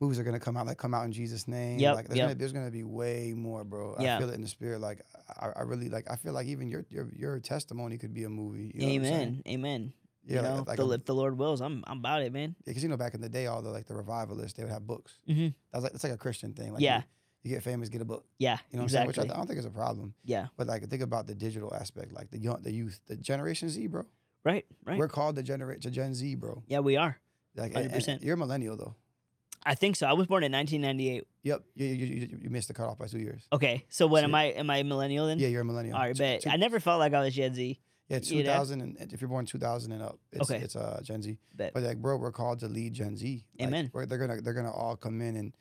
movies 0.00 0.18
are 0.18 0.24
gonna 0.24 0.40
come 0.40 0.56
out, 0.56 0.66
like 0.66 0.78
come 0.78 0.94
out 0.94 1.04
in 1.04 1.12
Jesus' 1.12 1.46
name. 1.48 1.80
Like 1.80 2.06
there's, 2.08 2.16
yep. 2.18 2.26
gonna, 2.28 2.34
there's 2.34 2.52
gonna 2.52 2.70
be 2.70 2.82
way 2.84 3.32
more, 3.36 3.64
bro. 3.64 3.96
Yeah. 4.00 4.16
I 4.16 4.18
feel 4.20 4.30
it 4.30 4.34
in 4.34 4.42
the 4.42 4.48
spirit. 4.48 4.80
Like 4.80 5.00
I, 5.40 5.48
I 5.56 5.62
really 5.62 5.88
like. 5.88 6.10
I 6.10 6.16
feel 6.16 6.32
like 6.32 6.46
even 6.46 6.68
your 6.68 6.84
your 6.90 7.08
your 7.16 7.38
testimony 7.40 7.98
could 7.98 8.12
be 8.14 8.24
a 8.24 8.28
movie. 8.30 8.72
You 8.74 8.80
know 8.82 8.86
what 8.88 8.94
I'm 8.96 9.04
saying? 9.04 9.14
Amen. 9.22 9.42
Amen. 9.48 9.92
Yeah, 10.26 10.36
you 10.36 10.42
know, 10.42 10.64
like 10.66 10.78
the, 10.78 10.84
a- 10.86 10.90
if 10.94 11.04
the 11.04 11.14
Lord 11.14 11.36
wills, 11.36 11.60
I'm 11.60 11.84
I'm 11.86 11.98
about 11.98 12.22
it, 12.22 12.32
man. 12.32 12.54
because 12.64 12.82
you 12.82 12.88
know 12.88 12.96
back 12.96 13.12
in 13.14 13.20
the 13.20 13.28
day, 13.28 13.46
all 13.46 13.60
the 13.60 13.68
like 13.70 13.86
the 13.86 13.94
revivalists, 13.94 14.54
they 14.56 14.62
would 14.62 14.72
have 14.72 14.86
books. 14.86 15.18
hmm 15.26 15.48
That 15.70 15.74
was 15.74 15.82
like 15.84 15.94
it's 15.94 16.04
like 16.04 16.12
a 16.14 16.18
Christian 16.18 16.54
thing. 16.54 16.72
Like 16.72 16.80
Yeah. 16.82 16.98
You, 16.98 17.02
You 17.42 17.50
get 17.56 17.62
famous, 17.62 17.90
get 17.90 18.00
a 18.00 18.06
book. 18.06 18.24
Yeah, 18.38 18.56
You 18.70 18.78
know 18.78 18.78
what 18.78 18.82
I'm 18.84 18.88
saying? 18.88 19.06
Which 19.06 19.18
I, 19.18 19.24
I 19.24 19.26
don't 19.26 19.46
think 19.46 19.58
is 19.58 19.66
a 19.66 19.70
problem. 19.70 20.14
yeah, 20.24 20.46
But 20.56 20.66
like 20.66 20.88
think 20.88 21.02
about 21.02 21.26
the 21.26 21.34
digital 21.34 21.74
aspect, 21.74 22.12
like 22.14 22.30
the 22.30 22.38
young, 22.38 22.62
the 22.62 22.72
youth, 22.72 22.98
the 23.06 23.16
Generation 23.16 23.68
Z, 23.68 23.86
bro. 23.88 24.04
right, 24.44 24.64
right. 24.86 24.98
We're 24.98 25.08
called 25.08 25.36
the 25.36 25.42
generate 25.42 25.82
to 25.82 25.90
Gen 25.90 26.14
Z, 26.14 26.36
bro. 26.36 26.62
yeah, 26.68 26.78
we 26.80 26.96
are. 26.96 27.18
Like 27.54 27.74
and- 27.76 27.92
and 27.92 28.02
100%. 28.02 28.24
you're 28.24 28.34
a 28.34 28.38
millennial 28.38 28.78
though. 28.78 28.94
I 29.66 29.74
think 29.74 29.96
so. 29.96 30.06
I 30.06 30.12
was 30.12 30.26
born 30.26 30.44
in 30.44 30.52
1998. 30.52 31.24
Yep. 31.42 31.62
You, 31.76 31.86
you, 31.86 32.06
you, 32.06 32.38
you 32.42 32.50
missed 32.50 32.68
the 32.68 32.74
cutoff 32.74 32.98
by 32.98 33.06
two 33.06 33.18
years. 33.18 33.42
Okay, 33.52 33.84
so 33.88 34.06
what 34.06 34.20
So 34.20 34.24
am 34.24 34.34
I? 34.34 34.44
Am 34.46 34.68
I 34.70 34.78
a 34.78 34.84
millennial 34.84 35.26
then? 35.26 35.38
Yeah, 35.38 35.48
you're 35.48 35.62
a 35.62 35.64
millennial. 35.64 35.96
All 35.96 36.02
right, 36.02 36.14
Two- 36.14 36.22
bet. 36.22 36.42
two- 36.42 36.50
I 36.50 36.56
never 36.56 36.80
felt 36.80 36.98
like 37.00 37.14
I 37.14 37.20
was 37.20 37.34
Gen 37.34 37.54
Z. 37.54 37.80
yeah, 38.08 38.18
you 38.22 38.42
know? 38.44 38.50
2000 38.52 38.80
and 38.98 39.12
if 39.12 39.20
you're 39.20 39.28
born 39.28 39.46
2000 39.46 39.92
and 39.92 40.02
up, 40.02 40.18
it's, 40.32 40.50
Okay. 40.50 40.62
it's 40.62 40.76
uh 40.76 41.00
Gen 41.02 41.22
Z. 41.22 41.38
Bet. 41.54 41.72
But 41.72 41.82
like, 41.82 41.96
bro, 42.02 42.16
we're 42.18 42.32
called 42.32 42.60
to 42.60 42.68
lead 42.68 42.92
Gen 42.94 43.16
Z. 43.16 43.44
Like, 43.58 43.68
Amen. 43.68 43.90
we're- 43.94 44.06
they're 44.06 44.18
gonna 44.18 44.40
they're 44.42 44.52
gonna 44.54 44.72
all 44.72 44.96
come 44.96 45.20
in 45.22 45.36
and 45.36 45.52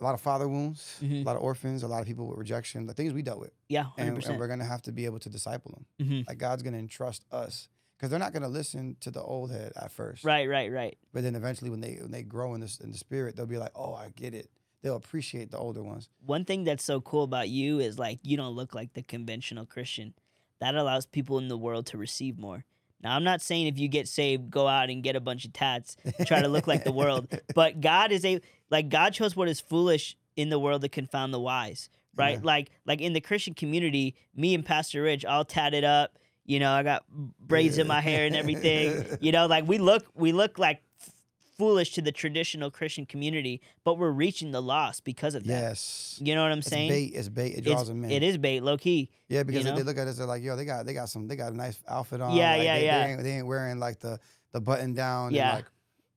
a 0.00 0.04
lot 0.04 0.14
of 0.14 0.20
father 0.20 0.48
wounds, 0.48 0.96
Mhm. 1.00 1.20
a 1.20 1.24
lot 1.24 1.36
of 1.36 1.42
orphans, 1.42 1.82
a 1.84 1.88
lot 1.88 2.00
of 2.00 2.06
people 2.08 2.26
with 2.26 2.36
rejection, 2.38 2.86
the 2.86 2.94
things 2.94 3.12
we 3.12 3.22
dealt 3.22 3.38
with, 3.38 3.52
Yeah, 3.68 3.80
and, 3.80 3.88
hundred 3.90 4.06
and 4.08 4.16
percent. 4.16 4.38
we're 4.40 4.48
gonna 4.48 4.64
have 4.64 4.82
to 4.82 4.92
be 4.92 5.04
able 5.04 5.20
to 5.20 5.28
disciple 5.28 5.70
them. 5.98 6.08
Mhm. 6.08 6.28
Like 6.28 6.38
God's 6.38 6.62
gonna 6.62 6.78
entrust 6.78 7.24
us 7.30 7.68
because 8.02 8.10
they're 8.10 8.18
not 8.18 8.32
gonna 8.32 8.48
listen 8.48 8.96
to 8.98 9.12
the 9.12 9.22
old 9.22 9.52
head 9.52 9.72
at 9.76 9.92
first, 9.92 10.24
Right, 10.24 10.48
right, 10.48 10.72
right. 10.72 10.98
But 11.12 11.22
then 11.22 11.36
eventually, 11.36 11.70
when 11.70 11.80
they 11.80 11.98
when 12.00 12.10
they 12.10 12.24
grow 12.24 12.52
in 12.54 12.60
this 12.60 12.80
in 12.80 12.90
the 12.90 12.98
spirit, 12.98 13.36
they'll 13.36 13.46
be 13.46 13.58
like, 13.58 13.70
oh, 13.76 13.94
I 13.94 14.08
get 14.16 14.34
it. 14.34 14.50
They'll 14.82 14.96
appreciate 14.96 15.52
the 15.52 15.58
older 15.58 15.84
ones. 15.84 16.08
One 16.26 16.44
thing 16.44 16.64
that's 16.64 16.82
so 16.82 17.00
cool 17.00 17.22
about 17.22 17.48
you 17.48 17.78
is 17.78 18.00
like 18.00 18.18
you 18.24 18.36
don't 18.36 18.56
look 18.56 18.74
like 18.74 18.94
the 18.94 19.02
conventional 19.02 19.66
Christian. 19.66 20.14
That 20.58 20.74
allows 20.74 21.06
people 21.06 21.38
in 21.38 21.46
the 21.46 21.56
world 21.56 21.86
to 21.86 21.96
receive 21.96 22.40
more. 22.40 22.64
Now, 23.04 23.14
I'm 23.14 23.22
not 23.22 23.40
saying 23.40 23.68
if 23.68 23.78
you 23.78 23.86
get 23.86 24.08
saved, 24.08 24.50
go 24.50 24.66
out 24.66 24.90
and 24.90 25.00
get 25.00 25.14
a 25.14 25.20
bunch 25.20 25.44
of 25.44 25.52
tats, 25.52 25.96
try 26.26 26.42
to 26.42 26.48
look 26.48 26.66
like 26.66 26.82
the 26.82 26.92
world. 26.92 27.28
But 27.54 27.80
God 27.80 28.10
is 28.10 28.24
a 28.24 28.40
like 28.68 28.88
God 28.88 29.14
chose 29.14 29.36
what 29.36 29.48
is 29.48 29.60
foolish 29.60 30.16
in 30.34 30.48
the 30.48 30.58
world 30.58 30.82
to 30.82 30.88
confound 30.88 31.32
the 31.32 31.40
wise, 31.40 31.88
right? 32.16 32.32
Amen. 32.32 32.44
Like 32.44 32.70
like 32.84 33.00
in 33.00 33.12
the 33.12 33.20
Christian 33.20 33.54
community, 33.54 34.16
me 34.34 34.54
and 34.56 34.66
Pastor 34.66 35.02
Rich 35.02 35.24
all 35.24 35.44
tatted 35.44 35.84
up. 35.84 36.18
You 36.44 36.58
know, 36.60 36.72
I 36.72 36.82
got 36.82 37.04
braids 37.40 37.78
in 37.78 37.86
my 37.86 38.00
hair 38.00 38.26
and 38.26 38.34
everything. 38.36 39.04
You 39.20 39.32
know, 39.32 39.46
like 39.46 39.66
we 39.68 39.78
look 39.78 40.04
we 40.14 40.32
look 40.32 40.58
like 40.58 40.82
foolish 41.58 41.92
to 41.92 42.02
the 42.02 42.10
traditional 42.10 42.70
Christian 42.70 43.06
community, 43.06 43.60
but 43.84 43.98
we're 43.98 44.10
reaching 44.10 44.50
the 44.50 44.60
lost 44.62 45.04
because 45.04 45.34
of 45.34 45.44
that. 45.44 45.52
Yes. 45.52 46.18
You 46.20 46.34
know 46.34 46.42
what 46.42 46.50
I'm 46.50 46.58
It's 46.58 46.68
saying? 46.68 46.90
bait. 46.90 47.12
It's 47.14 47.28
bait. 47.28 47.52
It 47.52 47.58
It's- 47.58 47.64
draws 47.74 47.88
them 47.88 48.02
in. 48.04 48.10
It 48.10 48.22
is 48.22 48.38
bait, 48.38 48.60
low 48.62 48.76
key. 48.78 49.10
Yeah, 49.28 49.42
because 49.44 49.64
you 49.64 49.70
if 49.70 49.76
they 49.76 49.82
look 49.82 49.98
at 49.98 50.08
us, 50.08 50.16
they're 50.16 50.26
like, 50.26 50.42
yo, 50.42 50.56
they 50.56 50.64
got 50.64 50.86
they 50.86 50.94
got 50.94 51.08
some 51.08 51.28
they 51.28 51.36
got 51.36 51.52
a 51.52 51.56
nice 51.56 51.78
outfit 51.86 52.20
on. 52.20 52.34
Yeah, 52.36 52.52
like, 52.56 52.64
yeah, 52.64 52.78
they, 52.78 52.84
yeah. 52.84 53.06
They 53.06 53.12
ain't, 53.12 53.22
they 53.22 53.30
ain't 53.32 53.46
wearing 53.46 53.78
like 53.78 54.00
the 54.00 54.18
the 54.52 54.60
button 54.60 54.94
down. 54.94 55.32
Yeah. 55.32 55.48
And 55.48 55.56
like, 55.58 55.66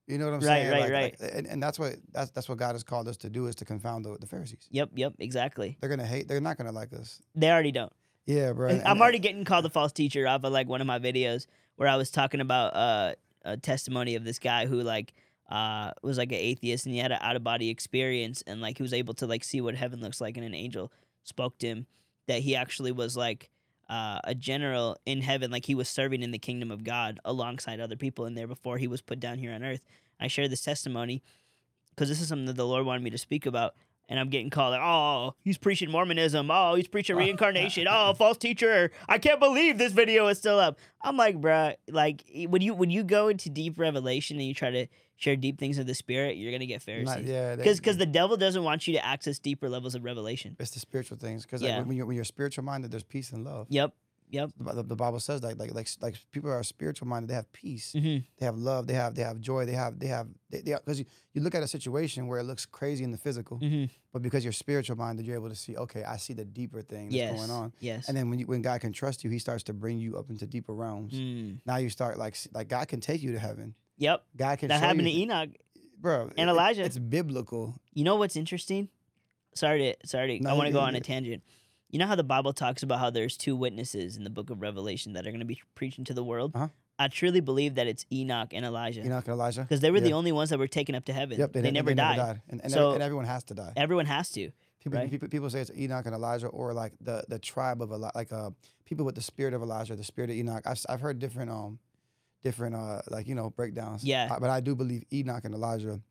you 0.08 0.18
know 0.20 0.26
what 0.26 0.34
I'm 0.36 0.40
Right, 0.40 0.46
saying? 0.46 0.72
right, 0.72 0.82
Like- 0.82 0.92
right. 0.92 1.16
like- 1.22 1.32
and, 1.36 1.48
and 1.48 1.62
that's 1.64 1.78
what 1.78 1.96
that's 2.12 2.32
that's 2.32 2.50
what 2.50 2.58
God 2.58 2.74
has 2.74 2.84
called 2.84 3.08
us 3.08 3.18
to 3.18 3.30
do 3.30 3.46
is 3.48 3.56
to 3.56 3.66
confound 3.66 4.06
the, 4.06 4.18
the 4.20 4.26
Pharisees. 4.28 4.68
Yep, 4.72 4.92
yep, 4.96 5.14
exactly. 5.20 5.78
They're 5.80 5.90
gonna 5.90 6.06
hate. 6.08 6.28
They're 6.28 6.42
not 6.42 6.58
gonna 6.58 6.72
like 6.72 6.94
us. 6.94 7.20
They 7.36 7.52
already 7.52 7.72
don't. 7.72 7.92
Yeah, 8.26 8.54
bro. 8.54 8.70
And 8.70 8.84
I'm 8.84 9.02
already 9.02 9.20
getting 9.20 9.46
called 9.46 9.66
a 9.66 9.70
false 9.70 9.92
teacher 9.92 10.28
off 10.28 10.44
of 10.44 10.52
like 10.52 10.68
one 10.68 10.82
of 10.82 10.88
my 10.88 11.00
videos 11.00 11.46
where 11.76 11.88
I 11.88 11.96
was 11.96 12.10
talking 12.10 12.42
about 12.42 12.76
uh, 12.76 13.14
a 13.44 13.58
testimony 13.58 14.16
of 14.16 14.24
this 14.24 14.40
guy 14.40 14.66
who 14.66 14.82
like 14.82 15.14
uh, 15.50 15.92
was 16.02 16.18
like 16.18 16.32
an 16.32 16.40
atheist 16.40 16.86
and 16.86 16.94
he 16.96 17.00
had 17.00 17.12
an 17.12 17.20
out 17.22 17.36
of 17.36 17.44
body 17.44 17.70
experience 17.70 18.44
and 18.48 18.62
like 18.62 18.78
he 18.78 18.84
was 18.84 18.94
able 18.94 19.14
to 19.16 19.28
like 19.28 19.44
see 19.44 19.62
what 19.62 19.76
heaven 19.76 20.02
looks 20.02 20.20
like 20.20 20.38
and 20.38 20.46
an 20.46 20.56
angel 20.56 20.92
spoke 21.24 21.58
to 21.60 21.68
him 21.68 21.86
that 22.28 22.40
he 22.40 22.56
actually 22.56 22.92
was 22.92 23.16
like 23.16 23.50
uh, 23.90 24.20
a 24.24 24.34
general 24.34 24.98
in 25.06 25.22
heaven 25.22 25.52
like 25.52 25.66
he 25.66 25.76
was 25.76 25.88
serving 25.88 26.24
in 26.24 26.32
the 26.32 26.40
kingdom 26.40 26.72
of 26.72 26.84
God 26.84 27.20
alongside 27.24 27.80
other 27.80 27.96
people 27.96 28.26
in 28.26 28.34
there 28.34 28.48
before 28.48 28.80
he 28.80 28.88
was 28.88 29.02
put 29.02 29.20
down 29.20 29.38
here 29.38 29.54
on 29.54 29.64
earth. 29.64 29.82
I 30.20 30.28
share 30.28 30.48
this 30.48 30.62
testimony 30.62 31.22
because 31.92 32.10
this 32.10 32.22
is 32.22 32.28
something 32.28 32.48
that 32.48 32.56
the 32.56 32.66
Lord 32.66 32.86
wanted 32.86 33.04
me 33.04 33.12
to 33.12 33.18
speak 33.18 33.46
about. 33.46 33.76
And 34.08 34.20
I'm 34.20 34.30
getting 34.30 34.50
called 34.52 34.72
like, 34.72 34.82
oh, 34.82 35.34
he's 35.44 35.58
preaching 35.58 35.90
Mormonism. 35.90 36.52
Oh, 36.52 36.76
he's 36.76 36.88
preaching 36.88 37.16
reincarnation. 37.26 37.88
oh, 37.90 38.14
false 38.14 38.38
teacher. 38.38 38.92
I 39.10 39.18
can't 39.18 39.40
believe 39.40 39.78
this 39.78 39.94
video 39.94 40.28
is 40.28 40.38
still 40.38 40.60
up. 40.60 40.78
I'm 41.02 41.18
like, 41.18 41.42
bruh, 41.42 41.76
like 41.90 42.24
when 42.48 42.62
you 42.62 42.74
when 42.74 42.90
you 42.92 43.04
go 43.04 43.30
into 43.30 43.50
deep 43.50 43.80
revelation 43.80 44.38
and 44.38 44.46
you 44.48 44.54
try 44.54 44.70
to 44.72 44.88
share 45.18 45.36
deep 45.36 45.58
things 45.58 45.80
of 45.80 45.88
the 45.88 45.96
spirit, 45.96 46.38
you're 46.38 46.52
gonna 46.52 46.66
get 46.66 46.76
not- 46.76 46.82
Pharisees. 46.84 47.28
yeah, 47.28 47.56
Because 47.56 47.80
because 47.80 47.98
the 47.98 48.06
devil 48.06 48.38
doesn't 48.38 48.64
want 48.64 48.86
you 48.88 48.94
to 48.94 49.04
access 49.06 49.40
deeper 49.40 49.70
levels 49.70 49.96
of 49.96 50.04
revelation. 50.04 50.56
it's 50.60 50.72
the 50.72 50.80
spiritual 50.80 51.18
things. 51.18 51.44
Because 51.46 51.62
Yeah. 51.62 51.78
like, 51.78 51.88
when 51.88 51.98
you're 51.98 52.06
when 52.06 52.16
you're 52.16 52.26
spiritual 52.26 52.64
minded, 52.64 52.92
there's 52.92 53.04
peace 53.04 53.32
and 53.32 53.44
love. 53.44 53.68
Yep. 53.70 53.94
Yep. 54.32 54.52
The, 54.60 54.84
the 54.84 54.96
Bible 54.96 55.20
says 55.20 55.42
that 55.42 55.58
like 55.58 55.74
like 55.74 55.88
like 56.02 56.16
people 56.32 56.52
are 56.52 56.64
spiritual 56.64 57.08
minded. 57.08 57.30
They 57.30 57.36
have 57.36 57.52
peace. 57.54 57.94
hmm 57.94 58.18
They 58.38 58.46
have 58.46 58.58
love. 58.58 58.88
They 58.88 58.94
have 58.96 59.16
they 59.16 59.22
have 59.24 59.40
joy. 59.40 59.66
They 59.66 59.74
have 59.74 60.00
they 60.00 60.08
have 60.08 60.28
they 60.50 60.62
because 60.62 61.00
you, 61.00 61.06
you 61.34 61.42
look 61.42 61.54
at 61.56 61.64
a 61.64 61.68
situation 61.68 62.28
where 62.28 62.40
it 62.40 62.44
looks 62.44 62.66
crazy 62.66 63.04
in 63.04 63.12
the 63.12 63.18
physical, 63.18 63.58
hmm 63.58 63.86
but 64.12 64.22
because 64.22 64.46
you're 64.46 64.54
spiritual 64.54 64.96
minded, 64.98 65.26
you're 65.26 65.36
able 65.36 65.50
to 65.50 65.56
see. 65.56 65.76
Okay, 65.76 66.04
I 66.04 66.16
see 66.18 66.34
the 66.34 66.46
deeper 66.46 66.82
thing 66.82 67.06
that's 67.08 67.16
Yes. 67.16 67.36
going 67.38 67.52
on. 67.52 67.74
Yes. 67.82 68.08
And 68.08 68.16
then 68.16 68.30
when 68.30 68.40
you, 68.40 68.46
when 68.48 68.62
God 68.62 68.80
can 68.80 68.94
trust 68.94 69.24
you, 69.26 69.30
He 69.30 69.40
starts 69.40 69.64
to 69.64 69.74
bring 69.74 70.00
you 70.00 70.18
up 70.18 70.30
into 70.30 70.46
deeper 70.48 70.74
realms. 70.74 71.14
Mm. 71.14 71.58
Now 71.66 71.78
you 71.78 71.90
start 71.90 72.18
like 72.18 72.36
like 72.54 72.68
God 72.70 72.88
can 72.88 73.02
take 73.02 73.22
you 73.22 73.32
to 73.34 73.40
heaven. 73.40 73.76
Yep. 73.98 74.24
God 74.38 74.58
can 74.60 74.68
That 74.70 74.80
happened 74.82 75.06
to 75.08 75.12
Enoch. 75.12 75.50
bro. 76.00 76.24
and 76.24 76.32
it- 76.32 76.42
it- 76.44 76.48
Elijah. 76.50 76.84
it's 76.84 76.98
biblical. 76.98 77.76
You 77.94 78.04
know 78.06 78.16
what's 78.16 78.36
interesting? 78.36 78.90
Sorry 79.54 79.80
to 80.02 80.08
sorry. 80.08 80.38
To, 80.40 80.44
No, 80.44 80.50
I 80.50 80.54
want 80.54 80.68
to 80.68 80.74
go 80.74 80.80
on 80.82 80.96
a 80.96 81.00
tangent. 81.00 81.44
You 81.96 82.00
know 82.00 82.08
how 82.08 82.16
the 82.16 82.26
Bible 82.26 82.52
talks 82.52 82.84
about 82.84 83.00
how 83.00 83.10
there's 83.10 83.38
two 83.38 83.56
witnesses 83.56 84.18
in 84.18 84.26
the 84.26 84.30
book 84.30 84.50
of 84.50 84.62
Revelation 84.62 85.14
that 85.14 85.26
are 85.26 85.30
going 85.30 85.40
to 85.40 85.46
be 85.46 85.62
preaching 85.76 86.04
to 86.04 86.14
the 86.14 86.26
world? 86.26 86.52
Uh-huh. 86.54 86.68
I 87.00 87.08
truly 87.08 87.40
believe 87.40 87.76
that 87.76 87.88
it's 87.88 88.06
Enoch 88.12 88.50
and 88.52 88.66
Elijah. 88.66 89.00
Enoch 89.00 89.24
and 89.24 89.34
Elijah. 89.34 89.62
because 89.62 89.80
they 89.80 89.92
were 89.92 90.02
the 90.02 90.12
only 90.12 90.34
ones 90.34 90.50
that 90.50 90.60
were 90.60 90.68
taken 90.68 90.94
up 90.94 91.06
to 91.06 91.14
heaven. 91.14 91.40
Yep, 91.40 91.54
they, 91.54 91.62
ne- 91.62 91.72
never 91.72 91.94
died. 91.94 92.42
And, 92.50 92.60
and, 92.62 92.70
So- 92.74 92.92
and 92.92 93.02
everyone 93.02 93.24
has 93.24 93.46
to 93.46 93.54
die. 93.54 93.72
Everyone 93.78 94.08
has 94.08 94.30
to. 94.32 94.52
People, 94.84 95.00
right. 95.00 95.10
people, 95.10 95.30
people 95.30 95.50
say 95.50 95.62
it's 95.62 95.72
Enoch 95.74 96.06
and 96.06 96.14
Elijah, 96.14 96.48
or 96.48 96.74
like 96.74 96.92
the 97.00 97.24
the 97.30 97.40
tribe 97.40 97.82
of 97.82 97.92
Eli- 97.92 98.12
like 98.14 98.34
uh 98.34 98.50
people 98.84 99.06
with 99.06 99.16
the 99.16 99.22
spirit 99.22 99.54
of 99.54 99.62
Elijah, 99.62 99.96
the 99.96 100.04
spirit 100.04 100.30
of 100.30 100.36
Enoch. 100.36 100.64
I've 100.66 100.86
I've 100.90 101.00
heard 101.00 101.18
different 101.20 101.50
um 101.50 101.80
different 102.44 102.76
uh 102.76 103.04
like 103.10 103.26
you 103.26 103.36
know 103.36 103.52
breakdowns. 103.52 104.04
Yeah. 104.04 104.28
Uh, 104.30 104.40
but 104.42 104.50
I 104.50 104.60
do 104.60 104.76
believe 104.76 105.04
Enoch 105.14 105.46
and 105.46 105.56
Elijah 105.56 106.02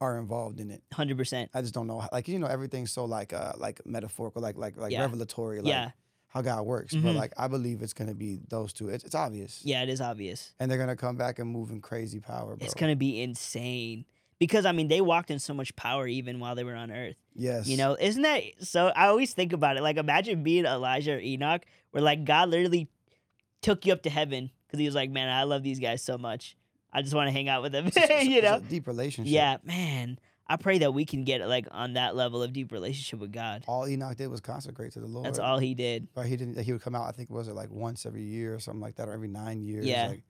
are 0.00 0.18
involved 0.18 0.60
in 0.60 0.70
it. 0.70 0.82
Hundred 0.92 1.16
percent. 1.16 1.50
I 1.54 1.60
just 1.60 1.74
don't 1.74 1.86
know 1.86 2.06
like 2.12 2.28
you 2.28 2.38
know 2.38 2.46
everything's 2.46 2.92
so 2.92 3.04
like 3.04 3.32
uh 3.32 3.52
like 3.56 3.80
metaphorical, 3.86 4.40
like 4.42 4.56
like 4.56 4.76
like 4.76 4.92
Yeah. 4.92 5.02
revelatory, 5.02 5.58
like 5.60 5.68
Yeah. 5.72 5.90
how 6.28 6.42
God 6.42 6.62
works. 6.66 6.94
Mhm. 6.94 7.02
But 7.02 7.14
like 7.16 7.32
I 7.36 7.48
believe 7.48 7.82
it's 7.82 7.92
gonna 7.94 8.14
be 8.14 8.40
those 8.48 8.72
two. 8.72 8.88
It's 8.88 9.04
it's 9.04 9.14
obvious. 9.14 9.60
Yeah, 9.64 9.82
it 9.82 9.88
is 9.88 10.00
obvious. 10.00 10.52
And 10.60 10.70
they're 10.70 10.78
gonna 10.78 10.96
come 10.96 11.16
back 11.16 11.38
and 11.38 11.50
move 11.50 11.70
in 11.70 11.80
crazy 11.80 12.20
power, 12.20 12.54
bro. 12.56 12.64
It's 12.64 12.74
gonna 12.74 12.96
be 12.96 13.20
insane 13.22 14.04
because 14.38 14.64
I 14.66 14.72
mean 14.72 14.88
they 14.88 15.00
walked 15.00 15.30
in 15.30 15.38
so 15.40 15.52
much 15.54 15.74
power 15.74 16.06
even 16.06 16.38
while 16.38 16.54
they 16.54 16.64
were 16.64 16.76
on 16.76 16.90
Earth. 16.92 17.16
yes. 17.34 17.66
You 17.66 17.76
know, 17.76 17.96
isn't 17.98 18.22
that 18.22 18.42
so? 18.60 18.88
I 18.94 19.06
always 19.06 19.32
think 19.34 19.52
about 19.52 19.76
it. 19.76 19.82
Like, 19.82 19.96
imagine 19.96 20.42
being 20.42 20.64
Elijah 20.64 21.14
or 21.14 21.18
Enoch, 21.20 21.64
where 21.90 22.02
like 22.02 22.24
God 22.24 22.50
literally 22.50 22.88
took 23.62 23.84
you 23.86 23.92
up 23.92 24.02
to 24.02 24.10
heaven 24.10 24.50
because 24.66 24.78
he 24.78 24.86
was 24.86 24.94
like, 24.94 25.10
"Man, 25.10 25.28
I 25.28 25.42
love 25.44 25.62
these 25.64 25.80
guys 25.80 26.02
so 26.02 26.18
much. 26.18 26.56
I 26.92 27.02
just 27.02 27.14
want 27.14 27.28
to 27.28 27.32
hang 27.32 27.48
out 27.48 27.62
with 27.62 27.72
them." 27.72 27.86
It's- 27.88 28.04
it's- 28.04 28.26
you 28.28 28.42
know? 28.42 28.54
a 28.56 28.60
deep 28.60 28.86
relationship. 28.86 29.32
Yeah, 29.32 29.56
man. 29.64 30.18
I 30.50 30.56
pray 30.56 30.78
that 30.78 30.94
we 30.94 31.04
can 31.04 31.24
get 31.24 31.46
like 31.46 31.66
on 31.70 31.92
that 31.94 32.16
level 32.16 32.42
of 32.42 32.54
deep 32.54 32.72
relationship 32.72 33.20
with 33.20 33.32
God. 33.32 33.64
All 33.66 33.86
Enoch 33.86 34.16
did 34.16 34.28
was 34.28 34.40
consecrate 34.40 34.92
to 34.92 35.00
the 35.00 35.06
Lord. 35.06 35.26
That's 35.26 35.38
all 35.38 35.58
he 35.58 35.74
did. 35.74 36.08
But 36.14 36.24
he 36.26 36.36
didn't. 36.38 36.58
He 36.62 36.72
would 36.72 36.80
come 36.80 36.94
out. 36.94 37.06
I 37.06 37.12
think 37.12 37.28
was 37.28 37.48
it 37.48 37.54
like 37.54 37.70
once 37.70 38.06
every 38.06 38.22
year 38.22 38.54
or 38.54 38.58
something 38.58 38.80
like 38.80 38.94
that, 38.96 39.08
or 39.08 39.12
every 39.12 39.28
nine 39.28 39.60
years. 39.62 39.84
Yeah. 39.84 40.08
Like, 40.08 40.22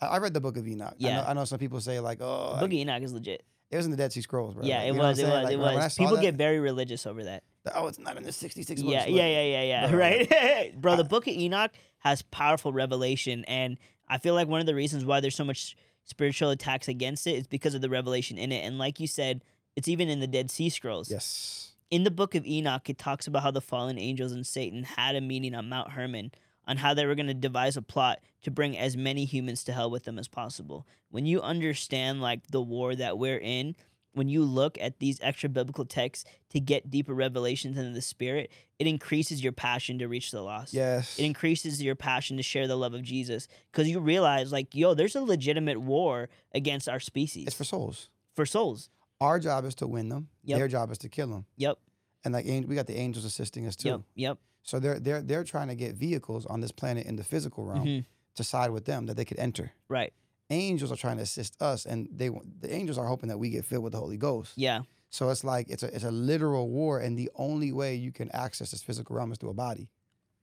I, 0.00 0.06
I 0.06 0.18
read 0.18 0.34
the 0.34 0.40
Book 0.40 0.56
of 0.56 0.68
Enoch. 0.68 0.92
I 0.92 0.94
Yeah. 0.98 1.16
know, 1.16 1.24
I 1.26 1.32
know 1.32 1.44
some 1.44 1.58
people 1.58 1.80
say 1.80 1.98
like, 1.98 2.18
oh, 2.20 2.50
The 2.54 2.60
Book 2.60 2.68
of 2.68 2.72
Enoch 2.74 3.02
is 3.02 3.12
legit. 3.12 3.44
it 3.72 3.76
was 3.76 3.86
in 3.86 3.90
the 3.90 3.96
Dead 3.96 4.12
Sea 4.12 4.20
Scrolls, 4.20 4.54
bro. 4.54 4.62
yeah, 4.62 4.76
Like, 4.76 4.84
it 4.84 4.86
you 4.86 4.92
know 4.92 4.98
what 5.00 5.08
was. 5.08 5.18
It 5.18 5.24
was. 5.24 5.32
Like, 5.32 5.52
it 5.52 5.56
when 5.56 5.68
I- 5.68 5.72
when 5.72 5.80
I 5.82 5.86
was. 5.86 5.94
People 5.96 6.14
that, 6.16 6.22
get 6.22 6.34
very 6.36 6.60
religious 6.60 7.04
over 7.04 7.24
that. 7.24 7.42
oh, 7.74 7.88
it's 7.88 7.98
not 7.98 8.16
in 8.16 8.22
the 8.22 8.30
sixty-six. 8.32 8.80
Yeah, 8.80 9.00
books. 9.00 9.10
yeah, 9.10 9.26
yeah, 9.26 9.42
yeah, 9.42 9.62
yeah. 9.88 9.92
Right, 9.96 10.80
bro. 10.80 10.94
The 10.94 11.02
Book 11.02 11.26
of 11.26 11.32
Enoch 11.32 11.72
has 11.98 12.22
powerful 12.22 12.72
revelation, 12.72 13.44
and 13.48 13.78
I 14.06 14.18
feel 14.18 14.34
like 14.34 14.46
one 14.46 14.60
of 14.60 14.66
the 14.66 14.76
reasons 14.76 15.04
why 15.04 15.18
there's 15.18 15.34
so 15.34 15.42
much 15.44 15.76
spiritual 16.06 16.50
attacks 16.50 16.88
against 16.88 17.26
it 17.26 17.36
is 17.36 17.46
because 17.46 17.74
of 17.74 17.82
the 17.82 17.90
revelation 17.90 18.38
in 18.38 18.50
it. 18.50 18.64
And 18.64 18.78
like 18.78 18.98
you 18.98 19.06
said, 19.06 19.44
it's 19.76 19.88
even 19.88 20.08
in 20.08 20.20
the 20.20 20.26
Dead 20.26 20.50
Sea 20.50 20.70
Scrolls. 20.70 21.10
Yes. 21.10 21.72
In 21.90 22.04
the 22.04 22.10
Book 22.10 22.34
of 22.34 22.46
Enoch, 22.46 22.88
it 22.88 22.98
talks 22.98 23.26
about 23.26 23.42
how 23.42 23.50
the 23.50 23.60
fallen 23.60 23.98
angels 23.98 24.32
and 24.32 24.46
Satan 24.46 24.82
had 24.82 25.14
a 25.14 25.20
meeting 25.20 25.54
on 25.54 25.68
Mount 25.68 25.90
Hermon 25.90 26.32
on 26.66 26.78
how 26.78 26.94
they 26.94 27.06
were 27.06 27.14
going 27.14 27.26
to 27.26 27.34
devise 27.34 27.76
a 27.76 27.82
plot 27.82 28.20
to 28.42 28.50
bring 28.50 28.76
as 28.76 28.96
many 28.96 29.24
humans 29.24 29.62
to 29.64 29.72
hell 29.72 29.90
with 29.90 30.04
them 30.04 30.18
as 30.18 30.26
possible. 30.26 30.86
When 31.10 31.26
you 31.26 31.40
understand 31.40 32.20
like 32.20 32.46
the 32.48 32.62
war 32.62 32.94
that 32.94 33.18
we're 33.18 33.38
in, 33.38 33.76
when 34.16 34.28
you 34.28 34.42
look 34.42 34.78
at 34.80 34.98
these 34.98 35.18
extra 35.22 35.48
biblical 35.48 35.84
texts 35.84 36.24
to 36.50 36.58
get 36.58 36.90
deeper 36.90 37.12
revelations 37.12 37.76
into 37.76 37.90
the 37.92 38.00
spirit, 38.00 38.50
it 38.78 38.86
increases 38.86 39.42
your 39.42 39.52
passion 39.52 39.98
to 39.98 40.08
reach 40.08 40.30
the 40.30 40.40
lost. 40.40 40.72
Yes. 40.72 41.18
It 41.18 41.24
increases 41.26 41.82
your 41.82 41.94
passion 41.94 42.38
to 42.38 42.42
share 42.42 42.66
the 42.66 42.76
love 42.76 42.94
of 42.94 43.02
Jesus 43.02 43.46
because 43.70 43.88
you 43.88 44.00
realize, 44.00 44.50
like, 44.52 44.74
yo, 44.74 44.94
there's 44.94 45.14
a 45.16 45.20
legitimate 45.20 45.78
war 45.80 46.28
against 46.54 46.88
our 46.88 46.98
species 47.00 47.46
it's 47.48 47.56
for 47.56 47.64
souls. 47.64 48.08
for 48.34 48.46
souls. 48.46 48.88
Our 49.20 49.38
job 49.38 49.64
is 49.66 49.74
to 49.76 49.86
win 49.86 50.08
them. 50.08 50.28
Yep. 50.44 50.58
Their 50.58 50.68
job 50.68 50.90
is 50.90 50.98
to 50.98 51.08
kill 51.10 51.28
them. 51.28 51.44
Yep, 51.56 51.78
And 52.24 52.32
like 52.34 52.46
we 52.46 52.74
got 52.74 52.86
the 52.86 52.96
angels 52.96 53.24
assisting 53.26 53.66
us 53.66 53.76
too. 53.76 53.88
yep, 53.88 54.00
yep. 54.14 54.38
So 54.62 54.80
they're 54.80 54.98
they're 54.98 55.22
they're 55.22 55.44
trying 55.44 55.68
to 55.68 55.74
get 55.76 55.94
vehicles 55.94 56.44
on 56.46 56.60
this 56.60 56.72
planet 56.72 57.06
in 57.06 57.16
the 57.16 57.22
physical 57.24 57.64
realm 57.66 57.84
Mhm. 57.86 58.04
to 58.34 58.44
side 58.44 58.70
with 58.72 58.84
them 58.86 59.06
that 59.06 59.16
they 59.16 59.24
could 59.24 59.38
enter. 59.38 59.72
Right. 59.88 60.12
Angels 60.50 60.92
are 60.92 60.96
trying 60.96 61.16
to 61.16 61.22
assist 61.24 61.60
us, 61.60 61.86
and 61.86 62.08
they 62.12 62.28
the 62.28 62.72
angels 62.72 62.98
are 62.98 63.06
hoping 63.06 63.28
that 63.28 63.38
we 63.38 63.50
get 63.50 63.64
filled 63.64 63.82
with 63.84 63.92
the 63.92 63.98
Holy 63.98 64.16
Ghost. 64.16 64.52
Yeah. 64.56 64.82
So 65.10 65.30
it's 65.30 65.44
like 65.44 65.68
it's 65.68 65.82
a 65.82 65.94
it's 65.94 66.04
a 66.04 66.10
literal 66.10 66.68
war, 66.68 67.00
and 67.00 67.18
the 67.18 67.30
only 67.36 67.72
way 67.72 67.94
you 67.96 68.12
can 68.12 68.30
access 68.32 68.70
this 68.70 68.82
physical 68.82 69.16
realm 69.16 69.32
is 69.32 69.38
through 69.38 69.50
a 69.50 69.54
body. 69.54 69.88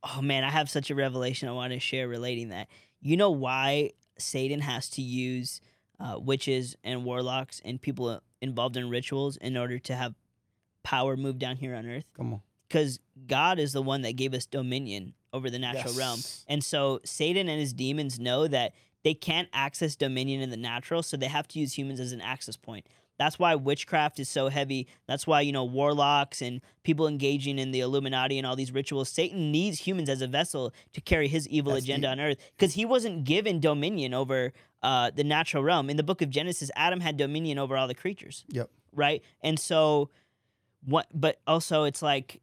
Oh 0.03 0.21
man, 0.21 0.43
I 0.43 0.49
have 0.49 0.69
such 0.69 0.89
a 0.89 0.95
revelation 0.95 1.47
I 1.47 1.53
want 1.53 1.71
to 1.73 1.79
share 1.79 2.07
relating 2.07 2.49
that. 2.49 2.67
You 2.99 3.15
know 3.15 3.31
why 3.31 3.91
Satan 4.17 4.59
has 4.59 4.89
to 4.91 5.01
use 5.01 5.61
uh, 5.99 6.19
witches 6.19 6.75
and 6.83 7.05
warlocks 7.05 7.61
and 7.63 7.81
people 7.81 8.21
involved 8.41 8.75
in 8.75 8.89
rituals 8.89 9.37
in 9.37 9.55
order 9.55 9.79
to 9.79 9.95
have 9.95 10.15
power 10.83 11.15
move 11.15 11.39
down 11.39 11.55
here 11.55 11.75
on 11.75 11.85
earth? 11.85 12.03
Come 12.17 12.33
on, 12.33 12.41
Because 12.67 12.99
God 13.27 13.59
is 13.59 13.71
the 13.71 13.81
one 13.81 14.01
that 14.01 14.17
gave 14.17 14.33
us 14.33 14.45
dominion 14.45 15.13
over 15.31 15.49
the 15.49 15.59
natural 15.59 15.93
realm. 15.93 16.19
And 16.47 16.63
so 16.63 16.99
Satan 17.05 17.47
and 17.47 17.59
his 17.59 17.73
demons 17.73 18.19
know 18.19 18.47
that 18.47 18.73
they 19.03 19.13
can't 19.13 19.49
access 19.53 19.95
dominion 19.95 20.41
in 20.41 20.49
the 20.49 20.57
natural, 20.57 21.03
so 21.03 21.17
they 21.17 21.27
have 21.27 21.47
to 21.49 21.59
use 21.59 21.77
humans 21.77 21.99
as 21.99 22.11
an 22.11 22.21
access 22.21 22.55
point. 22.57 22.85
That's 23.19 23.37
why 23.37 23.53
witchcraft 23.55 24.19
is 24.19 24.27
so 24.27 24.49
heavy. 24.49 24.87
That's 25.07 25.27
why, 25.27 25.41
you 25.41 25.51
know, 25.51 25.63
warlocks 25.63 26.41
and 26.41 26.61
people 26.83 27.07
engaging 27.07 27.59
in 27.59 27.71
the 27.71 27.81
Illuminati 27.81 28.37
and 28.39 28.47
all 28.47 28.55
these 28.55 28.71
rituals, 28.71 29.07
Satan 29.07 29.51
needs 29.51 29.79
humans 29.79 30.09
as 30.09 30.21
a 30.23 30.27
vessel 30.27 30.73
to 30.93 31.01
carry 31.01 31.27
his 31.27 31.47
evil 31.47 31.73
That's 31.73 31.85
agenda 31.85 32.07
deep. 32.07 32.11
on 32.11 32.19
earth 32.19 32.37
because 32.57 32.73
he 32.73 32.85
wasn't 32.85 33.23
given 33.23 33.59
dominion 33.59 34.15
over 34.15 34.51
uh, 34.81 35.11
the 35.15 35.23
natural 35.23 35.63
realm. 35.63 35.89
In 35.91 35.97
the 35.97 36.03
book 36.03 36.23
of 36.23 36.31
Genesis, 36.31 36.71
Adam 36.75 36.99
had 37.01 37.15
dominion 37.15 37.59
over 37.59 37.77
all 37.77 37.87
the 37.87 37.93
creatures 37.95 38.45
Yep. 38.49 38.69
right? 38.93 39.21
And 39.41 39.59
so, 39.59 40.09
what? 40.83 41.07
But 41.13 41.39
also, 41.45 41.83
it's 41.83 42.01
like 42.01 42.41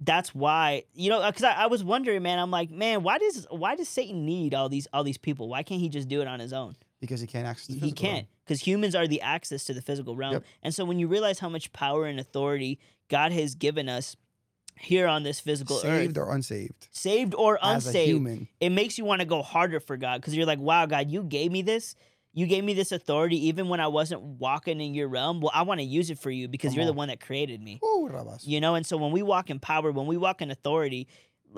that's 0.00 0.34
why 0.34 0.84
you 0.94 1.10
know 1.10 1.20
uh, 1.20 1.30
because 1.30 1.44
I, 1.44 1.52
I 1.54 1.66
was 1.66 1.82
wondering, 1.82 2.22
man. 2.22 2.38
I'm 2.38 2.50
like, 2.50 2.70
man, 2.70 3.02
why 3.02 3.18
does 3.18 3.46
why 3.50 3.74
does 3.76 3.88
Satan 3.88 4.24
need 4.24 4.54
all 4.54 4.68
these 4.68 4.86
all 4.92 5.04
these 5.04 5.18
people? 5.18 5.48
Why 5.48 5.62
can't 5.62 5.80
he 5.80 5.88
just 5.88 6.08
do 6.08 6.20
it 6.20 6.28
on 6.28 6.40
his 6.40 6.52
own? 6.52 6.76
Because 7.00 7.20
he 7.20 7.26
can't 7.26 7.46
access. 7.46 7.66
The 7.68 7.74
He 7.74 7.80
physical 7.80 8.04
realm. 8.04 8.14
can't 8.16 8.26
because 8.44 8.60
humans 8.60 8.94
are 8.94 9.06
the 9.06 9.20
access 9.22 9.64
to 9.64 9.74
the 9.74 9.82
physical 9.82 10.16
realm. 10.16 10.34
Yep. 10.34 10.44
And 10.62 10.74
so, 10.74 10.84
when 10.84 10.98
you 10.98 11.06
realize 11.08 11.38
how 11.38 11.48
much 11.48 11.72
power 11.72 12.06
and 12.06 12.18
authority 12.20 12.78
God 13.08 13.32
has 13.32 13.54
given 13.54 13.88
us 13.88 14.16
here 14.80 15.08
on 15.08 15.22
this 15.24 15.40
physical 15.40 15.76
saved 15.78 15.92
earth, 15.92 16.00
saved 16.02 16.18
or 16.18 16.34
unsaved. 16.34 16.88
saved 16.92 17.34
or 17.34 17.58
As 17.62 17.86
a 17.86 17.88
unsaved, 17.88 18.08
human, 18.08 18.48
it 18.60 18.70
makes 18.70 18.98
you 18.98 19.04
want 19.04 19.20
to 19.20 19.26
go 19.26 19.42
harder 19.42 19.80
for 19.80 19.96
God 19.96 20.20
because 20.20 20.36
you're 20.36 20.46
like, 20.46 20.60
wow, 20.60 20.86
God, 20.86 21.10
you 21.10 21.22
gave 21.24 21.50
me 21.50 21.62
this. 21.62 21.96
You 22.38 22.46
gave 22.46 22.62
me 22.62 22.72
this 22.72 22.92
authority 22.92 23.48
even 23.48 23.68
when 23.68 23.80
I 23.80 23.88
wasn't 23.88 24.22
walking 24.22 24.80
in 24.80 24.94
your 24.94 25.08
realm. 25.08 25.40
Well, 25.40 25.50
I 25.52 25.62
want 25.62 25.80
to 25.80 25.84
use 25.84 26.08
it 26.08 26.20
for 26.20 26.30
you 26.30 26.46
because 26.46 26.70
Come 26.70 26.76
you're 26.76 26.84
the 26.84 26.92
uh-huh. 26.92 26.96
one 26.98 27.08
that 27.08 27.18
created 27.18 27.60
me. 27.60 27.80
Ooh, 27.84 28.08
You 28.44 28.60
know, 28.60 28.76
and 28.76 28.86
so 28.86 28.96
when 28.96 29.10
we 29.10 29.22
walk 29.22 29.50
in 29.50 29.58
power, 29.58 29.90
when 29.90 30.06
we 30.06 30.16
walk 30.16 30.40
in 30.40 30.52
authority, 30.52 31.08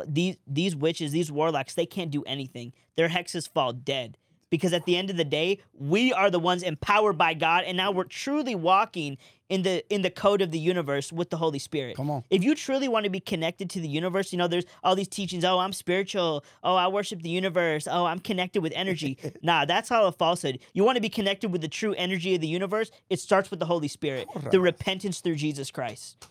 these 0.07 0.39
these 0.47 0.75
witches, 0.75 1.13
these 1.13 1.31
warlocks, 1.31 1.75
they 1.75 1.85
can't 1.85 2.11
do 2.11 2.23
anything. 2.23 2.73
Their 2.97 3.11
hexes 3.11 3.47
fall 3.47 3.75
dead. 3.75 4.17
Because 4.49 4.73
at 4.73 4.87
the 4.87 4.97
end 4.97 5.11
of 5.11 5.19
the 5.19 5.25
day, 5.25 5.59
we 5.75 6.15
are 6.15 6.31
the 6.31 6.41
ones 6.41 6.63
empowered 6.63 7.19
by 7.19 7.35
God, 7.35 7.65
and 7.65 7.77
now 7.77 7.93
we're 7.93 8.05
truly 8.05 8.55
walking 8.55 9.19
in 9.51 9.63
the 9.63 9.85
in 9.93 10.01
the 10.01 10.11
code 10.11 10.41
of 10.41 10.53
the 10.53 10.59
universe 10.59 11.13
with 11.13 11.29
the 11.29 11.37
Holy 11.37 11.59
Spirit 11.59 11.97
Come 11.97 12.11
on. 12.11 12.25
if 12.31 12.43
you 12.43 12.55
truly 12.55 12.89
want 12.89 13.05
to 13.05 13.11
be 13.11 13.21
connected 13.21 13.69
to 13.71 13.81
the 13.81 13.89
universe, 13.89 14.33
you 14.33 14.39
know, 14.39 14.49
there's 14.49 14.65
all 14.83 14.95
these 14.95 15.09
teachings. 15.09 15.45
Oh, 15.45 15.59
I'm 15.59 15.73
spiritual. 15.73 16.45
Oh, 16.63 16.77
I 16.77 16.89
worship 16.89 17.21
the 17.21 17.29
universe. 17.29 17.87
Oh, 17.91 18.07
I'm 18.07 18.21
connected 18.21 18.63
with 18.63 18.73
energy. 18.75 19.19
nah, 19.43 19.65
that's 19.65 19.91
all 19.91 20.07
a 20.07 20.13
falsehood. 20.13 20.61
You 20.73 20.85
want 20.85 20.97
to 20.97 21.03
be 21.03 21.11
connected 21.11 21.53
with 21.53 21.61
the 21.61 21.69
true 21.69 21.95
energy 21.99 22.35
of 22.35 22.41
the 22.41 22.47
universe? 22.47 22.91
It 23.11 23.21
starts 23.21 23.51
with 23.51 23.61
the 23.61 23.67
Holy 23.67 23.89
Spirit, 23.89 24.29
the 24.51 24.61
repentance 24.61 25.21
through 25.21 25.35
Jesus 25.37 25.71
Christ. 25.71 26.29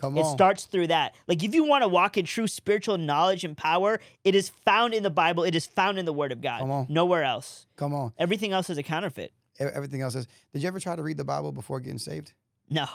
Come 0.00 0.14
on. 0.14 0.18
It 0.18 0.26
on. 0.26 0.32
starts 0.34 0.64
through 0.64 0.88
that. 0.88 1.14
Like, 1.26 1.42
if 1.42 1.54
you 1.54 1.64
want 1.64 1.82
to 1.82 1.88
walk 1.88 2.16
in 2.16 2.24
true 2.24 2.46
spiritual 2.46 2.98
knowledge 2.98 3.44
and 3.44 3.56
power, 3.56 4.00
it 4.24 4.34
is 4.34 4.48
found 4.48 4.94
in 4.94 5.02
the 5.02 5.10
Bible. 5.10 5.44
It 5.44 5.54
is 5.54 5.66
found 5.66 5.98
in 5.98 6.04
the 6.04 6.12
Word 6.12 6.32
of 6.32 6.40
God. 6.40 6.60
Come 6.60 6.70
on. 6.70 6.86
Nowhere 6.88 7.24
else. 7.24 7.66
Come 7.76 7.94
on. 7.94 8.12
Everything 8.18 8.52
else 8.52 8.70
is 8.70 8.78
a 8.78 8.82
counterfeit. 8.82 9.32
Everything 9.58 10.00
else 10.00 10.14
is. 10.14 10.26
Did 10.52 10.62
you 10.62 10.68
ever 10.68 10.80
try 10.80 10.96
to 10.96 11.02
read 11.02 11.18
the 11.18 11.24
Bible 11.24 11.52
before 11.52 11.80
getting 11.80 11.98
saved? 11.98 12.32
No. 12.70 12.86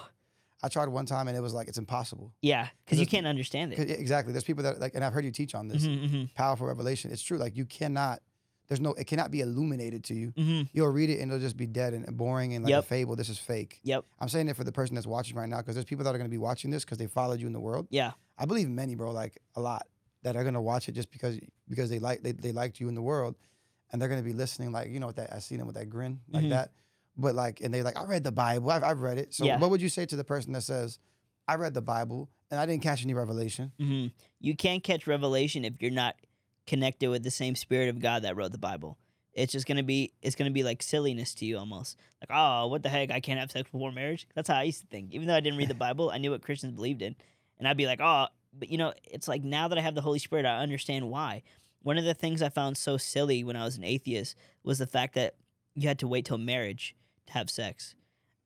I 0.64 0.68
tried 0.70 0.88
one 0.90 1.06
time 1.06 1.28
and 1.28 1.38
it 1.38 1.42
was 1.42 1.54
like 1.54 1.68
it's 1.68 1.78
impossible. 1.78 2.34
Yeah, 2.42 2.70
because 2.86 3.00
you 3.00 3.06
can't 3.06 3.28
understand 3.28 3.74
it. 3.74 3.90
Exactly. 3.92 4.32
There's 4.34 4.44
people 4.46 4.64
that 4.64 4.80
like, 4.80 4.96
and 4.96 5.04
I've 5.04 5.14
heard 5.14 5.26
you 5.26 5.32
teach 5.32 5.54
on 5.54 5.68
this 5.68 5.84
Mhm, 5.86 6.10
mhm, 6.10 6.34
powerful 6.34 6.66
revelation. 6.66 7.12
It's 7.12 7.22
true. 7.22 7.38
Like 7.38 7.56
you 7.56 7.66
cannot. 7.66 8.22
There's 8.68 8.82
no. 8.82 8.94
It 8.94 9.06
cannot 9.06 9.30
be 9.30 9.42
illuminated 9.42 10.04
to 10.06 10.16
you. 10.16 10.32
mhm. 10.32 10.68
You'll 10.74 10.88
read 10.92 11.12
it 11.12 11.20
and 11.20 11.32
it'll 11.32 11.42
just 11.42 11.58
be 11.58 11.68
dead 11.68 11.94
and 11.94 12.18
boring 12.18 12.56
and 12.56 12.64
like 12.66 12.72
a 12.80 12.82
fable. 12.82 13.16
This 13.16 13.30
is 13.30 13.38
fake. 13.38 13.80
Yep. 13.84 14.06
I'm 14.20 14.28
saying 14.30 14.48
it 14.48 14.56
for 14.56 14.64
the 14.64 14.72
person 14.72 14.96
that's 14.96 15.06
watching 15.06 15.36
right 15.36 15.48
now 15.48 15.58
because 15.58 15.76
there's 15.76 15.86
people 15.86 16.04
that 16.06 16.16
are 16.16 16.18
going 16.18 16.30
to 16.30 16.34
be 16.34 16.40
watching 16.40 16.72
this 16.72 16.84
because 16.84 16.98
they 16.98 17.06
followed 17.08 17.40
you 17.40 17.46
in 17.48 17.54
the 17.54 17.60
world. 17.60 17.86
Yeah. 17.92 18.14
I 18.40 18.46
believe 18.46 18.68
many, 18.68 18.96
bro, 18.96 19.12
like 19.12 19.38
a 19.56 19.62
lot 19.62 19.86
that 20.24 20.36
are 20.36 20.42
going 20.44 20.56
to 20.56 20.62
watch 20.62 20.90
it 20.90 20.94
just 20.94 21.12
because 21.12 21.38
because 21.70 21.92
they 21.92 22.00
like 22.00 22.24
they, 22.24 22.32
they 22.32 22.52
liked 22.54 22.80
you 22.80 22.88
in 22.88 22.96
the 22.96 23.04
world, 23.04 23.36
and 23.92 24.02
they're 24.02 24.10
going 24.10 24.22
to 24.22 24.26
be 24.26 24.34
listening 24.34 24.72
like 24.72 24.90
you 24.90 25.00
know 25.00 25.08
with 25.08 25.18
that 25.18 25.32
I 25.32 25.38
see 25.40 25.58
them 25.58 25.68
with 25.68 25.76
that 25.76 25.90
grin 25.92 26.22
like 26.32 26.46
Mhm. 26.46 26.50
that, 26.50 26.72
but 27.18 27.36
like 27.36 27.62
and 27.62 27.74
they're 27.74 27.84
like 27.84 27.98
I 27.98 28.06
read 28.06 28.24
the 28.24 28.32
Bible, 28.32 28.70
I've, 28.72 28.84
I've 28.84 29.02
read 29.02 29.18
it. 29.18 29.34
So 29.34 29.46
Yeah. 29.46 29.60
what 29.60 29.70
would 29.70 29.82
you 29.82 29.90
say 29.90 30.06
to 30.06 30.16
the 30.16 30.24
person 30.24 30.54
that 30.54 30.62
says, 30.62 31.00
I 31.48 31.56
read 31.56 31.74
the 31.74 31.82
Bible 31.82 32.30
and 32.52 32.60
I 32.60 32.66
didn't 32.66 32.84
catch 32.84 33.04
any 33.04 33.14
revelation? 33.14 33.72
hmm 33.80 34.08
You 34.40 34.56
can't 34.56 34.84
catch 34.84 35.08
revelation 35.08 35.66
if 35.66 35.74
you're 35.82 35.92
not 35.92 36.16
connected 36.68 37.10
with 37.10 37.24
the 37.24 37.32
same 37.32 37.56
spirit 37.56 37.90
of 37.90 38.00
God 38.00 38.24
that 38.24 38.36
wrote 38.36 38.52
the 38.52 38.58
Bible. 38.58 38.98
It's 39.34 39.52
just 39.52 39.68
gonna 39.68 39.84
be 39.84 40.14
it's 40.22 40.36
gonna 40.36 40.50
be 40.52 40.64
like 40.64 40.82
silliness 40.82 41.34
to 41.36 41.46
you 41.46 41.58
almost. 41.58 41.98
Like, 42.22 42.30
oh, 42.38 42.68
what 42.68 42.84
the 42.84 42.90
heck? 42.90 43.12
I 43.12 43.20
can't 43.20 43.40
have 43.40 43.52
sex 43.52 43.70
before 43.70 43.92
marriage. 43.92 44.28
That's 44.34 44.48
how 44.50 44.56
I 44.58 44.64
used 44.64 44.82
to 44.82 44.88
think. 44.88 45.14
Even 45.14 45.28
though 45.28 45.36
I 45.36 45.42
didn't 45.42 45.58
read 45.60 45.70
the 45.70 45.74
Bible, 45.88 46.10
I 46.10 46.18
knew 46.18 46.32
what 46.32 46.42
Christians 46.42 46.74
believed 46.74 47.02
in, 47.02 47.16
and 47.60 47.68
I'd 47.68 47.78
be 47.78 47.86
like, 47.86 48.00
oh, 48.02 48.28
but 48.58 48.70
you 48.70 48.78
know, 48.78 48.94
it's 49.04 49.28
like 49.28 49.44
now 49.44 49.68
that 49.68 49.78
I 49.78 49.82
have 49.82 49.96
the 49.96 50.02
Holy 50.02 50.20
Spirit, 50.20 50.46
I 50.46 50.60
understand 50.60 51.10
why. 51.10 51.44
One 51.84 51.98
of 51.98 52.06
the 52.06 52.14
things 52.16 52.42
I 52.42 52.50
found 52.50 52.78
so 52.78 52.98
silly 52.98 53.44
when 53.44 53.56
I 53.56 53.64
was 53.66 53.78
an 53.78 53.84
atheist 53.84 54.36
was 54.64 54.80
the 54.80 54.88
fact 54.88 55.14
that 55.16 55.36
you 55.76 55.88
had 55.88 56.00
to 56.00 56.08
wait 56.08 56.26
till 56.26 56.38
marriage 56.38 56.96
have 57.30 57.50
sex. 57.50 57.96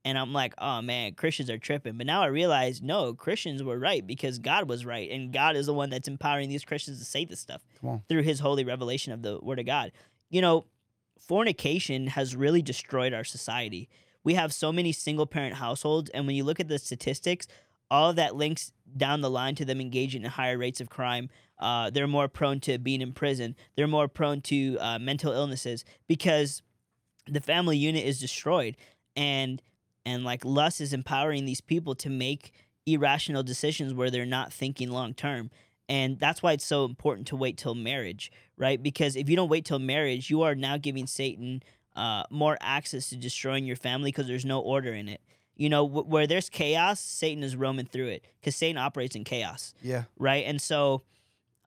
And 0.06 0.18
I'm 0.18 0.32
like, 0.34 0.54
oh 0.58 0.82
man, 0.82 1.14
Christians 1.14 1.50
are 1.50 1.58
tripping. 1.58 1.98
But 1.98 2.08
now 2.08 2.22
I 2.22 2.28
realize, 2.28 2.82
no, 2.82 3.14
Christians 3.14 3.64
were 3.64 3.78
right 3.78 4.06
because 4.06 4.40
God 4.40 4.70
was 4.70 4.86
right. 4.86 5.10
And 5.12 5.34
God 5.34 5.56
is 5.56 5.66
the 5.66 5.74
one 5.74 5.90
that's 5.90 6.08
empowering 6.08 6.50
these 6.50 6.64
Christians 6.66 7.00
to 7.00 7.06
say 7.06 7.26
this 7.26 7.40
stuff 7.40 7.62
through 8.08 8.24
his 8.24 8.40
holy 8.40 8.64
revelation 8.64 9.12
of 9.12 9.22
the 9.22 9.40
Word 9.42 9.60
of 9.60 9.66
God. 9.66 9.92
You 10.30 10.42
know, 10.42 10.66
fornication 11.20 12.08
has 12.08 12.36
really 12.36 12.62
destroyed 12.62 13.14
our 13.14 13.24
society. 13.26 13.90
We 14.24 14.36
have 14.36 14.54
so 14.54 14.72
many 14.72 14.92
single 14.94 15.26
parent 15.26 15.56
households. 15.56 16.10
And 16.12 16.26
when 16.26 16.36
you 16.36 16.44
look 16.44 16.60
at 16.60 16.68
the 16.70 16.80
statistics, 16.80 17.48
all 17.92 18.10
of 18.12 18.16
that 18.16 18.36
links 18.36 18.72
down 18.96 19.22
the 19.22 19.30
line 19.30 19.56
to 19.56 19.66
them 19.66 19.82
engaging 19.82 20.24
in 20.24 20.30
higher 20.30 20.58
rates 20.58 20.82
of 20.82 20.90
crime. 20.90 21.30
Uh, 21.60 21.90
they're 21.90 22.08
more 22.08 22.28
prone 22.28 22.60
to 22.62 22.78
being 22.78 23.02
in 23.02 23.12
prison. 23.14 23.56
They're 23.76 23.88
more 23.88 24.08
prone 24.08 24.42
to 24.42 24.78
uh, 24.80 25.00
mental 25.00 25.34
illnesses 25.34 25.84
because 26.08 26.62
the 27.28 27.42
family 27.42 27.78
unit 27.78 28.06
is 28.06 28.20
destroyed. 28.20 28.76
And 29.16 29.62
and 30.06 30.24
like 30.24 30.46
lust 30.46 30.80
is 30.82 30.94
empowering 30.94 31.46
these 31.46 31.62
people 31.62 31.94
to 31.96 32.10
make 32.10 32.54
irrational 32.86 33.44
decisions 33.44 33.94
where 33.94 34.10
they're 34.10 34.26
not 34.26 34.52
thinking 34.54 34.90
long 34.90 35.14
term 35.14 35.52
and 35.88 36.18
that's 36.20 36.42
why 36.42 36.54
it's 36.54 36.66
so 36.66 36.86
important 36.86 37.28
to 37.28 37.36
wait 37.36 37.58
till 37.58 37.76
marriage 37.76 38.32
right 38.58 38.82
because 38.82 39.16
if 39.16 39.30
you 39.30 39.36
don't 39.36 39.50
wait 39.50 39.66
till 39.66 39.78
marriage 39.78 40.30
you 40.32 40.42
are 40.42 40.56
now 40.56 40.78
giving 40.78 41.06
satan 41.06 41.62
uh, 41.96 42.24
more 42.32 42.58
access 42.62 43.10
to 43.10 43.16
destroying 43.18 43.66
your 43.66 43.76
family 43.76 44.10
because 44.10 44.26
there's 44.28 44.46
no 44.46 44.60
order 44.62 44.94
in 44.94 45.08
it 45.08 45.22
you 45.56 45.70
know 45.70 45.88
wh- 45.88 46.10
where 46.10 46.26
there's 46.26 46.50
chaos 46.50 47.00
satan 47.00 47.44
is 47.44 47.56
roaming 47.56 47.86
through 47.86 48.08
it 48.08 48.26
because 48.40 48.56
satan 48.56 48.78
operates 48.78 49.16
in 49.16 49.24
chaos 49.24 49.74
Yeah. 49.84 50.06
right? 50.18 50.46
And 50.48 50.60
so 50.60 51.04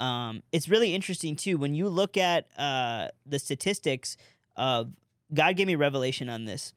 um, 0.01 0.43
it's 0.51 0.69
really 0.69 0.95
interesting 0.95 1.37
too 1.37 1.57
when 1.59 1.75
you 1.75 1.89
look 1.89 2.17
at 2.17 2.47
uh, 2.59 3.09
the 3.27 3.39
statistics 3.39 4.17
of 4.57 4.91
God 5.33 5.57
gave 5.57 5.67
me 5.67 5.75
revelation 5.75 6.29
on 6.29 6.45
this. 6.45 6.73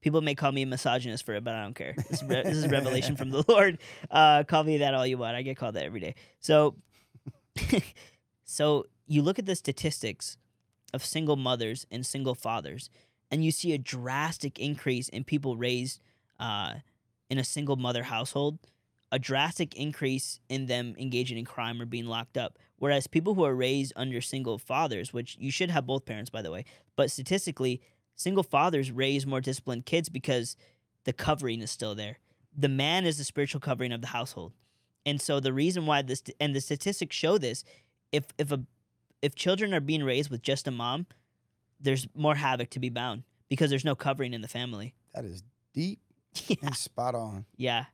People 0.00 0.20
may 0.20 0.34
call 0.34 0.52
me 0.52 0.62
a 0.62 0.66
misogynist 0.66 1.26
for 1.26 1.34
it, 1.34 1.42
but 1.42 1.54
I 1.54 1.62
don't 1.62 1.74
care. 1.74 1.94
This 1.96 2.22
is, 2.22 2.28
re- 2.28 2.42
this 2.42 2.56
is 2.56 2.68
revelation 2.68 3.16
from 3.16 3.30
the 3.30 3.44
Lord. 3.48 3.78
Uh, 4.10 4.44
call 4.44 4.62
me 4.62 4.78
that 4.78 4.94
all 4.94 5.06
you 5.06 5.18
want. 5.18 5.34
I 5.34 5.42
get 5.42 5.56
called 5.56 5.74
that 5.74 5.84
every 5.84 6.00
day. 6.00 6.14
So, 6.38 6.76
so 8.44 8.86
you 9.06 9.22
look 9.22 9.38
at 9.38 9.46
the 9.46 9.56
statistics 9.56 10.36
of 10.94 11.04
single 11.04 11.36
mothers 11.36 11.84
and 11.90 12.06
single 12.06 12.36
fathers, 12.36 12.90
and 13.30 13.44
you 13.44 13.50
see 13.50 13.72
a 13.72 13.78
drastic 13.78 14.58
increase 14.58 15.08
in 15.08 15.24
people 15.24 15.56
raised 15.56 16.00
uh, 16.38 16.74
in 17.28 17.38
a 17.38 17.44
single 17.44 17.76
mother 17.76 18.04
household 18.04 18.58
a 19.10 19.18
drastic 19.18 19.74
increase 19.74 20.40
in 20.48 20.66
them 20.66 20.94
engaging 20.98 21.38
in 21.38 21.44
crime 21.44 21.80
or 21.80 21.86
being 21.86 22.06
locked 22.06 22.36
up. 22.36 22.58
Whereas 22.76 23.06
people 23.06 23.34
who 23.34 23.44
are 23.44 23.54
raised 23.54 23.92
under 23.96 24.20
single 24.20 24.58
fathers, 24.58 25.12
which 25.12 25.36
you 25.40 25.50
should 25.50 25.70
have 25.70 25.86
both 25.86 26.04
parents, 26.04 26.30
by 26.30 26.42
the 26.42 26.50
way, 26.50 26.64
but 26.96 27.10
statistically, 27.10 27.80
single 28.18 28.42
fathers 28.42 28.90
raise 28.90 29.26
more 29.26 29.40
disciplined 29.40 29.86
kids 29.86 30.08
because 30.10 30.56
the 31.04 31.12
covering 31.12 31.62
is 31.62 31.70
still 31.70 31.94
there. 31.94 32.18
The 32.54 32.68
man 32.68 33.06
is 33.06 33.16
the 33.16 33.24
spiritual 33.24 33.60
covering 33.60 33.92
of 33.92 34.00
the 34.02 34.08
household. 34.08 34.52
And 35.06 35.20
so 35.20 35.40
the 35.40 35.52
reason 35.52 35.86
why 35.86 36.02
this 36.02 36.22
and 36.38 36.54
the 36.54 36.60
statistics 36.60 37.16
show 37.16 37.38
this, 37.38 37.64
if 38.12 38.26
if 38.36 38.52
a 38.52 38.60
if 39.22 39.34
children 39.34 39.72
are 39.72 39.80
being 39.80 40.04
raised 40.04 40.30
with 40.30 40.42
just 40.42 40.68
a 40.68 40.70
mom, 40.70 41.06
there's 41.80 42.06
more 42.14 42.34
havoc 42.34 42.70
to 42.70 42.80
be 42.80 42.90
bound 42.90 43.22
because 43.48 43.70
there's 43.70 43.84
no 43.84 43.94
covering 43.94 44.34
in 44.34 44.42
the 44.42 44.48
family. 44.48 44.94
That 45.14 45.24
is 45.24 45.42
deep 45.72 46.00
yeah. 46.46 46.56
and 46.62 46.76
spot 46.76 47.14
on. 47.14 47.46
yeah. 47.56 47.86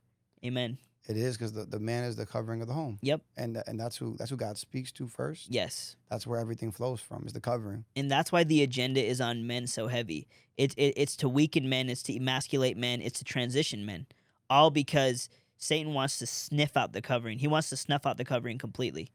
Amen. 0.43 0.77
It 1.07 1.17
is 1.17 1.37
because 1.37 1.53
the, 1.53 1.65
the 1.65 1.79
man 1.79 2.03
is 2.03 2.15
the 2.15 2.25
covering 2.25 2.61
of 2.61 2.67
the 2.67 2.73
home. 2.73 2.97
Yep. 3.01 3.21
And 3.37 3.61
and 3.67 3.79
that's 3.79 3.95
who 3.97 4.15
that's 4.17 4.31
who 4.31 4.37
God 4.37 4.57
speaks 4.57 4.91
to 4.93 5.07
first. 5.07 5.51
Yes. 5.51 5.95
That's 6.09 6.25
where 6.25 6.39
everything 6.39 6.71
flows 6.71 6.99
from 7.01 7.25
is 7.27 7.33
the 7.33 7.41
covering. 7.41 7.85
and 7.95 8.09
that's 8.09 8.31
why 8.31 8.43
the 8.43 8.63
agenda 8.63 9.03
is 9.03 9.21
on 9.21 9.45
men 9.45 9.67
so 9.67 9.87
heavy. 9.87 10.27
It, 10.57 10.73
it 10.77 10.93
it's 10.97 11.15
to 11.17 11.29
weaken 11.29 11.69
men, 11.69 11.89
it's 11.89 12.01
to 12.03 12.15
emasculate 12.15 12.77
men, 12.77 13.01
it's 13.01 13.19
to 13.19 13.25
transition 13.25 13.85
men. 13.85 14.07
all 14.49 14.71
because 14.71 15.29
Satan 15.57 15.93
wants 15.93 16.17
to 16.19 16.27
sniff 16.27 16.75
out 16.75 16.93
the 16.93 17.01
covering. 17.01 17.39
He 17.39 17.47
wants 17.47 17.69
to 17.69 17.77
snuff 17.77 18.05
out 18.05 18.17
the 18.17 18.25
covering 18.25 18.57
completely. 18.57 19.09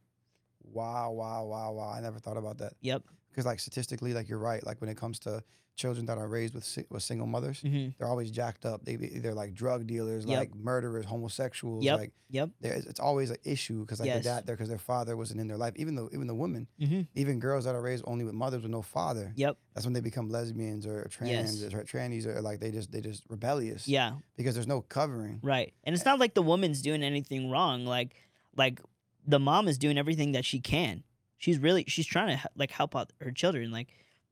Wow, 0.62 1.10
wow, 1.10 1.44
wow, 1.44 1.72
wow. 1.72 1.90
I 1.90 2.00
never 2.00 2.18
thought 2.18 2.36
about 2.36 2.58
that. 2.58 2.74
Yep. 2.80 3.02
Because 3.30 3.46
like 3.46 3.60
statistically, 3.60 4.14
like 4.14 4.28
you're 4.28 4.38
right. 4.38 4.64
Like 4.64 4.80
when 4.80 4.90
it 4.90 4.96
comes 4.96 5.18
to 5.20 5.42
children 5.80 6.04
that 6.06 6.18
are 6.18 6.28
raised 6.28 6.54
with 6.54 6.64
si- 6.64 6.84
with 6.90 7.02
single 7.02 7.26
mothers, 7.26 7.58
hmm 7.60 7.88
they're 7.96 8.06
always 8.14 8.30
jacked 8.30 8.64
up. 8.66 8.84
They 8.84 8.96
they're 8.96 9.34
like 9.42 9.52
drug 9.54 9.86
dealers, 9.86 10.24
Yep. 10.26 10.38
like 10.38 10.54
murderers, 10.54 11.06
homosexuals. 11.06 11.82
Yep. 11.84 11.98
Like 11.98 12.12
Yep. 12.32 12.50
it's 12.62 13.00
always 13.00 13.30
an 13.30 13.38
issue 13.44 13.80
because 13.80 13.98
like 14.00 14.06
Yes. 14.06 14.22
their 14.24 14.34
dad, 14.34 14.46
there 14.46 14.54
because 14.56 14.68
their 14.68 14.78
father 14.92 15.16
wasn't 15.16 15.40
in 15.40 15.48
their 15.48 15.56
life. 15.56 15.74
Even 15.76 15.94
though 15.96 16.08
even 16.12 16.26
the 16.26 16.34
women, 16.34 16.68
hmm 16.78 17.02
even 17.14 17.40
girls 17.40 17.64
that 17.64 17.74
are 17.74 17.82
raised 17.82 18.04
only 18.06 18.24
with 18.24 18.34
mothers 18.34 18.62
with 18.62 18.70
no 18.70 18.82
father, 18.82 19.32
Yep. 19.36 19.56
that's 19.74 19.86
when 19.86 19.94
they 19.94 20.00
become 20.10 20.28
lesbians 20.28 20.86
or 20.86 20.96
trans 21.10 21.62
Yes. 21.62 21.72
or 21.74 21.82
trannies 21.84 22.26
or 22.26 22.40
like 22.42 22.60
they 22.60 22.70
just 22.70 22.92
they 22.92 23.00
just 23.00 23.22
rebellious. 23.28 23.88
Yeah. 23.88 24.18
Because 24.36 24.54
there's 24.54 24.68
no 24.68 24.80
covering. 24.82 25.40
Right. 25.42 25.72
And 25.84 25.94
it's 25.94 26.04
not 26.04 26.18
like 26.20 26.34
the 26.34 26.42
woman's 26.52 26.82
doing 26.82 27.02
anything 27.02 27.50
wrong. 27.50 27.84
Like 27.86 28.14
like 28.56 28.80
the 29.26 29.38
mom 29.40 29.66
is 29.68 29.78
doing 29.78 29.96
everything 29.98 30.32
that 30.32 30.44
she 30.44 30.60
can. 30.60 31.04
She's 31.38 31.58
really 31.58 31.84
she's 31.88 32.06
trying 32.06 32.36
to 32.36 32.48
like 32.54 32.70
help 32.70 32.94
out 32.94 33.12
her 33.20 33.30
children. 33.32 33.70
Like 33.72 33.88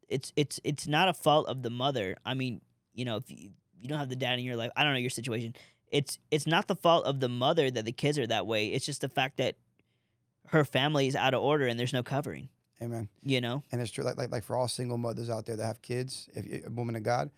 it's 0.08 0.32
it's 0.36 0.60
it's 0.64 0.86
not 0.86 1.08
a 1.08 1.14
fault 1.14 1.46
of 1.48 1.62
the 1.62 1.70
mother. 1.70 2.16
I 2.24 2.34
mean, 2.34 2.60
you 2.94 3.04
know, 3.04 3.16
if 3.16 3.30
you, 3.30 3.50
you 3.80 3.88
don't 3.88 3.98
have 3.98 4.08
the 4.08 4.16
dad 4.16 4.38
in 4.38 4.44
your 4.44 4.56
life, 4.56 4.70
I 4.76 4.84
don't 4.84 4.92
know 4.92 4.98
your 4.98 5.10
situation. 5.10 5.54
It's 5.90 6.18
it's 6.30 6.46
not 6.46 6.66
the 6.68 6.76
fault 6.76 7.04
of 7.06 7.20
the 7.20 7.28
mother 7.28 7.70
that 7.70 7.84
the 7.84 7.92
kids 7.92 8.18
are 8.18 8.26
that 8.26 8.46
way. 8.46 8.68
It's 8.68 8.84
just 8.86 9.00
the 9.00 9.08
fact 9.08 9.36
that 9.38 9.56
her 10.48 10.64
family 10.64 11.06
is 11.06 11.14
out 11.16 11.34
of 11.34 11.42
order 11.42 11.66
and 11.66 11.78
there's 11.78 11.92
no 11.92 12.02
covering. 12.02 12.48
Amen. 12.80 13.08
You 13.22 13.40
know? 13.40 13.62
And 13.72 13.80
it's 13.80 13.90
true, 13.90 14.04
like 14.04 14.16
like 14.16 14.30
like 14.30 14.44
for 14.44 14.56
all 14.56 14.68
single 14.68 14.98
mothers 14.98 15.28
out 15.30 15.46
there 15.46 15.56
that 15.56 15.64
have 15.66 15.82
kids, 15.82 16.28
if 16.34 16.46
you 16.46 16.62
a 16.66 16.70
woman 16.70 16.96
of 16.96 17.02
God, 17.02 17.30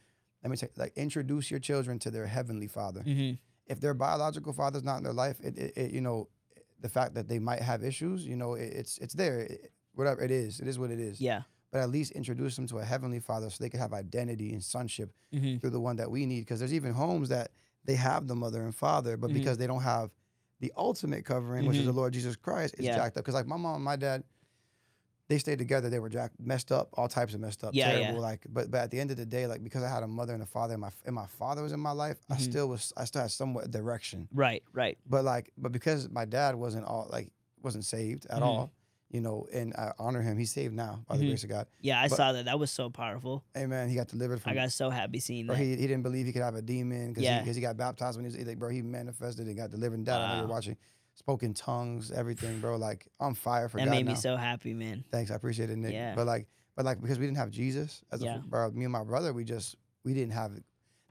let 0.43 0.51
me 0.51 0.57
say, 0.57 0.69
like 0.77 0.93
introduce 0.97 1.51
your 1.51 1.61
children 1.61 1.99
to 2.01 2.11
their 2.11 2.27
heavenly 2.27 2.67
Father. 2.69 3.01
hmm 3.03 3.33
If 3.67 3.81
their 3.81 3.95
biological 3.95 4.53
father's 4.53 4.85
not 4.85 4.99
in 4.99 5.05
their 5.05 5.13
life, 5.13 5.39
it, 5.43 5.57
it, 5.59 5.73
it 5.77 5.91
you 5.93 6.01
know, 6.01 6.29
the 6.81 6.89
fact 6.89 7.15
that 7.15 7.29
they 7.29 7.39
might 7.39 7.63
have 7.63 7.83
issues, 7.85 8.27
you 8.27 8.37
know, 8.37 8.55
it, 8.55 8.73
it's 8.73 8.99
it's 8.99 9.15
there. 9.15 9.41
It- 9.41 9.73
whatever 9.95 10.23
it 10.23 10.31
is, 10.31 10.61
it 10.61 10.69
is 10.69 10.79
what 10.79 10.91
it 10.91 11.01
is. 11.01 11.21
Yeah. 11.21 11.43
But 11.73 11.81
at 11.81 11.91
least 11.91 12.13
introduce 12.13 12.57
them 12.57 12.67
to 12.69 12.79
a 12.79 12.85
heavenly 12.85 13.21
Father 13.21 13.49
so 13.51 13.57
they 13.63 13.69
can 13.71 13.79
have 13.81 13.93
identity 13.93 14.53
and 14.53 14.63
sonship 14.63 15.13
hmm 15.33 15.59
through 15.59 15.71
the 15.71 15.81
one 15.81 15.97
that 15.97 16.11
we 16.11 16.27
need. 16.27 16.41
Because 16.41 16.59
there's 16.59 16.75
even 16.75 16.93
homes 16.93 17.29
that 17.29 17.51
they 17.85 17.95
have 17.95 18.27
the 18.27 18.35
mother 18.35 18.63
and 18.63 18.75
father, 18.75 19.17
but 19.17 19.31
Mhm. 19.31 19.35
because 19.35 19.57
they 19.59 19.67
don't 19.67 19.83
have 19.83 20.11
the 20.61 20.73
ultimate 20.77 21.25
covering, 21.25 21.67
which 21.67 21.79
is 21.79 21.85
the 21.87 21.93
Lord 21.93 22.13
Jesus 22.13 22.37
Christ, 22.37 22.75
it's 22.79 22.87
Yeah. 22.87 22.97
jacked 22.97 23.17
up. 23.17 23.25
Because 23.25 23.35
like 23.35 23.47
my 23.47 23.57
mom 23.57 23.77
and 23.77 23.85
my 23.85 23.97
dad, 23.97 24.25
they 25.29 25.39
stayed 25.39 25.59
together. 25.59 25.89
They 25.89 26.01
were 26.01 26.09
jacked, 26.09 26.41
messed 26.41 26.73
up, 26.73 26.89
all 26.95 27.07
types 27.09 27.35
of 27.35 27.41
messed 27.41 27.63
up, 27.63 27.73
Yeah, 27.75 27.93
yeah. 27.93 28.01
terrible. 28.01 28.21
Like, 28.21 28.45
but 28.49 28.71
but 28.71 28.79
at 28.81 28.91
the 28.91 28.99
end 28.99 29.11
of 29.13 29.17
the 29.17 29.25
day, 29.27 29.47
like 29.47 29.63
because 29.63 29.83
I 29.85 29.89
had 29.89 30.03
a 30.03 30.09
mother 30.09 30.35
and 30.35 30.43
a 30.43 30.47
father, 30.47 30.75
and 30.75 30.81
my 30.81 30.91
and 31.05 31.15
my 31.15 31.27
father 31.27 31.63
was 31.63 31.73
in 31.73 31.79
my 31.81 31.93
life, 31.93 32.19
I 32.29 32.35
Mhm. 32.37 32.41
still 32.41 32.69
was. 32.69 32.93
I 32.97 33.05
still 33.05 33.23
had 33.23 33.31
somewhat 33.31 33.71
direction. 33.71 34.29
Right. 34.33 34.65
Right. 34.73 34.99
But 35.07 35.25
like, 35.25 35.53
but 35.57 35.71
because 35.73 36.09
my 36.11 36.25
dad 36.25 36.57
wasn't 36.57 36.85
all 36.87 37.07
like 37.13 37.31
wasn't 37.63 37.85
saved 37.85 38.27
at 38.27 38.41
Mhm. 38.41 38.47
all, 38.47 38.73
you 39.11 39.21
know, 39.21 39.47
and 39.53 39.75
I 39.75 39.93
honor 39.99 40.23
him. 40.23 40.39
He's 40.39 40.53
saved 40.53 40.75
now 40.75 41.01
by 41.09 41.17
the 41.17 41.25
Mhm. 41.25 41.29
grace 41.29 41.43
of 41.45 41.51
God. 41.51 41.67
Yeah, 41.81 42.01
I 42.01 42.09
But- 42.09 42.17
saw 42.17 42.33
that. 42.33 42.45
That 42.45 42.59
was 42.59 42.71
so 42.71 42.91
powerful. 42.91 43.43
Amen. 43.57 43.89
He 43.89 43.97
got 43.97 44.07
delivered 44.09 44.41
from 44.41 44.53
I 44.53 44.55
got 44.55 44.71
so 44.73 44.89
happy 44.89 45.19
seeing 45.19 45.47
Bro, 45.47 45.57
that. 45.57 45.63
he, 45.63 45.71
he 45.71 45.87
didn't 45.89 46.03
believe 46.03 46.27
he 46.27 46.33
could 46.33 46.43
have 46.43 46.55
a 46.55 46.63
demon 46.63 47.09
because 47.09 47.25
Yeah. 47.25 47.43
he, 47.43 47.53
he 47.53 47.61
got 47.61 47.77
baptized 47.77 48.17
when 48.17 48.25
he 48.31 48.37
was 48.37 48.47
like, 48.47 48.59
bro, 48.59 48.69
he 48.69 48.83
manifested 48.83 49.47
and 49.47 49.57
got 49.57 49.71
delivered 49.73 49.97
and 49.97 50.07
died. 50.07 50.21
I 50.21 50.29
know 50.29 50.35
you're 50.41 50.49
Wow. 50.49 50.55
watching, 50.55 50.77
spoken 51.15 51.55
tongues, 51.55 52.13
everything, 52.13 52.61
bro. 52.61 52.77
Like 52.77 53.09
I'm 53.19 53.35
fire 53.35 53.69
for 53.69 53.79
that 53.79 53.87
God 53.87 53.91
made 53.91 54.07
now. 54.07 54.13
me 54.13 54.17
so 54.17 54.37
happy, 54.37 54.75
man. 54.75 55.05
Thanks, 55.11 55.31
I 55.31 55.35
appreciate 55.35 55.71
it, 55.71 55.77
Nik. 55.77 55.93
Yeah. 55.93 56.15
But 56.15 56.27
like, 56.27 56.47
but 56.77 56.85
like 56.85 57.01
because 57.01 57.19
we 57.19 57.27
didn't 57.27 57.39
have 57.39 57.51
Jesus 57.51 58.03
as 58.13 58.23
Yeah. 58.23 58.37
a 58.37 58.39
bro, 58.39 58.71
me 58.71 58.85
and 58.85 58.93
my 58.93 59.03
brother, 59.05 59.33
we 59.33 59.45
just 59.45 59.77
we 60.05 60.15
didn't 60.15 60.33
have 60.35 60.53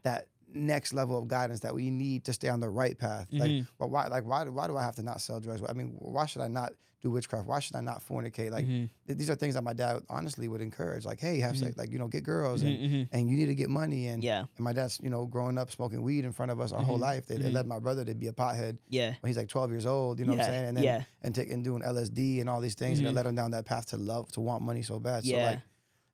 that 0.04 0.28
next 0.52 0.94
level 0.94 1.18
of 1.20 1.28
guidance 1.28 1.60
that 1.60 1.76
we 1.76 1.92
need 1.92 2.24
to 2.24 2.34
stay 2.34 2.48
on 2.50 2.60
the 2.60 2.70
right 2.70 2.98
path. 2.98 3.28
Like, 3.32 3.52
Mhm. 3.52 3.68
well, 3.78 3.90
why, 3.90 4.08
like 4.08 4.26
why, 4.26 4.46
do- 4.46 4.52
why 4.52 4.66
do 4.68 4.78
I 4.78 4.84
have 4.84 4.96
to 4.96 5.04
not 5.04 5.22
sell 5.22 5.40
drugs? 5.40 5.62
I 5.68 5.74
mean, 5.74 5.96
why 6.00 6.26
should 6.26 6.42
I 6.42 6.48
not 6.48 6.74
do 7.02 7.10
witchcraft? 7.12 7.48
Why 7.48 7.60
should 7.60 7.76
I 7.76 7.82
not 7.82 8.06
fornicate? 8.06 8.52
Like 8.52 8.66
Mhm. 8.66 8.90
th- 9.08 9.18
these 9.18 9.30
are 9.30 9.36
things 9.36 9.54
that 9.56 9.64
my 9.64 9.74
dad 9.74 10.04
honestly 10.10 10.48
would 10.48 10.60
encourage. 10.62 11.06
Like, 11.06 11.20
hey, 11.20 11.40
have 11.40 11.56
Mhm. 11.56 11.60
sex, 11.60 11.78
like 11.78 11.92
you 11.92 11.98
know, 12.00 12.08
get 12.08 12.24
girls 12.24 12.62
and 12.62 12.78
Mhm, 12.78 12.90
mhm. 12.92 13.10
and 13.12 13.30
you 13.30 13.38
need 13.38 13.46
to 13.46 13.56
get 13.56 13.70
money 13.70 14.08
and 14.08 14.22
Yeah. 14.24 14.40
and 14.42 14.60
my 14.60 14.74
dad's, 14.74 15.00
you 15.02 15.10
know, 15.10 15.26
growing 15.26 15.58
up 15.58 15.72
smoking 15.72 16.02
weed 16.02 16.26
in 16.26 16.32
front 16.34 16.52
of 16.52 16.60
us 16.60 16.72
our 16.74 16.84
whole 16.84 16.98
Mhm, 16.98 17.02
life. 17.02 17.26
They, 17.28 17.38
they 17.38 17.52
led 17.52 17.68
my 17.68 17.80
brother 17.80 18.04
to 18.04 18.14
be 18.14 18.28
a 18.28 18.34
pothead 18.34 18.78
Yeah. 18.90 19.14
when 19.22 19.30
he's 19.30 19.38
like 19.38 19.48
12 19.48 19.72
years 19.72 19.86
old. 19.86 20.20
You 20.20 20.26
know 20.26 20.34
yeah. 20.34 20.40
what 20.40 20.46
I'm 20.48 20.52
saying? 20.54 20.66
And 20.68 20.78
then 20.78 20.84
yeah. 20.84 21.04
and 21.22 21.34
take 21.34 21.50
and 21.52 21.64
doing 21.64 21.82
LSD 21.84 22.42
and 22.42 22.50
all 22.50 22.60
these 22.60 22.76
things, 22.76 23.00
and 23.00 23.08
it 23.08 23.14
led 23.14 23.26
him 23.26 23.36
down 23.36 23.52
that 23.52 23.66
path 23.66 23.86
to 23.88 23.98
love, 23.98 24.32
to 24.34 24.42
want 24.42 24.62
money 24.64 24.82
so 24.82 25.00
bad. 25.00 25.24
So 25.24 25.32
Yeah. 25.32 25.46
like, 25.52 25.60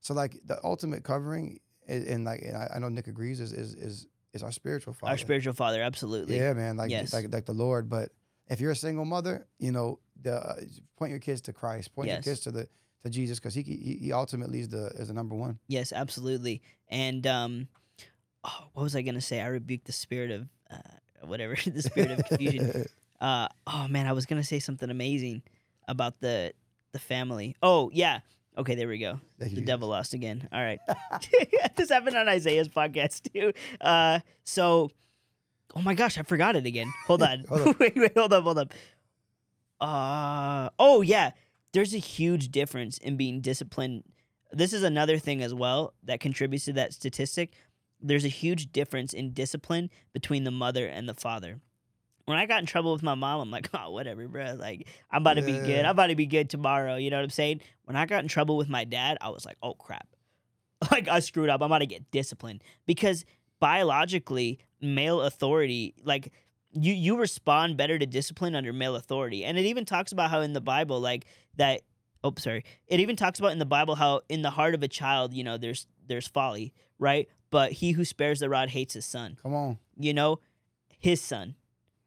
so 0.00 0.14
like 0.14 0.38
the 0.44 0.64
ultimate 0.64 1.02
covering, 1.02 1.58
is, 1.88 2.04
and 2.06 2.24
like 2.24 2.42
and 2.42 2.56
I, 2.56 2.70
I 2.76 2.78
know 2.78 2.88
Nik 2.88 3.08
agrees, 3.08 3.40
is 3.40 3.52
is 3.52 3.74
is 3.74 4.06
is 4.34 4.42
our 4.42 4.52
spiritual 4.52 4.92
father. 4.92 5.10
Our 5.12 5.18
spiritual 5.18 5.54
father, 5.54 5.82
absolutely. 5.82 6.36
Yeah, 6.36 6.52
man. 6.52 6.76
Like 6.76 6.90
Yes. 6.90 7.12
like 7.12 7.32
like 7.32 7.46
the 7.46 7.54
Lord. 7.54 7.88
But 7.88 8.10
if 8.48 8.60
you're 8.60 8.70
a 8.72 8.76
single 8.76 9.04
mother, 9.04 9.46
you 9.58 9.72
know, 9.72 9.98
the 10.22 10.34
uh, 10.36 10.54
point 10.96 11.10
your 11.10 11.20
kids 11.20 11.40
to 11.42 11.52
Christ. 11.52 11.94
Point 11.94 12.08
Yes. 12.08 12.24
your 12.26 12.34
kids 12.34 12.44
to 12.44 12.50
the 12.50 12.68
to 13.04 13.10
Jesus 13.10 13.38
because 13.38 13.54
he, 13.54 13.62
he 13.62 13.98
he 14.02 14.12
ultimately 14.12 14.60
is 14.60 14.68
the 14.68 14.86
is 14.96 15.08
the 15.08 15.14
number 15.14 15.34
one. 15.34 15.58
Yes, 15.68 15.92
absolutely. 15.92 16.62
And 16.88 17.26
um, 17.26 17.68
oh, 18.44 18.64
what 18.72 18.82
was 18.82 18.96
I 18.96 19.02
gonna 19.02 19.20
say? 19.20 19.40
I 19.40 19.46
rebuke 19.48 19.84
the 19.84 19.92
spirit 19.92 20.30
of 20.30 20.48
uh, 20.70 20.76
whatever, 21.26 21.56
the 21.66 21.82
spirit 21.82 22.10
of 22.12 22.24
confusion. 22.26 22.86
Uh, 23.18 23.48
oh 23.66 23.86
man, 23.88 24.06
I 24.06 24.12
was 24.12 24.26
gonna 24.26 24.44
say 24.44 24.58
something 24.58 24.90
amazing 24.90 25.42
about 25.88 26.20
the 26.20 26.52
the 26.92 26.98
family. 26.98 27.56
Oh 27.62 27.90
yeah. 27.94 28.20
Okay, 28.58 28.74
there 28.74 28.88
we 28.88 28.98
go. 28.98 29.18
Thank 29.38 29.54
The 29.54 29.60
you. 29.60 29.66
devil 29.66 29.88
lost 29.88 30.12
again. 30.12 30.46
All 30.52 30.62
right. 30.62 30.78
this 31.76 31.88
happened 31.88 32.14
on 32.14 32.28
Isaiah's 32.28 32.68
podcast 32.68 33.32
too. 33.32 33.54
Uh, 33.80 34.20
so, 34.44 34.90
oh 35.74 35.80
my 35.80 35.94
gosh, 35.94 36.18
I 36.18 36.22
forgot 36.24 36.56
it 36.56 36.66
again. 36.66 36.92
Hold 37.06 37.22
on. 37.22 37.44
Hold 37.48 37.68
up. 37.68 37.78
wait, 37.80 37.96
wait, 37.96 38.12
hold 38.16 38.34
up, 38.34 38.44
hold 38.44 38.58
up. 38.58 38.74
Uh, 39.80 40.70
oh 40.78 41.02
yeah, 41.02 41.32
there's 41.72 41.94
a 41.94 41.98
huge 41.98 42.50
difference 42.50 42.98
in 42.98 43.16
being 43.16 43.40
disciplined. 43.40 44.04
This 44.52 44.72
is 44.72 44.82
another 44.82 45.18
thing 45.18 45.42
as 45.42 45.52
well 45.52 45.92
that 46.04 46.20
contributes 46.20 46.64
to 46.66 46.72
that 46.74 46.92
statistic. 46.92 47.52
There's 48.00 48.24
a 48.24 48.28
huge 48.28 48.72
difference 48.72 49.12
in 49.12 49.32
discipline 49.32 49.90
between 50.12 50.44
the 50.44 50.50
mother 50.50 50.86
and 50.86 51.08
the 51.08 51.14
father. 51.14 51.60
When 52.26 52.38
I 52.38 52.46
got 52.46 52.60
in 52.60 52.66
trouble 52.66 52.92
with 52.92 53.02
my 53.02 53.14
mom, 53.14 53.40
I'm 53.40 53.50
like, 53.50 53.68
oh, 53.74 53.90
whatever, 53.90 54.26
bro. 54.26 54.54
Like, 54.54 54.88
I'm 55.10 55.22
about 55.22 55.34
to 55.34 55.42
be 55.42 55.52
good. 55.52 55.84
I'm 55.84 55.92
about 55.92 56.08
to 56.08 56.16
be 56.16 56.26
good 56.26 56.50
tomorrow. 56.50 56.96
You 56.96 57.10
know 57.10 57.18
what 57.18 57.24
I'm 57.24 57.30
saying? 57.30 57.60
When 57.84 57.96
I 57.96 58.06
got 58.06 58.22
in 58.22 58.28
trouble 58.28 58.56
with 58.56 58.68
my 58.68 58.84
dad, 58.84 59.18
I 59.20 59.28
was 59.30 59.44
like, 59.44 59.56
oh, 59.62 59.74
crap. 59.74 60.08
Like, 60.90 61.08
I 61.08 61.20
screwed 61.20 61.48
up. 61.48 61.62
I'm 61.62 61.66
about 61.66 61.78
to 61.78 61.86
get 61.86 62.10
disciplined. 62.10 62.62
Because 62.86 63.24
biologically, 63.60 64.58
male 64.80 65.22
authority, 65.22 65.94
like, 66.04 66.32
you, 66.76 66.92
you 66.94 67.16
respond 67.18 67.76
better 67.76 67.98
to 67.98 68.06
discipline 68.06 68.54
under 68.54 68.72
male 68.72 68.96
authority. 68.96 69.44
And 69.44 69.58
it 69.58 69.64
even 69.66 69.84
talks 69.84 70.12
about 70.12 70.30
how 70.30 70.40
in 70.40 70.52
the 70.52 70.60
Bible, 70.60 71.00
like, 71.00 71.26
that, 71.56 71.82
oh, 72.22 72.32
sorry. 72.38 72.64
It 72.86 73.00
even 73.00 73.16
talks 73.16 73.38
about 73.38 73.52
in 73.52 73.58
the 73.58 73.64
Bible 73.66 73.94
how 73.94 74.20
in 74.28 74.42
the 74.42 74.50
heart 74.50 74.74
of 74.74 74.82
a 74.82 74.88
child, 74.88 75.32
you 75.34 75.42
know, 75.44 75.56
there's 75.56 75.86
there's 76.06 76.28
folly, 76.28 76.72
right? 76.98 77.28
But 77.50 77.72
he 77.72 77.92
who 77.92 78.04
spares 78.04 78.40
the 78.40 78.48
rod 78.48 78.68
hates 78.70 78.94
his 78.94 79.06
son 79.06 79.38
Come 79.42 79.54
on. 79.54 79.78
you 79.98 80.12
know, 80.14 80.40
his 80.98 81.20
son. 81.20 81.54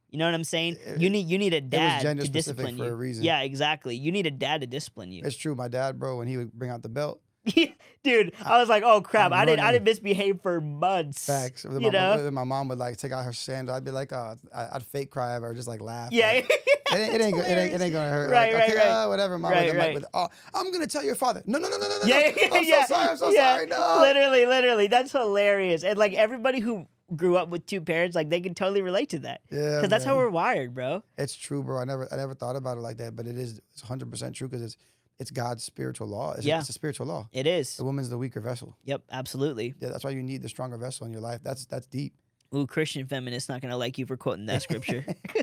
You 0.10 0.18
know 0.18 0.26
what 0.26 0.34
I'm 0.34 0.44
saying? 0.44 0.78
It- 0.86 1.00
You 1.02 1.10
need 1.10 1.28
you 1.28 1.38
need 1.38 1.54
a 1.54 1.62
dad 1.62 2.02
to 2.20 2.28
discipline 2.30 2.78
for 2.78 2.86
you. 2.86 2.92
a 2.92 2.96
reason. 2.96 3.24
Yeah, 3.24 3.42
exactly. 3.42 3.96
You 3.96 4.12
need 4.12 4.26
a 4.26 4.32
dad 4.32 4.62
to 4.62 4.68
discipline 4.68 5.12
you. 5.12 5.22
It's 5.26 5.36
true. 5.38 5.54
My 5.56 5.68
dad, 5.68 6.00
bro, 6.00 6.18
when 6.18 6.28
he 6.28 6.38
would 6.38 6.52
bring 6.54 6.72
out 6.72 6.82
the 6.82 6.90
belt, 6.90 7.22
Dude, 8.04 8.34
I 8.46 8.58
was 8.60 8.70
like, 8.70 8.84
oh 8.84 9.02
crap, 9.02 9.28
I'm 9.32 9.34
I 9.34 9.46
didn't 9.46 9.60
I 9.60 9.64
running. 9.66 9.84
didn't 9.84 9.86
misbehave 9.86 10.42
for 10.42 10.62
months. 10.62 11.26
facts. 11.26 11.66
My, 11.66 11.80
You 11.80 11.92
know? 11.92 12.24
my, 12.26 12.30
my 12.30 12.44
mom 12.46 12.70
would 12.70 12.78
like 12.78 12.96
take 12.98 13.12
out 13.12 13.26
her 13.26 13.34
sandal. 13.34 13.76
I'd 13.76 13.84
be 13.84 13.92
like, 13.92 14.14
oh, 14.14 14.36
I- 14.56 14.70
I'd 14.74 14.84
fake 14.84 15.10
cry 15.12 15.38
or 15.38 15.54
just 15.54 15.68
like 15.68 15.82
laugh. 15.82 16.10
Yeah. 16.12 16.32
Like, 16.32 16.50
it, 16.50 16.96
ain't, 16.96 17.14
it, 17.16 17.22
ain't, 17.22 17.36
go- 17.36 17.42
it, 17.42 17.48
ain't, 17.58 17.74
it 17.74 17.82
ain't 17.82 17.94
gonna 17.94 18.10
hurt. 18.10 18.30
Right, 18.32 18.54
like, 18.54 18.62
right, 18.62 18.70
okay, 18.72 18.78
right. 18.80 19.04
uh, 19.04 19.08
whatever, 19.08 19.38
mom. 19.38 19.52
Right, 19.52 19.70
I'm 19.70 19.78
right. 19.78 19.96
like, 19.96 20.06
oh, 20.14 20.28
I'm 20.54 20.72
gonna 20.72 20.88
tell 20.88 21.04
your 21.04 21.16
father. 21.16 21.44
No, 21.46 21.60
no, 21.60 21.70
no, 21.70 21.78
no, 21.78 21.88
no, 21.88 21.98
no. 22.00 22.06
yeah, 22.06 22.32
no. 22.50 22.56
I'm 22.58 22.64
yeah, 22.64 22.86
so 22.86 22.94
sorry. 22.96 23.10
I'm 23.10 23.18
so 23.18 23.30
yeah. 23.32 23.56
sorry. 23.56 23.68
No. 23.68 23.98
Literally, 24.02 24.46
literally. 24.46 24.88
That's 24.88 25.12
hilarious. 25.12 25.84
And 25.84 25.98
like 26.00 26.14
everybody 26.14 26.60
who 26.60 26.88
grew 27.16 27.38
up 27.38 27.50
with 27.50 27.66
two 27.66 27.82
parents, 27.82 28.16
like 28.16 28.30
they 28.30 28.40
can 28.42 28.54
totally 28.56 28.82
relate 28.82 29.10
to 29.10 29.20
that. 29.20 29.42
Yeah, 29.52 29.76
Because 29.76 29.90
that's 29.90 30.06
how 30.06 30.12
man. 30.16 30.24
we're 30.24 30.30
wired, 30.30 30.74
bro. 30.74 31.04
It's 31.18 31.36
true, 31.36 31.64
bro. 31.64 31.80
I 31.80 31.86
never, 31.86 32.08
I 32.12 32.16
never 32.16 32.34
thought 32.34 32.56
about 32.56 32.78
it 32.78 32.82
like 32.82 32.98
that, 32.98 33.16
but 33.16 33.28
it 33.28 33.38
is, 33.38 33.60
it's 33.74 33.84
100 33.84 34.10
percent 34.10 34.36
true 34.36 34.48
because 34.48 34.64
it's, 34.64 34.78
it's 35.20 35.32
God's 35.32 35.64
spiritual 35.64 36.08
law. 36.08 36.32
It's, 36.34 36.46
a, 36.46 36.48
Yeah. 36.48 36.60
it's 36.60 36.70
a 36.70 36.74
spiritual 36.74 37.08
law. 37.08 37.28
It 37.32 37.46
is. 37.46 37.76
The 37.78 37.84
woman's 37.84 38.10
the 38.10 38.18
weaker 38.18 38.40
vessel. 38.40 38.76
Yep, 38.86 39.02
absolutely. 39.12 39.76
Yeah, 39.80 39.90
that's 39.90 40.04
why 40.04 40.12
you 40.12 40.24
need 40.24 40.42
the 40.42 40.50
stronger 40.50 40.78
vessel 40.78 41.06
in 41.06 41.12
your 41.12 41.22
life. 41.22 41.42
That's 41.44 41.66
that's 41.66 41.88
deep. 41.88 42.14
Ooh, 42.56 42.66
Christian 42.66 43.06
feminists 43.06 43.48
not 43.50 43.62
gonna 43.62 43.78
like 43.78 43.98
you 43.98 44.06
for 44.06 44.18
quoting 44.18 44.48
that 44.48 44.62
scripture. 44.64 45.06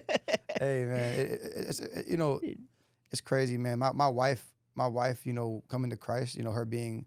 hey 0.59 0.85
man, 0.87 1.14
it, 1.14 1.31
it, 1.31 1.41
it's 1.68 1.81
it, 1.81 2.07
you 2.09 2.16
know, 2.16 2.41
it's 3.12 3.20
crazy, 3.20 3.57
man. 3.59 3.79
My 3.79 3.93
my 3.93 4.09
wife, 4.09 4.45
my 4.74 4.87
wife, 4.89 5.24
you 5.27 5.33
know, 5.33 5.62
coming 5.68 5.91
to 5.91 5.97
Christ, 5.97 6.35
you 6.37 6.43
know, 6.43 6.51
her 6.53 6.64
being 6.64 7.07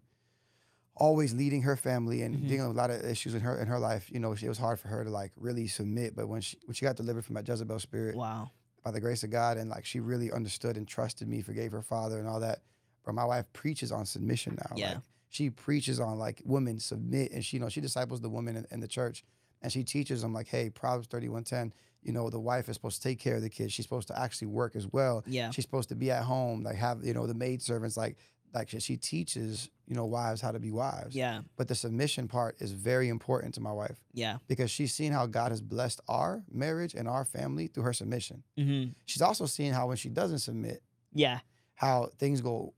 always 0.96 1.34
leading 1.34 1.62
her 1.62 1.76
family 1.78 2.22
and 2.24 2.36
Mhm. 2.36 2.48
dealing 2.50 2.68
with 2.68 2.78
a 2.78 2.80
lot 2.80 2.92
of 2.92 3.04
issues 3.06 3.34
in 3.34 3.42
her 3.42 3.60
in 3.60 3.68
her 3.68 3.80
life. 3.80 4.10
You 4.12 4.20
know, 4.20 4.36
she, 4.36 4.46
it 4.46 4.50
was 4.50 4.58
hard 4.58 4.80
for 4.80 4.90
her 4.90 5.04
to 5.04 5.10
like 5.10 5.32
really 5.38 5.68
submit. 5.68 6.16
But 6.16 6.28
when 6.28 6.42
she 6.42 6.58
when 6.66 6.76
she 6.76 6.86
got 6.86 6.96
delivered 6.98 7.26
from 7.26 7.36
that 7.36 7.48
Jezebel 7.48 7.80
spirit 7.80 8.16
wow. 8.16 8.52
By 8.84 8.92
the 8.92 9.00
grace 9.02 9.24
of 9.24 9.30
God, 9.30 9.58
and 9.58 9.70
like 9.70 9.86
she 9.86 10.00
really 10.00 10.32
understood 10.32 10.78
and 10.78 10.88
trusted 10.88 11.28
me, 11.28 11.42
forgave 11.42 11.72
her 11.72 11.82
father 11.82 12.20
and 12.20 12.28
all 12.28 12.40
that. 12.40 12.60
But 13.06 13.16
my 13.16 13.26
wife 13.26 13.46
preaches 13.54 13.92
on 13.92 14.06
submission 14.06 14.58
now. 14.58 14.76
Yeah. 14.76 14.88
Like, 14.90 14.98
she 15.30 15.50
preaches 15.50 16.00
on 16.00 16.18
like 16.18 16.42
women 16.46 16.80
submit, 16.80 17.32
and 17.32 17.44
she 17.44 17.58
you 17.58 17.62
know 17.62 17.70
she 17.70 17.82
disciples 17.82 18.22
the 18.22 18.30
women 18.30 18.56
in, 18.56 18.66
in 18.72 18.80
the 18.80 18.88
church. 18.88 19.24
and 19.62 19.72
she 19.72 19.84
teaches 19.84 20.22
them 20.22 20.34
like, 20.34 20.48
hey, 20.48 20.70
Proverbs 20.70 21.08
thirty 21.08 21.30
one 21.30 21.44
ten. 21.44 21.74
You 22.02 22.14
know, 22.14 22.30
the 22.30 22.40
wife 22.40 22.70
is 22.70 22.76
supposed 22.76 23.02
to 23.02 23.10
take 23.10 23.20
care 23.20 23.36
of 23.36 23.42
the 23.42 23.50
kids. 23.50 23.74
She's 23.74 23.84
supposed 23.86 24.08
to 24.08 24.18
actually 24.18 24.48
work 24.48 24.76
as 24.78 24.88
well. 24.88 25.22
Yeah. 25.28 25.52
She's 25.52 25.66
supposed 25.66 25.90
to 25.90 25.96
be 25.96 26.12
at 26.12 26.24
home, 26.24 26.64
like 26.64 26.78
have 26.78 27.04
you 27.04 27.14
know 27.14 27.28
the 27.28 27.34
maid 27.34 27.62
servants, 27.62 27.98
like 27.98 28.16
like 28.54 28.70
she- 28.70 28.98
teaches 28.98 29.70
you 29.88 29.96
know 29.96 30.06
wives 30.06 30.40
how 30.42 30.52
to 30.52 30.60
be 30.60 30.72
wives. 30.72 31.16
Yeah. 31.16 31.42
But 31.58 31.68
the 31.68 31.76
submission 31.76 32.28
part 32.28 32.56
is 32.62 32.72
very 32.72 33.10
important 33.10 33.56
to 33.56 33.62
my 33.62 33.72
wife 33.72 33.98
Yeah. 34.14 34.38
because 34.48 34.70
she's 34.70 34.94
seen 34.94 35.12
how 35.12 35.26
God 35.26 35.52
has 35.52 35.62
blessed 35.62 36.00
our 36.08 36.44
marriage 36.52 36.94
and 36.94 37.08
our 37.08 37.26
family 37.26 37.68
through 37.68 37.84
her 37.84 37.94
submission. 37.94 38.44
hmm 38.58 38.86
She's 39.06 39.22
also 39.22 39.46
seen 39.48 39.74
how 39.74 39.88
when 39.88 39.98
she 39.98 40.10
doesn't 40.10 40.40
submit, 40.40 40.84
Yeah. 41.14 41.40
how 41.76 42.10
things 42.20 42.42
go 42.42 42.74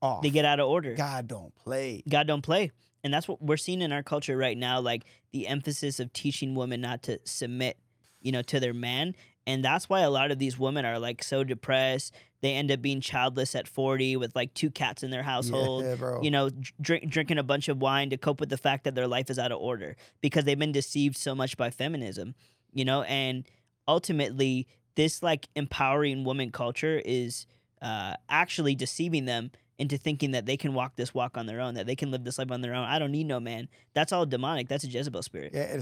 off. 0.00 0.22
They 0.22 0.30
get 0.30 0.44
out 0.44 0.60
of 0.60 0.68
order. 0.68 0.94
God 0.94 1.26
don't 1.26 1.54
play. 1.56 2.02
God 2.08 2.26
don't 2.28 2.42
play. 2.42 2.70
And 3.04 3.12
that's 3.12 3.26
what 3.26 3.42
we're 3.42 3.56
seeing 3.56 3.82
in 3.82 3.90
our 3.90 4.02
culture 4.04 4.36
right 4.36 4.56
now, 4.56 4.80
like 4.80 5.04
the 5.32 5.48
emphasis 5.48 5.98
of 5.98 6.12
teaching 6.12 6.54
women 6.54 6.80
not 6.80 7.02
to 7.04 7.18
submit, 7.24 7.76
you 8.20 8.30
know, 8.30 8.42
to 8.42 8.60
their 8.60 8.74
man. 8.74 9.16
And 9.48 9.64
that's 9.64 9.88
why 9.88 10.02
a 10.02 10.10
lot 10.10 10.30
of 10.30 10.38
these 10.38 10.56
women 10.56 10.84
are 10.84 11.00
like 11.00 11.24
so 11.24 11.42
depressed. 11.42 12.14
They 12.42 12.54
end 12.54 12.70
up 12.72 12.82
being 12.82 13.00
childless 13.00 13.54
at 13.54 13.68
40 13.68 14.16
with 14.16 14.34
like 14.34 14.52
two 14.52 14.70
cats 14.70 15.02
in 15.02 15.10
their 15.10 15.22
household. 15.22 15.84
Yeah. 15.84 16.20
You 16.20 16.30
know, 16.30 16.50
drink, 16.80 17.08
drinking 17.08 17.38
a 17.38 17.42
bunch 17.44 17.68
of 17.68 17.80
wine 17.80 18.10
to 18.10 18.16
cope 18.16 18.40
with 18.40 18.50
the 18.50 18.58
fact 18.58 18.84
that 18.84 18.94
their 18.96 19.06
life 19.06 19.30
is 19.30 19.38
out 19.38 19.52
of 19.52 19.58
order 19.58 19.96
because 20.20 20.44
they've 20.44 20.58
been 20.58 20.72
deceived 20.72 21.16
so 21.16 21.34
much 21.34 21.56
by 21.56 21.70
feminism, 21.70 22.34
you 22.72 22.84
know, 22.84 23.02
and 23.02 23.44
ultimately, 23.86 24.66
this 24.96 25.22
like 25.22 25.48
empowering 25.54 26.24
woman 26.24 26.50
culture 26.50 27.00
is 27.04 27.46
uh, 27.80 28.14
actually 28.28 28.74
deceiving 28.74 29.24
them 29.24 29.50
into 29.82 29.98
thinking 29.98 30.30
that 30.30 30.46
they 30.46 30.56
can 30.56 30.74
walk 30.74 30.94
this 30.96 31.12
walk 31.12 31.36
on 31.36 31.46
their 31.46 31.60
own, 31.60 31.74
that 31.74 31.86
they 31.86 31.96
can 31.96 32.10
live 32.12 32.22
this 32.22 32.38
life 32.38 32.50
on 32.52 32.60
their 32.60 32.72
own. 32.74 32.84
I 32.84 32.98
don't 33.00 33.10
need 33.10 33.26
no 33.26 33.40
man. 33.40 33.68
That's 33.94 34.12
all 34.12 34.24
demonic. 34.24 34.68
That's 34.68 34.84
a 34.84 34.86
Jezebel 34.86 35.22
spirit 35.22 35.50
yeah, 35.52 35.80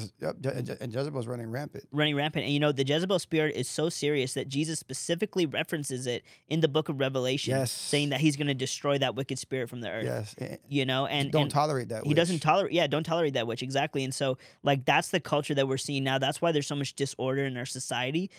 and 0.81 0.93
Jezebel's 0.95 1.27
running 1.27 1.51
rampant. 1.51 1.85
running 1.93 2.17
rampant. 2.17 2.45
And 2.47 2.55
you 2.55 2.61
know, 2.61 2.73
the 2.73 2.85
Jezebel 2.87 3.19
spirit 3.19 3.55
is 3.57 3.69
so 3.69 3.89
serious 3.91 4.35
that 4.35 4.49
Jesus 4.49 4.79
specifically 4.79 5.45
references 5.47 6.07
it 6.07 6.25
in 6.49 6.61
the 6.61 6.69
book 6.69 6.89
of 6.89 6.99
Revelation, 6.99 7.53
Yes. 7.53 7.71
saying 7.71 8.09
that 8.11 8.21
he's 8.21 8.37
going 8.37 8.47
to 8.49 8.55
destroy 8.55 8.97
that 8.99 9.15
wicked 9.15 9.39
spirit 9.39 9.69
from 9.69 9.81
the 9.83 9.91
earth. 9.91 10.05
Yes. 10.05 10.35
and- 10.39 10.59
You 10.69 10.87
know, 10.87 11.07
and 11.07 11.31
don't 11.31 11.43
and 11.43 11.51
tolerate 11.51 11.89
that. 11.91 12.07
he 12.07 12.15
doesn't 12.15 12.41
tolerate 12.41 12.73
yeah 12.73 12.87
don't 12.87 13.05
tolerate 13.05 13.35
that 13.35 13.47
witch 13.47 13.63
exactly 13.63 14.03
and 14.05 14.15
so 14.15 14.39
like 14.63 14.85
that's 14.87 15.09
the 15.11 15.21
culture 15.21 15.55
that 15.55 15.69
we're 15.69 15.77
seeing 15.77 16.03
now 16.05 16.19
that's 16.19 16.41
why 16.41 16.53
there's 16.53 16.67
so 16.67 16.75
much 16.77 16.95
disorder 16.95 17.45
in 17.45 17.57
our 17.57 17.67
society 17.67 18.31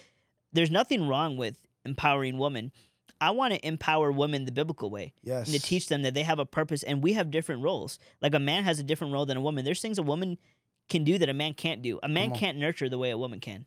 there's 0.54 0.72
nothing 0.72 1.08
wrong 1.08 1.38
with 1.38 1.58
empowering 1.86 2.38
women 2.38 2.72
i 3.22 3.30
want 3.32 3.54
to 3.54 3.66
empower 3.66 4.12
women 4.12 4.46
the 4.46 4.52
biblical 4.52 4.90
way 4.90 5.14
yes. 5.24 5.48
and 5.48 5.56
to 5.56 5.62
teach 5.62 5.88
them 5.88 6.02
that 6.02 6.14
they 6.14 6.24
have 6.24 6.40
a 6.40 6.46
purpose 6.46 6.84
and 6.84 7.02
we 7.04 7.14
have 7.14 7.32
different 7.32 7.62
roles. 7.64 8.00
Like 8.22 8.34
a 8.34 8.40
man 8.40 8.64
has 8.64 8.80
a 8.80 8.84
different 8.84 9.14
role 9.14 9.26
than 9.26 9.38
a 9.38 9.42
woman. 9.42 9.64
There's 9.64 9.82
things 9.82 10.00
a 10.00 10.04
woman 10.04 10.38
can 10.90 11.04
do 11.04 11.18
that 11.20 11.30
a 11.30 11.34
man 11.34 11.54
can't 11.54 11.82
do. 11.82 12.00
A 12.04 12.10
man 12.10 12.32
can't 12.32 12.58
nurture 12.58 12.90
the 12.90 12.98
way 12.98 13.12
a 13.12 13.18
woman 13.18 13.40
can. 13.40 13.66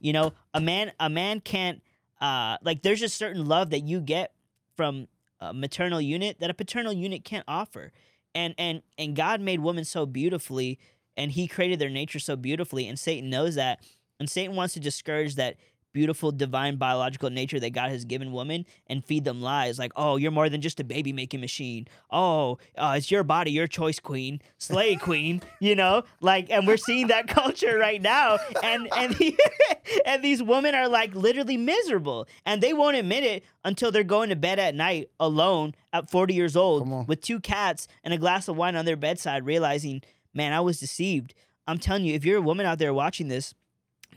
You 0.00 0.12
know 0.12 0.32
a 0.52 0.60
man 0.60 0.92
a 0.98 1.10
man 1.10 1.40
can't 1.40 1.82
uh 2.20 2.56
like 2.62 2.82
there's 2.82 3.02
a 3.02 3.08
certain 3.08 3.44
love 3.46 3.70
that 3.70 3.80
you 3.80 4.00
get 4.00 4.32
from 4.76 5.06
a 5.40 5.52
maternal 5.52 6.00
unit 6.00 6.40
that 6.40 6.50
a 6.50 6.54
paternal 6.54 6.92
unit 6.92 7.24
can't 7.24 7.44
offer. 7.46 7.92
And 8.34 8.54
and 8.58 8.82
and 8.98 9.14
god 9.14 9.40
made 9.40 9.60
women 9.60 9.84
so 9.84 10.06
beautifully 10.06 10.78
and 11.16 11.30
he 11.30 11.46
created 11.46 11.78
their 11.78 11.90
nature 11.90 12.18
so 12.18 12.34
beautifully 12.34 12.88
and 12.88 12.98
satan 12.98 13.30
knows 13.30 13.54
that. 13.56 13.84
And 14.18 14.30
satan 14.30 14.56
wants 14.56 14.74
to 14.74 14.80
discourage 14.80 15.34
that 15.36 15.56
beautiful 15.94 16.32
divine 16.32 16.76
biological 16.76 17.30
nature 17.30 17.58
that 17.58 17.70
god 17.70 17.88
has 17.88 18.04
given 18.04 18.32
women 18.32 18.66
and 18.88 19.04
feed 19.04 19.24
them 19.24 19.40
lies. 19.40 19.78
Like 19.78 19.92
oh 19.96 20.16
you're 20.16 20.30
more 20.30 20.50
than 20.50 20.60
just 20.60 20.80
a 20.80 20.84
baby 20.84 21.12
making 21.12 21.40
machine. 21.40 21.88
Oh 22.10 22.58
uh, 22.76 22.94
it's 22.98 23.10
your 23.10 23.22
body 23.22 23.52
your 23.52 23.66
choice 23.66 23.98
queen. 23.98 24.42
Slay 24.58 24.96
queen 25.08 25.40
you 25.60 25.74
know? 25.74 26.04
Like 26.20 26.50
and 26.50 26.66
we're 26.66 26.76
seeing 26.76 27.06
that 27.06 27.28
culture 27.40 27.78
right 27.78 28.02
now. 28.02 28.36
And 28.62 28.88
and 28.94 29.16
and 30.04 30.22
these 30.22 30.42
women 30.42 30.74
are 30.74 30.88
like 30.88 31.14
literally 31.14 31.56
miserable. 31.56 32.26
And 32.44 32.60
they 32.60 32.74
won't 32.74 32.96
admit 32.96 33.24
it 33.24 33.44
until 33.64 33.90
they're 33.90 34.04
going 34.04 34.28
to 34.28 34.36
bed 34.36 34.58
at 34.58 34.74
night 34.74 35.08
alone 35.18 35.74
at 35.92 36.10
40 36.10 36.34
years 36.34 36.56
old 36.56 37.08
with 37.08 37.20
two 37.22 37.40
cats 37.40 37.86
and 38.02 38.12
a 38.12 38.18
glass 38.18 38.48
of 38.48 38.56
wine 38.56 38.76
on 38.76 38.84
their 38.84 38.96
bedside 38.96 39.46
realizing 39.46 40.02
man 40.34 40.52
i 40.52 40.60
was 40.60 40.80
deceived. 40.80 41.34
I'm 41.66 41.78
telling 41.78 42.04
you 42.04 42.14
if 42.14 42.24
you're 42.24 42.38
a 42.38 42.42
woman 42.42 42.66
out 42.66 42.78
there 42.78 42.92
watching 42.92 43.28
this 43.28 43.54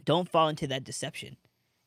don't 0.03 0.27
fall 0.27 0.49
into 0.49 0.67
that 0.67 0.83
deception 0.83 1.37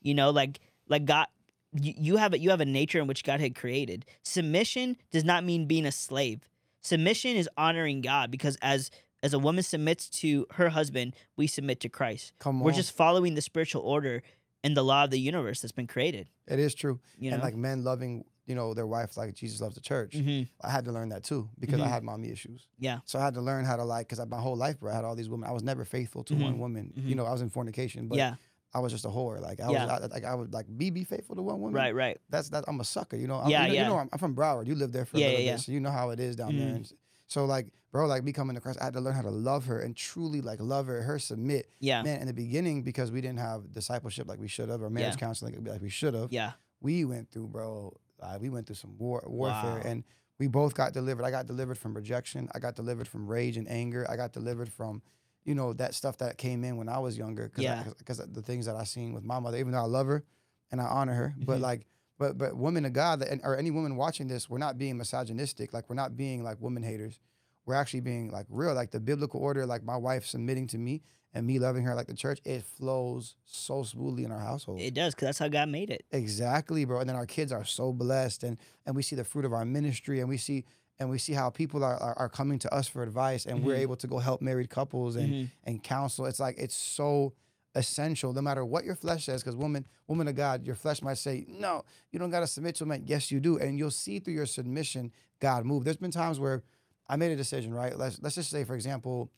you 0.02 0.14
know 0.14 0.30
like 0.30 0.60
like 0.88 1.04
god 1.04 1.26
you, 1.72 1.92
you 1.96 2.16
have 2.16 2.32
a 2.32 2.38
you 2.38 2.50
have 2.50 2.60
a 2.60 2.64
nature 2.64 3.00
in 3.00 3.06
which 3.06 3.22
god 3.24 3.40
had 3.40 3.54
created 3.54 4.04
submission 4.22 4.96
does 5.10 5.24
not 5.24 5.44
mean 5.44 5.66
being 5.66 5.86
a 5.86 5.92
slave 5.92 6.40
submission 6.82 7.36
is 7.36 7.48
honoring 7.56 8.00
god 8.00 8.30
because 8.30 8.56
as 8.62 8.90
as 9.22 9.34
a 9.34 9.38
woman 9.38 9.62
submits 9.62 10.08
to 10.08 10.46
her 10.52 10.68
husband 10.70 11.14
we 11.36 11.46
submit 11.46 11.80
to 11.80 11.88
christ 11.88 12.32
Come 12.38 12.56
on. 12.56 12.64
we're 12.64 12.72
just 12.72 12.92
following 12.96 13.34
the 13.34 13.42
spiritual 13.42 13.82
order 13.82 14.22
and 14.64 14.76
the 14.76 14.82
law 14.82 15.04
of 15.04 15.10
the 15.10 15.20
universe 15.20 15.60
that's 15.60 15.72
been 15.72 15.86
created 15.86 16.28
It 16.46 16.58
is 16.58 16.74
true. 16.74 17.00
you 17.18 17.30
and 17.30 17.38
know 17.40 17.44
like 17.44 17.54
men 17.56 17.84
loving, 17.84 18.24
you 18.46 18.54
know, 18.56 18.74
their 18.74 18.86
wife 18.86 19.16
like 19.16 19.32
Jesus 19.34 19.60
loves 19.60 19.74
the 19.76 19.80
church. 19.80 20.12
Mhm. 20.16 20.48
I 20.60 20.70
had 20.70 20.84
to 20.86 20.92
learn 20.92 21.10
that 21.10 21.22
too 21.22 21.48
because 21.58 21.80
I 21.80 21.86
Mhm. 21.86 21.90
had 21.90 22.02
mommy 22.02 22.30
issues. 22.30 22.66
Yeah. 22.80 22.98
So 23.04 23.18
I 23.20 23.22
had 23.22 23.34
to 23.34 23.40
learn 23.40 23.64
how 23.64 23.76
to 23.76 23.84
like, 23.84 24.08
because 24.08 24.26
my 24.26 24.40
whole 24.40 24.56
life, 24.56 24.80
bro, 24.80 24.90
I 24.92 24.96
had 24.96 25.04
all 25.04 25.14
these 25.14 25.28
women. 25.30 25.48
I 25.48 25.52
was 25.52 25.62
never 25.62 25.84
faithful 25.84 26.24
to 26.24 26.34
one 26.34 26.54
Mhm. 26.56 26.58
woman. 26.58 26.92
You 26.96 27.14
know, 27.14 27.24
I 27.26 27.30
was 27.32 27.42
in 27.42 27.48
fornication, 27.48 28.08
but 28.08 28.18
yeah 28.18 28.34
I 28.72 28.78
was 28.80 28.92
just 28.92 29.04
a 29.04 29.08
whore. 29.08 29.40
Like 29.40 29.60
I 29.60 29.70
Yeah. 29.70 29.86
was, 29.86 30.02
I, 30.02 30.06
like 30.14 30.24
I 30.24 30.34
would 30.34 30.52
like 30.52 30.66
be 30.76 30.90
be 30.90 31.04
faithful 31.04 31.36
to 31.36 31.42
one 31.42 31.60
woman. 31.60 31.74
right 31.74 31.94
right 31.94 32.20
That's 32.28 32.48
that. 32.50 32.64
I'm 32.68 32.80
a 32.80 32.84
sucker. 32.84 33.16
You 33.16 33.26
know. 33.26 33.36
I'm, 33.40 33.50
Yeah, 33.50 33.62
you 33.62 33.68
know, 33.68 33.74
yeah. 33.74 33.82
You 33.82 33.88
know, 33.88 33.98
I'm, 33.98 34.08
I'm 34.12 34.18
from 34.18 34.34
Broward. 34.34 34.66
You 34.66 34.74
lived 34.74 34.92
there 34.92 35.04
for 35.04 35.16
a 35.16 35.20
little 35.20 35.32
yeah, 35.32 35.38
bit, 35.38 35.44
yeah. 35.46 35.56
so 35.56 35.72
you 35.72 35.80
know 35.80 35.90
how 35.90 36.10
it 36.10 36.20
is 36.20 36.36
down 36.36 36.56
there. 36.56 36.68
Mhm. 36.68 36.76
And 36.76 36.92
so 37.28 37.44
like, 37.46 37.66
bro, 37.92 38.06
like 38.06 38.22
me 38.24 38.32
coming 38.32 38.54
to 38.54 38.60
Christ, 38.60 38.78
I 38.80 38.84
had 38.84 38.92
to 38.94 39.00
learn 39.00 39.14
how 39.14 39.22
to 39.22 39.30
love 39.30 39.66
her 39.66 39.80
and 39.80 39.96
truly 39.96 40.40
like 40.40 40.60
love 40.60 40.86
her, 40.86 41.02
her 41.02 41.18
submit. 41.18 41.68
yeah 41.80 42.02
Man, 42.02 42.20
in 42.20 42.26
the 42.28 42.32
beginning, 42.32 42.82
because 42.82 43.10
we 43.10 43.20
didn't 43.20 43.40
have 43.40 43.72
discipleship 43.72 44.28
like 44.28 44.38
we 44.40 44.48
should 44.48 44.68
have, 44.68 44.82
or 44.82 44.90
marriage 44.90 45.14
Yeah. 45.14 45.18
counseling 45.26 45.64
like 45.64 45.80
we 45.82 45.90
should 45.90 46.14
have 46.14 46.32
yeah 46.32 46.52
we 46.80 47.04
went 47.04 47.30
through, 47.30 47.48
bro. 47.48 47.94
Uh, 48.22 48.38
we 48.40 48.48
went 48.50 48.66
through 48.66 48.76
some 48.76 48.96
war 48.98 49.22
warfare, 49.26 49.76
Wow. 49.76 49.82
and 49.84 50.04
we 50.38 50.46
both 50.46 50.74
got 50.74 50.92
delivered. 50.94 51.24
I 51.24 51.30
got 51.30 51.46
delivered 51.46 51.76
from 51.76 51.92
rejection. 51.94 52.48
I 52.54 52.58
got 52.58 52.74
delivered 52.74 53.06
from 53.08 53.26
rage 53.26 53.56
and 53.58 53.68
anger. 53.68 54.06
I 54.10 54.16
got 54.16 54.32
delivered 54.32 54.72
from, 54.72 55.02
you 55.50 55.54
know, 55.56 55.72
that 55.72 55.94
stuff 55.94 56.16
that 56.18 56.38
came 56.38 56.62
in 56.64 56.76
when 56.76 56.88
I 56.88 56.98
was 57.00 57.18
younger. 57.18 57.48
Cause 57.48 57.64
Yeah. 57.64 57.84
Because 57.98 58.18
the 58.18 58.40
things 58.42 58.66
that 58.66 58.76
I 58.76 58.84
seen 58.84 59.12
with 59.12 59.24
my 59.24 59.40
mother, 59.40 59.58
even 59.58 59.72
though 59.72 59.80
I 59.82 59.86
love 59.98 60.06
her 60.06 60.22
and 60.70 60.80
I 60.80 60.84
honor 60.86 61.14
her, 61.14 61.34
but 61.36 61.58
Mhm. 61.58 61.62
like, 61.62 61.86
but 62.18 62.38
but 62.38 62.56
women 62.56 62.84
of 62.84 62.92
God, 62.92 63.18
that, 63.20 63.40
or 63.42 63.56
any 63.56 63.70
woman 63.72 63.96
watching 63.96 64.28
this, 64.28 64.48
we're 64.48 64.58
not 64.66 64.78
being 64.78 64.96
misogynistic. 64.96 65.72
Like 65.72 65.88
we're 65.90 65.96
not 66.04 66.16
being 66.16 66.44
like 66.44 66.60
woman 66.60 66.82
haters. 66.84 67.18
We're 67.66 67.74
actually 67.74 68.00
being 68.12 68.30
like 68.30 68.46
real. 68.48 68.74
Like 68.74 68.90
the 68.92 69.00
biblical 69.00 69.40
order, 69.40 69.66
like 69.66 69.82
my 69.82 69.96
wife 69.96 70.24
submitting 70.24 70.66
to 70.68 70.78
me 70.78 71.02
and 71.34 71.46
me 71.46 71.58
loving 71.58 71.82
her 71.84 71.94
like 71.94 72.06
the 72.06 72.14
church, 72.14 72.40
it 72.44 72.62
flows 72.62 73.34
so 73.44 73.82
smoothly 73.82 74.22
in 74.24 74.30
our 74.32 74.40
household. 74.50 74.80
it 74.80 74.94
does 74.94 75.14
because 75.14 75.26
that's 75.28 75.38
how 75.38 75.48
god 75.48 75.68
made 75.68 75.88
it 75.90 76.04
Exactly, 76.12 76.84
bro. 76.84 77.00
And 77.00 77.08
then 77.08 77.16
our 77.16 77.26
kids 77.26 77.50
are 77.52 77.64
so 77.64 77.92
blessed, 77.92 78.44
and 78.44 78.56
and 78.86 78.94
we 78.94 79.02
see 79.02 79.16
the 79.16 79.24
fruit 79.24 79.44
of 79.44 79.52
our 79.52 79.64
ministry, 79.64 80.20
and 80.20 80.28
we 80.28 80.36
see 80.36 80.64
and 81.00 81.10
we 81.10 81.18
see 81.18 81.32
how 81.32 81.50
people 81.50 81.82
are 81.82 81.96
are, 81.96 82.16
are 82.18 82.28
coming 82.28 82.58
to 82.60 82.72
us 82.72 82.86
for 82.86 83.02
advice, 83.02 83.46
and 83.46 83.64
we're 83.64 83.74
Mhm. 83.74 83.78
able 83.80 83.96
to 83.96 84.06
go 84.06 84.18
help 84.18 84.40
married 84.42 84.70
couples 84.70 85.16
and 85.16 85.32
Mhm. 85.32 85.50
and 85.64 85.82
counsel. 85.82 86.26
It's 86.26 86.38
like 86.38 86.56
it's 86.58 86.76
so 86.76 87.32
essential, 87.74 88.32
no 88.32 88.42
matter 88.42 88.64
what 88.64 88.84
your 88.84 88.96
flesh 88.96 89.24
says. 89.26 89.42
Because 89.42 89.56
woman, 89.56 89.86
woman 90.08 90.28
of 90.28 90.34
God, 90.34 90.66
your 90.66 90.74
flesh 90.74 91.02
might 91.02 91.18
say, 91.18 91.46
"No, 91.48 91.84
you 92.12 92.18
don't 92.18 92.30
got 92.30 92.40
to 92.40 92.46
submit 92.46 92.74
to 92.76 92.84
a 92.84 92.86
man." 92.86 93.04
Yes, 93.06 93.30
you 93.30 93.40
do, 93.40 93.58
and 93.58 93.78
you'll 93.78 93.90
see 93.90 94.18
through 94.20 94.34
your 94.34 94.46
submission 94.46 95.12
God 95.40 95.64
move. 95.64 95.84
There's 95.84 95.96
been 95.96 96.10
times 96.10 96.38
where 96.38 96.62
I 97.08 97.16
made 97.16 97.32
a 97.32 97.36
decision, 97.36 97.72
right? 97.72 97.96
Let's 97.96 98.20
let's 98.20 98.34
just 98.36 98.50
say, 98.50 98.64
for 98.64 98.74
example, 98.74 99.30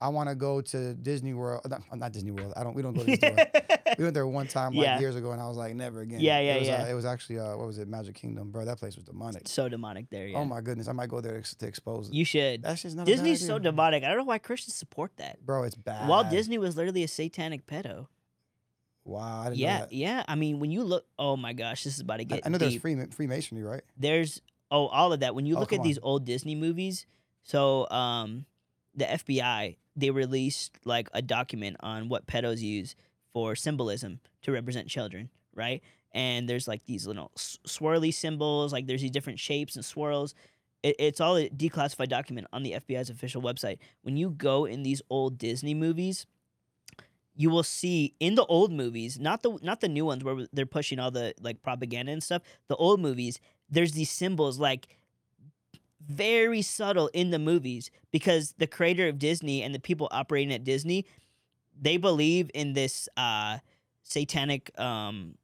I 0.00 0.08
want 0.10 0.28
to 0.28 0.34
go 0.36 0.60
to 0.60 0.94
Disney 0.94 1.34
World. 1.34 1.62
Not, 1.68 1.82
not 1.96 2.12
Disney 2.12 2.30
World. 2.30 2.52
I 2.56 2.62
don't. 2.62 2.74
We 2.74 2.82
don't 2.82 2.94
go 2.94 3.00
to 3.04 3.06
Disney 3.06 3.30
World. 3.30 3.48
We 3.98 4.04
went 4.04 4.14
there 4.14 4.28
one 4.28 4.46
time 4.46 4.74
like 4.74 4.84
Yeah. 4.84 5.00
years 5.00 5.16
ago, 5.16 5.32
and 5.32 5.40
I 5.42 5.48
was 5.48 5.56
like, 5.56 5.74
never 5.74 6.02
again. 6.02 6.20
Yeah, 6.20 6.38
yeah, 6.38 6.54
it 6.54 6.58
was, 6.60 6.68
yeah. 6.68 6.82
Uh, 6.84 6.86
it 6.86 6.94
was 6.94 7.04
actually 7.04 7.40
uh, 7.40 7.56
what 7.56 7.66
was 7.66 7.78
it, 7.80 7.88
Magic 7.88 8.14
Kingdom, 8.14 8.52
bro? 8.52 8.64
That 8.64 8.78
place 8.78 8.94
was 8.94 9.04
demonic. 9.04 9.48
so 9.48 9.68
demonic 9.68 10.08
there 10.10 10.28
yeah 10.28 10.38
Oh 10.38 10.44
my 10.44 10.60
goodness, 10.60 10.86
I 10.86 10.92
might 10.92 11.08
go 11.08 11.20
there 11.20 11.32
to, 11.32 11.38
ex- 11.38 11.56
to 11.56 11.66
expose 11.66 12.08
it. 12.08 12.14
you 12.14 12.24
should 12.24 12.62
That's 12.62 12.82
just 12.82 12.94
not 12.94 13.06
disney's 13.06 13.44
so 13.44 13.58
demonic 13.58 14.04
i 14.04 14.08
don't 14.08 14.18
know 14.18 14.24
why 14.24 14.38
christians 14.38 14.76
support 14.76 15.10
that 15.16 15.44
bro. 15.44 15.64
It's 15.64 15.74
bad. 15.74 16.06
walt 16.08 16.30
disney 16.30 16.58
was 16.58 16.76
literally 16.76 17.02
a 17.02 17.08
satanic 17.08 17.66
pedo 17.66 18.06
Wow, 19.04 19.40
I 19.40 19.44
didn't 19.46 19.58
yeah 19.58 19.78
know 19.80 19.86
yeah 19.90 20.22
i 20.28 20.34
mean 20.36 20.60
when 20.60 20.70
you 20.70 20.84
look 20.84 21.06
oh 21.18 21.36
my 21.36 21.52
gosh 21.54 21.82
this 21.82 21.94
is 21.94 22.00
about 22.00 22.18
to 22.18 22.24
get 22.24 22.42
I 22.46 22.50
know 22.50 22.58
there's 22.58 22.74
deep. 22.74 22.82
free 22.82 23.04
Freemasonry, 23.10 23.64
right? 23.64 23.82
there's 23.96 24.42
oh 24.70 24.86
all 24.86 25.12
of 25.12 25.20
that 25.20 25.34
when 25.34 25.44
you 25.46 25.56
Oh, 25.56 25.60
look 25.60 25.72
at 25.72 25.78
come 25.78 25.84
these 25.86 25.98
old 26.02 26.24
disney 26.24 26.54
movies 26.54 27.06
so 27.42 27.88
um 27.90 28.44
the 28.98 29.04
fbi 29.04 29.76
they 29.96 30.10
released 30.10 30.78
like 30.84 31.08
a 31.12 31.22
document 31.22 31.76
on 31.80 32.08
what 32.08 32.26
pedos 32.26 32.60
use 32.60 32.94
for 33.32 33.54
symbolism 33.56 34.20
to 34.42 34.52
represent 34.52 34.88
children 34.88 35.30
right 35.54 35.82
and 36.12 36.48
there's 36.48 36.68
like 36.68 36.84
these 36.86 37.06
little 37.06 37.30
swirly 37.36 38.12
symbols 38.12 38.72
like 38.72 38.86
there's 38.86 39.02
these 39.02 39.10
different 39.10 39.38
shapes 39.38 39.76
and 39.76 39.84
swirls 39.84 40.34
it, 40.82 40.96
it's 40.98 41.20
all 41.20 41.36
a 41.36 41.48
declassified 41.48 42.08
document 42.08 42.46
on 42.52 42.62
the 42.62 42.72
fbi's 42.72 43.10
official 43.10 43.42
website 43.42 43.78
when 44.02 44.16
you 44.16 44.30
go 44.30 44.64
in 44.64 44.82
these 44.82 45.02
old 45.10 45.38
disney 45.38 45.74
movies 45.74 46.26
you 47.38 47.50
will 47.50 47.62
see 47.62 48.14
in 48.18 48.34
the 48.34 48.44
old 48.46 48.72
movies, 48.72 49.20
not 49.20 49.44
the 49.44 49.56
not 49.62 49.80
the 49.80 49.88
new 49.88 50.04
ones 50.04 50.24
where 50.24 50.48
they're 50.52 50.66
pushing 50.66 50.98
all 50.98 51.12
the 51.12 51.34
like 51.40 51.62
propaganda 51.62 52.10
and 52.10 52.22
stuff. 52.22 52.42
The 52.66 52.74
old 52.74 52.98
movies, 52.98 53.38
there's 53.70 53.92
these 53.92 54.10
symbols 54.10 54.58
like 54.58 54.88
very 56.08 56.62
subtle 56.62 57.08
in 57.12 57.30
the 57.30 57.38
movies 57.38 57.90
because 58.10 58.54
the 58.58 58.66
creator 58.66 59.08
of 59.08 59.18
Disney 59.18 59.62
and 59.62 59.74
the 59.74 59.78
people 59.78 60.08
operating 60.10 60.52
at 60.52 60.64
Disney, 60.64 61.06
they 61.78 61.96
believe 61.96 62.50
in 62.54 62.72
this 62.72 63.08
uh 63.16 63.58
satanic 64.02 64.70
um 64.80 65.34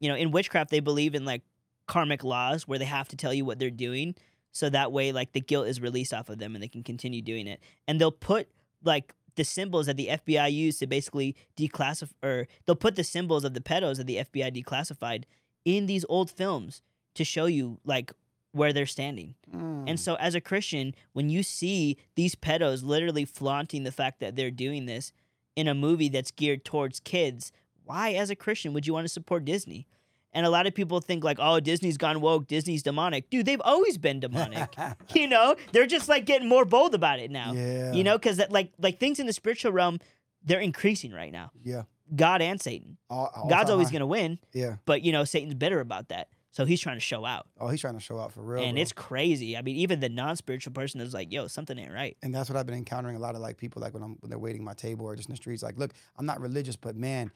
you 0.00 0.08
know 0.08 0.16
in 0.16 0.30
witchcraft 0.30 0.70
they 0.70 0.80
believe 0.80 1.14
in 1.14 1.26
like 1.26 1.42
karmic 1.86 2.24
laws 2.24 2.66
where 2.66 2.78
they 2.78 2.86
have 2.86 3.06
to 3.08 3.16
tell 3.16 3.32
you 3.32 3.44
what 3.44 3.58
they're 3.58 3.70
doing. 3.70 4.14
So 4.52 4.70
that 4.70 4.90
way 4.90 5.12
like 5.12 5.32
the 5.32 5.40
guilt 5.40 5.68
is 5.68 5.80
released 5.80 6.14
off 6.14 6.30
of 6.30 6.38
them 6.38 6.54
and 6.54 6.62
they 6.62 6.68
can 6.68 6.82
continue 6.82 7.20
doing 7.20 7.46
it. 7.46 7.60
And 7.86 8.00
they'll 8.00 8.10
put 8.10 8.48
like 8.82 9.12
the 9.36 9.44
symbols 9.44 9.86
that 9.86 9.98
the 9.98 10.08
FBI 10.08 10.50
used 10.50 10.78
to 10.78 10.86
basically 10.86 11.36
declassify 11.58 12.12
or 12.22 12.48
they'll 12.64 12.74
put 12.74 12.96
the 12.96 13.04
symbols 13.04 13.44
of 13.44 13.52
the 13.52 13.60
pedos 13.60 13.98
that 13.98 14.06
the 14.06 14.16
FBI 14.16 14.64
declassified 14.64 15.24
in 15.66 15.86
these 15.86 16.06
old 16.08 16.30
films 16.30 16.80
to 17.14 17.24
show 17.24 17.46
you 17.46 17.78
like 17.84 18.12
where 18.56 18.72
they're 18.72 18.86
standing. 18.86 19.34
Mm. 19.54 19.84
And 19.86 20.00
so, 20.00 20.14
as 20.16 20.34
a 20.34 20.40
Christian, 20.40 20.94
when 21.12 21.28
you 21.28 21.42
see 21.42 21.96
these 22.14 22.34
pedos 22.34 22.82
literally 22.82 23.24
flaunting 23.24 23.84
the 23.84 23.92
fact 23.92 24.20
that 24.20 24.34
they're 24.36 24.50
doing 24.50 24.86
this 24.86 25.12
in 25.54 25.68
a 25.68 25.74
movie 25.74 26.08
that's 26.08 26.30
geared 26.30 26.64
towards 26.64 27.00
kids, 27.00 27.52
why, 27.84 28.12
as 28.12 28.30
a 28.30 28.36
Christian, 28.36 28.72
would 28.72 28.86
you 28.86 28.92
want 28.92 29.04
to 29.04 29.12
support 29.12 29.44
Disney? 29.44 29.86
And 30.32 30.44
a 30.44 30.50
lot 30.50 30.66
of 30.66 30.74
people 30.74 31.00
think, 31.00 31.24
like, 31.24 31.38
oh, 31.40 31.60
Disney's 31.60 31.96
gone 31.96 32.20
woke, 32.20 32.46
Disney's 32.46 32.82
demonic. 32.82 33.30
Dude, 33.30 33.46
they've 33.46 33.62
always 33.64 33.96
been 33.96 34.20
demonic. 34.20 34.74
you 35.14 35.28
know, 35.28 35.54
they're 35.72 35.86
just 35.86 36.08
like 36.08 36.26
getting 36.26 36.48
more 36.48 36.64
bold 36.64 36.94
about 36.94 37.20
it 37.20 37.30
now. 37.30 37.52
yeah. 37.52 37.92
You 37.92 38.04
know, 38.04 38.18
because 38.18 38.40
like 38.50 38.72
like 38.78 38.98
things 39.00 39.18
in 39.18 39.26
the 39.26 39.32
spiritual 39.32 39.72
realm, 39.72 39.98
they're 40.44 40.60
increasing 40.60 41.12
right 41.12 41.32
now. 41.32 41.52
Yeah. 41.64 41.82
God 42.14 42.42
and 42.42 42.60
Satan. 42.60 42.98
All, 43.08 43.30
all 43.34 43.48
God's 43.48 43.70
always 43.70 43.90
gonna 43.90 44.06
win, 44.06 44.38
Yeah. 44.52 44.76
but 44.84 45.02
you 45.02 45.10
know 45.12 45.24
Satan's 45.24 45.54
bitter 45.54 45.80
about 45.80 46.08
that, 46.08 46.28
so 46.56 46.64
he's 46.64 46.80
trying 46.80 46.96
to 46.96 47.00
show 47.00 47.26
out, 47.26 47.46
Oh, 47.60 47.68
he's 47.68 47.82
trying 47.82 47.94
to 47.94 48.00
show 48.00 48.18
out 48.18 48.32
for 48.32 48.40
real. 48.40 48.62
and 48.64 48.76
bro. 48.76 48.80
it's 48.82 48.92
crazy. 48.92 49.56
I 49.58 49.62
mean, 49.62 49.76
even 49.76 50.00
the 50.00 50.08
non-spiritual 50.08 50.72
person 50.72 51.02
is 51.02 51.12
like, 51.12 51.30
"Yo, 51.30 51.48
something 51.48 51.78
ain't 51.78 51.92
right." 51.92 52.16
and 52.22 52.34
that's 52.34 52.48
what 52.48 52.56
I've 52.56 52.64
been 52.66 52.76
encountering 52.76 53.14
a 53.14 53.18
lot 53.18 53.34
of 53.34 53.42
like 53.42 53.58
people 53.58 53.82
like 53.82 53.92
when 53.92 54.02
I'm 54.02 54.16
when 54.20 54.30
they're 54.30 54.38
waiting 54.38 54.64
my 54.64 54.72
table 54.72 55.04
or 55.04 55.14
just 55.14 55.28
in 55.28 55.34
the 55.34 55.36
streets. 55.36 55.62
Like, 55.62 55.76
look, 55.76 55.92
I'm 56.16 56.24
not 56.24 56.40
religious, 56.40 56.76
but 56.76 56.96
man, 56.96 57.30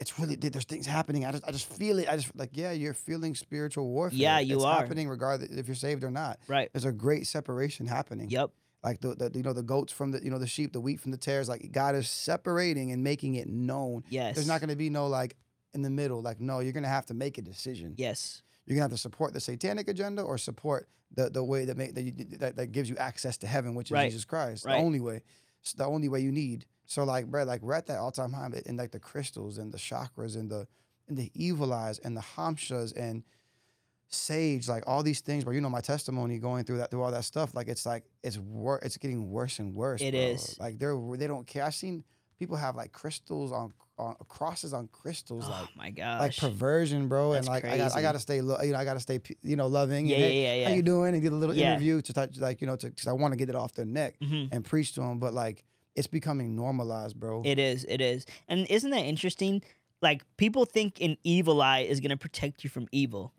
it's 0.00 0.18
really 0.18 0.34
there's 0.34 0.64
things 0.64 0.86
happening. 0.86 1.24
I 1.24 1.30
just 1.30 1.44
I 1.46 1.52
just 1.52 1.72
feel 1.72 2.00
it. 2.00 2.08
I 2.08 2.16
just 2.16 2.34
like 2.36 2.50
yeah, 2.52 2.72
you're 2.72 2.94
feeling 2.94 3.36
spiritual 3.36 3.86
warfare. 3.88 4.18
Yeah, 4.18 4.40
you 4.40 4.56
it's 4.56 4.64
are. 4.64 4.80
happening 4.80 5.08
regardless 5.08 5.50
if 5.50 5.68
you're 5.68 5.76
saved 5.76 6.02
or 6.02 6.10
not. 6.10 6.40
Right. 6.48 6.68
There's 6.72 6.84
a 6.84 6.92
great 6.92 7.26
separation 7.28 7.86
happening. 7.86 8.28
Yep. 8.28 8.50
Like 8.82 9.00
the, 9.00 9.14
the 9.14 9.30
you 9.34 9.42
know 9.42 9.52
the 9.52 9.62
goats 9.62 9.92
from 9.92 10.10
the 10.10 10.22
you 10.22 10.30
know 10.30 10.38
the 10.38 10.46
sheep, 10.48 10.72
the 10.72 10.80
wheat 10.80 11.00
from 11.00 11.12
the 11.12 11.16
tares. 11.16 11.48
Like 11.48 11.70
God 11.72 11.94
is 11.94 12.08
separating 12.10 12.90
and 12.92 13.04
making 13.04 13.36
it 13.36 13.48
known. 13.48 14.02
Yes. 14.10 14.34
There's 14.34 14.48
not 14.48 14.60
going 14.60 14.70
to 14.70 14.76
be 14.76 14.90
no 14.90 15.06
like 15.06 15.36
in 15.74 15.82
the 15.82 15.90
middle. 15.90 16.20
Like 16.20 16.40
no, 16.40 16.58
you're 16.58 16.72
going 16.72 16.82
to 16.82 16.88
have 16.88 17.06
to 17.06 17.14
make 17.14 17.38
a 17.38 17.42
decision. 17.42 17.94
Yes. 17.96 18.42
You're 18.66 18.76
gonna 18.76 18.84
have 18.84 18.92
to 18.92 18.98
support 18.98 19.32
the 19.34 19.40
satanic 19.40 19.88
agenda 19.88 20.22
or 20.22 20.38
support 20.38 20.88
the 21.14 21.30
the 21.30 21.44
way 21.44 21.64
that 21.66 21.76
make 21.76 21.94
that, 21.94 22.02
you, 22.02 22.12
that 22.38 22.56
that 22.56 22.72
gives 22.72 22.88
you 22.88 22.96
access 22.96 23.36
to 23.38 23.46
heaven, 23.46 23.74
which 23.74 23.88
is 23.88 23.92
Right. 23.92 24.10
Jesus 24.10 24.24
Christ. 24.24 24.64
Right. 24.64 24.78
The 24.78 24.78
only 24.78 25.00
way. 25.00 25.22
It's 25.62 25.72
the 25.72 25.86
only 25.86 26.08
way 26.08 26.20
you 26.20 26.32
need. 26.32 26.66
So 26.86 27.04
like, 27.04 27.26
bro, 27.26 27.44
like 27.44 27.62
we're 27.62 27.74
at 27.74 27.86
that 27.86 27.98
all 27.98 28.12
time 28.12 28.32
high 28.32 28.50
in 28.66 28.76
like 28.76 28.90
the 28.90 29.00
crystals 29.00 29.58
and 29.58 29.72
the 29.72 29.78
chakras 29.78 30.36
and 30.36 30.50
the 30.50 30.66
and 31.08 31.16
the 31.16 31.30
evil 31.34 31.72
eyes 31.72 31.98
and 31.98 32.16
the 32.16 32.20
hamshas 32.36 32.96
and 32.96 33.24
sage, 34.08 34.68
like 34.68 34.84
all 34.86 35.02
these 35.02 35.20
things. 35.20 35.44
Where 35.44 35.54
you 35.54 35.60
know 35.60 35.70
my 35.70 35.80
testimony 35.80 36.38
going 36.38 36.64
through 36.64 36.78
that 36.78 36.90
through 36.90 37.02
all 37.02 37.10
that 37.10 37.24
stuff, 37.24 37.54
like 37.54 37.68
it's 37.68 37.86
like 37.86 38.04
it's 38.22 38.38
wor- 38.38 38.80
it's 38.82 38.96
getting 38.96 39.30
worse 39.30 39.58
and 39.58 39.74
worse. 39.74 40.00
It 40.00 40.12
bro. 40.12 40.20
is. 40.20 40.58
Like 40.58 40.78
they're 40.78 40.98
they 41.16 41.26
don't 41.26 41.46
care. 41.46 41.64
I've 41.64 41.74
seen 41.74 42.04
people 42.44 42.56
have 42.56 42.76
like 42.76 42.92
crystals 42.92 43.52
on 43.52 43.72
on 43.96 44.16
crosses 44.28 44.72
on 44.74 44.88
crystals, 44.88 45.44
Oh 45.46 45.50
like 45.50 45.76
my 45.76 45.90
gosh. 45.90 46.20
like 46.20 46.36
perversion, 46.36 47.06
bro. 47.08 47.32
That's 47.32 47.46
and 47.46 47.54
like 47.54 47.64
I 47.64 47.76
got 47.78 47.96
I 47.96 48.02
got 48.02 48.12
to 48.12 48.18
stay, 48.18 48.40
lo- 48.40 48.60
you 48.62 48.72
know, 48.72 48.78
I 48.78 48.84
got 48.84 48.94
to 48.94 49.00
stay, 49.00 49.20
you 49.42 49.56
know, 49.56 49.68
loving. 49.68 50.06
Yeah, 50.06 50.16
and, 50.16 50.22
yeah, 50.24 50.28
hey, 50.30 50.42
yeah, 50.42 50.54
yeah. 50.62 50.68
How 50.68 50.74
you 50.74 50.82
doing? 50.82 51.14
And 51.14 51.22
get 51.22 51.32
a 51.32 51.36
little 51.36 51.54
Yeah. 51.56 51.70
interview 51.70 52.02
to 52.02 52.12
touch, 52.12 52.36
like 52.38 52.60
you 52.60 52.66
know, 52.66 52.76
to 52.76 52.88
because 52.88 53.06
I 53.06 53.12
want 53.12 53.32
to 53.32 53.36
get 53.36 53.48
it 53.48 53.54
off 53.54 53.72
their 53.74 53.84
neck 53.86 54.16
Mhm. 54.20 54.48
and 54.52 54.64
preach 54.64 54.92
to 54.94 55.00
them. 55.00 55.18
But 55.20 55.32
like 55.32 55.64
it's 55.94 56.08
becoming 56.08 56.56
normalized, 56.56 57.18
bro. 57.18 57.42
It 57.44 57.58
is. 57.58 57.84
It 57.88 58.00
is. 58.00 58.26
And 58.48 58.66
isn't 58.68 58.90
that 58.90 59.04
interesting? 59.04 59.62
Like 60.02 60.22
people 60.36 60.64
think 60.66 61.00
an 61.00 61.16
evil 61.24 61.62
eye 61.62 61.80
is 61.92 62.00
gonna 62.00 62.16
protect 62.16 62.64
you 62.64 62.68
from 62.70 62.88
evil. 62.92 63.32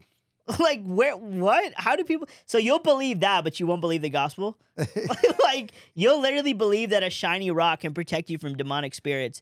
like 0.59 0.83
where? 0.83 1.15
What? 1.17 1.73
How 1.75 1.95
do 1.95 2.03
people? 2.03 2.27
So 2.45 2.57
you'll 2.57 2.79
believe 2.79 3.21
that, 3.21 3.43
but 3.43 3.59
you 3.59 3.67
won't 3.67 3.81
believe 3.81 4.01
the 4.01 4.09
gospel. 4.09 4.57
like 5.43 5.71
you'll 5.93 6.19
literally 6.21 6.53
believe 6.53 6.91
that 6.91 7.03
a 7.03 7.09
shiny 7.09 7.51
rock 7.51 7.81
can 7.81 7.93
protect 7.93 8.29
you 8.29 8.37
from 8.37 8.55
demonic 8.55 8.93
spirits, 8.93 9.41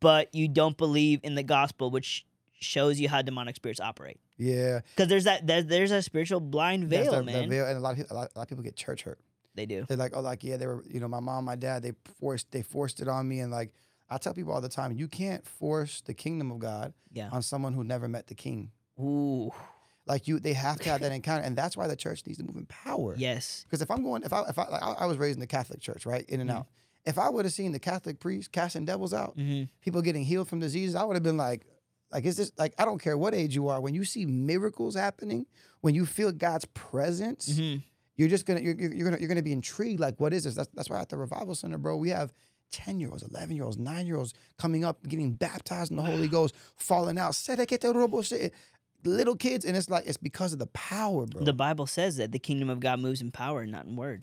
but 0.00 0.34
you 0.34 0.48
don't 0.48 0.76
believe 0.76 1.20
in 1.22 1.34
the 1.34 1.42
gospel, 1.42 1.90
which 1.90 2.24
shows 2.60 3.00
you 3.00 3.08
how 3.08 3.20
demonic 3.22 3.56
spirits 3.56 3.80
operate. 3.80 4.18
yeah, 4.38 4.80
Because 4.94 5.08
there's 5.08 5.24
that 5.24 5.46
there's, 5.46 5.66
there's 5.66 5.90
a 5.90 6.00
spiritual 6.00 6.38
blind 6.40 6.84
veil, 6.84 7.12
the 7.12 7.22
man. 7.24 7.50
veil, 7.50 7.66
and 7.66 7.76
a 7.76 7.80
lot 7.80 7.90
of 7.90 7.96
people, 7.98 8.14
a 8.14 8.18
lot, 8.18 8.30
a 8.34 8.38
lot 8.38 8.42
of 8.44 8.48
people 8.48 8.62
get 8.64 8.76
church 8.76 9.02
hurt. 9.02 9.18
They 9.54 9.66
do. 9.66 9.84
They're 9.86 9.96
like, 9.98 10.16
oh, 10.16 10.20
like 10.20 10.44
yeah, 10.44 10.56
they 10.56 10.66
were, 10.66 10.82
you 10.88 11.00
know, 11.00 11.08
my 11.08 11.20
mom, 11.20 11.44
my 11.44 11.56
dad, 11.56 11.82
they 11.82 11.92
forced, 12.20 12.50
they 12.52 12.62
forced 12.62 13.00
it 13.02 13.08
on 13.08 13.28
me, 13.28 13.40
and 13.40 13.50
like 13.52 13.72
I 14.08 14.18
tell 14.18 14.32
people 14.32 14.52
all 14.52 14.60
the 14.60 14.68
time, 14.68 14.92
you 14.92 15.08
can't 15.08 15.44
force 15.46 16.00
the 16.02 16.14
kingdom 16.14 16.50
of 16.52 16.58
God 16.60 16.94
Yeah. 17.12 17.28
on 17.32 17.42
someone 17.42 17.72
who 17.72 17.82
never 17.82 18.06
met 18.08 18.28
the 18.28 18.34
King. 18.34 18.70
Ooh. 19.00 19.50
Like 20.06 20.26
you, 20.26 20.40
they 20.40 20.52
have 20.52 20.78
to 20.80 20.88
have 20.90 21.00
that 21.02 21.12
encounter, 21.20 21.44
and 21.44 21.56
that's 21.56 21.76
why 21.76 21.86
the 21.86 21.96
church 21.96 22.22
needs 22.26 22.38
to 22.38 22.44
move 22.44 22.56
in 22.56 22.66
power. 22.66 23.14
Yes. 23.16 23.64
Because 23.68 23.82
if 23.82 23.90
I'm 23.90 24.02
going, 24.02 24.22
if 24.24 24.32
I, 24.32 24.42
if 24.48 24.58
I, 24.58 24.68
like, 24.68 24.82
I, 24.82 24.92
I 24.92 25.06
was 25.06 25.16
raised 25.16 25.36
in 25.36 25.40
the 25.40 25.46
Catholic 25.46 25.80
Church, 25.80 26.04
right, 26.06 26.24
in 26.28 26.40
and 26.40 26.50
Mhm. 26.50 26.54
out. 26.56 26.66
If 27.04 27.18
I 27.18 27.28
would 27.28 27.44
have 27.44 27.54
seen 27.54 27.72
the 27.72 27.80
Catholic 27.80 28.20
priest 28.20 28.52
casting 28.52 28.84
devils 28.84 29.12
out, 29.14 29.34
hmm 29.34 29.64
people 29.80 30.02
getting 30.02 30.24
healed 30.24 30.48
from 30.48 30.60
diseases, 30.60 30.94
I 30.94 31.04
would 31.04 31.14
have 31.14 31.22
been 31.22 31.36
like, 31.36 31.66
like, 32.12 32.24
is 32.24 32.36
this 32.36 32.52
like? 32.58 32.74
I 32.78 32.84
don't 32.84 33.00
care 33.00 33.16
what 33.16 33.34
age 33.34 33.54
you 33.54 33.68
are. 33.68 33.80
When 33.80 33.94
you 33.94 34.04
see 34.04 34.26
miracles 34.26 34.94
happening, 34.94 35.46
when 35.80 35.94
you 35.94 36.04
feel 36.06 36.30
God's 36.32 36.64
presence, 36.66 37.58
hmm 37.58 37.76
you're 38.16 38.28
just 38.28 38.44
gonna, 38.44 38.60
you're, 38.60 38.74
you're 38.78 38.92
you're 38.94 39.04
gonna, 39.06 39.18
you're 39.20 39.28
gonna 39.28 39.42
be 39.42 39.52
intrigued. 39.52 39.98
Like, 39.98 40.20
what 40.20 40.34
is 40.34 40.44
this? 40.44 40.54
That's 40.54 40.68
that's 40.74 40.90
why 40.90 41.00
at 41.00 41.08
the 41.08 41.16
revival 41.16 41.54
center, 41.54 41.78
bro, 41.78 41.96
we 41.96 42.10
have. 42.10 42.32
10 42.74 42.98
year 43.00 43.10
olds, 43.10 43.22
11 43.22 43.54
year 43.54 43.66
olds, 43.66 43.76
9 43.76 44.06
year 44.06 44.16
olds 44.16 44.32
coming 44.56 44.82
up, 44.82 45.06
getting 45.06 45.32
baptized 45.34 45.90
in 45.90 45.98
the 45.98 46.02
Holy 46.02 46.26
Ghost, 46.36 46.54
falling 46.78 47.18
out. 47.18 47.34
Little 49.04 49.36
kids, 49.36 49.64
and 49.64 49.76
it's 49.76 49.90
like, 49.90 50.06
it's 50.06 50.16
because 50.16 50.52
of 50.52 50.58
the 50.58 50.66
power, 50.68 51.26
bro. 51.26 51.42
The 51.42 51.52
Bible 51.52 51.86
says 51.86 52.16
that 52.16 52.30
the 52.32 52.38
kingdom 52.38 52.70
of 52.70 52.80
God 52.80 53.00
moves 53.00 53.20
in 53.20 53.30
power, 53.32 53.66
not 53.66 53.84
in 53.86 53.96
word. 53.96 54.22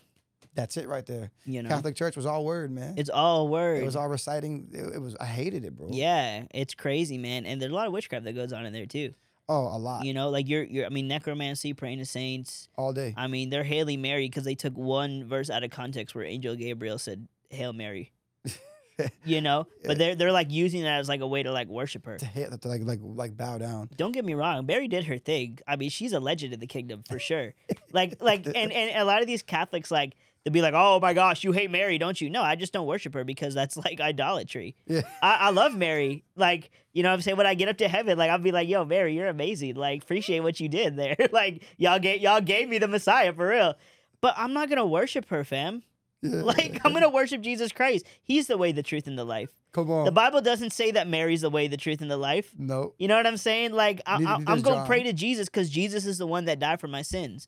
That's 0.56 0.77
it 0.77 0.88
right 0.88 1.06
there. 1.06 1.31
You 1.45 1.64
know, 1.64 1.69
Catholic 1.69 1.95
Church 1.95 2.15
was 2.15 2.26
all 2.26 2.43
word, 2.43 2.72
man. 2.72 2.95
it's 2.97 3.10
all 3.10 3.47
word. 3.47 3.81
It 3.81 3.85
was 3.85 3.95
all 3.95 4.07
reciting. 4.07 4.69
It, 4.73 4.95
it 4.95 5.01
was. 5.01 5.15
I 5.19 5.26
hated 5.26 5.64
it, 5.64 5.77
bro. 5.77 5.89
yeah, 5.91 6.43
it's 6.53 6.73
crazy, 6.73 7.18
man. 7.18 7.45
And 7.45 7.61
there's 7.61 7.72
a 7.72 7.76
lot 7.76 7.88
of 7.88 7.93
witchcraft 7.93 8.26
that 8.26 8.34
goes 8.34 8.51
on 8.51 8.65
in 8.65 8.73
there 8.73 8.85
too. 8.85 9.14
Oh, 9.47 9.76
a 9.76 9.77
lot. 9.77 10.06
You 10.06 10.14
know, 10.14 10.30
like 10.30 10.47
you're, 10.47 10.64
you're. 10.64 10.85
I 10.85 10.89
mean, 10.89 11.07
necromancy, 11.07 11.73
praying 11.73 11.99
to 11.99 12.06
saints. 12.06 12.68
all 12.76 12.93
day. 12.93 13.14
I 13.18 13.27
mean, 13.27 13.49
they're 13.49 13.64
hailing 13.64 14.01
Mary 14.01 14.27
because 14.27 14.43
they 14.43 14.56
took 14.56 14.77
one 14.77 15.23
verse 15.26 15.49
out 15.49 15.64
of 15.64 15.72
context 15.72 16.14
where 16.15 16.23
Angel 16.26 16.56
Gabriel 16.56 16.97
said 16.99 17.27
"Hail 17.49 17.73
Mary." 17.73 18.11
you 19.26 19.41
know, 19.41 19.67
but 19.85 19.97
they're 19.97 20.15
they're 20.15 20.31
like 20.31 20.51
using 20.51 20.84
that 20.84 20.99
as 20.99 21.09
like 21.09 21.21
a 21.21 21.27
way 21.27 21.43
to 21.43 21.51
like 21.51 21.67
worship 21.67 22.05
her. 22.05 22.17
To 22.17 22.26
hit, 22.26 22.49
to 22.61 22.67
like, 22.67 22.81
like, 22.84 22.99
like 23.01 23.38
bow 23.38 23.57
down. 23.57 23.89
Don't 23.95 24.11
get 24.11 24.26
me 24.26 24.34
wrong, 24.34 24.65
Mary 24.65 24.88
did 24.88 25.05
her 25.05 25.17
thing. 25.17 25.59
I 25.67 25.76
mean, 25.76 25.89
she's 25.89 26.13
a 26.13 26.19
legend 26.19 26.53
in 26.53 26.59
the 26.59 26.67
kingdom 26.67 27.03
for 27.07 27.19
sure. 27.19 27.53
like, 27.91 28.21
like, 28.21 28.45
and 28.55 28.71
and 28.71 28.97
a 28.97 29.05
lot 29.05 29.21
of 29.21 29.27
these 29.27 29.43
Catholics 29.43 29.91
like 29.91 30.15
they'll 30.43 30.53
be 30.53 30.61
like, 30.61 30.73
"Oh 30.76 30.99
my 30.99 31.13
gosh, 31.13 31.43
you 31.43 31.51
hate 31.51 31.71
Mary, 31.71 31.97
don't 31.97 32.19
you?" 32.19 32.30
No, 32.30 32.41
I 32.41 32.55
just 32.55 32.73
don't 32.73 32.88
worship 32.88 33.13
her 33.13 33.23
because 33.23 33.53
that's 33.53 33.77
like 33.77 33.99
idolatry. 33.99 34.76
Yeah. 34.88 35.01
I, 35.21 35.35
I 35.35 35.49
love 35.51 35.76
Mary. 35.76 36.23
Like, 36.35 36.71
you 36.93 37.03
know 37.03 37.09
what 37.09 37.15
I'm 37.15 37.21
saying? 37.21 37.38
When 37.38 37.47
I 37.47 37.53
get 37.53 37.69
up 37.69 37.77
to 37.77 37.88
heaven, 37.88 38.17
like 38.17 38.30
I'll 38.30 38.39
be 38.39 38.51
like, 38.51 38.67
yo, 38.67 38.85
Mary, 38.85 39.15
you're 39.15 39.27
amazing. 39.27 39.76
Like, 39.76 40.03
appreciate 40.03 40.41
what 40.41 40.59
you 40.59 40.69
did 40.69 40.95
there. 40.95 41.15
like, 41.31 41.63
y'all 41.77 41.99
gave 41.99 42.21
y'all 42.21 42.41
gave 42.41 42.69
me 42.69 42.77
the 42.77 42.88
Messiah 42.88 43.34
for 43.34 43.47
real. 43.47 43.76
But 44.21 44.35
I'm 44.38 44.53
not 44.53 44.69
gonna 44.69 44.85
worship 44.85 45.30
her, 45.30 45.43
fam. 45.43 45.84
Yeah. 46.22 46.41
Like, 46.41 46.82
I'm 46.84 46.94
gonna 46.94 47.10
worship 47.10 47.41
Jesus 47.41 47.72
Christ. 47.72 48.06
He's 48.22 48.48
the 48.48 48.58
way, 48.58 48.72
the 48.72 48.84
truth, 48.84 49.08
and 49.08 49.18
the 49.18 49.24
life. 49.24 49.50
Come 49.72 49.91
on. 49.91 50.06
The 50.06 50.12
Bible 50.12 50.41
doesn't 50.41 50.72
say 50.72 50.91
that 50.91 51.08
Mary's 51.08 51.41
the 51.41 51.50
way, 51.50 51.68
the 51.68 51.78
truth, 51.78 52.02
and 52.02 52.10
the 52.10 52.18
life. 52.18 52.52
no. 52.58 52.94
You 52.98 53.08
know 53.08 53.16
what 53.16 53.28
I'm 53.28 53.38
saying? 53.38 53.72
Like, 53.72 54.02
I, 54.06 54.16
I'm 54.48 54.62
going 54.62 54.80
to 54.80 54.86
pray 54.86 55.04
to 55.04 55.14
Jesus 55.14 55.48
because 55.48 55.70
Jesus 55.70 56.06
is 56.06 56.18
the 56.18 56.26
one 56.26 56.46
that 56.46 56.60
died 56.60 56.80
for 56.82 56.88
my 56.88 57.04
sins. 57.04 57.48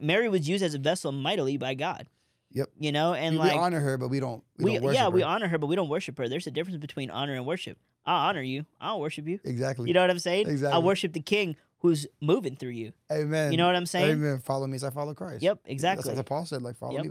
Mary 0.00 0.28
was 0.28 0.48
used 0.48 0.64
as 0.64 0.74
a 0.74 0.78
vessel 0.78 1.12
mightily 1.12 1.56
by 1.56 1.74
God. 1.74 2.08
Yep. 2.52 2.70
You 2.78 2.90
know, 2.90 3.14
and 3.14 3.36
we, 3.36 3.42
we 3.42 3.48
like 3.50 3.58
honor 3.58 3.78
her, 3.78 3.96
but 3.96 4.08
we 4.08 4.18
don't. 4.18 4.42
We, 4.58 4.64
we, 4.64 4.72
don't 4.74 4.82
worship 4.82 5.00
yeah, 5.00 5.08
we 5.08 5.20
her. 5.20 5.26
honor 5.28 5.46
her, 5.46 5.58
but 5.58 5.68
we 5.68 5.76
don't 5.76 5.88
worship 5.88 6.18
her. 6.18 6.28
There's 6.28 6.48
a 6.48 6.50
difference 6.50 6.78
between 6.78 7.10
honor 7.10 7.34
and 7.34 7.46
worship. 7.46 7.78
I 8.04 8.28
honor 8.28 8.42
you. 8.42 8.66
I 8.80 8.88
don't 8.88 9.00
worship 9.00 9.28
you. 9.28 9.38
Exactly. 9.44 9.86
You 9.86 9.94
know 9.94 10.00
what 10.00 10.10
I'm 10.10 10.18
saying? 10.18 10.48
Exactly. 10.48 10.74
I 10.74 10.78
worship 10.78 11.12
the 11.12 11.20
King 11.20 11.56
who's 11.78 12.06
moving 12.20 12.56
through 12.56 12.70
you. 12.70 12.92
Amen. 13.12 13.52
You 13.52 13.58
know 13.58 13.66
what 13.66 13.76
I'm 13.76 13.86
saying? 13.86 14.10
Amen. 14.10 14.40
Follow 14.40 14.66
me 14.66 14.74
as 14.74 14.84
I 14.84 14.90
follow 14.90 15.14
Christ. 15.14 15.42
Yep, 15.42 15.60
Exactly. 15.66 16.02
That's 16.08 16.16
what 16.16 16.26
Paul 16.26 16.44
said. 16.44 16.62
Like 16.62 16.76
follow 16.76 16.94
Yep. 16.94 17.04
me. 17.04 17.10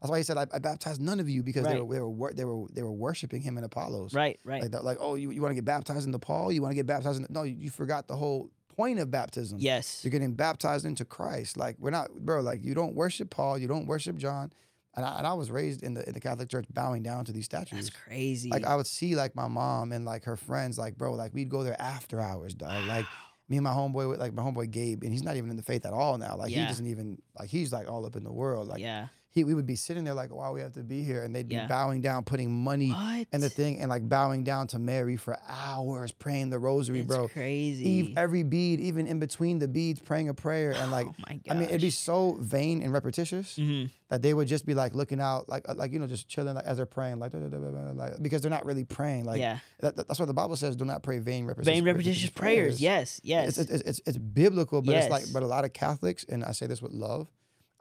That's 0.00 0.10
why 0.10 0.16
he 0.18 0.22
said 0.24 0.36
I, 0.38 0.46
I 0.52 0.58
baptized 0.58 1.00
none 1.00 1.20
of 1.20 1.28
you 1.28 1.42
because 1.42 1.64
they 1.64 1.80
were 1.80 1.94
they 1.94 2.00
were 2.00 2.32
they 2.32 2.44
were 2.44 2.66
they 2.72 2.82
were 2.82 2.92
worshiping 2.92 3.42
him 3.42 3.58
in 3.58 3.64
Apollos. 3.64 4.14
Right, 4.14 4.40
right. 4.44 4.62
Like. 4.62 4.82
Like 4.82 4.98
oh 5.00 5.14
you, 5.14 5.30
you 5.30 5.42
want 5.42 5.50
to 5.52 5.54
get 5.56 5.64
baptized 5.64 6.06
into 6.06 6.18
Paul? 6.18 6.50
You 6.52 6.62
want 6.62 6.72
to 6.72 6.76
get 6.76 6.86
baptized? 6.86 7.20
In, 7.20 7.26
no, 7.30 7.42
you, 7.42 7.54
you 7.58 7.70
forgot 7.70 8.08
the 8.08 8.16
whole 8.16 8.50
point 8.76 8.98
of 8.98 9.10
baptism. 9.10 9.58
yes. 9.60 10.02
You're 10.02 10.10
getting 10.10 10.32
baptized 10.34 10.86
into 10.86 11.04
Christ. 11.04 11.56
Like 11.58 11.76
we're 11.78 11.90
not, 11.90 12.10
bro. 12.12 12.40
Like 12.40 12.64
you 12.64 12.74
don't 12.74 12.94
worship 12.94 13.28
Paul. 13.30 13.58
You 13.58 13.68
don't 13.68 13.86
worship 13.86 14.16
John. 14.16 14.52
And 14.96 15.04
I, 15.04 15.18
and 15.18 15.26
I 15.26 15.34
was 15.34 15.50
raised 15.50 15.82
in 15.82 15.94
the 15.94 16.06
in 16.08 16.14
the 16.14 16.20
Catholic 16.20 16.48
Church, 16.48 16.64
bowing 16.72 17.02
down 17.02 17.24
to 17.26 17.32
these 17.32 17.44
statues. 17.44 17.78
That's 17.90 17.90
crazy. 17.90 18.50
Like 18.50 18.64
I 18.66 18.74
would 18.76 18.86
see 18.86 19.14
like 19.14 19.36
my 19.36 19.48
mom 19.48 19.92
and 19.92 20.04
like 20.04 20.24
her 20.24 20.36
friends, 20.36 20.78
like 20.78 20.96
bro, 20.96 21.12
like 21.12 21.32
we'd 21.34 21.48
go 21.50 21.62
there 21.62 21.80
after 21.80 22.20
hours, 22.20 22.54
dog. 22.54 22.86
Like 22.86 23.06
me 23.48 23.56
and 23.58 23.64
my 23.64 23.70
homeboy, 23.72 24.08
with 24.08 24.18
like 24.18 24.32
my 24.32 24.42
homeboy 24.42 24.70
Gabe, 24.70 25.02
and 25.04 25.12
he's 25.12 25.22
not 25.22 25.36
even 25.36 25.50
in 25.50 25.56
the 25.56 25.62
faith 25.62 25.84
at 25.86 25.92
all 25.92 26.16
now. 26.18 26.36
Like 26.36 26.50
Yeah. 26.50 26.62
he 26.62 26.66
doesn't 26.66 26.86
even 26.86 27.18
like 27.38 27.50
he's 27.50 27.72
like 27.72 27.88
all 27.88 28.04
up 28.06 28.16
in 28.16 28.24
the 28.24 28.32
world. 28.32 28.66
Like 28.66 28.80
yeah. 28.80 29.08
He 29.32 29.44
we 29.44 29.54
would 29.54 29.66
be 29.66 29.76
sitting 29.76 30.02
there 30.04 30.14
like, 30.14 30.32
wow, 30.32 30.52
we 30.52 30.60
have 30.60 30.72
to 30.74 30.82
be 30.82 31.04
here, 31.04 31.22
and 31.22 31.34
they'd 31.34 31.46
be 31.48 31.54
Yeah. 31.54 31.66
bowing 31.68 32.00
down, 32.00 32.24
putting 32.24 32.52
money 32.52 32.90
What? 32.90 33.28
and 33.32 33.40
the 33.42 33.48
thing, 33.48 33.78
and 33.78 33.88
like 33.88 34.08
bowing 34.08 34.42
down 34.42 34.66
to 34.68 34.78
Mary 34.80 35.16
for 35.16 35.38
hours, 35.48 36.10
praying 36.10 36.50
the 36.50 36.58
rosary, 36.58 37.00
It's 37.00 37.06
bro. 37.06 37.28
crazy. 37.28 37.88
Eve, 37.88 38.14
every 38.18 38.42
bead, 38.42 38.80
even 38.80 39.06
in 39.06 39.20
between 39.20 39.58
the 39.60 39.68
beads, 39.68 40.00
praying 40.00 40.28
a 40.28 40.34
prayer, 40.34 40.72
and 40.72 40.90
like, 40.90 41.06
oh. 41.06 41.24
I 41.48 41.54
mean, 41.54 41.68
it'd 41.68 41.80
be 41.80 41.90
so 41.90 42.36
vain 42.40 42.82
and 42.82 42.92
repetitious 42.92 43.56
hmm 43.56 43.84
that 44.08 44.22
they 44.22 44.34
would 44.34 44.48
just 44.48 44.66
be 44.66 44.74
like 44.74 44.92
looking 44.96 45.20
out, 45.20 45.48
like, 45.48 45.68
uh, 45.68 45.74
like 45.76 45.92
you 45.92 46.00
know, 46.00 46.06
just 46.08 46.28
chilling 46.28 46.56
like, 46.56 46.64
as 46.64 46.78
they're 46.78 46.84
praying, 46.86 47.20
like, 47.20 47.32
like, 47.32 48.12
because 48.22 48.42
they're 48.42 48.50
not 48.50 48.64
really 48.66 48.82
praying. 48.84 49.24
Like, 49.24 49.38
yeah. 49.38 49.60
that, 49.78 49.94
that- 49.94 50.08
that's 50.08 50.18
what 50.18 50.26
the 50.26 50.34
Bible 50.34 50.56
says: 50.56 50.74
do 50.74 50.84
not 50.84 51.04
pray 51.04 51.20
vain, 51.20 51.44
repetitious, 51.46 51.72
Vain 51.72 51.84
repetitious 51.84 52.30
prayers. 52.30 52.80
Yes. 52.80 53.20
Yes. 53.22 53.56
It's, 53.58 53.70
it's, 53.70 53.82
it's, 53.84 54.00
it's 54.06 54.18
biblical, 54.18 54.82
but 54.82 54.96
it's 54.96 55.08
like, 55.08 55.26
but 55.32 55.44
a 55.44 55.46
lot 55.46 55.64
of 55.64 55.72
Catholics, 55.72 56.24
and 56.28 56.44
I 56.44 56.50
say 56.50 56.66
this 56.66 56.82
with 56.82 56.90
love. 56.90 57.28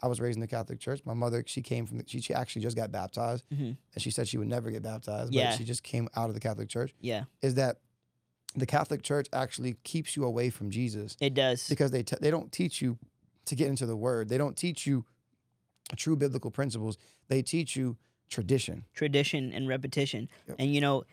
I 0.01 0.07
was 0.07 0.19
raised 0.21 0.37
in 0.37 0.41
the 0.41 0.47
Catholic 0.47 0.79
Church. 0.79 1.01
My 1.05 1.13
mother, 1.13 1.43
she 1.45 1.61
came 1.61 1.85
from, 1.85 1.97
the, 1.97 2.03
she, 2.07 2.21
she 2.21 2.33
actually 2.33 2.61
just 2.61 2.75
got 2.77 2.91
baptized, 2.91 3.43
Mhm. 3.53 3.75
and 3.93 4.01
she 4.01 4.11
said 4.11 4.27
she 4.27 4.37
would 4.37 4.47
never 4.47 4.71
get 4.71 4.81
baptized, 4.81 5.33
Yeah. 5.33 5.51
but 5.51 5.57
she 5.57 5.63
just 5.65 5.83
came 5.83 6.07
out 6.15 6.29
of 6.29 6.33
the 6.35 6.39
Catholic 6.39 6.69
Church. 6.69 6.93
yeah. 7.01 7.25
Is 7.41 7.55
that 7.55 7.77
the 8.55 8.65
Catholic 8.65 9.03
Church 9.03 9.27
actually 9.33 9.75
keeps 9.83 10.15
you 10.15 10.23
away 10.23 10.49
from 10.49 10.69
Jesus 10.71 11.15
It 11.19 11.33
does. 11.33 11.67
because 11.69 11.91
they 11.91 12.01
t- 12.03 12.15
they 12.19 12.31
don't 12.31 12.51
teach 12.51 12.81
you 12.81 12.97
to 13.45 13.55
get 13.55 13.67
into 13.67 13.85
the 13.85 13.95
Word. 13.95 14.29
They 14.29 14.37
don't 14.37 14.55
teach 14.57 14.87
you 14.87 15.05
true 15.95 16.15
biblical 16.15 16.49
principles. 16.51 16.97
They 17.27 17.41
teach 17.41 17.75
you 17.75 17.97
tradition. 18.29 18.85
tradition 18.93 19.51
and 19.53 19.67
repetition. 19.67 20.29
Yep. 20.47 20.55
And 20.59 20.73
you 20.73 20.81
know, 20.81 21.03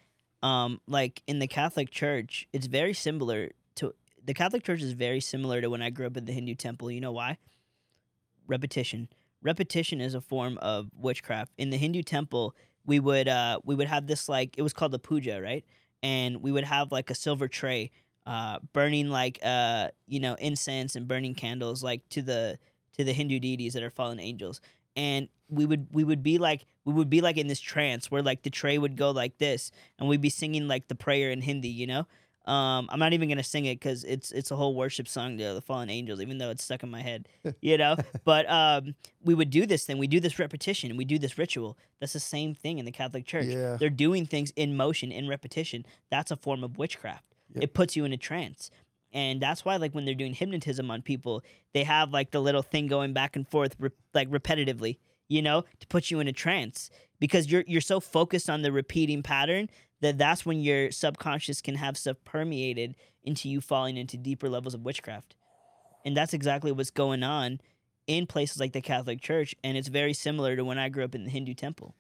um, 0.43 0.81
like 0.87 1.23
in 1.27 1.39
the 1.39 1.47
Catholic 1.47 1.91
Church, 1.91 2.47
it's 2.53 2.67
very 2.67 2.93
similar 2.95 3.51
to 3.77 3.95
the 4.25 4.35
Catholic 4.35 4.63
Church 4.65 4.83
is 4.83 4.93
very 4.93 5.21
similar 5.21 5.61
to 5.61 5.69
when 5.71 5.83
I 5.83 5.91
grew 5.91 6.07
up 6.07 6.17
in 6.17 6.25
the 6.25 6.33
Hindu 6.33 6.55
temple. 6.55 6.91
You 6.91 7.01
know 7.01 7.13
why? 7.13 7.39
Repetition. 8.47 9.09
Repetition 9.43 10.01
is 10.01 10.15
a 10.15 10.21
form 10.21 10.59
of 10.59 10.91
witchcraft. 10.97 11.53
In 11.59 11.71
the 11.71 11.77
Hindu 11.77 12.03
temple, 12.03 12.55
we 12.85 13.01
would 13.01 13.29
uh 13.29 13.61
we 13.65 13.75
would 13.75 13.89
have 13.89 14.07
this 14.07 14.29
like 14.29 14.57
it 14.57 14.63
was 14.63 14.73
called 14.73 14.93
the 14.93 14.99
puja, 14.99 15.41
right? 15.41 15.65
And 16.03 16.43
we 16.43 16.53
would 16.53 16.65
have 16.65 16.93
like 16.93 17.11
a 17.11 17.15
silver 17.15 17.49
tray 17.49 17.91
uh 18.27 18.59
burning 18.73 19.09
like 19.09 19.39
uh 19.45 19.89
you 20.07 20.19
know 20.21 20.35
incense 20.35 20.97
and 20.97 21.07
burning 21.07 21.35
candles 21.35 21.83
like 21.83 22.09
to 22.11 22.23
the 22.23 22.59
to 22.97 23.05
the 23.05 23.13
Hindu 23.13 23.39
deities 23.39 23.75
that 23.75 23.83
are 23.83 23.91
fallen 23.91 24.21
angels. 24.21 24.61
And 24.97 25.29
we 25.49 25.67
would 25.67 25.89
we 25.93 26.05
would 26.05 26.23
be 26.23 26.39
like 26.39 26.65
we 26.85 26.93
would 26.93 27.11
be 27.11 27.21
like 27.21 27.37
in 27.37 27.47
this 27.47 27.61
trance 27.61 28.11
where 28.11 28.23
like 28.23 28.43
the 28.43 28.51
tray 28.51 28.79
would 28.79 28.97
go 28.97 29.11
like 29.11 29.39
this 29.39 29.71
and 29.99 30.09
we'd 30.09 30.21
be 30.21 30.31
singing 30.31 30.69
like 30.69 30.89
the 30.89 30.95
prayer 30.95 31.31
in 31.31 31.41
Hindi, 31.43 31.69
you 31.69 31.87
know? 31.87 32.07
Um, 32.47 32.89
I'm 32.93 33.01
not 33.01 33.13
even 33.13 33.29
gonna 33.29 33.43
sing 33.43 33.65
it 33.65 33.81
because 33.81 34.05
it's 34.05 34.31
it's 34.31 34.53
a 34.53 34.57
whole 34.57 34.75
worship 34.75 35.09
song 35.09 35.37
to 35.39 35.55
the 35.55 35.61
fallen 35.61 35.91
angels, 35.91 36.21
even 36.21 36.39
though 36.39 36.51
it's 36.51 36.63
stuck 36.63 36.83
in 36.85 36.91
my 36.91 37.03
head, 37.03 37.29
you 37.61 37.77
know. 37.77 37.97
but 38.25 38.49
um, 38.49 38.95
we 39.25 39.35
would 39.35 39.51
do 39.51 39.67
this 39.67 39.85
thing, 39.85 39.99
we 39.99 40.07
do 40.07 40.21
this 40.21 40.39
repetition, 40.39 40.97
we 40.97 41.05
do 41.05 41.19
this 41.19 41.39
ritual. 41.39 41.77
That's 42.01 42.13
the 42.13 42.21
same 42.21 42.55
thing 42.55 42.79
in 42.79 42.85
the 42.85 42.93
Catholic 42.93 43.27
Church. 43.27 43.47
Yeah. 43.47 43.77
They're 43.79 43.91
doing 43.91 44.27
things 44.27 44.53
in 44.55 44.77
motion, 44.77 45.11
in 45.11 45.29
repetition. 45.29 45.85
That's 46.11 46.31
a 46.31 46.37
form 46.37 46.63
of 46.63 46.79
witchcraft. 46.79 47.35
Yep. 47.55 47.65
It 47.65 47.75
puts 47.75 47.97
you 47.97 48.05
in 48.05 48.13
a 48.13 48.17
trance. 48.17 48.71
And 49.13 49.41
that's 49.41 49.65
why, 49.65 49.77
like, 49.77 49.95
when 49.95 50.05
they're 50.05 50.15
doing 50.15 50.35
hypnotism 50.35 50.91
on 50.91 51.01
people, 51.01 51.43
they 51.73 51.85
have 51.85 52.13
like 52.13 52.33
the 52.33 52.41
little 52.41 52.63
thing 52.63 52.87
going 52.87 53.13
back 53.13 53.35
and 53.35 53.49
forth, 53.49 53.75
re- 53.79 53.91
like 54.13 54.29
repetitively, 54.31 54.99
you 55.29 55.43
know, 55.43 55.65
to 55.81 55.87
put 55.87 56.11
you 56.11 56.21
in 56.21 56.29
a 56.29 56.33
trance 56.33 56.91
because 57.19 57.51
you're 57.51 57.65
you're 57.67 57.81
so 57.81 58.01
focused 58.01 58.51
on 58.51 58.63
the 58.63 58.73
repeating 58.73 59.23
pattern 59.23 59.69
that 60.01 60.19
that's 60.19 60.45
when 60.47 60.61
your 60.61 60.91
subconscious 60.91 61.61
can 61.61 61.75
have 61.77 61.97
stuff 61.97 62.17
permeated 62.25 62.95
into 63.25 63.49
you 63.49 63.61
falling 63.61 63.97
into 63.97 64.17
deeper 64.17 64.49
levels 64.49 64.75
of 64.75 64.83
witchcraft. 64.85 65.35
And 66.05 66.17
that's 66.17 66.33
exactly 66.35 66.71
what's 66.73 66.91
going 66.91 67.23
on 67.23 67.61
in 68.07 68.27
places 68.27 68.61
like 68.61 68.73
the 68.73 68.81
Catholic 68.81 69.21
Church, 69.21 69.55
and 69.65 69.77
it's 69.77 69.89
very 69.89 70.13
similar 70.13 70.55
to 70.55 70.65
when 70.65 70.79
I 70.79 70.89
grew 70.89 71.03
up 71.05 71.15
in 71.17 71.25
the 71.25 71.31
Hindu 71.31 71.55
temple. 71.55 71.95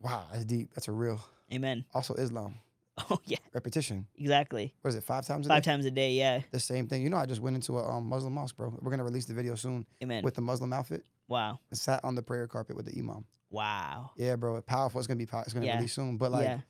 Wow, 0.00 0.24
that's 0.32 0.44
deep. 0.44 0.70
That's 0.74 0.88
a 0.88 0.92
real. 0.92 1.20
Amen. 1.52 1.84
Also, 1.94 2.14
Islam 2.14 2.54
Oh 3.10 3.18
yeah, 3.26 3.36
repetition. 3.52 4.06
exactly. 4.16 4.72
What 4.80 4.88
is 4.88 4.94
it? 4.94 5.02
Five 5.04 5.26
times 5.26 5.46
a 5.46 5.50
Five 5.50 5.62
day. 5.62 5.70
times 5.70 5.84
a 5.84 5.90
day. 5.90 6.12
Yeah. 6.12 6.40
The 6.50 6.60
same 6.60 6.86
thing. 6.86 7.02
You 7.02 7.10
know, 7.10 7.18
I 7.18 7.26
just 7.26 7.42
went 7.42 7.54
into 7.56 7.76
a 7.78 7.86
um, 7.86 8.06
Muslim 8.06 8.32
mosque, 8.32 8.56
bro. 8.56 8.72
We're 8.80 8.90
gonna 8.90 9.04
release 9.04 9.26
the 9.26 9.34
video 9.34 9.54
soon 9.54 9.84
Amen. 10.02 10.24
with 10.24 10.34
the 10.34 10.40
Muslim 10.40 10.72
outfit. 10.72 11.04
wow. 11.28 11.58
I 11.70 11.74
sat 11.74 12.02
on 12.04 12.14
the 12.14 12.22
prayer 12.22 12.46
carpet 12.46 12.74
with 12.76 12.86
the 12.86 12.98
imam. 12.98 13.26
Wow. 13.50 14.12
Yeah, 14.16 14.36
bro. 14.36 14.60
Powerful. 14.62 14.98
It's 15.00 15.06
gonna 15.06 15.18
be. 15.18 15.26
pow- 15.26 15.40
It's 15.42 15.52
gonna 15.52 15.66
Yeah. 15.66 15.76
release 15.76 15.92
soon. 15.92 16.16
But 16.16 16.32
like, 16.32 16.44
yeah. 16.44 16.60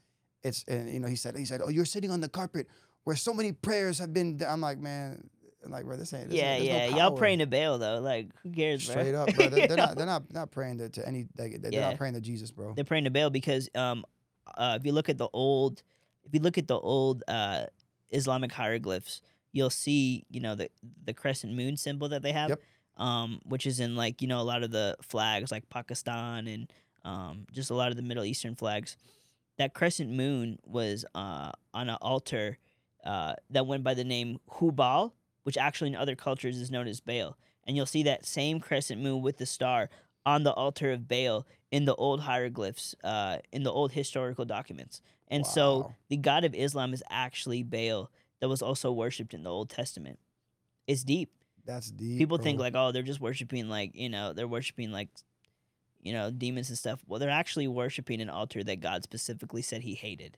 It's 0.42 0.64
and 0.68 0.92
you 0.92 1.00
know, 1.00 1.08
he 1.08 1.16
said, 1.16 1.36
he 1.36 1.44
said, 1.44 1.60
oh, 1.64 1.68
you're 1.68 1.84
sitting 1.84 2.10
on 2.10 2.20
the 2.20 2.28
carpet 2.28 2.66
where 3.04 3.16
so 3.16 3.32
many 3.32 3.52
prayers 3.52 3.98
have 3.98 4.12
been. 4.12 4.40
I'm 4.46 4.60
like, 4.60 4.78
man, 4.78 5.28
like, 5.66 5.84
bro, 5.84 5.96
this 5.96 6.12
ain't. 6.12 6.28
This 6.28 6.38
Yeah, 6.38 6.56
ain't, 6.56 6.70
there's 6.70 6.90
no 6.90 6.96
yeah. 6.96 7.04
Y'all 7.04 7.16
praying 7.16 7.38
to 7.40 7.46
Baal 7.46 7.78
though. 7.78 8.00
Like, 8.00 8.28
who 8.42 8.50
cares, 8.52 8.84
bro? 8.84 8.94
Straight 8.94 9.14
up, 9.14 9.34
bro. 9.34 9.48
They're, 9.50 9.66
they're 9.66 9.76
not. 9.76 9.94
They're 9.96 10.06
not. 10.06 10.32
Not 10.32 10.50
praying 10.50 10.78
to, 10.78 10.88
to 10.90 11.06
any. 11.06 11.26
They, 11.36 11.56
they're 11.56 11.72
Yeah. 11.72 11.80
not 11.88 11.96
praying 11.98 12.14
to 12.14 12.20
Jesus, 12.20 12.50
bro. 12.50 12.74
They're 12.74 12.84
praying 12.84 13.04
to 13.04 13.10
Baal 13.10 13.30
because 13.30 13.68
um, 13.74 14.04
uh, 14.56 14.76
if 14.80 14.86
you 14.86 14.92
look 14.92 15.08
at 15.08 15.18
the 15.18 15.28
old, 15.32 15.82
if 16.24 16.34
you 16.34 16.40
look 16.40 16.58
at 16.58 16.66
the 16.68 16.78
old 16.78 17.22
uh 17.28 17.64
Islamic 18.10 18.52
hieroglyphs, 18.52 19.20
you'll 19.52 19.70
see 19.70 20.24
you 20.30 20.40
know 20.40 20.54
the 20.54 20.68
the 21.04 21.14
crescent 21.14 21.52
moon 21.54 21.76
symbol 21.76 22.08
that 22.10 22.22
they 22.22 22.32
have, 22.32 22.50
Yep. 22.50 22.60
um, 22.98 23.40
which 23.44 23.66
is 23.66 23.80
in 23.80 23.96
like 23.96 24.22
you 24.22 24.28
know 24.28 24.40
a 24.40 24.42
lot 24.42 24.62
of 24.62 24.70
the 24.70 24.96
flags 25.02 25.50
like 25.50 25.68
Pakistan 25.68 26.46
and 26.46 26.72
um 27.04 27.46
just 27.52 27.70
a 27.70 27.74
lot 27.74 27.90
of 27.90 27.96
the 27.96 28.02
Middle 28.02 28.24
Eastern 28.24 28.54
flags. 28.54 28.96
That 29.58 29.74
crescent 29.74 30.10
moon 30.10 30.58
was 30.64 31.04
uh 31.14 31.52
on 31.72 31.88
an 31.88 31.98
altar 32.00 32.58
uh 33.04 33.34
that 33.50 33.66
went 33.66 33.84
by 33.84 33.94
the 33.94 34.04
name 34.04 34.38
Hubal, 34.58 35.12
which 35.44 35.56
actually 35.56 35.90
in 35.90 35.96
other 35.96 36.16
cultures 36.16 36.58
is 36.58 36.70
known 36.70 36.86
as 36.86 37.00
Baal. 37.00 37.36
And 37.66 37.76
you'll 37.76 37.86
see 37.86 38.04
that 38.04 38.24
same 38.24 38.60
crescent 38.60 39.02
moon 39.02 39.22
with 39.22 39.38
the 39.38 39.46
star 39.46 39.90
on 40.24 40.42
the 40.42 40.52
altar 40.52 40.92
of 40.92 41.08
Baal 41.08 41.46
in 41.70 41.84
the 41.84 41.94
old 41.94 42.20
hieroglyphs, 42.20 42.94
uh, 43.02 43.38
in 43.52 43.62
the 43.64 43.72
old 43.72 43.92
historical 43.92 44.44
documents. 44.44 45.02
And 45.28 45.44
so 45.46 45.94
the 46.08 46.16
god 46.16 46.44
of 46.44 46.54
Islam 46.54 46.92
is 46.94 47.02
actually 47.10 47.62
Baal 47.62 48.10
that 48.40 48.48
was 48.48 48.62
also 48.62 48.92
worshipped 48.92 49.34
in 49.34 49.42
the 49.42 49.50
Old 49.50 49.70
Testament. 49.70 50.18
It's 50.86 51.02
deep. 51.02 51.30
That's 51.64 51.90
deep. 51.90 52.18
People 52.18 52.38
think 52.38 52.60
like, 52.60 52.74
oh, 52.76 52.92
they're 52.92 53.02
just 53.02 53.20
worshiping 53.20 53.68
like, 53.68 53.92
you 53.94 54.08
know, 54.08 54.32
they're 54.32 54.46
worshiping 54.46 54.92
like 54.92 55.08
you 56.06 56.12
know, 56.12 56.30
demons 56.30 56.68
and 56.68 56.78
stuff. 56.78 57.00
Well, 57.06 57.18
they're 57.20 57.28
actually 57.30 57.68
worshiping 57.68 58.20
an 58.20 58.30
altar 58.30 58.62
that 58.64 58.80
God 58.80 59.02
specifically 59.02 59.62
said 59.62 59.82
he 59.82 59.94
hated. 59.94 60.36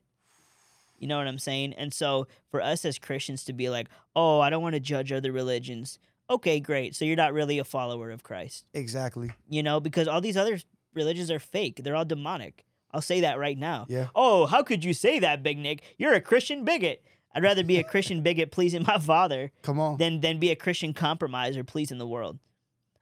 You 0.98 1.06
know 1.06 1.18
what 1.18 1.28
I'm 1.28 1.38
saying? 1.38 1.74
And 1.74 1.94
so 1.94 2.26
for 2.50 2.60
us 2.60 2.84
as 2.84 2.98
Christians 2.98 3.44
to 3.44 3.52
be 3.52 3.68
like, 3.68 3.88
"Oh, 4.16 4.40
I 4.40 4.50
don't 4.50 4.62
want 4.62 4.74
to 4.74 4.80
judge 4.80 5.12
other 5.12 5.30
religions." 5.30 5.98
Okay, 6.30 6.58
great. 6.60 6.96
So 6.96 7.04
you're 7.04 7.16
not 7.16 7.32
really 7.32 7.58
a 7.58 7.64
follower 7.64 8.10
of 8.10 8.22
Christ 8.22 8.64
exactly. 8.74 9.30
you 9.48 9.62
know, 9.62 9.78
because 9.80 10.08
all 10.08 10.20
these 10.20 10.36
other 10.36 10.58
religions 10.94 11.30
are 11.30 11.38
fake. 11.38 11.80
They're 11.84 11.94
all 11.96 12.04
demonic. 12.04 12.64
I'll 12.92 13.00
say 13.02 13.20
that 13.20 13.38
right 13.38 13.56
now. 13.56 13.86
Yeah. 13.88 14.08
Oh, 14.14 14.46
how 14.46 14.62
could 14.62 14.84
you 14.84 14.92
say 14.94 15.18
that, 15.20 15.42
Big 15.42 15.58
Nik? 15.58 15.82
You're 15.98 16.14
a 16.14 16.20
Christian 16.20 16.64
bigot. 16.64 17.04
I'd 17.34 17.42
rather 17.44 17.62
be 17.62 17.76
a 17.78 17.84
Christian 17.84 18.22
bigot 18.26 18.50
pleasing 18.50 18.82
my 18.86 18.98
father 18.98 19.52
Come 19.62 19.78
on. 19.78 19.98
than 19.98 20.20
than 20.20 20.38
be 20.38 20.50
a 20.50 20.56
Christian 20.56 20.92
compromiser 20.94 21.62
pleasing 21.64 21.98
the 21.98 22.06
world. 22.08 22.38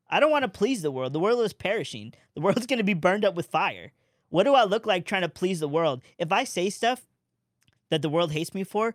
I 0.08 0.20
don't 0.20 0.30
want 0.30 0.42
to 0.44 0.48
please 0.48 0.82
the 0.82 0.90
world. 0.90 1.12
The 1.12 1.20
world 1.20 1.40
is 1.44 1.52
perishing. 1.52 2.14
The 2.34 2.40
world's 2.40 2.66
going 2.66 2.78
to 2.78 2.84
be 2.84 2.94
burned 2.94 3.24
up 3.24 3.34
with 3.34 3.46
fire. 3.46 3.92
What 4.28 4.44
do 4.44 4.54
I 4.54 4.64
look 4.64 4.86
like 4.86 5.04
trying 5.04 5.22
to 5.22 5.28
please 5.28 5.60
the 5.60 5.68
world? 5.68 6.02
If 6.18 6.32
I 6.32 6.44
say 6.44 6.70
stuff 6.70 7.06
that 7.90 8.02
the 8.02 8.08
world 8.08 8.32
hates 8.32 8.54
me 8.54 8.64
for, 8.64 8.94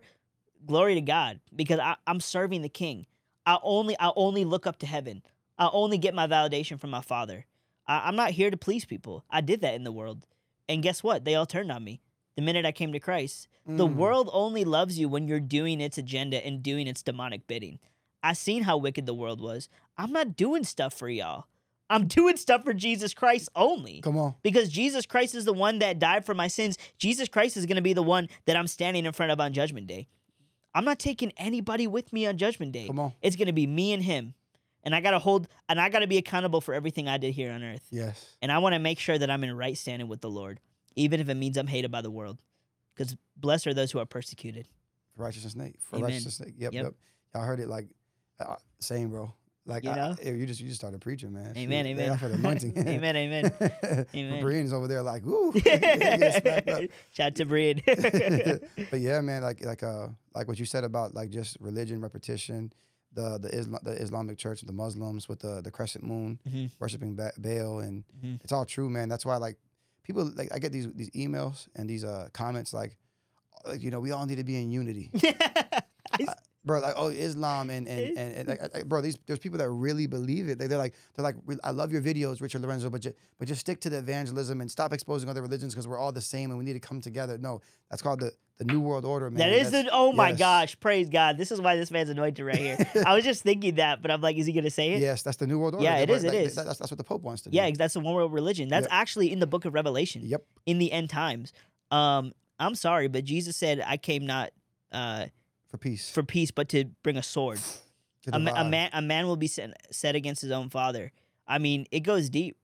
glory 0.66 0.94
to 0.94 1.00
God, 1.00 1.40
because 1.54 1.78
I, 1.78 1.96
I'm 2.06 2.20
serving 2.20 2.62
the 2.62 2.68
King. 2.68 3.06
I 3.44 3.58
only 3.62 3.96
I 3.98 4.12
only 4.14 4.44
look 4.44 4.66
up 4.66 4.78
to 4.80 4.86
heaven. 4.86 5.22
I 5.58 5.68
only 5.72 5.98
get 5.98 6.14
my 6.14 6.26
validation 6.26 6.80
from 6.80 6.90
my 6.90 7.00
Father. 7.00 7.46
I, 7.86 8.02
I'm 8.06 8.16
not 8.16 8.30
here 8.30 8.50
to 8.50 8.56
please 8.56 8.84
people. 8.84 9.24
I 9.30 9.40
did 9.40 9.60
that 9.62 9.74
in 9.74 9.84
the 9.84 9.92
world, 9.92 10.26
and 10.68 10.82
guess 10.82 11.02
what? 11.02 11.24
They 11.24 11.34
all 11.34 11.46
turned 11.46 11.72
on 11.72 11.82
me 11.82 12.00
the 12.36 12.42
minute 12.42 12.64
I 12.64 12.72
came 12.72 12.92
to 12.92 13.00
Christ. 13.00 13.48
The 13.66 13.86
Mm. 13.86 13.94
world 13.94 14.30
only 14.32 14.64
loves 14.64 14.98
you 14.98 15.08
when 15.08 15.28
you're 15.28 15.38
doing 15.40 15.80
its 15.80 15.96
agenda 15.98 16.44
and 16.44 16.62
doing 16.62 16.86
its 16.88 17.02
demonic 17.02 17.46
bidding. 17.46 17.78
I 18.22 18.32
seen 18.32 18.62
how 18.64 18.76
wicked 18.76 19.06
the 19.06 19.14
world 19.14 19.40
was. 19.40 19.68
I'm 19.96 20.12
not 20.12 20.36
doing 20.36 20.64
stuff 20.64 20.94
for 20.94 21.08
y'all. 21.08 21.46
I'm 21.90 22.06
doing 22.08 22.36
stuff 22.36 22.64
for 22.64 22.72
Jesus 22.72 23.14
Christ 23.14 23.48
only. 23.54 24.00
Come 24.00 24.16
on. 24.18 24.34
Because 24.42 24.68
Jesus 24.68 25.06
Christ 25.06 25.34
is 25.34 25.44
the 25.44 25.52
one 25.52 25.78
that 25.80 25.98
died 25.98 26.24
for 26.24 26.34
my 26.34 26.48
sins. 26.48 26.78
Jesus 26.98 27.28
Christ 27.28 27.56
is 27.56 27.66
going 27.66 27.76
to 27.76 27.82
be 27.82 27.92
the 27.92 28.02
one 28.02 28.28
that 28.46 28.56
I'm 28.56 28.66
standing 28.66 29.04
in 29.04 29.12
front 29.12 29.32
of 29.32 29.40
on 29.40 29.52
Judgment 29.52 29.86
Day. 29.86 30.08
I'm 30.74 30.84
not 30.84 30.98
taking 30.98 31.32
anybody 31.36 31.86
with 31.86 32.12
me 32.12 32.26
on 32.26 32.38
Judgment 32.38 32.72
Day. 32.72 32.86
Come 32.86 32.98
on. 32.98 33.12
It's 33.20 33.36
going 33.36 33.46
to 33.46 33.52
be 33.52 33.66
me 33.66 33.92
and 33.92 34.02
him. 34.02 34.34
And 34.84 34.94
I 34.94 35.00
got 35.00 35.12
to 35.12 35.18
hold, 35.18 35.46
and 35.68 35.80
I 35.80 35.90
got 35.90 36.00
to 36.00 36.08
be 36.08 36.18
accountable 36.18 36.60
for 36.60 36.74
everything 36.74 37.08
I 37.08 37.18
did 37.18 37.34
here 37.34 37.52
on 37.52 37.62
earth. 37.62 37.86
Yes. 37.90 38.34
And 38.40 38.50
I 38.50 38.58
want 38.58 38.74
to 38.74 38.80
make 38.80 38.98
sure 38.98 39.16
that 39.16 39.30
I'm 39.30 39.44
in 39.44 39.56
right 39.56 39.76
standing 39.76 40.08
with 40.08 40.22
the 40.22 40.30
Lord, 40.30 40.58
even 40.96 41.20
if 41.20 41.28
it 41.28 41.34
means 41.34 41.56
I'm 41.56 41.68
hated 41.68 41.92
by 41.92 42.00
the 42.00 42.10
world. 42.10 42.38
Because 42.96 43.16
blessed 43.36 43.68
are 43.68 43.74
those 43.74 43.92
who 43.92 44.00
are 44.00 44.06
persecuted. 44.06 44.66
For 45.16 45.22
righteousness' 45.22 45.52
sake. 45.52 45.76
For 45.78 45.96
Amen. 45.96 46.08
righteousness' 46.08 46.36
sake. 46.36 46.54
Yep, 46.56 46.72
Yep. 46.72 46.84
yep. 46.84 46.94
Y'all 47.34 47.44
heard 47.44 47.60
it 47.60 47.68
like 47.68 47.86
uh, 48.40 48.56
same, 48.80 49.10
bro. 49.10 49.32
Like 49.64 49.84
You 49.84 49.94
know? 49.94 50.16
I- 50.24 50.28
you 50.30 50.44
just 50.46 50.60
you 50.60 50.66
just 50.68 50.80
started 50.80 51.00
preaching, 51.00 51.32
man. 51.32 51.52
Amen, 51.56 51.84
Shoot. 51.84 51.90
amen. 51.92 52.10
I 52.10 52.16
feel 52.16 52.28
the 52.30 52.34
anointing. 52.34 52.78
amen, 52.88 53.16
amen. 53.16 53.52
Amen. 54.14 54.40
Brian's 54.42 54.72
over 54.72 54.88
there 54.88 55.02
like, 55.02 55.24
ooh. 55.24 55.52
getting 55.60 56.40
smacked 56.40 56.68
up. 56.68 56.82
Shout 57.12 57.26
out 57.28 57.34
to 57.36 57.44
Breed. 57.44 57.82
but 57.86 59.00
yeah, 59.00 59.20
man, 59.20 59.42
like 59.42 59.64
like 59.64 59.82
uh 59.84 60.08
like 60.34 60.48
what 60.48 60.58
you 60.58 60.66
said 60.66 60.82
about 60.84 61.14
like 61.14 61.30
just 61.30 61.56
religion 61.60 62.00
repetition, 62.00 62.72
the 63.12 63.38
the, 63.38 63.48
Islam, 63.56 63.80
the 63.84 63.92
Islamic 63.92 64.36
Church, 64.38 64.62
the 64.62 64.72
Muslims 64.72 65.28
with 65.28 65.38
the 65.38 65.60
the 65.62 65.70
crescent 65.70 66.02
moon, 66.04 66.40
Mhm. 66.48 66.70
worshiping 66.80 67.14
ba- 67.14 67.32
Baal, 67.38 67.78
and 67.80 68.02
Mhm. 68.24 68.40
it's 68.42 68.52
all 68.52 68.64
true, 68.64 68.90
man. 68.90 69.08
That's 69.08 69.24
why 69.24 69.36
like 69.36 69.58
people 70.02 70.24
like 70.34 70.48
I 70.52 70.58
get 70.58 70.72
these 70.72 70.88
these 70.94 71.10
emails 71.10 71.68
and 71.76 71.88
these 71.88 72.04
uh 72.04 72.28
comments 72.32 72.72
like, 72.74 72.96
like 73.64 73.80
you 73.80 73.92
know, 73.92 74.00
we 74.00 74.10
all 74.10 74.26
need 74.26 74.38
to 74.38 74.44
be 74.44 74.56
in 74.60 74.72
unity, 74.72 75.10
bro. 76.64 76.80
Like 76.80 76.94
oh, 76.96 77.08
Islam 77.08 77.70
and 77.70 77.86
and 77.88 78.18
and, 78.18 78.34
and 78.34 78.48
like, 78.48 78.74
like, 78.74 78.86
bro, 78.86 79.00
these 79.00 79.18
there's 79.26 79.38
people 79.38 79.58
that 79.58 79.68
really 79.68 80.06
believe 80.06 80.48
it. 80.48 80.58
They, 80.58 80.66
they're 80.66 80.78
like 80.78 80.94
they're 81.14 81.24
like 81.24 81.36
I 81.64 81.70
love 81.70 81.92
your 81.92 82.02
videos, 82.02 82.40
Richard 82.40 82.62
Lorenzo, 82.62 82.90
but 82.90 83.00
just 83.00 83.16
but 83.38 83.48
just 83.48 83.60
stick 83.60 83.80
to 83.80 83.90
the 83.90 83.98
evangelism 83.98 84.60
and 84.60 84.70
stop 84.70 84.92
exposing 84.92 85.28
other 85.28 85.42
religions 85.42 85.74
because 85.74 85.86
we're 85.88 85.98
all 85.98 86.12
the 86.12 86.20
same 86.20 86.50
and 86.50 86.58
we 86.58 86.64
need 86.64 86.74
to 86.74 86.80
come 86.80 87.00
together. 87.00 87.38
No, 87.38 87.60
that's 87.90 88.02
called 88.02 88.20
the 88.20 88.32
the 88.58 88.64
New 88.64 88.80
World 88.80 89.04
Order, 89.04 89.30
man. 89.30 89.38
that 89.38 89.52
is 89.52 89.70
the 89.70 89.88
oh 89.92 90.12
my 90.12 90.30
yes. 90.30 90.38
gosh, 90.38 90.80
praise 90.80 91.08
God. 91.08 91.36
This 91.36 91.50
is 91.50 91.60
why 91.60 91.76
this 91.76 91.90
man's 91.90 92.10
anointed 92.10 92.44
right 92.44 92.56
here. 92.56 92.78
I 93.06 93.14
was 93.14 93.24
just 93.24 93.42
thinking 93.42 93.76
that, 93.76 94.02
but 94.02 94.10
I'm 94.10 94.20
like, 94.20 94.36
is 94.36 94.46
he 94.46 94.52
gonna 94.52 94.70
say 94.70 94.92
it? 94.92 95.00
Yes, 95.00 95.22
that's 95.22 95.38
the 95.38 95.46
New 95.46 95.58
World 95.58 95.74
Order. 95.74 95.84
Yeah, 95.84 95.98
it 95.98 96.08
were- 96.08 96.18
that- 96.18 96.34
is. 96.34 96.54
that- 96.54 96.66
that's, 96.66 96.78
that's 96.78 96.90
what 96.90 96.98
the 96.98 97.04
Pope 97.04 97.22
wants 97.22 97.42
to 97.42 97.50
do. 97.50 97.56
Yeah, 97.56 97.70
that's 97.72 97.94
the 97.94 98.00
one 98.00 98.14
world 98.14 98.32
religion. 98.32 98.68
That's 98.68 98.84
Yep. 98.84 98.92
actually 98.92 99.32
in 99.32 99.40
the 99.40 99.46
book 99.46 99.64
of 99.64 99.74
Revelation. 99.74 100.22
Yep. 100.24 100.44
In 100.66 100.78
the 100.78 100.92
end 100.92 101.10
times. 101.10 101.52
Um, 101.90 102.32
I'm 102.58 102.74
sorry, 102.74 103.08
but 103.08 103.24
Jesus 103.24 103.56
said, 103.56 103.82
I 103.84 103.96
came 103.96 104.26
not 104.26 104.50
uh 104.92 105.26
For 105.72 105.78
peace. 105.78 106.08
for 106.10 106.22
peace, 106.22 106.50
but 106.52 106.68
to 106.68 106.84
bring 107.02 107.16
a 107.16 107.22
sword. 107.22 107.58
A, 108.32 108.38
ma- 108.38 108.52
a 108.54 108.64
man 108.64 108.90
a 108.92 109.02
man 109.02 109.26
will 109.26 109.36
be 109.36 109.48
set, 109.48 109.74
set 109.90 110.14
against 110.14 110.42
his 110.42 110.52
own 110.52 110.68
father. 110.70 111.10
I 111.48 111.58
mean, 111.58 111.86
it 111.90 112.00
goes 112.00 112.30
deep. 112.30 112.56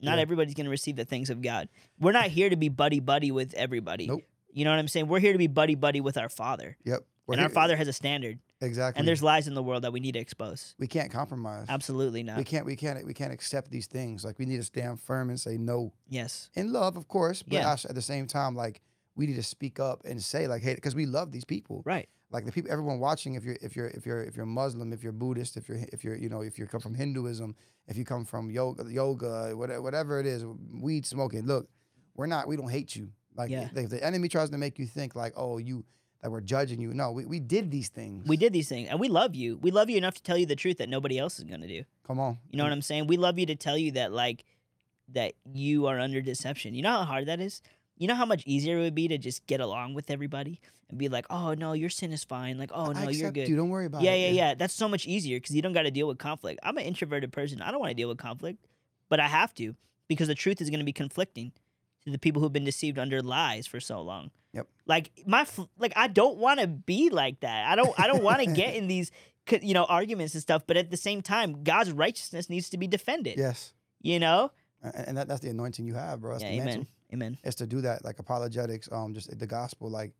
Not 0.00 0.16
Yeah. 0.16 0.22
everybody's 0.22 0.52
gonna 0.54 0.68
receive 0.68 0.96
the 0.96 1.04
things 1.06 1.30
of 1.30 1.40
God. 1.40 1.68
We're 1.98 2.12
not 2.12 2.26
here 2.26 2.50
to 2.50 2.56
be 2.56 2.68
buddy 2.68 3.00
buddy 3.00 3.30
with 3.30 3.54
everybody. 3.54 4.08
Nope. 4.08 4.24
You 4.52 4.64
know 4.64 4.72
what 4.72 4.78
I'm 4.78 4.88
saying? 4.88 5.08
We're 5.08 5.20
here 5.20 5.32
to 5.32 5.38
be 5.38 5.46
buddy 5.46 5.74
buddy 5.74 6.00
with 6.02 6.18
our 6.18 6.28
father. 6.28 6.76
Yep. 6.84 7.00
We're 7.26 7.34
and 7.34 7.42
our 7.42 7.48
father 7.48 7.76
has 7.76 7.88
a 7.88 7.92
standard. 7.92 8.40
Exactly. 8.60 8.98
And 8.98 9.06
there's 9.08 9.22
lies 9.22 9.48
in 9.48 9.54
the 9.54 9.62
world 9.62 9.84
that 9.84 9.92
we 9.92 10.00
need 10.00 10.12
to 10.12 10.18
expose. 10.18 10.74
we 10.78 10.86
can't 10.86 11.10
compromise. 11.10 11.66
Absolutely 11.68 12.22
not. 12.22 12.36
We 12.38 12.44
can't. 12.44 12.66
We 12.66 12.76
can't. 12.76 13.04
We 13.06 13.14
can't 13.14 13.32
accept 13.32 13.70
these 13.70 13.86
things. 13.86 14.24
Like 14.24 14.38
we 14.38 14.44
need 14.46 14.56
to 14.58 14.64
stand 14.64 15.00
firm 15.00 15.30
and 15.30 15.38
say 15.40 15.56
no 15.56 15.92
yes. 16.08 16.50
in 16.54 16.72
love, 16.72 16.96
of 16.96 17.06
course. 17.08 17.42
But 17.42 17.54
Yeah. 17.54 17.72
at 17.72 17.94
the 17.94 18.02
same 18.02 18.26
time, 18.26 18.54
like 18.54 18.80
we 19.14 19.26
need 19.26 19.36
to 19.36 19.42
speak 19.42 19.78
up 19.80 20.02
and 20.04 20.22
say 20.22 20.46
like, 20.46 20.62
hey, 20.62 20.74
because 20.74 20.94
we 20.94 21.06
love 21.06 21.32
these 21.32 21.44
people. 21.44 21.82
Right. 21.84 22.08
Like 22.30 22.44
the 22.44 22.52
people, 22.52 22.70
everyone 22.70 22.98
watching. 22.98 23.34
If 23.34 23.44
you're, 23.44 23.56
if 23.62 23.76
you're, 23.76 23.88
if 23.88 24.04
you're, 24.04 24.22
if 24.22 24.36
you're 24.36 24.46
Muslim, 24.46 24.92
if 24.92 25.02
you're 25.02 25.12
Buddhist, 25.12 25.56
if 25.56 25.68
you're, 25.68 25.78
if 25.92 26.02
you're, 26.04 26.16
you 26.16 26.28
know, 26.28 26.40
if 26.42 26.58
you 26.58 26.66
come 26.66 26.80
from 26.80 26.94
Hinduism, 26.94 27.54
if 27.86 27.96
you 27.96 28.04
come 28.04 28.24
from 28.24 28.50
yoga, 28.50 28.84
yoga, 28.90 29.52
whatever, 29.56 29.80
whatever 29.82 30.20
it 30.20 30.26
is, 30.26 30.44
weed 30.72 31.06
smoking. 31.06 31.46
Look, 31.46 31.68
we're 32.16 32.26
not. 32.26 32.48
We 32.48 32.56
don't 32.56 32.70
hate 32.70 32.96
you. 32.96 33.10
Like 33.36 33.50
Yeah. 33.50 33.68
if 33.74 33.90
the 33.90 34.02
enemy 34.04 34.28
tries 34.28 34.50
to 34.50 34.58
make 34.58 34.78
you 34.78 34.86
think 34.86 35.14
like, 35.14 35.34
oh, 35.36 35.58
you 35.58 35.84
that 36.22 36.30
we're 36.30 36.40
judging 36.40 36.80
you. 36.80 36.92
No, 36.92 37.12
we, 37.12 37.26
we 37.26 37.38
did 37.38 37.70
these 37.70 37.88
things. 37.88 38.26
We 38.26 38.36
did 38.36 38.52
these 38.52 38.68
things 38.68 38.88
and 38.88 38.98
we 38.98 39.06
love 39.08 39.34
you. 39.34 39.58
We 39.58 39.70
love 39.70 39.88
you 39.90 39.96
enough 39.98 40.14
to 40.14 40.22
tell 40.22 40.36
you 40.38 40.46
the 40.46 40.56
truth 40.56 40.78
that 40.78 40.88
nobody 40.88 41.18
else 41.18 41.38
is 41.38 41.44
going 41.44 41.60
to 41.60 41.68
do. 41.68 41.84
Come 42.06 42.18
on. 42.18 42.38
You 42.50 42.56
know 42.56 42.64
what 42.64 42.72
I'm 42.72 42.82
saying? 42.82 43.06
We 43.06 43.16
love 43.16 43.38
you 43.38 43.46
to 43.46 43.54
tell 43.54 43.76
you 43.78 43.92
that 43.92 44.12
like 44.12 44.42
that 45.12 45.34
you 45.52 45.86
are 45.86 46.00
under 46.00 46.20
deception. 46.20 46.74
You 46.74 46.82
know 46.82 46.90
how 46.90 47.04
hard 47.04 47.26
that 47.26 47.40
is? 47.40 47.62
You 47.96 48.08
know 48.08 48.14
how 48.14 48.26
much 48.26 48.42
easier 48.46 48.78
it 48.78 48.82
would 48.82 48.94
be 48.94 49.08
to 49.08 49.18
just 49.18 49.46
get 49.46 49.60
along 49.60 49.94
with 49.94 50.10
everybody 50.10 50.60
and 50.88 50.98
be 50.98 51.08
like, 51.08 51.26
"Oh, 51.30 51.54
no, 51.54 51.72
your 51.72 51.90
sin 51.90 52.12
is 52.12 52.24
fine." 52.24 52.58
Like, 52.58 52.70
"Oh, 52.72 52.92
no, 52.92 53.08
you're 53.08 53.30
good." 53.30 53.48
You 53.48 53.56
don't 53.56 53.70
worry 53.70 53.86
about 53.86 54.02
yeah, 54.02 54.12
it. 54.12 54.20
yeah, 54.20 54.26
yeah. 54.26 54.48
Yeah. 54.48 54.54
That's 54.54 54.74
so 54.74 54.88
much 54.88 55.06
easier 55.06 55.40
cuz 55.40 55.54
you 55.54 55.62
don't 55.62 55.72
got 55.72 55.82
to 55.82 55.90
deal 55.90 56.06
with 56.06 56.18
conflict. 56.18 56.60
I'm 56.62 56.76
an 56.78 56.84
introverted 56.84 57.32
person. 57.32 57.62
I 57.62 57.70
don't 57.70 57.80
want 57.80 57.90
to 57.90 57.94
deal 57.94 58.08
with 58.08 58.18
conflict, 58.18 58.66
but 59.08 59.20
I 59.20 59.28
have 59.28 59.54
to 59.54 59.74
because 60.08 60.28
the 60.28 60.34
truth 60.34 60.60
is 60.60 60.70
going 60.70 60.80
to 60.80 60.84
be 60.84 60.92
conflicting 60.92 61.52
to 62.04 62.10
the 62.10 62.18
people 62.18 62.40
who've 62.40 62.52
been 62.52 62.64
deceived 62.64 62.98
under 62.98 63.22
lies 63.22 63.66
for 63.66 63.80
so 63.80 64.00
long. 64.00 64.30
Yep. 64.52 64.68
Like 64.86 65.10
my 65.26 65.46
like 65.78 65.92
I 65.96 66.06
don't 66.06 66.38
want 66.38 66.60
to 66.60 66.66
be 66.66 67.10
like 67.10 67.40
that. 67.40 67.66
I 67.66 67.76
don't 67.76 67.98
I 67.98 68.06
don't 68.06 68.22
want 68.22 68.40
to 68.40 68.46
get 68.52 68.74
in 68.74 68.88
these 68.88 69.10
you 69.60 69.74
know 69.74 69.84
arguments 69.84 70.34
and 70.34 70.42
stuff, 70.42 70.62
but 70.66 70.76
at 70.76 70.90
the 70.90 70.96
same 70.96 71.22
time, 71.22 71.62
God's 71.62 71.92
righteousness 71.92 72.48
needs 72.48 72.70
to 72.70 72.78
be 72.78 72.86
defended. 72.86 73.38
Yes. 73.38 73.72
You 74.00 74.18
know? 74.18 74.52
And 74.82 75.16
that, 75.16 75.26
that's 75.26 75.40
the 75.40 75.50
anointing 75.50 75.84
you 75.84 75.94
have, 75.94 76.20
bro. 76.20 76.32
That's 76.32 76.44
yeah, 76.44 76.50
the 76.50 76.58
mantle. 76.58 76.86
Amen. 77.12 77.38
Is 77.44 77.54
to 77.56 77.66
do 77.66 77.80
that, 77.82 78.04
like 78.04 78.18
apologetics, 78.18 78.88
um, 78.92 79.14
just 79.14 79.36
the 79.38 79.46
gospel, 79.46 79.88
like, 79.90 80.12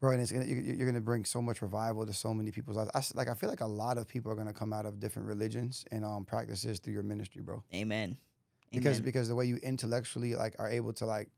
bro. 0.00 0.12
And 0.12 0.20
it's 0.22 0.32
gonna, 0.32 0.46
you- 0.46 0.56
you're 0.76 0.86
gonna 0.86 1.00
bring 1.00 1.24
so 1.24 1.40
much 1.42 1.62
revival 1.62 2.06
to 2.06 2.12
so 2.12 2.32
many 2.34 2.50
people's 2.50 2.76
lives. 2.76 2.90
I 2.94 3.02
like, 3.14 3.28
I 3.28 3.34
feel 3.34 3.50
like 3.50 3.60
a 3.60 3.66
lot 3.66 3.98
of 3.98 4.06
people 4.08 4.30
are 4.32 4.34
gonna 4.34 4.52
come 4.52 4.72
out 4.72 4.86
of 4.86 4.98
different 5.00 5.28
religions 5.28 5.84
and 5.92 6.04
um 6.04 6.24
practices 6.24 6.78
through 6.78 6.94
your 6.94 7.02
ministry, 7.02 7.42
bro. 7.42 7.62
Amen. 7.74 8.16
Because 8.72 8.98
Amen. 8.98 9.04
because 9.04 9.28
the 9.28 9.34
way 9.34 9.46
you 9.46 9.56
intellectually 9.56 10.34
like 10.36 10.54
are 10.58 10.68
able 10.70 10.92
to 10.94 11.06
like, 11.06 11.28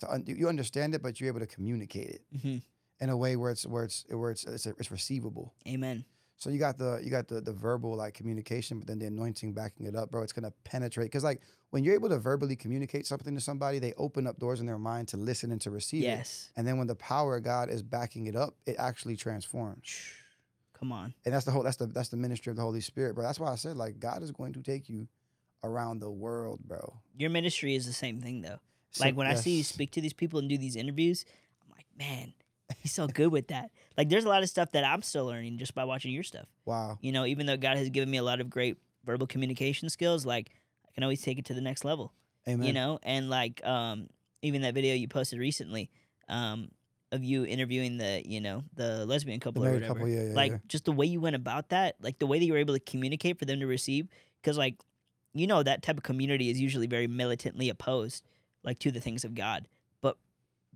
to 0.00 0.10
un- 0.12 0.24
you 0.26 0.48
understand 0.48 0.94
it, 0.94 1.02
but 1.02 1.18
you're 1.20 1.28
able 1.28 1.40
to 1.40 1.46
communicate 1.46 2.08
it 2.10 2.22
Mhm. 2.36 2.62
in 3.00 3.08
a 3.10 3.16
way 3.16 3.34
where 3.36 3.50
it's 3.50 3.64
where 3.66 3.84
it's 3.84 4.04
where 4.10 4.30
it's 4.30 4.44
it's, 4.44 4.66
it's 4.66 4.90
receivable. 4.90 5.54
Amen. 5.66 6.04
So 6.38 6.50
you 6.50 6.58
got 6.58 6.76
the 6.78 7.00
you 7.02 7.10
got 7.10 7.28
the 7.28 7.40
the 7.40 7.52
verbal 7.52 7.94
like 7.96 8.14
communication, 8.14 8.78
but 8.78 8.86
then 8.86 8.98
the 8.98 9.06
anointing 9.06 9.52
backing 9.54 9.86
it 9.86 9.96
up, 9.96 10.10
bro. 10.10 10.22
It's 10.22 10.32
gonna 10.32 10.52
penetrate 10.64 11.06
because 11.06 11.24
like 11.24 11.40
when 11.70 11.82
you're 11.82 11.94
able 11.94 12.08
to 12.10 12.18
verbally 12.18 12.56
communicate 12.56 13.06
something 13.06 13.34
to 13.34 13.40
somebody, 13.40 13.78
they 13.78 13.92
open 13.96 14.26
up 14.26 14.38
doors 14.38 14.60
in 14.60 14.66
their 14.66 14.78
mind 14.78 15.08
to 15.08 15.16
listen 15.16 15.50
and 15.50 15.60
to 15.62 15.70
receive 15.70 16.02
it. 16.02 16.06
Yes. 16.06 16.50
And 16.56 16.66
then 16.66 16.76
when 16.78 16.86
the 16.86 16.94
power 16.94 17.36
of 17.36 17.42
God 17.42 17.70
is 17.70 17.82
backing 17.82 18.26
it 18.26 18.36
up, 18.36 18.54
it 18.66 18.76
actually 18.78 19.16
transforms. 19.16 19.88
Come 20.78 20.92
on. 20.92 21.14
And 21.24 21.32
that's 21.34 21.46
the 21.46 21.50
whole 21.52 21.62
that's 21.62 21.78
the 21.78 21.86
that's 21.86 22.10
the 22.10 22.18
ministry 22.18 22.50
of 22.50 22.56
the 22.56 22.62
Holy 22.62 22.82
Spirit, 22.82 23.14
bro. 23.14 23.24
That's 23.24 23.40
why 23.40 23.50
I 23.50 23.56
said 23.56 23.76
like 23.78 23.98
God 23.98 24.22
is 24.22 24.30
going 24.30 24.52
to 24.54 24.62
take 24.62 24.88
you 24.90 25.08
around 25.64 26.00
the 26.00 26.10
world, 26.10 26.60
bro. 26.66 26.98
Your 27.16 27.30
ministry 27.30 27.74
is 27.74 27.86
the 27.86 27.94
same 27.94 28.20
thing 28.20 28.42
though. 28.42 28.58
So- 28.92 29.04
Like 29.04 29.16
when 29.16 29.26
I 29.26 29.34
see 29.34 29.56
you 29.56 29.64
speak 29.64 29.90
to 29.92 30.02
these 30.02 30.12
people 30.12 30.38
and 30.38 30.48
do 30.50 30.58
these 30.58 30.76
interviews, 30.76 31.24
I'm 31.64 31.70
like, 31.74 31.86
man, 31.98 32.34
he's 32.78 32.92
so 32.92 33.06
good 33.06 33.32
with 33.32 33.48
that. 33.48 33.70
Like 33.96 34.08
there's 34.08 34.24
a 34.24 34.28
lot 34.28 34.42
of 34.42 34.48
stuff 34.48 34.72
that 34.72 34.84
I'm 34.84 35.02
still 35.02 35.26
learning 35.26 35.58
just 35.58 35.74
by 35.74 35.84
watching 35.84 36.12
your 36.12 36.22
stuff. 36.22 36.46
Wow. 36.64 36.98
You 37.00 37.12
know, 37.12 37.26
even 37.26 37.46
though 37.46 37.56
God 37.56 37.76
has 37.76 37.88
given 37.90 38.10
me 38.10 38.18
a 38.18 38.22
lot 38.22 38.40
of 38.40 38.50
great 38.50 38.76
verbal 39.04 39.26
communication 39.26 39.88
skills, 39.88 40.26
like 40.26 40.50
I 40.86 40.92
can 40.92 41.02
always 41.02 41.22
take 41.22 41.38
it 41.38 41.44
to 41.46 41.54
the 41.54 41.60
next 41.60 41.84
level. 41.84 42.12
Amen. 42.48 42.66
You 42.66 42.72
know, 42.72 42.98
and 43.02 43.30
like 43.30 43.64
um 43.64 44.08
even 44.42 44.62
that 44.62 44.74
video 44.74 44.94
you 44.94 45.08
posted 45.08 45.38
recently, 45.38 45.90
um, 46.28 46.68
of 47.12 47.24
you 47.24 47.44
interviewing 47.44 47.96
the, 47.98 48.22
you 48.24 48.40
know, 48.40 48.64
the 48.74 49.06
lesbian 49.06 49.38
the 49.38 49.44
couple 49.44 49.64
or 49.64 49.72
whatever. 49.72 49.94
couple, 49.94 50.08
yeah, 50.08 50.24
yeah. 50.24 50.34
like 50.34 50.52
yeah. 50.52 50.58
just 50.68 50.84
the 50.84 50.92
way 50.92 51.06
you 51.06 51.20
went 51.20 51.36
about 51.36 51.70
that, 51.70 51.96
like 52.00 52.18
the 52.18 52.26
way 52.26 52.38
that 52.38 52.44
you 52.44 52.52
were 52.52 52.58
able 52.58 52.74
to 52.74 52.80
communicate 52.80 53.38
for 53.38 53.44
them 53.44 53.60
to 53.60 53.66
receive, 53.66 54.08
because 54.42 54.58
like 54.58 54.76
you 55.32 55.46
know 55.46 55.62
that 55.62 55.82
type 55.82 55.96
of 55.96 56.02
community 56.02 56.50
is 56.50 56.60
usually 56.60 56.86
very 56.86 57.06
militantly 57.06 57.68
opposed, 57.68 58.24
like 58.64 58.78
to 58.80 58.90
the 58.90 59.00
things 59.00 59.24
of 59.24 59.34
God. 59.34 59.66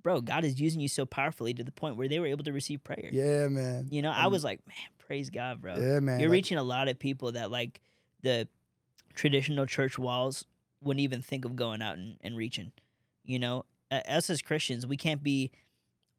Bro, 0.03 0.23
God 0.23 0.45
is 0.45 0.61
using 0.61 0.81
you 0.81 0.89
so 0.89 1.05
powerfully 1.07 1.53
to 1.55 1.63
the 1.65 1.73
point 1.73 1.97
where 1.97 2.09
they 2.09 2.19
were 2.21 2.27
able 2.27 2.45
to 2.45 2.53
receive 2.53 2.83
prayer. 2.85 3.11
Yeah, 3.13 3.49
man. 3.49 3.89
You 3.91 4.03
know, 4.03 4.11
I 4.11 4.25
Um, 4.25 4.33
was 4.33 4.45
like, 4.45 4.61
man, 4.67 4.77
praise 4.99 5.31
God, 5.31 5.61
bro. 5.61 5.77
Yeah, 5.77 6.01
man. 6.01 6.21
You're 6.21 6.29
like- 6.29 6.35
reaching 6.37 6.59
a 6.59 6.63
lot 6.63 6.89
of 6.89 6.99
people 6.99 7.33
that 7.33 7.51
like 7.51 7.81
the 8.23 8.49
traditional 9.15 9.67
church 9.67 9.99
walls 9.99 10.45
wouldn't 10.83 11.01
even 11.03 11.23
think 11.23 11.45
of 11.45 11.57
going 11.57 11.83
out 11.83 11.99
and, 11.99 12.17
and 12.23 12.37
reaching. 12.37 12.73
You 13.25 13.39
know, 13.39 13.65
us 13.91 14.31
as 14.31 14.41
Christians, 14.43 14.87
we 14.87 14.97
can't 14.97 15.23
be 15.23 15.51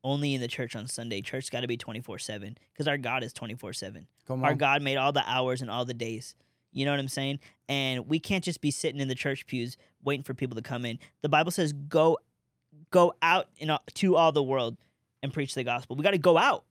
only 0.04 0.34
in 0.34 0.42
the 0.42 0.48
church 0.48 0.76
on 0.76 0.88
Sunday. 0.88 1.22
Church 1.22 1.52
got 1.52 1.62
to 1.62 1.68
be 1.68 1.78
24 1.78 2.20
7 2.20 2.58
because 2.74 2.88
our 2.88 2.98
God 2.98 3.24
is 3.24 3.34
24 3.34 3.74
7. 3.74 4.08
Come 4.28 4.40
on. 4.44 4.46
Our. 4.46 4.56
God 4.56 4.82
made 4.82 4.98
all 4.98 5.12
the 5.12 5.24
hours 5.30 5.62
and 5.62 5.70
all 5.70 5.86
the 5.86 5.94
days. 5.94 6.36
You 6.74 6.86
know 6.86 6.92
what 6.92 7.00
I'm 7.00 7.08
saying? 7.10 7.40
And 7.68 8.08
we 8.08 8.20
can't 8.20 8.44
just 8.44 8.62
be 8.62 8.72
sitting 8.72 9.02
in 9.02 9.08
the 9.10 9.16
church 9.16 9.46
pews 9.46 9.76
waiting 10.04 10.24
for 10.24 10.34
people 10.34 10.56
to 10.56 10.62
come 10.62 10.86
in. 10.86 11.00
The 11.22 11.30
Bible 11.30 11.52
says, 11.52 11.74
go 11.74 12.18
go 12.92 13.14
out 13.22 13.48
in, 13.58 13.76
to 13.96 14.16
all 14.16 14.32
the 14.32 14.44
world 14.44 14.78
and 15.24 15.34
preach 15.34 15.56
the 15.56 15.64
gospel. 15.64 15.96
We 15.96 16.04
got 16.04 16.12
to 16.12 16.18
go 16.18 16.38
out. 16.38 16.66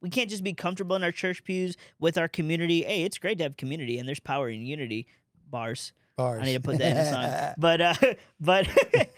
We 0.00 0.10
can't 0.10 0.28
just 0.28 0.42
be 0.42 0.52
comfortable 0.52 0.96
in 0.96 1.04
our 1.04 1.12
church 1.12 1.44
pews 1.44 1.76
with 2.00 2.18
our 2.18 2.28
community. 2.28 2.82
Hey, 2.82 3.04
it's 3.04 3.18
great 3.18 3.38
to 3.38 3.44
have 3.44 3.56
community 3.56 3.98
and 3.98 4.08
there's 4.08 4.20
power 4.20 4.48
in 4.48 4.66
unity. 4.66 5.06
Bars. 5.48 5.92
Bars. 6.16 6.42
I 6.42 6.44
need 6.46 6.54
to 6.54 6.60
put 6.60 6.78
that 6.78 6.90
in 6.90 6.96
a 6.96 7.10
song. 7.10 7.54
But 7.58 7.80
uh 7.80 7.94
but 8.40 8.68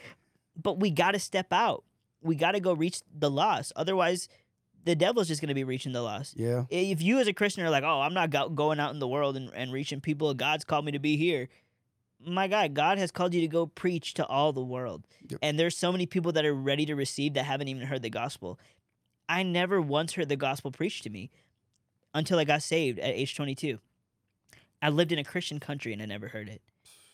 but 0.62 0.78
we 0.78 0.90
got 0.90 1.12
to 1.12 1.18
step 1.18 1.52
out. 1.52 1.84
We 2.22 2.36
got 2.36 2.52
to 2.52 2.60
go 2.60 2.72
reach 2.72 3.00
the 3.18 3.30
lost. 3.30 3.72
Otherwise, 3.76 4.28
the 4.84 4.94
devil's 4.94 5.28
just 5.28 5.40
going 5.40 5.48
to 5.48 5.54
be 5.54 5.64
reaching 5.64 5.92
the 5.92 6.02
lost. 6.02 6.34
yeah. 6.38 6.64
If 6.70 7.00
you 7.02 7.18
as 7.18 7.26
a 7.26 7.32
Christian 7.32 7.64
are 7.64 7.70
like, 7.70 7.84
"Oh, 7.84 8.00
I'm 8.00 8.14
not 8.14 8.30
go- 8.30 8.48
going 8.50 8.80
out 8.80 8.92
in 8.92 8.98
the 8.98 9.08
world 9.08 9.36
and, 9.36 9.50
and 9.54 9.72
reaching 9.72 10.00
people. 10.00 10.32
God's 10.34 10.64
called 10.64 10.84
me 10.84 10.92
to 10.92 10.98
be 10.98 11.16
here." 11.16 11.48
My 12.26 12.48
God, 12.48 12.74
God 12.74 12.98
has 12.98 13.10
called 13.10 13.34
you 13.34 13.40
to 13.40 13.48
go 13.48 13.66
preach 13.66 14.14
to 14.14 14.26
all 14.26 14.52
the 14.52 14.62
world. 14.62 15.06
Yep. 15.28 15.38
And 15.42 15.58
there's 15.58 15.76
so 15.76 15.92
many 15.92 16.06
people 16.06 16.32
that 16.32 16.44
are 16.44 16.54
ready 16.54 16.86
to 16.86 16.94
receive 16.94 17.34
that 17.34 17.44
haven't 17.44 17.68
even 17.68 17.86
heard 17.86 18.02
the 18.02 18.10
gospel. 18.10 18.58
I 19.28 19.42
never 19.42 19.80
once 19.80 20.14
heard 20.14 20.28
the 20.28 20.36
gospel 20.36 20.70
preached 20.70 21.02
to 21.04 21.10
me 21.10 21.30
until 22.14 22.38
I 22.38 22.44
got 22.44 22.62
saved 22.62 22.98
at 22.98 23.10
age 23.14 23.34
22. 23.34 23.78
I 24.82 24.90
lived 24.90 25.12
in 25.12 25.18
a 25.18 25.24
Christian 25.24 25.60
country 25.60 25.92
and 25.92 26.02
I 26.02 26.04
never 26.06 26.28
heard 26.28 26.48
it. 26.48 26.60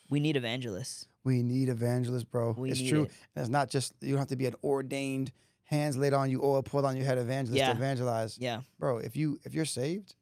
We 0.08 0.18
need 0.20 0.36
evangelists. 0.36 1.06
We 1.22 1.42
need 1.42 1.68
evangelists, 1.68 2.24
bro. 2.24 2.52
We 2.58 2.70
it's 2.72 2.82
true. 2.82 3.04
it. 3.04 3.12
And 3.36 3.42
it's 3.42 3.48
not 3.50 3.70
just 3.70 3.94
you 4.00 4.10
don't 4.10 4.18
have 4.18 4.28
to 4.28 4.36
be 4.36 4.46
an 4.46 4.56
ordained, 4.64 5.30
hands 5.64 5.96
laid 5.96 6.12
on 6.12 6.30
you, 6.30 6.42
oil 6.42 6.62
poured 6.62 6.84
on 6.84 6.96
your 6.96 7.06
head 7.06 7.18
evangelist 7.18 7.58
Yeah. 7.58 7.72
to 7.72 7.78
evangelize. 7.78 8.36
Yeah. 8.38 8.62
Bro, 8.80 8.98
if 8.98 9.16
you 9.16 9.38
if 9.44 9.54
you're 9.54 9.64
saved 9.64 10.14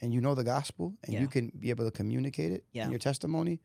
and 0.00 0.14
you 0.14 0.20
know 0.22 0.34
the 0.34 0.44
gospel 0.44 0.94
and 1.04 1.12
Yeah. 1.12 1.20
you 1.20 1.28
can 1.28 1.52
be 1.58 1.68
able 1.70 1.84
to 1.84 1.90
communicate 1.90 2.52
it 2.52 2.64
Yeah. 2.72 2.84
in 2.86 2.90
your 2.90 2.98
testimony, 2.98 3.60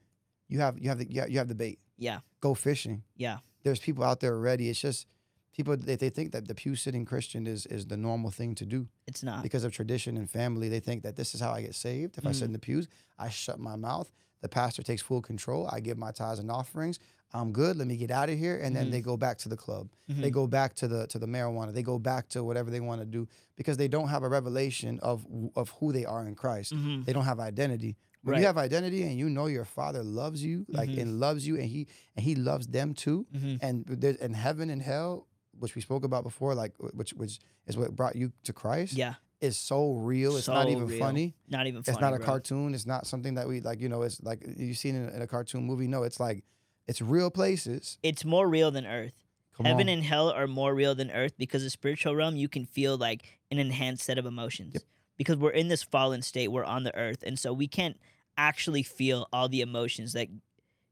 you 0.47 0.59
have 0.59 0.77
you 0.79 0.89
have 0.89 0.99
the 0.99 1.11
you 1.11 1.21
have, 1.21 1.29
you 1.29 1.37
have 1.37 1.47
the 1.47 1.55
bait. 1.55 1.79
Yeah. 1.97 2.19
Go 2.41 2.53
fishing. 2.53 3.03
Yeah. 3.15 3.39
There's 3.63 3.79
people 3.79 4.03
out 4.03 4.19
there 4.19 4.37
ready. 4.37 4.69
It's 4.69 4.79
just 4.79 5.07
people 5.55 5.75
they, 5.75 5.95
they 5.95 6.09
think 6.09 6.31
that 6.31 6.47
the 6.47 6.55
pew 6.55 6.75
sitting 6.75 7.05
Christian 7.05 7.47
is 7.47 7.65
is 7.65 7.87
the 7.87 7.97
normal 7.97 8.31
thing 8.31 8.55
to 8.55 8.65
do 8.65 8.87
It's 9.07 9.23
not. 9.23 9.43
because 9.43 9.63
of 9.63 9.71
tradition 9.71 10.17
and 10.17 10.29
family. 10.29 10.69
They 10.69 10.79
think 10.79 11.03
that 11.03 11.15
this 11.15 11.33
is 11.33 11.41
how 11.41 11.51
I 11.51 11.61
get 11.61 11.75
saved. 11.75 12.17
If 12.17 12.25
I 12.25 12.31
sit 12.31 12.45
in 12.45 12.49
mm. 12.51 12.53
the 12.53 12.59
pews, 12.59 12.87
I 13.17 13.29
shut 13.29 13.59
my 13.59 13.75
mouth. 13.75 14.09
The 14.41 14.49
pastor 14.49 14.83
takes 14.83 15.01
full 15.01 15.21
control. 15.21 15.67
I 15.71 15.79
give 15.79 15.97
my 15.97 16.11
tithes 16.11 16.39
and 16.39 16.51
offerings. 16.51 16.99
I'm 17.33 17.51
good. 17.51 17.75
Let 17.75 17.87
me 17.87 17.97
get 17.97 18.11
out 18.11 18.29
of 18.29 18.37
here. 18.37 18.59
And 18.63 18.75
then 18.75 18.89
they 18.89 18.99
mm-hmm. 18.99 19.09
go 19.09 19.17
back 19.17 19.37
to 19.39 19.49
the 19.49 19.57
club. 19.57 19.89
Mm-hmm. 20.09 20.21
They 20.21 20.29
go 20.29 20.47
back 20.47 20.75
to 20.75 20.87
the 20.87 21.07
to 21.07 21.19
the 21.19 21.25
marijuana. 21.25 21.73
They 21.73 21.83
go 21.83 21.99
back 21.99 22.29
to 22.29 22.43
whatever 22.43 22.71
they 22.71 22.79
want 22.79 23.01
to 23.01 23.05
do 23.05 23.27
because 23.57 23.77
they 23.77 23.87
don't 23.87 24.07
have 24.07 24.23
a 24.23 24.29
revelation 24.29 24.99
of 25.01 25.25
of 25.55 25.69
who 25.79 25.91
they 25.91 26.05
are 26.05 26.25
in 26.25 26.35
Christ. 26.35 26.73
Mhm. 26.73 27.05
They 27.05 27.13
don't 27.13 27.25
have 27.25 27.39
identity. 27.39 27.97
When 28.27 28.33
Right. 28.33 28.41
you 28.41 28.47
have 28.47 28.57
identity 28.57 29.03
and 29.03 29.17
you 29.17 29.29
know 29.29 29.45
your 29.45 29.63
father 29.63 30.03
loves 30.03 30.43
you, 30.43 30.65
like 30.67 30.89
Mhm. 30.89 31.01
and 31.01 31.19
loves 31.19 31.47
you, 31.47 31.55
and 31.55 31.65
he 31.65 31.87
and 32.15 32.25
he 32.25 32.35
loves 32.35 32.67
them 32.67 32.93
too, 32.93 33.25
Mhm. 33.33 33.59
and 33.61 33.85
there's 33.87 34.17
and 34.17 34.35
heaven 34.35 34.69
and 34.69 34.81
hell, 34.81 35.27
which 35.57 35.75
we 35.75 35.81
spoke 35.81 36.03
about 36.03 36.23
before, 36.23 36.53
like 36.53 36.73
which 36.93 37.11
which 37.13 37.39
is 37.67 37.77
what 37.77 37.95
brought 37.95 38.15
you 38.17 38.33
to 38.43 38.51
Christ, 38.51 38.93
Yeah. 38.93 39.15
is 39.39 39.55
so 39.57 39.93
real. 39.93 40.35
It's 40.35 40.47
not 40.49 40.67
even 40.69 40.87
real. 40.87 40.99
funny. 40.99 41.35
Not 41.47 41.67
even 41.67 41.83
funny. 41.83 41.93
It's 41.95 42.01
not 42.01 42.13
a 42.13 42.17
bro. 42.17 42.25
cartoon. 42.25 42.73
It's 42.75 42.85
not 42.85 43.07
something 43.07 43.35
that 43.35 43.47
we 43.47 43.61
like. 43.61 43.79
You 43.79 43.87
know, 43.87 44.01
it's 44.01 44.21
like 44.21 44.43
you 44.57 44.73
seen 44.73 44.95
in, 44.95 45.09
in 45.09 45.21
a 45.21 45.27
cartoon 45.27 45.63
movie. 45.63 45.87
No, 45.87 46.03
it's 46.03 46.19
like 46.19 46.43
it's 46.85 47.01
real 47.01 47.31
places. 47.31 47.97
It's 48.03 48.25
more 48.25 48.49
real 48.49 48.71
than 48.71 48.85
earth. 48.85 49.13
Come 49.55 49.65
Heaven 49.65 49.87
on. 49.87 49.93
and 49.95 50.03
hell 50.03 50.29
are 50.29 50.47
more 50.47 50.75
real 50.75 50.93
than 50.95 51.09
earth 51.11 51.33
because 51.37 51.63
the 51.63 51.69
spiritual 51.69 52.15
realm 52.15 52.35
you 52.35 52.47
can 52.49 52.65
feel 52.65 52.97
like 52.97 53.39
an 53.51 53.57
enhanced 53.57 54.03
set 54.03 54.17
of 54.17 54.25
emotions. 54.25 54.73
Yep. 54.75 54.83
Because 55.17 55.37
we're 55.37 55.49
in 55.51 55.67
this 55.67 55.81
fallen 55.81 56.21
state, 56.21 56.49
we're 56.49 56.63
on 56.63 56.83
the 56.83 56.93
earth, 56.95 57.23
and 57.25 57.39
so 57.39 57.51
we 57.51 57.67
can't 57.67 57.97
actually 58.38 58.84
feel 58.84 59.27
all 59.34 59.49
the 59.49 59.61
emotions 59.61 60.14
that 60.14 60.27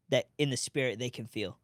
that 0.10 0.26
in 0.38 0.50
the 0.50 0.58
spirit 0.58 1.00
they 1.00 1.10
can 1.10 1.26
feel. 1.26 1.58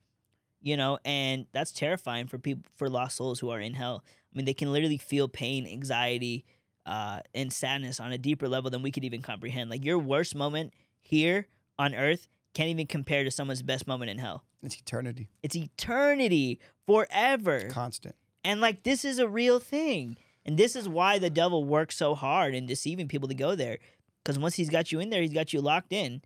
You 0.64 0.78
know, 0.78 0.99
and 1.06 1.48
that's 1.53 1.72
terrifying 1.72 2.28
for 2.28 2.38
people 2.38 2.64
for 2.78 2.88
lost 2.90 3.18
souls 3.18 3.40
who 3.40 3.49
are 3.49 3.60
in 3.60 3.74
hell. 3.74 4.03
I 4.06 4.38
mean, 4.38 4.45
they 4.45 4.53
can 4.53 4.72
literally 4.72 4.98
feel 4.98 5.28
pain, 5.28 5.66
anxiety, 5.68 6.45
uh, 6.86 7.22
and 7.34 7.52
sadness 7.52 7.99
on 7.99 8.12
a 8.12 8.18
deeper 8.18 8.48
level 8.48 8.70
than 8.70 8.82
we 8.84 8.91
could 8.91 9.03
even 9.03 9.22
comprehend. 9.22 9.70
Like 9.70 9.84
your 9.84 9.98
worst 9.99 10.36
moment 10.36 10.74
here 11.02 11.48
on 11.80 11.95
earth 11.95 12.28
can't 12.53 12.70
even 12.70 12.86
compare 12.88 13.24
to 13.24 13.32
someone's 13.32 13.62
best 13.64 13.88
moment 13.88 14.12
in 14.12 14.18
hell. 14.20 14.44
it's 14.62 14.78
eternity, 14.78 15.30
It's 15.41 15.56
eternity, 15.56 16.60
forever. 16.86 17.70
constant. 17.70 18.16
And 18.44 18.62
like 18.62 18.84
this 18.84 19.03
is 19.06 19.20
a 19.20 19.28
real 19.28 19.60
thing. 19.60 20.18
And 20.45 20.58
this 20.58 20.76
is 20.76 20.88
why 20.90 21.20
the 21.20 21.30
devil 21.30 21.64
works 21.64 21.95
so 21.95 22.16
hard 22.16 22.56
in 22.56 22.66
deceiving 22.66 23.08
people 23.08 23.28
to 23.28 23.36
go 23.36 23.56
there. 23.56 23.78
Because 24.23 24.38
once 24.39 24.56
he's 24.56 24.69
got 24.69 24.91
you 24.91 24.99
in 24.99 25.10
there, 25.10 25.22
he's 25.22 25.34
got 25.34 25.53
you 25.53 25.61
locked 25.61 25.93
in. 25.93 26.22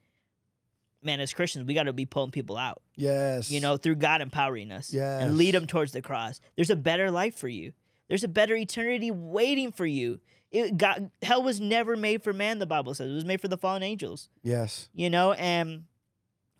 Man, 1.01 1.19
as 1.19 1.33
Christians, 1.33 1.65
we 1.67 1.73
got 1.75 1.83
to 1.83 1.93
be 1.93 2.05
pulling 2.05 2.31
people 2.31 2.57
out, 2.57 2.81
Yes. 2.95 3.51
you 3.51 3.59
know, 3.59 3.77
through 3.77 3.95
God 3.97 4.21
empowering 4.21 4.71
us 4.71 4.91
Yes. 4.91 5.21
and 5.21 5.37
lead 5.37 5.53
them 5.53 5.67
towards 5.67 5.91
the 5.91 6.01
cross. 6.01 6.39
There's 6.55 6.71
a 6.71 6.75
better 6.75 7.11
life 7.11 7.35
for 7.37 7.47
you. 7.47 7.73
There's 8.09 8.23
a 8.23 8.27
better 8.27 8.55
eternity 8.55 9.11
waiting 9.11 9.71
for 9.71 9.85
you. 9.85 10.19
It 10.51 10.77
got 10.77 11.01
hell 11.21 11.43
was 11.43 11.59
never 11.59 11.95
made 11.95 12.23
for 12.23 12.33
man. 12.33 12.59
The 12.59 12.65
Bible 12.65 12.93
says 12.95 13.11
it 13.11 13.15
was 13.15 13.25
made 13.25 13.41
for 13.41 13.47
the 13.47 13.57
fallen 13.57 13.83
angels. 13.83 14.29
Yes. 14.41 14.89
You 14.93 15.09
know, 15.09 15.33
and 15.33 15.83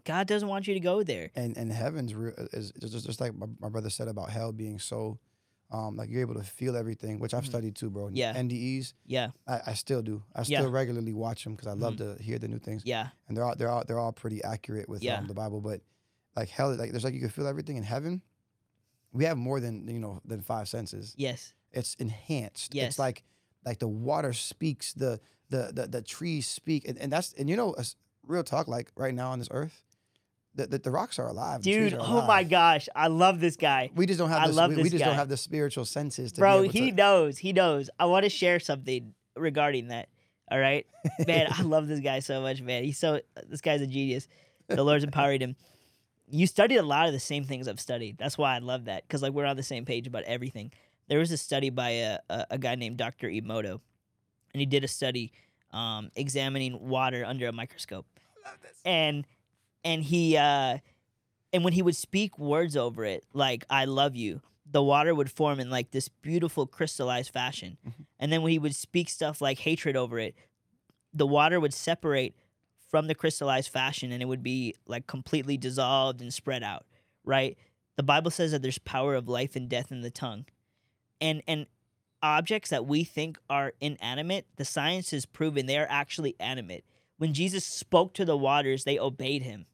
God 0.03 0.27
doesn't 0.27 0.47
want 0.49 0.67
you 0.67 0.73
to 0.75 0.79
go 0.79 1.01
there. 1.01 1.31
and 1.35 1.55
and 1.57 1.71
heaven's 1.71 2.13
real 2.13 2.33
is 2.53 2.71
just, 2.79 3.05
just 3.05 3.19
like 3.21 3.33
my, 3.35 3.47
my 3.59 3.69
brother 3.69 3.89
said 3.89 4.07
about 4.07 4.29
hell 4.29 4.51
being 4.51 4.77
so 4.79 5.17
um 5.75 5.95
like 5.99 6.09
you're 6.09 6.21
able 6.21 6.33
to 6.35 6.43
feel 6.59 6.73
everything 6.77 7.19
which 7.19 7.33
i've 7.33 7.43
Mhm. 7.43 7.53
studied 7.53 7.75
too 7.75 7.89
bro 7.89 8.09
Yeah. 8.11 8.33
ndes 8.43 8.93
Yeah, 9.05 9.27
i, 9.47 9.57
I 9.71 9.73
still 9.73 10.01
do 10.01 10.23
i 10.35 10.39
Yeah. 10.39 10.59
still 10.59 10.69
regularly 10.71 11.13
watch 11.13 11.43
them 11.43 11.53
because 11.55 11.67
i 11.67 11.73
love 11.85 11.97
to 11.97 12.15
hear 12.27 12.37
the 12.39 12.47
new 12.47 12.59
things 12.59 12.81
yeah, 12.85 13.09
and 13.27 13.35
they're 13.35 13.43
all 13.47 13.55
they're 13.57 13.69
all 13.75 13.83
they're 13.87 13.99
all 14.05 14.13
pretty 14.13 14.43
accurate 14.43 14.87
with 14.89 15.01
Yeah. 15.03 15.17
um, 15.19 15.27
the 15.27 15.33
bible 15.33 15.61
but 15.61 15.81
like 16.35 16.49
hell 16.49 16.69
like 16.75 16.91
there's 16.91 17.03
like 17.03 17.13
you 17.13 17.19
can 17.19 17.29
feel 17.29 17.47
everything 17.47 17.77
in 17.77 17.83
heaven 17.83 18.21
we 19.11 19.23
have 19.25 19.37
more 19.37 19.59
than 19.59 19.87
you 19.87 19.99
know 19.99 20.21
than 20.25 20.41
five 20.41 20.67
senses 20.67 21.13
yes, 21.17 21.53
it's 21.71 21.95
enhanced 21.95 22.73
Yes. 22.75 22.87
it's 22.89 22.99
like 22.99 23.23
like 23.65 23.79
the 23.79 23.87
water 23.87 24.33
speaks 24.33 24.93
the 24.93 25.19
the 25.49 25.71
the, 25.73 25.87
the 25.87 26.01
trees 26.01 26.47
speak 26.47 26.87
and, 26.87 26.97
and 26.97 27.11
that's 27.11 27.33
and 27.39 27.49
you 27.49 27.55
know 27.55 27.73
us- 27.73 27.95
real 28.23 28.43
talk 28.43 28.67
like 28.67 28.91
right 28.95 29.13
now 29.13 29.29
on 29.31 29.39
this 29.39 29.47
earth 29.51 29.83
the, 30.55 30.67
the, 30.67 30.77
the 30.79 30.91
rocks 30.91 31.19
are 31.19 31.27
alive 31.27 31.61
dude. 31.61 31.93
are 31.93 31.99
Oh 32.01 32.25
my 32.25 32.43
gosh, 32.43 32.87
I 32.95 33.07
love 33.07 33.39
this 33.39 33.57
guy. 33.57 33.91
We 33.95 34.05
just 34.05 34.19
don't 34.19 34.29
have 34.29 34.43
I 34.43 34.47
this, 34.47 34.55
love 34.55 34.69
we, 34.71 34.77
we 34.77 34.89
just 34.89 34.99
guy. 34.99 35.05
don't 35.05 35.15
have 35.15 35.29
the 35.29 35.37
spiritual 35.37 35.85
senses 35.85 36.31
to 36.33 36.39
Bro, 36.41 36.63
he 36.63 36.91
to, 36.91 36.95
knows. 36.95 37.37
He 37.37 37.53
knows. 37.53 37.89
I 37.99 38.05
want 38.05 38.23
to 38.23 38.29
share 38.29 38.59
something 38.59 39.13
regarding 39.35 39.89
that. 39.89 40.09
All 40.49 40.59
right, 40.59 40.85
man. 41.27 41.47
I 41.51 41.63
love 41.63 41.87
this 41.87 41.99
guy 41.99 42.19
so 42.19 42.41
much, 42.41 42.61
man. 42.61 42.83
He's 42.83 42.97
so. 42.97 43.19
This 43.47 43.61
guy's 43.61 43.81
a 43.81 43.87
genius. 43.87 44.27
The 44.67 44.83
Lord's 44.83 45.03
empowered 45.03 45.41
him. 45.41 45.55
You 46.27 46.47
studied 46.47 46.77
a 46.77 46.83
lot 46.83 47.07
of 47.07 47.13
the 47.13 47.19
same 47.19 47.43
things 47.43 47.67
I've 47.67 47.79
studied. 47.79 48.17
That's 48.17 48.37
why 48.37 48.55
I 48.55 48.59
love 48.59 48.85
that 48.85 49.07
because 49.07 49.21
like 49.21 49.33
we're 49.33 49.45
on 49.45 49.57
the 49.57 49.63
same 49.63 49.85
page 49.85 50.07
about 50.07 50.23
everything. 50.23 50.71
There 51.07 51.19
was 51.19 51.31
a 51.31 51.37
study 51.37 51.69
by 51.69 51.89
a 51.89 52.19
a, 52.29 52.45
a 52.51 52.57
guy 52.57 52.75
named 52.75 52.97
Dr. 52.97 53.27
Emoto, 53.27 53.81
and 54.53 54.59
he 54.59 54.65
did 54.65 54.83
a 54.83 54.87
study 54.87 55.33
um, 55.71 56.09
examining 56.15 56.87
water 56.87 57.25
under 57.25 57.47
a 57.47 57.51
microscope. 57.51 58.05
and 58.85 59.25
and 59.85 60.03
he 60.03 60.35
uh 60.35 60.77
and 61.53 61.63
when 61.63 61.71
he 61.73 61.81
would 61.81 61.95
speak 61.95 62.37
words 62.37 62.75
over 62.75 63.05
it 63.05 63.23
like 63.33 63.63
i 63.69 63.85
love 63.85 64.15
you 64.15 64.41
the 64.69 64.83
water 64.83 65.15
would 65.15 65.31
form 65.31 65.59
in 65.59 65.69
like 65.69 65.91
this 65.91 66.07
beautiful 66.09 66.65
crystallized 66.65 67.31
fashion. 67.31 67.77
Mhm. 67.87 68.05
and 68.19 68.33
then 68.33 68.41
when 68.41 68.51
he 68.51 68.59
would 68.59 68.75
speak 68.75 69.07
stuff 69.09 69.39
like 69.39 69.59
hatred 69.59 69.95
over 69.95 70.19
it 70.19 70.35
the 71.13 71.27
water 71.27 71.59
would 71.59 71.73
separate 71.73 72.35
from 72.89 73.07
the 73.07 73.15
crystallized 73.15 73.71
fashion 73.71 74.11
and 74.11 74.21
it 74.21 74.25
would 74.25 74.43
be 74.43 74.75
like 74.85 75.07
completely 75.07 75.55
dissolved 75.57 76.19
and 76.21 76.33
spread 76.33 76.63
out 76.63 76.85
right? 77.23 77.57
The 77.95 78.03
bible 78.03 78.31
says 78.31 78.51
that 78.51 78.61
there's 78.61 78.77
power 78.79 79.15
of 79.15 79.27
life 79.29 79.55
and 79.55 79.69
death 79.69 79.91
in 79.91 80.01
the 80.01 80.11
tongue. 80.11 80.45
And 81.21 81.41
and 81.47 81.65
objects 82.21 82.69
that 82.71 82.85
we 82.85 83.03
think 83.03 83.37
are 83.49 83.73
inanimate 83.79 84.45
the 84.57 84.65
science 84.65 85.11
has 85.11 85.25
proven 85.25 85.65
they 85.67 85.77
are 85.77 85.87
actually 85.89 86.35
animate. 86.39 86.83
When 87.17 87.33
jesus 87.33 87.63
spoke 87.65 88.13
to 88.15 88.25
the 88.25 88.37
waters 88.37 88.83
they 88.83 88.99
obeyed 88.99 89.43
him 89.43 89.65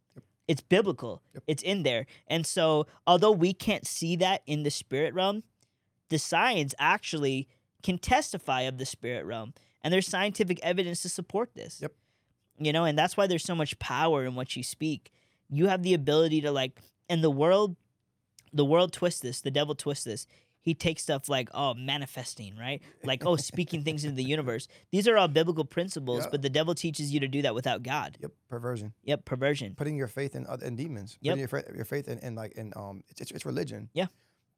it's 0.52 0.60
biblical. 0.60 1.22
Yep. 1.34 1.44
it's 1.48 1.64
in 1.64 1.84
there. 1.84 2.06
And 2.28 2.46
so 2.46 2.86
although 3.08 3.32
we 3.32 3.54
can't 3.54 3.88
see 3.88 4.18
that 4.18 4.42
in 4.46 4.64
the 4.64 4.70
spirit 4.70 5.14
realm 5.14 5.44
the 6.10 6.20
science 6.20 6.76
actually 6.78 7.48
can 7.84 7.98
testify 7.98 8.64
of 8.64 8.78
the 8.78 8.86
spirit 8.86 9.26
realm 9.26 9.54
and 9.82 9.94
there's 9.94 10.08
scientific 10.08 10.60
evidence 10.62 11.02
to 11.04 11.10
support 11.10 11.56
this. 11.56 11.80
Yep. 11.82 11.94
you 12.60 12.74
know 12.74 12.84
and 12.84 13.00
that's 13.00 13.16
why 13.16 13.28
there's 13.28 13.46
so 13.46 13.56
much 13.56 13.80
power 13.80 14.26
in 14.26 14.36
what 14.36 14.58
you 14.58 14.62
speak. 14.62 15.14
You 15.50 15.68
have 15.68 15.84
the 15.84 15.94
ability 15.94 16.42
to 16.42 16.52
like 16.52 16.82
and 17.08 17.24
the 17.24 17.32
world 17.32 17.78
the 18.52 18.66
world 18.66 18.92
twists 18.92 19.22
this 19.22 19.40
the 19.40 19.52
devil 19.52 19.74
twists 19.74 20.04
this 20.04 20.28
he 20.62 20.74
takes 20.74 21.02
stuff 21.04 21.28
like 21.30 21.50
oh 21.54 21.74
manifesting 21.74 22.56
right 22.58 22.82
like 23.04 23.26
oh 23.26 23.36
speaking 23.36 23.84
things 23.84 24.04
into 24.04 24.16
the 24.16 24.24
universe 24.24 24.68
these 24.92 25.08
are 25.08 25.18
all 25.18 25.28
biblical 25.28 25.66
principles 25.66 26.24
Yeah. 26.24 26.30
but 26.32 26.42
the 26.42 26.50
devil 26.50 26.74
teaches 26.76 27.12
you 27.14 27.20
to 27.20 27.28
do 27.28 27.42
that 27.44 27.54
without 27.56 27.84
god 27.84 28.18
Yep, 28.22 28.32
perversion. 28.50 28.94
yep 29.04 29.26
perversion 29.26 29.76
Putting 29.76 29.98
your 29.98 30.08
faith 30.08 30.36
in 30.36 30.46
other 30.48 30.66
in 30.66 30.76
demons. 30.76 31.18
Yep. 31.22 31.32
Putting 31.50 31.66
your, 31.70 31.76
your 31.78 31.86
faith 31.86 32.08
in, 32.08 32.20
in 32.20 32.36
like 32.36 32.54
in 32.54 32.74
um 32.76 33.04
it's, 33.10 33.22
it's 33.22 33.32
it's 33.32 33.46
religion. 33.46 33.90
Yeah. 33.94 34.08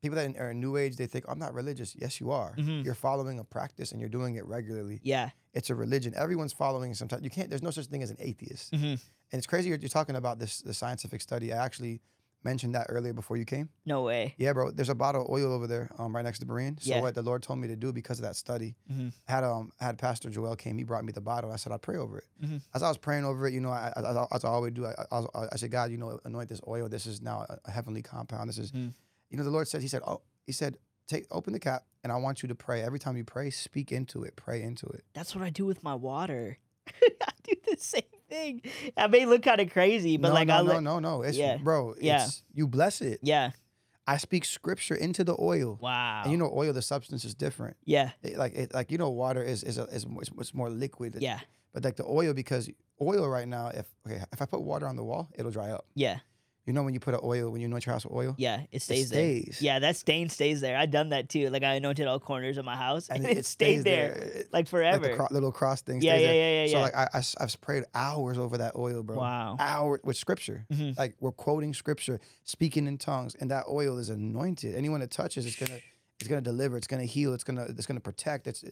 People 0.02 0.18
that 0.18 0.36
are 0.38 0.52
in 0.52 0.60
New 0.60 0.76
Age, 0.76 0.98
they 0.98 1.06
think 1.08 1.24
I'm 1.30 1.40
not 1.40 1.54
religious. 1.54 1.96
Yes, 1.98 2.20
you 2.20 2.30
are. 2.32 2.54
Mhm. 2.58 2.84
You're 2.84 2.94
following 2.94 3.40
a 3.40 3.44
practice 3.46 3.94
and 3.94 4.02
you're 4.02 4.10
doing 4.10 4.36
it 4.36 4.46
regularly. 4.46 5.00
yeah 5.04 5.30
It's 5.54 5.70
a 5.70 5.76
religion. 5.76 6.14
Everyone's 6.18 6.52
following 6.52 6.94
sometimes. 6.94 7.24
You 7.24 7.30
can't. 7.30 7.50
There's 7.50 7.64
no 7.64 7.72
such 7.72 7.86
thing 7.86 8.04
as 8.04 8.12
an 8.12 8.18
atheist. 8.20 8.74
Mhm. 8.74 9.00
And 9.32 9.40
it's 9.40 9.48
crazy 9.48 9.70
you're, 9.70 9.78
you're 9.80 9.88
talking 10.00 10.16
about 10.18 10.40
this 10.40 10.60
the 10.62 10.74
scientific 10.74 11.22
study. 11.22 11.54
I 11.54 11.64
actually 11.64 12.02
mentioned 12.44 12.76
that 12.76 12.88
earlier 12.90 13.14
before 13.14 13.38
you 13.38 13.46
came. 13.46 13.70
no 13.86 14.02
way 14.04 14.36
Yeah, 14.38 14.54
bro. 14.54 14.72
There's 14.72 14.90
a 14.90 14.96
bottle 14.96 15.24
of 15.24 15.30
oil 15.30 15.54
over 15.54 15.68
there, 15.68 15.90
um, 15.98 16.16
right 16.16 16.24
next 16.26 16.40
to 16.40 16.46
Berean. 16.46 16.82
So 16.82 16.90
Yeah. 16.90 17.02
what 17.02 17.16
the 17.16 17.22
Lord 17.22 17.44
told 17.44 17.60
me 17.60 17.68
to 17.70 17.76
do 17.76 17.92
because 17.94 18.20
of 18.20 18.24
that 18.24 18.36
study, 18.36 18.76
Mhm. 18.92 19.14
had 19.26 19.44
um 19.44 19.72
had 19.80 19.98
Pastor 19.98 20.30
Joel 20.30 20.56
came, 20.56 20.78
he 20.78 20.84
brought 20.84 21.06
me 21.06 21.12
the 21.14 21.22
bottle. 21.22 21.52
I 21.52 21.56
said 21.58 21.72
I'd 21.72 21.82
pray 21.82 21.98
over 21.98 22.18
it. 22.20 22.26
Mhm. 22.44 22.62
As 22.74 22.84
I 22.84 22.90
was 22.90 22.98
praying 22.98 23.26
over 23.26 23.48
it, 23.48 23.54
you 23.54 23.62
know, 23.62 23.70
I, 23.72 23.94
I, 23.96 24.02
I- 24.02 24.28
as 24.32 24.44
I 24.46 24.50
always 24.50 24.74
do, 24.74 24.86
I, 24.86 24.94
I, 25.12 25.24
I 25.54 25.56
said, 25.56 25.72
God, 25.72 25.92
you 25.92 25.98
know, 25.98 26.20
anoint 26.26 26.50
this 26.50 26.62
oil. 26.68 26.90
This 26.90 27.06
is 27.06 27.22
now 27.22 27.46
a, 27.66 27.72
heavenly 27.72 28.02
compound. 28.02 28.50
This 28.50 28.58
is, 28.58 28.72
Mhm. 28.72 28.94
you 29.30 29.38
know, 29.38 29.44
the 29.44 29.50
Lord 29.52 29.68
said, 29.68 29.82
He 29.82 29.88
said, 29.88 30.02
oh, 30.08 30.22
He 30.46 30.52
said, 30.52 30.78
take 31.08 31.26
open 31.32 31.54
the 31.54 31.60
cap, 31.60 31.86
and 32.04 32.12
I 32.12 32.16
want 32.18 32.42
you 32.44 32.48
to 32.50 32.56
pray. 32.56 32.82
Every 32.82 33.00
time 33.00 33.18
you 33.18 33.24
pray, 33.26 33.50
speak 33.50 33.92
into 33.92 34.24
it, 34.24 34.36
pray 34.36 34.62
into 34.64 34.88
it. 34.88 35.04
that's 35.14 35.36
what 35.36 35.44
i 35.44 35.50
do 35.50 35.66
with 35.66 35.84
my 35.84 35.94
water 35.96 36.58
i 36.88 37.32
do 37.44 37.56
the 37.70 37.78
same 37.78 38.04
thing 38.34 38.62
i 38.98 39.08
may 39.08 39.26
look 39.26 39.44
kind 39.44 39.62
of 39.62 39.70
crazy 39.72 40.18
but 40.18 40.30
no, 40.30 40.34
like 40.34 40.48
no, 40.48 40.56
i 40.56 40.58
no, 40.62 40.64
look 40.74 40.82
no, 40.84 41.00
no. 41.00 41.22
It's 41.22 41.38
Yeah. 41.38 41.58
bro. 41.58 41.94
Yeah. 42.00 42.26
It's, 42.26 42.44
you 42.54 42.68
bless 42.68 43.02
it. 43.02 43.20
yeah 43.22 43.52
I 44.06 44.18
speak 44.18 44.44
scripture 44.44 44.96
into 44.96 45.24
the 45.24 45.36
oil. 45.40 45.78
wow 45.82 46.24
And 46.24 46.32
you 46.34 46.38
know, 46.38 46.52
oil, 46.54 46.74
the 46.74 46.82
substance 46.82 47.24
is 47.24 47.34
different. 47.36 47.78
yeah 47.86 48.10
It, 48.22 48.38
like 48.38 48.54
it, 48.54 48.74
like 48.74 48.92
you 48.92 48.98
know, 48.98 49.10
water 49.10 49.42
is 49.42 49.64
is 49.64 49.78
a, 49.78 49.84
is 49.98 50.06
it's, 50.22 50.32
it's 50.38 50.54
more 50.54 50.70
liquid. 50.70 51.16
yeah 51.22 51.40
But 51.74 51.84
like 51.86 51.96
the 51.96 52.06
oil, 52.06 52.34
because 52.34 52.70
oil 53.02 53.26
right 53.30 53.48
now, 53.48 53.68
if 53.74 53.86
okay, 54.06 54.22
if 54.34 54.42
I 54.42 54.46
put 54.46 54.62
water 54.62 54.88
on 54.88 54.96
the 54.98 55.04
wall, 55.04 55.30
it'll 55.38 55.52
dry 55.60 55.70
up. 55.72 55.86
yeah 55.96 56.18
You 56.66 56.72
know 56.72 56.82
when 56.84 56.94
you 56.94 57.02
put 57.02 57.14
an 57.14 57.20
oil 57.24 57.50
when 57.52 57.60
you 57.60 57.68
anoint 57.68 57.86
your 57.86 57.92
house 57.92 58.06
with 58.06 58.14
oil, 58.14 58.36
Yeah, 58.38 58.62
it 58.72 58.82
stays, 58.82 59.08
stays. 59.08 59.58
there. 59.60 59.74
Yeah, 59.74 59.80
that 59.80 59.98
stain 59.98 60.30
stays 60.30 60.62
there. 60.62 60.78
I 60.78 60.86
done 60.86 61.10
that 61.10 61.28
too. 61.28 61.50
Like 61.50 61.64
I 61.64 61.74
anointed 61.74 62.08
all 62.08 62.22
corners 62.22 62.58
of 62.58 62.64
my 62.64 62.78
house, 62.78 63.10
and, 63.10 63.26
and 63.26 63.38
it, 63.40 63.46
stayed 63.46 63.84
there, 63.84 64.12
It- 64.14 64.36
like 64.54 64.54
Like 64.54 64.68
forever. 64.70 65.08
the 65.10 65.16
cro- 65.16 65.28
little 65.32 65.52
cross 65.52 65.82
thing. 65.82 66.02
yeah, 66.02 66.14
stays 66.14 66.22
yeah, 66.22 66.28
there. 66.28 66.36
yeah, 66.36 66.64
yeah, 66.66 66.72
So 66.72 66.78
yeah. 66.78 66.84
like 66.84 66.96
I, 66.96 67.04
I 67.20 67.22
I've 67.44 67.52
sprayed 67.52 67.84
hours 67.94 68.38
over 68.38 68.58
that 68.60 68.76
oil, 68.78 69.04
bro. 69.04 69.18
wow. 69.18 69.58
Hour 69.60 70.00
with 70.06 70.16
scripture. 70.16 70.66
Mhm. 70.72 70.98
Like 70.98 71.16
we're 71.20 71.32
quoting 71.34 71.74
scripture, 71.74 72.22
speaking 72.46 72.88
in 72.88 72.98
tongues, 72.98 73.36
and 73.42 73.52
that 73.52 73.66
oil 73.70 73.98
is 73.98 74.10
anointed. 74.10 74.74
Anyone 74.76 75.02
that 75.02 75.12
touches, 75.12 75.46
it's 75.46 75.58
gonna, 75.58 75.80
it's 76.22 76.30
gonna 76.30 76.40
deliver. 76.42 76.78
It's 76.78 76.88
gonna 76.88 77.04
heal. 77.04 77.34
It's 77.34 77.44
gonna, 77.44 77.64
it's 77.64 77.86
gonna 77.86 78.00
protect. 78.00 78.48
It's, 78.48 78.64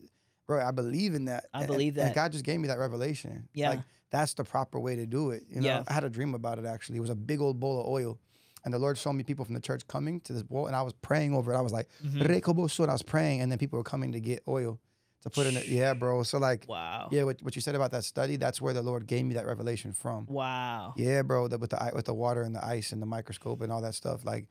bro. 0.47 0.65
I 0.65 0.71
believe 0.71 1.13
in 1.13 1.25
that. 1.25 1.47
I 1.53 1.59
And- 1.63 1.67
believe 1.67 1.97
and 1.97 2.07
that. 2.07 2.15
God 2.15 2.31
just 2.31 2.45
gave 2.45 2.61
me 2.61 2.69
that 2.69 2.79
revelation. 2.79 3.49
Yeah. 3.53 3.71
Like 3.71 3.79
that's 4.11 4.33
the 4.35 4.43
proper 4.43 4.79
way 4.79 4.95
to 4.97 5.05
do 5.05 5.31
it. 5.31 5.43
You 5.49 5.61
know, 5.61 5.67
Yeah. 5.67 5.83
I 5.87 5.93
had 5.93 6.03
a 6.03 6.09
dream 6.09 6.33
about 6.35 6.59
it 6.59 6.65
actually. 6.65 6.97
It 6.97 7.01
was 7.01 7.09
a 7.09 7.15
big 7.15 7.41
old 7.41 7.59
bowl 7.59 7.79
of 7.81 7.87
oil. 7.87 8.19
And 8.63 8.71
the 8.71 8.77
Lord 8.77 8.95
showed 8.97 9.13
me 9.13 9.23
people 9.23 9.43
from 9.43 9.55
the 9.55 9.59
church 9.59 9.87
coming 9.87 10.19
to 10.21 10.33
this 10.33 10.43
bowl, 10.43 10.67
and 10.67 10.75
I 10.75 10.83
was 10.83 10.93
praying 11.01 11.33
over 11.33 11.51
it. 11.51 11.57
I 11.57 11.61
was 11.61 11.71
like, 11.73 11.87
Mhm. 12.05 12.21
And 12.21 12.89
I 12.89 12.93
was 12.93 13.01
praying, 13.01 13.41
and 13.41 13.51
then 13.51 13.57
people 13.57 13.77
were 13.77 13.83
coming 13.83 14.11
to 14.11 14.19
get 14.19 14.43
oil 14.47 14.79
to 15.23 15.29
put 15.31 15.47
in 15.47 15.57
it. 15.57 15.67
Yeah, 15.67 15.95
bro. 15.95 16.21
So 16.23 16.37
like, 16.37 16.65
Wow. 16.67 17.07
yeah, 17.11 17.23
what, 17.23 17.41
what 17.41 17.55
you 17.55 17.61
said 17.61 17.73
about 17.73 17.89
that 17.91 18.03
study, 18.03 18.35
that's 18.35 18.61
where 18.61 18.73
the 18.73 18.83
Lord 18.83 19.07
gave 19.07 19.25
me 19.25 19.33
that 19.33 19.47
revelation 19.47 19.93
from. 19.93 20.27
Wow. 20.27 20.93
Yeah, 20.95 21.23
bro. 21.23 21.47
The, 21.47 21.57
with 21.57 21.71
the 21.71 21.91
with 21.95 22.05
the 22.05 22.13
water 22.13 22.43
and 22.43 22.53
the 22.55 22.63
ice 22.63 22.91
and 22.91 23.01
the 23.01 23.05
microscope 23.07 23.61
and 23.61 23.71
all 23.71 23.81
that 23.81 23.95
stuff, 23.95 24.25
like 24.25 24.45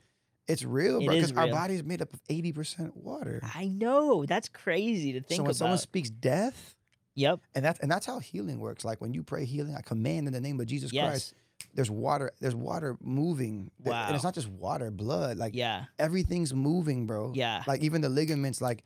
it's 0.48 0.64
real, 0.64 1.04
bro. 1.04 1.14
Because 1.14 1.30
our 1.32 1.46
body 1.48 1.74
is 1.74 1.84
made 1.84 2.02
up 2.02 2.12
of 2.12 2.20
eighty 2.28 2.52
percent 2.52 2.96
water. 2.96 3.40
I 3.54 3.66
know. 3.68 4.24
That's 4.26 4.48
crazy 4.48 5.12
to 5.12 5.20
think 5.20 5.36
so 5.38 5.42
when 5.44 5.50
about. 5.50 5.56
someone 5.56 5.78
speaks 5.78 6.10
death, 6.10 6.74
yep. 7.14 7.40
and 7.54 7.64
that's 7.64 7.78
and 7.80 7.90
that's 7.90 8.06
how 8.06 8.18
healing 8.18 8.58
works. 8.60 8.84
Like 8.84 9.00
when 9.00 9.14
you 9.14 9.22
pray 9.22 9.44
healing, 9.44 9.74
I 9.76 9.82
command 9.82 10.26
in 10.26 10.32
the 10.32 10.40
name 10.40 10.60
of 10.60 10.66
Jesus 10.66 10.90
Christ. 10.92 11.34
There's 11.74 11.90
water. 11.90 12.32
There's 12.40 12.54
water 12.54 12.96
moving. 13.02 13.70
Th- 13.84 13.94
And 13.94 14.14
it's 14.14 14.24
not 14.24 14.34
just 14.34 14.48
water, 14.48 14.90
blood. 14.90 15.36
Like 15.36 15.54
Yeah. 15.54 15.84
everything's 15.98 16.54
moving, 16.54 17.06
bro. 17.06 17.32
Yeah. 17.34 17.62
Like 17.66 17.82
even 17.82 18.00
the 18.00 18.08
ligaments, 18.08 18.60
like, 18.62 18.82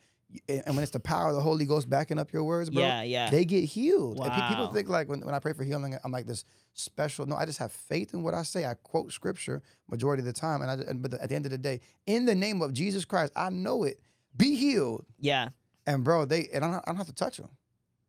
and 0.48 0.74
when 0.74 0.80
it's 0.82 0.90
the 0.90 0.98
power 1.00 1.28
of 1.28 1.36
the 1.36 1.40
Holy 1.40 1.64
Ghost 1.66 1.88
backing 1.88 2.18
up 2.18 2.32
your 2.32 2.42
words, 2.42 2.70
bro. 2.70 2.82
Yeah. 2.82 3.02
Yeah. 3.02 3.30
They 3.30 3.44
get 3.44 3.62
healed. 3.64 4.18
Pe- 4.20 4.48
people 4.48 4.66
think 4.72 4.88
like 4.88 5.08
when, 5.08 5.20
when 5.20 5.34
I 5.34 5.38
pray 5.38 5.52
for 5.52 5.62
healing, 5.62 5.96
I'm 6.02 6.10
like 6.10 6.26
this 6.26 6.44
special. 6.72 7.24
No, 7.26 7.36
I 7.36 7.46
just 7.46 7.60
have 7.60 7.70
faith 7.70 8.12
in 8.12 8.24
what 8.24 8.34
I 8.34 8.42
say. 8.42 8.64
I 8.66 8.74
quote 8.74 9.12
scripture 9.12 9.62
majority 9.88 10.22
of 10.22 10.26
the 10.26 10.32
time, 10.32 10.60
and 10.60 10.70
I 10.70 10.74
and, 10.90 11.00
but 11.00 11.14
at 11.14 11.28
the 11.28 11.36
end 11.36 11.46
of 11.46 11.52
the 11.52 11.58
day, 11.58 11.80
in 12.06 12.24
the 12.26 12.34
name 12.34 12.60
of 12.62 12.72
Jesus 12.72 13.04
Christ, 13.04 13.32
I 13.36 13.50
know 13.50 13.84
it. 13.84 14.00
Be 14.36 14.56
healed, 14.56 15.06
yeah. 15.20 15.50
and 15.86 16.02
bro, 16.02 16.24
they 16.24 16.48
and 16.52 16.64
I 16.64 16.70
don't, 16.72 16.80
I 16.84 16.90
don't 16.90 16.96
have 16.96 17.06
to 17.06 17.12
touch 17.14 17.36
them. 17.36 17.50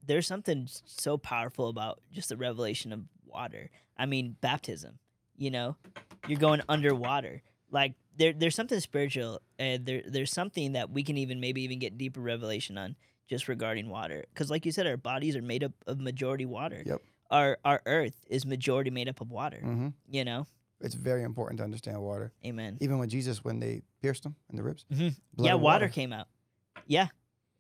There's 0.06 0.27
something 0.27 0.68
so 0.86 1.18
powerful 1.18 1.69
about 1.69 2.02
just 2.11 2.30
the 2.30 2.38
revelation 2.38 2.91
of 2.94 3.02
water. 3.26 3.69
I 3.98 4.06
mean, 4.06 4.36
baptism. 4.41 4.99
You 5.38 5.52
know, 5.52 5.76
you're 6.27 6.40
going 6.40 6.61
underwater. 6.69 7.41
Like 7.72 7.94
there, 8.18 8.32
there's 8.34 8.56
something 8.56 8.80
spiritual, 8.80 9.41
and 9.60 9.86
there, 9.86 10.02
there's 10.07 10.32
something 10.32 10.73
that 10.73 10.90
we 10.91 11.03
can 11.03 11.18
even 11.18 11.40
maybe 11.41 11.64
even 11.64 11.80
get 11.80 11.98
deeper 11.98 12.22
revelation 12.22 12.77
on 12.77 12.95
just 13.27 13.48
regarding 13.49 13.90
water. 13.90 14.23
Because, 14.34 14.49
like 14.49 14.65
you 14.65 14.72
said, 14.72 14.88
our 14.88 14.95
bodies 14.98 15.36
are 15.36 15.41
made 15.41 15.64
up 15.64 15.73
of 15.88 15.99
majority 15.99 16.45
water. 16.45 16.82
Yep. 16.86 17.02
Our 17.32 17.57
our 17.65 17.82
Earth 17.86 18.26
is 18.30 18.45
majority 18.45 18.91
made 18.91 19.10
up 19.10 19.19
of 19.19 19.32
water. 19.32 19.57
hmm 19.60 19.90
You 20.10 20.23
know. 20.23 20.48
It's 20.82 20.94
very 20.95 21.23
important 21.23 21.57
to 21.60 21.64
understand 21.64 21.99
water. 22.02 22.32
Amen. 22.45 22.77
Even 22.82 22.99
when 22.99 23.10
Jesus, 23.10 23.44
when 23.44 23.60
they 23.60 23.82
pierced 24.02 24.26
him 24.26 24.36
in 24.49 24.57
the 24.57 24.64
ribs, 24.64 24.86
Mhm. 24.94 25.15
yeah, 25.38 25.53
and 25.53 25.61
water, 25.61 25.88
came 25.90 26.14
out. 26.14 26.27
Yeah, 26.86 27.07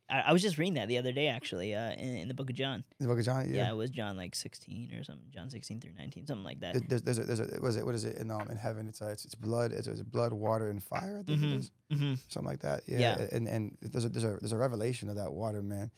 I, 0.09 0.21
I 0.27 0.33
was 0.33 0.41
just 0.41 0.57
reading 0.57 0.75
that 0.75 0.87
the 0.87 0.97
other 0.97 1.11
day, 1.11 1.27
actually, 1.27 1.73
uh, 1.73 1.91
in, 1.93 2.17
in 2.17 2.27
the 2.27 2.33
book 2.33 2.49
of 2.49 2.55
John. 2.55 2.83
The 2.99 3.07
book 3.07 3.17
of 3.19 3.25
John. 3.25 3.49
Yeah. 3.49 3.55
Yeah. 3.57 3.71
it 3.71 3.75
was 3.75 3.89
John 3.89 4.15
like 4.17 4.35
sixteen 4.35 4.93
or 4.93 5.03
something. 5.03 5.25
John 5.33 5.49
sixteen 5.49 5.79
through 5.81 5.93
nineteen, 5.97 6.25
something 6.27 6.43
like 6.43 6.59
that. 6.59 6.73
There- 6.87 6.99
There's, 6.99 7.17
there's 7.17 7.17
a, 7.19 7.23
there's 7.23 7.39
a, 7.53 7.59
what 7.61 7.69
is 7.69 7.75
it? 7.77 7.85
What 7.85 7.95
is 7.95 8.05
it 8.05 8.17
in 8.17 8.29
um 8.31 8.47
in 8.49 8.57
heaven? 8.57 8.87
It's 8.87 9.01
uh, 9.01 9.07
it's, 9.07 9.25
it's 9.25 9.35
blood. 9.35 9.71
It's, 9.71 9.87
it's 9.87 10.01
blood, 10.03 10.31
water, 10.33 10.69
and 10.69 10.83
fire. 10.83 11.19
I 11.21 11.23
think 11.23 11.41
Mhm. 11.41 11.53
it 11.53 11.55
is 11.57 11.71
hmm 11.91 12.13
something 12.27 12.49
like 12.49 12.59
that. 12.61 12.81
Yeah. 12.87 12.99
Yeah. 12.99 13.27
And 13.31 13.47
and 13.47 13.77
there's 13.81 14.05
a 14.05 14.09
there's 14.09 14.23
a 14.25 14.37
there's 14.39 14.51
a 14.51 14.57
revelation 14.57 15.09
of 15.09 15.15
that 15.15 15.31
water, 15.33 15.61
man. 15.61 15.91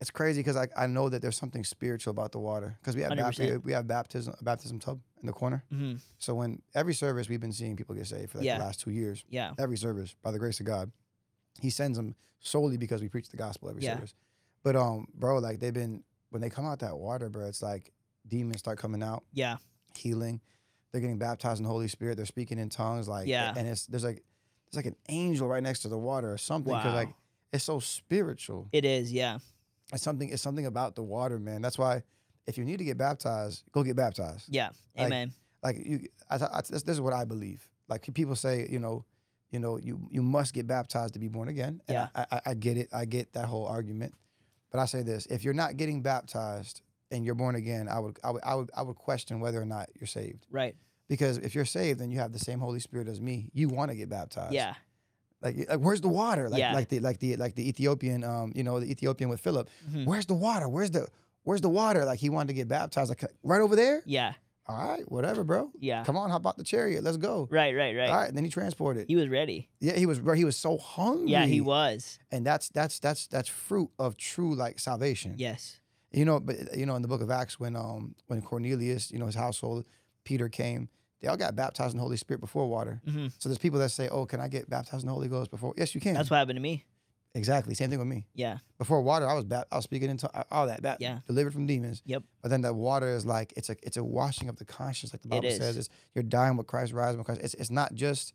It's 0.00 0.12
crazy 0.12 0.38
because 0.40 0.56
I, 0.56 0.68
I 0.76 0.86
know 0.86 1.08
that 1.08 1.22
there's 1.22 1.36
something 1.36 1.64
spiritual 1.64 2.12
about 2.12 2.30
the 2.30 2.38
water 2.38 2.78
because 2.80 2.94
we 2.94 3.02
have 3.02 3.10
bap- 3.16 3.34
100%. 3.34 3.64
we 3.64 3.72
have 3.72 3.88
baptism 3.88 4.32
a 4.40 4.44
baptism 4.44 4.78
tub 4.78 5.00
in 5.20 5.26
the 5.26 5.32
corner. 5.32 5.64
hmm 5.70 5.94
So 6.18 6.34
when 6.36 6.62
every 6.74 6.94
service 6.94 7.28
we've 7.28 7.40
been 7.40 7.52
seeing 7.52 7.74
people 7.74 7.96
get 7.96 8.06
saved 8.06 8.30
for 8.30 8.38
like 8.38 8.44
Yeah. 8.46 8.58
the 8.58 8.64
last 8.64 8.80
two 8.80 8.90
years, 8.92 9.24
Yeah. 9.28 9.54
every 9.58 9.76
service 9.76 10.14
by 10.22 10.30
the 10.30 10.38
grace 10.38 10.60
of 10.60 10.66
God, 10.66 10.92
He 11.60 11.70
sends 11.70 11.96
them 11.98 12.14
solely 12.40 12.76
because 12.76 13.00
we 13.00 13.08
preach 13.08 13.28
the 13.30 13.36
gospel 13.36 13.68
every 13.70 13.82
Yeah. 13.82 13.94
service. 13.94 14.14
But 14.62 14.76
um, 14.76 15.08
bro, 15.14 15.38
like 15.38 15.60
they've 15.60 15.72
been 15.74 16.02
when 16.30 16.42
they 16.42 16.50
come 16.50 16.66
out 16.66 16.80
that 16.80 16.98
water, 16.98 17.28
bro, 17.28 17.46
it's 17.46 17.62
like 17.62 17.92
demons 18.26 18.58
start 18.60 18.78
coming 18.78 19.02
out, 19.02 19.24
Yeah. 19.32 19.56
healing. 19.96 20.40
They're 20.92 21.00
getting 21.00 21.18
baptized 21.18 21.58
in 21.60 21.64
the 21.64 21.70
Holy 21.70 21.88
Spirit. 21.88 22.16
They're 22.16 22.26
speaking 22.26 22.58
in 22.58 22.68
tongues, 22.68 23.08
like 23.08 23.26
Yeah. 23.28 23.54
and 23.56 23.66
it's 23.68 23.86
there's 23.86 24.04
like 24.04 24.22
there's 24.70 24.76
like 24.84 24.86
an 24.92 24.96
angel 25.08 25.48
right 25.48 25.62
next 25.62 25.80
to 25.80 25.88
the 25.88 25.98
water 25.98 26.32
or 26.32 26.38
something 26.38 26.74
because 26.74 26.94
like 26.94 27.14
it's 27.52 27.64
so 27.64 27.80
spiritual. 27.80 28.68
It 28.72 28.84
is. 28.84 29.10
Yeah. 29.12 29.38
It's 29.92 30.02
something. 30.02 30.28
It's 30.28 30.42
something 30.42 30.66
about 30.66 30.94
the 30.96 31.02
water, 31.02 31.38
man. 31.38 31.62
That's 31.62 31.78
why 31.78 32.02
if 32.46 32.58
you 32.58 32.64
need 32.64 32.76
to 32.78 32.84
get 32.84 32.98
baptized, 32.98 33.62
go 33.72 33.82
get 33.82 33.96
baptized. 33.96 34.46
Yeah. 34.48 34.68
Like, 34.96 35.06
Amen. 35.06 35.32
Like 35.62 35.76
you, 35.84 36.06
I, 36.28 36.36
I, 36.36 36.60
this, 36.68 36.82
this 36.82 36.94
is 36.94 37.00
what 37.00 37.14
I 37.14 37.24
believe. 37.24 37.66
Like 37.88 38.12
people 38.12 38.36
say, 38.36 38.66
you 38.70 38.78
know, 38.78 39.04
you 39.50 39.58
know, 39.58 39.78
you 39.78 40.08
you 40.10 40.22
must 40.22 40.52
get 40.54 40.66
baptized 40.66 41.14
to 41.14 41.20
be 41.20 41.28
born 41.28 41.48
again. 41.48 41.80
And 41.88 41.94
Yeah. 41.94 42.08
I, 42.14 42.26
I, 42.32 42.40
I 42.46 42.54
get 42.54 42.76
it. 42.76 42.88
I 42.92 43.04
get 43.04 43.32
that 43.32 43.46
whole 43.46 43.66
argument. 43.66 44.14
But 44.70 44.80
I 44.80 44.84
say 44.86 45.02
this: 45.02 45.26
if 45.26 45.44
you're 45.44 45.54
not 45.54 45.76
getting 45.76 46.02
baptized 46.02 46.82
and 47.10 47.24
you're 47.24 47.34
born 47.34 47.54
again, 47.54 47.88
I 47.88 47.98
would 47.98 48.18
I 48.22 48.30
would 48.30 48.42
I 48.44 48.54
would 48.54 48.70
I 48.76 48.82
would 48.82 48.96
question 48.96 49.40
whether 49.40 49.60
or 49.60 49.64
not 49.66 49.88
you're 49.98 50.06
saved. 50.06 50.46
right. 50.50 50.74
Because 51.08 51.38
if 51.38 51.54
you're 51.54 51.64
saved, 51.64 52.00
then 52.00 52.10
you 52.10 52.18
have 52.18 52.32
the 52.32 52.38
same 52.38 52.58
Holy 52.60 52.80
Spirit 52.80 53.08
as 53.08 53.18
me. 53.18 53.48
You 53.54 53.68
want 53.70 53.90
to 53.90 53.96
get 53.96 54.10
baptized. 54.10 54.52
Yeah. 54.52 54.74
Like, 55.40 55.56
like 55.68 55.78
where's 55.80 56.02
the 56.02 56.08
water? 56.08 56.50
Like 56.50 56.58
Yeah. 56.60 56.74
like 56.74 56.88
the 56.90 57.00
like 57.00 57.18
the 57.18 57.36
like 57.36 57.54
the 57.54 57.66
Ethiopian 57.66 58.24
um 58.24 58.52
you 58.54 58.62
know 58.62 58.78
the 58.80 58.90
Ethiopian 58.90 59.30
with 59.30 59.40
Philip. 59.40 59.70
Mhm. 59.90 60.04
Where's 60.04 60.26
the 60.26 60.34
water? 60.34 60.68
Where's 60.68 60.90
the 60.90 61.06
where's 61.44 61.62
the 61.62 61.70
water? 61.70 62.04
Like 62.04 62.18
he 62.18 62.28
wanted 62.28 62.48
to 62.48 62.54
get 62.54 62.68
baptized. 62.68 63.08
Like 63.08 63.24
right 63.42 63.62
over 63.62 63.74
there. 63.74 64.02
Yeah. 64.04 64.34
All 64.68 64.76
right, 64.76 65.10
whatever, 65.10 65.44
bro. 65.44 65.70
Yeah. 65.78 66.04
Come 66.04 66.16
on, 66.18 66.28
hop 66.30 66.46
out 66.46 66.58
the 66.58 66.64
chariot. 66.64 67.02
Let's 67.02 67.16
go. 67.16 67.48
Right. 67.50 67.74
Right. 67.74 67.96
Right. 67.96 68.10
All 68.10 68.16
right, 68.16 68.28
and 68.28 68.36
then 68.36 68.44
he 68.44 68.50
transported. 68.50 69.06
He 69.08 69.16
was 69.16 69.28
ready. 69.28 69.70
yeah, 69.80 69.94
he 69.94 70.04
was 70.04 70.18
bro. 70.20 70.34
He 70.34 70.44
was 70.44 70.56
so 70.56 70.76
hungry. 70.76 71.30
Yeah, 71.30 71.46
he 71.46 71.60
was. 71.62 72.18
And 72.30 72.44
that's 72.44 72.68
that's 72.68 72.98
that's 72.98 73.26
that's 73.28 73.48
fruit 73.48 73.90
of 73.98 74.16
true 74.18 74.54
like 74.54 74.78
salvation. 74.78 75.34
Yes. 75.38 75.80
You 76.12 76.24
know, 76.24 76.38
but 76.40 76.76
you 76.76 76.84
know, 76.86 76.96
in 76.96 77.02
the 77.02 77.08
book 77.08 77.22
of 77.22 77.30
Acts, 77.30 77.58
when 77.58 77.76
um 77.76 78.14
when 78.26 78.42
Cornelius, 78.42 79.10
you 79.10 79.18
know, 79.18 79.26
his 79.26 79.34
household, 79.34 79.84
Peter 80.24 80.48
came, 80.50 80.88
they 81.22 81.28
all 81.28 81.36
got 81.38 81.56
baptized 81.56 81.92
in 81.92 81.96
the 81.98 82.02
Holy 82.02 82.16
Spirit 82.18 82.40
before 82.40 82.66
water. 82.66 83.00
hmm 83.06 83.28
So 83.38 83.48
there's 83.48 83.58
people 83.58 83.78
that 83.80 83.90
say, 83.90 84.08
"Oh, 84.10 84.26
can 84.26 84.40
I 84.40 84.48
get 84.48 84.68
baptized 84.68 85.02
in 85.02 85.06
the 85.08 85.14
Holy 85.14 85.28
Ghost 85.28 85.50
before?" 85.50 85.72
Yes, 85.78 85.94
you 85.94 86.00
can. 86.02 86.12
That's 86.14 86.30
what 86.30 86.36
happened 86.36 86.56
to 86.56 86.62
me. 86.62 86.84
Exactly 87.34 87.74
same 87.74 87.90
thing 87.90 87.98
with 87.98 88.08
me. 88.08 88.26
Yeah. 88.34 88.58
Before 88.78 89.00
water, 89.02 89.26
I 89.28 89.34
was 89.34 89.44
bad. 89.44 89.64
I 89.70 89.76
was 89.76 89.84
speaking 89.84 90.10
into 90.10 90.28
all 90.50 90.66
that, 90.66 90.82
bap- 90.82 91.00
Yeah. 91.00 91.20
delivered 91.26 91.52
from 91.52 91.66
demons. 91.66 92.02
Yep. 92.06 92.22
But 92.42 92.48
then 92.50 92.62
the 92.62 92.72
water 92.74 93.08
is 93.14 93.24
like 93.26 93.52
it's 93.56 93.70
a 93.70 93.76
it's 93.82 93.96
a 93.96 94.04
washing 94.04 94.48
of 94.48 94.56
the 94.56 94.64
conscience, 94.64 95.12
like 95.12 95.22
the 95.22 95.28
It 95.28 95.30
Bible 95.30 95.50
says. 95.50 95.60
is. 95.60 95.76
It's 95.76 95.88
you're 96.14 96.22
dying 96.24 96.56
with 96.56 96.66
Christ, 96.66 96.92
rising 96.92 97.18
with 97.18 97.26
Christ. 97.26 97.40
It's 97.42 97.54
it's 97.54 97.70
not 97.70 97.94
just 97.94 98.32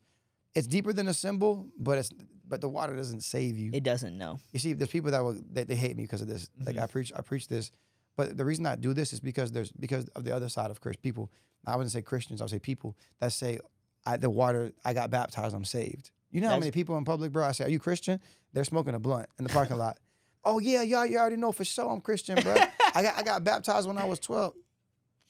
it's 0.56 0.68
deeper 0.68 0.94
than 0.94 1.07
a 1.07 1.14
symbol, 1.14 1.68
but 1.78 1.98
it's 1.98 2.10
but 2.48 2.61
the 2.61 2.70
water 2.70 2.95
doesn't 2.95 3.22
save 3.22 3.57
you. 3.57 3.72
It 3.74 3.84
doesn't 3.84 4.18
know. 4.18 4.40
you 4.52 4.60
see, 4.60 4.74
there's 4.74 4.90
people 4.91 5.11
that 5.11 5.24
will 5.24 5.38
they, 5.52 5.64
they 5.64 5.76
hate 5.76 5.98
me 5.98 6.03
because 6.03 6.22
of 6.22 6.28
this. 6.28 6.49
Like 6.64 6.76
Mhm. 6.76 6.84
I 6.84 6.88
preach 6.88 7.11
I 7.15 7.22
preach 7.22 7.48
this, 7.48 7.72
but 8.15 8.38
the 8.38 8.45
reason 8.45 8.65
I 8.65 8.76
do 8.76 8.94
this 8.94 9.14
is 9.14 9.20
because 9.20 9.52
there's 9.52 9.72
because 9.72 10.07
of 10.10 10.24
the 10.24 10.36
other 10.36 10.49
side 10.49 10.70
of 10.72 10.80
Christ 10.82 11.02
people. 11.02 11.32
I 11.65 11.76
wouldn't 11.78 11.94
say 11.94 12.02
Christians. 12.02 12.41
I 12.41 12.44
would 12.44 12.52
say 12.52 12.60
people 12.60 12.98
that 13.22 13.32
say, 13.32 13.57
I, 14.06 14.18
"The 14.18 14.30
water 14.30 14.74
I 14.84 14.94
got 14.94 15.10
baptized, 15.10 15.56
I'm 15.56 15.64
saved." 15.64 16.11
You 16.30 16.41
know 16.41 16.49
how 16.49 16.60
many 16.60 16.72
people 16.72 16.98
in 16.98 17.06
public, 17.06 17.32
bro? 17.32 17.45
I 17.45 17.53
say, 17.53 17.64
"Are 17.64 17.70
you 17.70 17.80
Christian?" 17.80 18.20
They're 18.54 18.64
smoking 18.64 18.94
a 18.96 19.00
blunt 19.00 19.28
in 19.40 19.44
the 19.46 19.50
parking 19.54 19.78
lot. 19.78 19.98
Oh 20.46 20.60
yeah, 20.60 20.82
y'all, 20.82 21.06
you 21.06 21.18
already 21.18 21.38
know 21.38 21.54
for 21.54 21.64
sure 21.64 21.90
I'm 21.90 22.02
Christian, 22.02 22.36
bro. 22.44 22.54
I 22.94 23.02
got 23.02 23.18
I 23.18 23.24
got 23.24 23.46
baptized 23.46 23.88
when 23.88 23.98
I 23.98 24.04
was 24.04 24.20
12, 24.20 24.54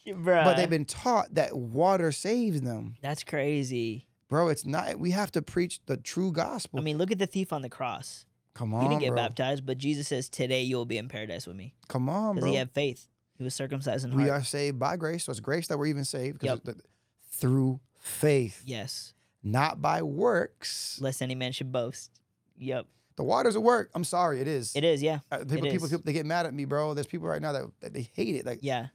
Bruh. 0.08 0.44
but 0.44 0.58
they've 0.58 0.68
been 0.68 0.86
taught 0.86 1.36
that 1.36 1.56
water 1.56 2.12
saves 2.12 2.62
them, 2.62 2.96
That's 3.04 3.24
crazy. 3.24 4.08
bro. 4.28 4.48
It's 4.48 4.66
not. 4.66 4.98
We 4.98 5.12
have 5.12 5.32
to 5.34 5.44
preach 5.44 5.82
the 5.86 5.98
true 5.98 6.32
gospel. 6.32 6.80
I 6.80 6.82
mean, 6.82 6.98
look 6.98 7.12
at 7.12 7.20
the 7.20 7.28
thief 7.28 7.54
on 7.54 7.62
the 7.62 7.70
cross. 7.70 8.26
come 8.56 8.74
on, 8.74 8.82
He 8.82 8.90
didn't 8.90 9.02
get 9.02 9.10
bro. 9.10 9.18
baptized, 9.18 9.68
but 9.68 9.78
Jesus 9.78 10.08
says, 10.08 10.30
"Today 10.30 10.64
you 10.64 10.78
will 10.78 10.86
be 10.88 10.98
in 10.98 11.08
paradise 11.10 11.46
with 11.46 11.58
me," 11.58 11.76
Come 11.90 12.10
on, 12.10 12.34
because 12.34 12.50
he 12.50 12.56
had 12.56 12.72
faith. 12.72 13.08
He 13.38 13.44
was 13.44 13.54
circumcised 13.54 14.04
in 14.06 14.16
we 14.16 14.32
are 14.32 14.44
saved 14.44 14.80
by 14.80 14.98
grace. 14.98 15.26
So 15.26 15.30
it's 15.32 15.40
grace 15.40 15.68
that 15.68 15.78
we're 15.78 15.86
even 15.86 16.06
saved 16.06 16.44
Yep. 16.44 16.64
the- 16.64 16.82
through 17.34 17.82
faith, 18.00 18.64
Yes. 18.66 19.14
not 19.44 19.80
by 19.80 20.02
works. 20.02 20.98
Lest 21.00 21.22
any 21.22 21.36
man 21.36 21.52
should 21.52 21.72
boast. 21.72 22.10
Yep. 22.58 22.88
The 23.16 23.24
water's 23.24 23.56
a 23.56 23.62
work. 23.62 23.90
I'm 23.94 24.04
sorry, 24.04 24.42
it 24.42 24.48
is. 24.48 24.76
It 24.76 24.84
is. 24.84 25.02
Yeah. 25.04 25.20
Uh, 25.32 25.40
people, 25.40 25.70
people, 25.70 25.86
is. 25.86 25.92
people, 25.92 26.04
they 26.06 26.14
get 26.14 26.26
mad 26.26 26.46
at 26.46 26.54
me, 26.54 26.66
bro. 26.66 26.94
There's 26.94 27.08
people 27.08 27.28
right 27.28 27.42
now 27.42 27.52
that, 27.52 27.66
that 27.82 27.94
they 27.94 28.10
hate 28.14 28.36
it. 28.36 28.46
Like, 28.46 28.60
Yeah. 28.62 28.88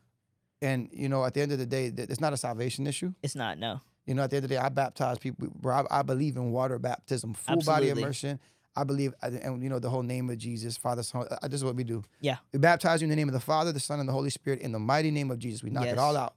and 0.61 0.89
you 0.93 1.09
know, 1.09 1.24
at 1.24 1.35
the 1.35 1.40
end 1.40 1.53
of 1.53 1.59
the 1.59 1.66
day, 1.66 1.86
it's 1.97 2.20
not 2.20 2.32
a 2.32 2.36
salvation 2.36 2.86
issue. 2.86 3.12
It's 3.23 3.35
not. 3.36 3.59
No. 3.59 3.81
You 4.07 4.15
know, 4.15 4.23
at 4.23 4.31
the 4.31 4.36
end 4.36 4.45
of 4.45 4.49
the 4.49 4.55
day, 4.57 4.61
I 4.61 4.70
baptize 4.70 5.19
people. 5.19 5.49
Bro, 5.55 5.86
I, 5.90 6.01
I 6.01 6.03
believe 6.03 6.36
in 6.36 6.51
water 6.51 6.78
baptism, 6.78 7.35
full 7.35 7.61
body 7.61 7.90
immersion. 7.90 8.40
I 8.74 8.85
believe, 8.85 9.12
and 9.23 9.61
you 9.62 9.69
know, 9.69 9.81
the 9.81 9.90
whole 9.90 10.05
name 10.05 10.31
of 10.31 10.39
Jesus, 10.39 10.77
Father, 10.77 11.03
Son. 11.03 11.27
uh, 11.31 11.49
This 11.49 11.61
is 11.61 11.65
what 11.65 11.74
we 11.74 11.82
do. 11.85 12.05
Yeah. 12.20 12.36
We 12.53 12.59
baptize 12.61 13.01
you 13.01 13.07
in 13.07 13.11
the 13.11 13.16
name 13.16 13.28
of 13.28 13.35
the 13.35 13.40
Father, 13.40 13.73
the 13.73 13.81
Son, 13.81 13.99
and 13.99 14.09
the 14.09 14.12
Holy 14.12 14.31
Spirit 14.31 14.61
in 14.61 14.70
the 14.73 14.78
mighty 14.78 15.11
name 15.11 15.31
of 15.32 15.39
Jesus. 15.40 15.62
We 15.65 15.70
knock 15.70 15.86
it 15.86 15.99
all 15.99 16.16
out. 16.16 16.35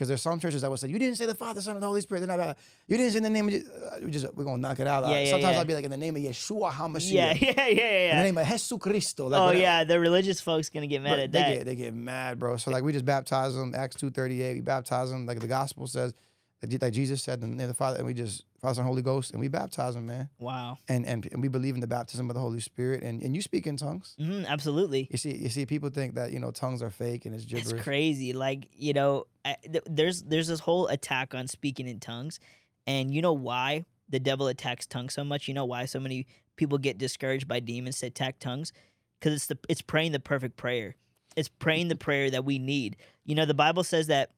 Because 0.00 0.08
there's 0.08 0.22
some 0.22 0.40
churches 0.40 0.62
that 0.62 0.70
will 0.70 0.78
say, 0.78 0.88
"You 0.88 0.98
didn't 0.98 1.16
say 1.16 1.26
the 1.26 1.34
Father, 1.34 1.60
Son, 1.60 1.74
and 1.74 1.82
the 1.82 1.86
Holy 1.86 2.00
Spirit." 2.00 2.20
They're 2.20 2.28
not. 2.34 2.38
bad. 2.38 2.56
You 2.88 2.96
didn't 2.96 3.12
say 3.12 3.18
in 3.18 3.22
the 3.22 3.28
name 3.28 3.48
of. 3.48 3.52
Je-" 3.52 3.60
Uh, 3.60 3.98
we 4.02 4.10
just 4.10 4.34
we're 4.34 4.44
gonna 4.44 4.56
knock 4.56 4.80
it 4.80 4.86
out. 4.86 5.06
Yeah, 5.06 5.20
yeah, 5.20 5.30
Sometimes 5.30 5.52
yeah. 5.52 5.58
I'll 5.58 5.64
be 5.66 5.74
like, 5.74 5.84
"In 5.84 5.90
the 5.90 5.98
name 5.98 6.16
of 6.16 6.22
Yeshua 6.22 6.70
Hamashiach." 6.70 7.12
Yeah, 7.12 7.32
yeah, 7.38 7.52
yeah, 7.66 7.66
yeah. 7.68 8.10
In 8.12 8.16
the 8.16 8.24
name 8.24 8.38
of 8.38 8.46
Jesus 8.48 8.72
Cristo. 8.80 9.26
Like, 9.28 9.38
oh 9.38 9.44
whatever. 9.44 9.60
yeah, 9.60 9.84
the 9.84 10.00
religious 10.00 10.40
folks 10.40 10.70
gonna 10.70 10.86
get 10.86 11.02
mad 11.02 11.16
Bro, 11.16 11.24
at 11.24 11.32
they 11.32 11.38
that. 11.38 11.54
get 11.54 11.64
they 11.66 11.76
get 11.76 11.92
mad, 11.92 12.38
bro. 12.38 12.56
So 12.56 12.70
like 12.70 12.82
we 12.82 12.94
just 12.94 13.04
baptize 13.04 13.54
them. 13.54 13.74
Acts 13.74 13.96
two 13.96 14.10
thirty 14.10 14.40
eight. 14.40 14.54
We 14.54 14.60
baptize 14.62 15.10
them 15.10 15.26
like 15.26 15.40
the 15.40 15.46
gospel 15.46 15.86
says, 15.86 16.14
like 16.62 16.92
Jesus 16.92 17.22
said, 17.22 17.42
in 17.42 17.50
the 17.50 17.56
name 17.56 17.64
of 17.64 17.68
the 17.68 17.74
Father, 17.74 17.98
and 17.98 18.06
we 18.06 18.14
just 18.14 18.44
Father, 18.60 18.80
and 18.80 18.88
Holy 18.88 19.02
Ghost, 19.02 19.30
and 19.30 19.40
we 19.40 19.48
baptize 19.48 19.94
them, 19.94 20.06
man. 20.06 20.28
Wow. 20.38 20.78
And 20.88 21.06
and 21.06 21.26
and 21.32 21.40
we 21.40 21.48
believe 21.48 21.74
in 21.74 21.80
the 21.80 21.86
baptism 21.86 22.28
of 22.28 22.34
the 22.34 22.40
Holy 22.40 22.60
Spirit, 22.60 23.02
and 23.02 23.22
and 23.22 23.34
you 23.34 23.40
speak 23.40 23.66
in 23.66 23.76
tongues. 23.76 24.14
hmm 24.18 24.44
absolutely. 24.46 25.08
You 25.10 25.18
see, 25.18 25.36
you 25.36 25.48
see, 25.48 25.64
people 25.64 25.90
think 25.90 26.14
that 26.14 26.32
you 26.32 26.38
know 26.38 26.50
tongues 26.50 26.82
are 26.82 26.90
fake 26.90 27.24
and 27.24 27.34
it's 27.34 27.44
gibberish. 27.44 27.72
It's 27.72 27.82
crazy. 27.82 28.32
Like 28.32 28.68
you 28.76 28.92
know, 28.92 29.26
I, 29.44 29.56
th- 29.62 29.84
there's 29.86 30.22
there's 30.22 30.48
this 30.48 30.60
whole 30.60 30.86
attack 30.88 31.34
on 31.34 31.48
speaking 31.48 31.88
in 31.88 32.00
tongues, 32.00 32.38
and 32.86 33.12
you 33.12 33.22
know 33.22 33.32
why 33.32 33.86
the 34.08 34.20
devil 34.20 34.48
attacks 34.48 34.86
tongues 34.86 35.14
so 35.14 35.24
much. 35.24 35.48
You 35.48 35.54
know 35.54 35.64
why 35.64 35.86
so 35.86 35.98
many 36.00 36.26
people 36.56 36.76
get 36.76 36.98
discouraged 36.98 37.48
by 37.48 37.60
demons 37.60 38.00
to 38.00 38.06
attack 38.06 38.38
tongues, 38.38 38.72
because 39.18 39.34
it's 39.34 39.46
the 39.46 39.58
it's 39.68 39.82
praying 39.82 40.12
the 40.12 40.20
perfect 40.20 40.56
prayer. 40.58 40.96
It's 41.36 41.48
praying 41.48 41.88
the 41.88 41.96
prayer 41.96 42.28
that 42.30 42.44
we 42.44 42.58
need. 42.58 42.96
You 43.24 43.34
know, 43.36 43.46
the 43.46 43.54
Bible 43.54 43.84
says 43.84 44.08
that 44.08 44.32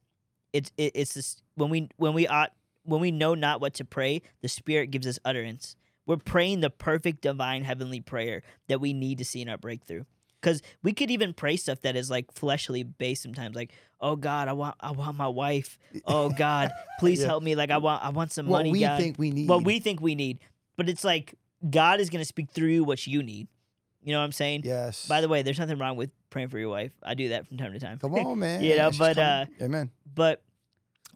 it's 0.53 0.71
it, 0.77 0.91
it's 0.95 1.13
this 1.15 1.41
when 1.55 1.69
we 1.69 1.89
when 1.97 2.13
we 2.13 2.27
ought 2.27 2.53
when 2.83 3.01
we 3.01 3.11
know 3.11 3.33
not 3.35 3.61
what 3.61 3.73
to 3.75 3.85
pray, 3.85 4.21
the 4.41 4.47
Spirit 4.47 4.91
gives 4.91 5.07
us 5.07 5.19
utterance. 5.25 5.75
We're 6.05 6.17
praying 6.17 6.59
the 6.59 6.69
perfect 6.69 7.21
divine 7.21 7.63
heavenly 7.63 8.01
prayer 8.01 8.43
that 8.67 8.81
we 8.81 8.91
need 8.93 9.17
to 9.19 9.25
see 9.25 9.41
in 9.41 9.47
our 9.49 9.57
breakthrough. 9.57 10.03
Because 10.41 10.61
we 10.83 10.91
could 10.91 11.09
even 11.09 11.33
pray 11.33 11.55
stuff 11.55 11.79
that 11.81 11.95
is 11.95 12.09
like 12.11 12.29
fleshly 12.33 12.83
based 12.83 13.23
sometimes, 13.23 13.55
like, 13.55 13.71
"Oh 14.01 14.17
God, 14.17 14.49
I 14.49 14.53
want, 14.53 14.75
I 14.81 14.91
want 14.91 15.15
my 15.17 15.29
wife. 15.29 15.77
Oh 16.05 16.29
God, 16.37 16.73
please 16.99 17.21
Yeah. 17.21 17.27
help 17.27 17.43
me. 17.43 17.55
Like, 17.55 17.71
I 17.71 17.77
want, 17.77 18.03
I 18.03 18.09
want 18.09 18.33
some 18.33 18.47
what 18.47 18.59
money. 18.59 18.71
we 18.71 18.81
God. 18.81 18.97
think 18.97 19.17
we 19.17 19.31
need. 19.31 19.47
what 19.47 19.63
we 19.63 19.79
think 19.79 20.01
we 20.01 20.15
need." 20.15 20.39
But 20.75 20.89
it's 20.89 21.05
like 21.05 21.35
God 21.69 22.01
is 22.01 22.09
gonna 22.09 22.25
speak 22.25 22.51
through 22.51 22.67
you 22.67 22.83
what 22.83 23.07
you 23.07 23.23
need. 23.23 23.47
You 24.03 24.11
know 24.13 24.19
what 24.19 24.25
I'm 24.25 24.31
saying? 24.31 24.61
yes. 24.65 25.05
By 25.07 25.21
the 25.21 25.27
way, 25.29 25.41
there's 25.43 25.59
nothing 25.59 25.77
wrong 25.77 25.95
with 25.95 26.09
praying 26.29 26.49
for 26.49 26.59
your 26.59 26.69
wife. 26.69 26.91
I 27.01 27.13
do 27.13 27.29
that 27.29 27.47
from 27.47 27.57
time 27.57 27.73
to 27.73 27.79
time. 27.79 27.99
come 27.99 28.13
on, 28.15 28.39
man. 28.39 28.61
You 28.63 28.75
know, 28.77 28.89
She's 28.91 28.99
but, 28.99 29.17
uh, 29.17 29.45
amen. 29.61 29.91
but 30.13 30.41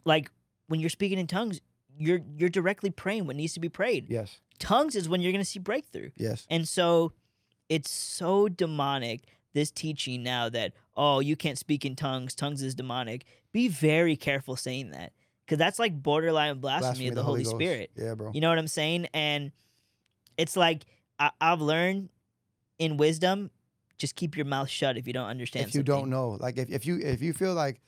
like 0.04 0.30
when 0.68 0.80
you're 0.80 0.90
speaking 0.90 1.18
in 1.18 1.26
tongues, 1.26 1.60
you're 1.98 2.20
you're 2.36 2.48
directly 2.48 2.90
praying 2.90 3.26
what 3.26 3.36
needs 3.36 3.54
to 3.54 3.60
be 3.60 3.68
prayed. 3.68 4.06
Yes, 4.08 4.38
Tongues 4.58 4.94
is 4.96 5.08
when 5.08 5.20
you're 5.20 5.32
gonna 5.32 5.44
see 5.44 5.58
breakthrough. 5.58 6.10
yes. 6.16 6.46
And 6.50 6.66
so 6.68 7.12
it's 7.68 7.90
so 7.90 8.48
demonic, 8.48 9.22
this 9.52 9.70
teaching 9.70 10.22
now 10.22 10.48
that, 10.48 10.72
oh, 10.96 11.20
you 11.20 11.36
can't 11.36 11.58
speak 11.58 11.84
in 11.84 11.96
tongues, 11.96 12.34
tongues 12.34 12.62
is 12.62 12.74
demonic. 12.74 13.24
Be 13.52 13.68
very 13.68 14.16
careful 14.16 14.56
saying 14.56 14.90
that. 14.92 15.12
Because 15.44 15.58
that's 15.58 15.78
like 15.78 16.02
borderline 16.02 16.58
blasphemy, 16.60 17.08
of 17.08 17.14
the, 17.14 17.22
Holy, 17.22 17.42
Ghost. 17.42 17.56
Spirit. 17.56 17.90
Yeah, 17.96 18.14
bro. 18.14 18.30
You 18.32 18.40
know 18.40 18.48
what 18.48 18.58
I'm 18.58 18.68
saying? 18.68 19.08
And 19.12 19.50
it's 20.36 20.56
like 20.56 20.84
I- 21.18 21.30
I've 21.40 21.60
learned 21.60 22.08
in 22.78 22.96
wisdom, 22.96 23.50
just 23.98 24.14
keep 24.16 24.36
your 24.36 24.46
mouth 24.46 24.68
shut 24.70 24.96
if 24.96 25.06
you 25.06 25.12
don't 25.12 25.28
understand 25.28 25.66
if 25.66 25.74
you 25.74 25.80
something. 25.80 25.94
don't 25.94 26.10
know, 26.10 26.36
like 26.40 26.56
if, 26.58 26.70
if 26.70 26.86
you 26.86 26.98
if 26.98 27.20
you 27.22 27.32
feel 27.32 27.54
like, 27.54 27.80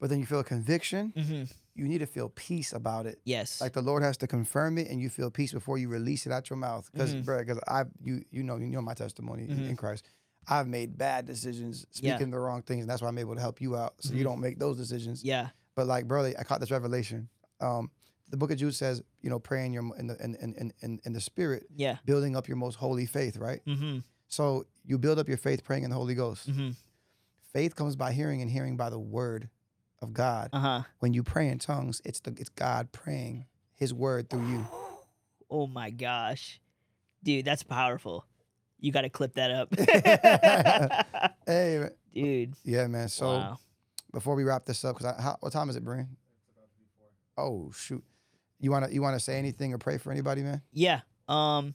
but 0.00 0.10
then 0.10 0.20
you 0.20 0.26
feel 0.26 0.40
a 0.40 0.44
conviction, 0.44 1.12
hmm 1.16 1.44
you 1.76 1.88
need 1.88 1.98
to 1.98 2.06
feel 2.06 2.28
peace 2.28 2.72
about 2.72 3.04
it. 3.04 3.18
Yes. 3.24 3.60
Like 3.60 3.72
the 3.72 3.82
Lord 3.82 4.04
has 4.04 4.16
to 4.18 4.28
confirm 4.28 4.78
it, 4.78 4.86
and 4.88 5.00
you 5.00 5.08
feel 5.10 5.28
peace 5.28 5.52
before 5.52 5.76
you 5.76 5.88
release 5.88 6.24
it 6.24 6.30
out 6.30 6.48
your 6.48 6.56
mouth. 6.56 6.88
Because, 6.92 7.16
Mhm. 7.16 7.24
bro, 7.24 7.40
because 7.40 7.58
I, 7.66 7.82
you, 8.00 8.24
you 8.30 8.44
know, 8.44 8.58
you 8.58 8.66
know 8.66 8.80
my 8.80 8.94
testimony 8.94 9.42
in- 9.48 9.58
Mhm. 9.64 9.68
in 9.70 9.76
Christ. 9.76 10.08
I've 10.46 10.68
made 10.68 10.96
bad 10.96 11.26
decisions, 11.26 11.84
Yeah. 11.94 12.14
speaking 12.14 12.30
the 12.30 12.38
wrong 12.38 12.62
things, 12.62 12.82
and 12.82 12.88
that's 12.90 13.02
why 13.02 13.08
I'm 13.08 13.18
able 13.18 13.34
to 13.34 13.40
help 13.40 13.60
you 13.60 13.74
out, 13.76 13.94
so 13.98 14.14
you 14.14 14.22
don't 14.22 14.38
make 14.40 14.60
those 14.60 14.76
decisions. 14.76 15.24
yeah. 15.24 15.48
But 15.74 15.88
like, 15.88 16.06
bro, 16.06 16.26
I 16.26 16.44
caught 16.44 16.60
this 16.60 16.70
revelation. 16.70 17.28
Um, 17.60 17.90
the 18.28 18.36
Book 18.36 18.50
of 18.50 18.56
Jude 18.58 18.74
says, 18.74 19.02
you 19.20 19.30
know, 19.30 19.38
pray 19.38 19.64
in 19.66 19.72
your 19.72 19.84
in 19.98 20.06
the 20.06 20.16
in 20.22 20.34
in 20.36 20.72
in, 20.82 21.00
in 21.04 21.12
the 21.12 21.20
Spirit, 21.20 21.64
Yeah. 21.74 21.96
building 22.04 22.36
up 22.36 22.48
your 22.48 22.56
most 22.56 22.76
holy 22.76 23.06
faith, 23.06 23.36
right? 23.36 23.60
hmm 23.66 23.98
So 24.28 24.66
you 24.84 24.98
build 24.98 25.18
up 25.18 25.28
your 25.28 25.36
faith 25.36 25.62
praying 25.64 25.84
in 25.84 25.90
the 25.90 25.96
Holy 25.96 26.14
Ghost. 26.14 26.48
hmm 26.48 26.70
Faith 27.52 27.76
comes 27.76 27.94
by 27.94 28.12
hearing, 28.12 28.42
and 28.42 28.50
hearing 28.50 28.76
by 28.76 28.90
the 28.90 28.98
Word 28.98 29.48
of 30.02 30.12
God. 30.12 30.50
Uh 30.52 30.58
huh. 30.60 30.82
When 30.98 31.14
you 31.14 31.22
pray 31.22 31.48
in 31.48 31.58
tongues, 31.58 32.02
it's 32.04 32.18
the 32.20 32.34
it's 32.38 32.48
God 32.48 32.90
praying 32.90 33.46
His 33.76 33.94
Word 33.94 34.28
through 34.28 34.48
you. 34.48 34.66
Oh 35.50 35.66
my 35.68 35.90
gosh. 35.90 36.60
Dude, 37.22 37.44
that's 37.44 37.62
powerful. 37.62 38.26
You 38.80 38.90
got 38.92 39.02
to 39.02 39.08
clip 39.08 39.34
that 39.34 39.50
up. 39.50 39.68
Hey, 41.46 41.78
man. 41.78 41.90
Dude. 42.12 42.54
yeah, 42.64 42.86
man. 42.86 43.08
So 43.08 43.28
wow. 43.38 43.58
before 44.12 44.34
we 44.34 44.44
wrap 44.44 44.64
this 44.64 44.84
up, 44.84 44.96
because 44.98 45.14
how, 45.20 45.36
what 45.40 45.52
time 45.52 45.68
is 45.70 45.76
it, 45.76 45.84
Brian? 45.84 46.08
Oh 47.36 47.70
shoot, 47.76 48.02
you 48.64 48.70
wanna 48.70 48.88
you 48.90 49.02
wanna 49.02 49.20
say 49.20 49.38
anything 49.38 49.74
or 49.74 49.78
pray 49.78 49.98
for 49.98 50.10
anybody, 50.10 50.42
man? 50.42 50.62
Yeah. 50.72 51.00
Um 51.28 51.74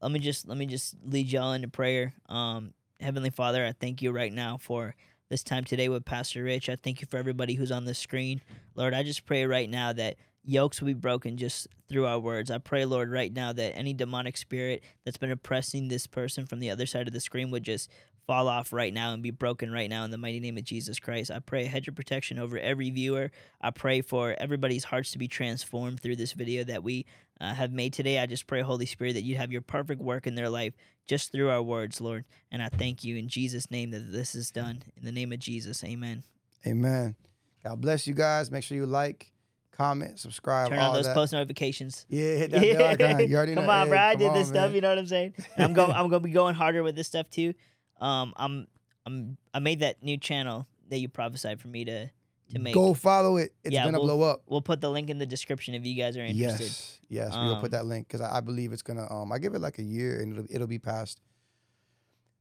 let 0.00 0.10
me 0.10 0.18
just 0.18 0.48
let 0.48 0.56
me 0.56 0.64
just 0.64 0.96
lead 1.04 1.30
y'all 1.30 1.52
into 1.52 1.68
prayer. 1.68 2.14
Um 2.28 2.72
Heavenly 3.00 3.30
Father, 3.30 3.66
I 3.66 3.72
thank 3.72 4.00
you 4.00 4.12
right 4.12 4.32
now 4.32 4.56
for 4.56 4.94
this 5.28 5.42
time 5.42 5.64
today 5.64 5.88
with 5.88 6.04
Pastor 6.04 6.42
Rich. 6.42 6.68
I 6.68 6.76
thank 6.76 7.00
you 7.00 7.06
for 7.10 7.18
everybody 7.18 7.54
who's 7.54 7.72
on 7.72 7.84
the 7.84 7.94
screen. 7.94 8.40
Lord, 8.74 8.94
I 8.94 9.02
just 9.02 9.26
pray 9.26 9.44
right 9.44 9.68
now 9.68 9.92
that 9.92 10.16
yokes 10.44 10.80
will 10.80 10.86
be 10.86 10.94
broken 10.94 11.36
just 11.36 11.68
through 11.88 12.06
our 12.06 12.18
words. 12.18 12.50
I 12.50 12.58
pray, 12.58 12.84
Lord, 12.84 13.10
right 13.10 13.32
now 13.32 13.52
that 13.52 13.76
any 13.76 13.92
demonic 13.92 14.36
spirit 14.36 14.82
that's 15.04 15.16
been 15.18 15.30
oppressing 15.30 15.88
this 15.88 16.06
person 16.06 16.46
from 16.46 16.60
the 16.60 16.70
other 16.70 16.86
side 16.86 17.08
of 17.08 17.12
the 17.12 17.20
screen 17.20 17.50
would 17.50 17.64
just 17.64 17.90
fall 18.26 18.48
off 18.48 18.72
right 18.72 18.92
now 18.92 19.12
and 19.12 19.22
be 19.22 19.30
broken 19.30 19.72
right 19.72 19.90
now 19.90 20.04
in 20.04 20.10
the 20.10 20.18
mighty 20.18 20.40
name 20.40 20.56
of 20.56 20.64
Jesus 20.64 20.98
Christ. 20.98 21.30
I 21.30 21.38
pray 21.40 21.64
a 21.64 21.68
hedge 21.68 21.88
of 21.88 21.94
protection 21.94 22.38
over 22.38 22.58
every 22.58 22.90
viewer. 22.90 23.30
I 23.60 23.70
pray 23.70 24.00
for 24.00 24.34
everybody's 24.38 24.84
hearts 24.84 25.10
to 25.12 25.18
be 25.18 25.28
transformed 25.28 26.00
through 26.00 26.16
this 26.16 26.32
video 26.32 26.64
that 26.64 26.82
we 26.82 27.06
uh, 27.40 27.54
have 27.54 27.72
made 27.72 27.92
today. 27.92 28.18
I 28.18 28.26
just 28.26 28.46
pray, 28.46 28.62
Holy 28.62 28.86
Spirit, 28.86 29.14
that 29.14 29.24
you 29.24 29.36
have 29.36 29.50
your 29.50 29.62
perfect 29.62 30.00
work 30.00 30.26
in 30.26 30.34
their 30.34 30.48
life 30.48 30.74
just 31.06 31.32
through 31.32 31.50
our 31.50 31.62
words, 31.62 32.00
Lord. 32.00 32.24
And 32.50 32.62
I 32.62 32.68
thank 32.68 33.02
you 33.02 33.16
in 33.16 33.28
Jesus' 33.28 33.70
name 33.70 33.90
that 33.90 34.12
this 34.12 34.34
is 34.34 34.50
done. 34.50 34.82
In 34.96 35.04
the 35.04 35.12
name 35.12 35.32
of 35.32 35.40
Jesus, 35.40 35.82
amen. 35.82 36.22
Amen. 36.66 37.16
God 37.64 37.80
bless 37.80 38.06
you 38.06 38.14
guys. 38.14 38.50
Make 38.50 38.62
sure 38.62 38.76
you 38.76 38.86
like, 38.86 39.32
comment, 39.72 40.20
subscribe. 40.20 40.68
Turn 40.68 40.78
on 40.78 40.94
those 40.94 41.06
that. 41.06 41.14
post 41.14 41.32
notifications. 41.32 42.06
Yeah, 42.08 42.34
hit 42.36 42.50
that 42.52 42.60
bell 42.98 43.08
icon. 43.10 43.28
You 43.28 43.36
already 43.36 43.54
come 43.54 43.66
know. 43.66 43.72
on, 43.72 43.86
Hey, 43.86 43.90
bro. 43.90 43.98
I 43.98 44.14
did 44.14 44.34
this 44.34 44.48
stuff. 44.48 44.72
You 44.74 44.80
know 44.80 44.90
what 44.90 44.98
I'm 44.98 45.06
saying? 45.06 45.34
I'm 45.56 45.72
going. 45.74 45.90
I'm 45.90 46.08
going 46.08 46.22
to 46.22 46.28
be 46.28 46.30
going 46.32 46.54
harder 46.54 46.82
with 46.82 46.94
this 46.94 47.08
stuff 47.08 47.28
too. 47.30 47.54
Um, 48.02 48.34
I'm. 48.36 48.66
I'm. 49.06 49.36
I 49.54 49.58
made 49.60 49.80
that 49.80 50.02
new 50.02 50.16
channel 50.18 50.66
that 50.88 50.98
you 50.98 51.08
prophesied 51.08 51.60
for 51.60 51.68
me 51.68 51.84
to 51.86 52.10
to 52.52 52.58
make. 52.58 52.74
Go 52.74 52.94
follow 52.94 53.36
it. 53.36 53.54
It's 53.64 53.72
Yeah, 53.72 53.84
gonna 53.84 53.98
we'll- 53.98 54.16
blow 54.18 54.22
up. 54.30 54.42
We'll 54.46 54.60
put 54.60 54.80
the 54.80 54.90
link 54.90 55.08
in 55.08 55.18
the 55.18 55.26
description 55.26 55.74
if 55.74 55.86
you 55.86 55.94
guys 55.94 56.16
are 56.16 56.24
interested. 56.24 56.64
Yes, 56.64 56.98
yes. 57.08 57.32
Um, 57.34 57.60
put 57.60 57.70
that 57.70 57.86
link 57.86 58.08
because 58.08 58.20
I, 58.20 58.38
I 58.38 58.40
believe 58.40 58.72
it's 58.72 58.82
gonna. 58.82 59.10
Um, 59.10 59.32
I 59.32 59.38
give 59.38 59.54
it 59.54 59.60
like 59.60 59.78
a 59.78 59.82
year 59.82 60.20
and 60.20 60.32
it'll 60.32 60.46
it'll 60.50 60.66
be 60.66 60.78
past 60.78 61.20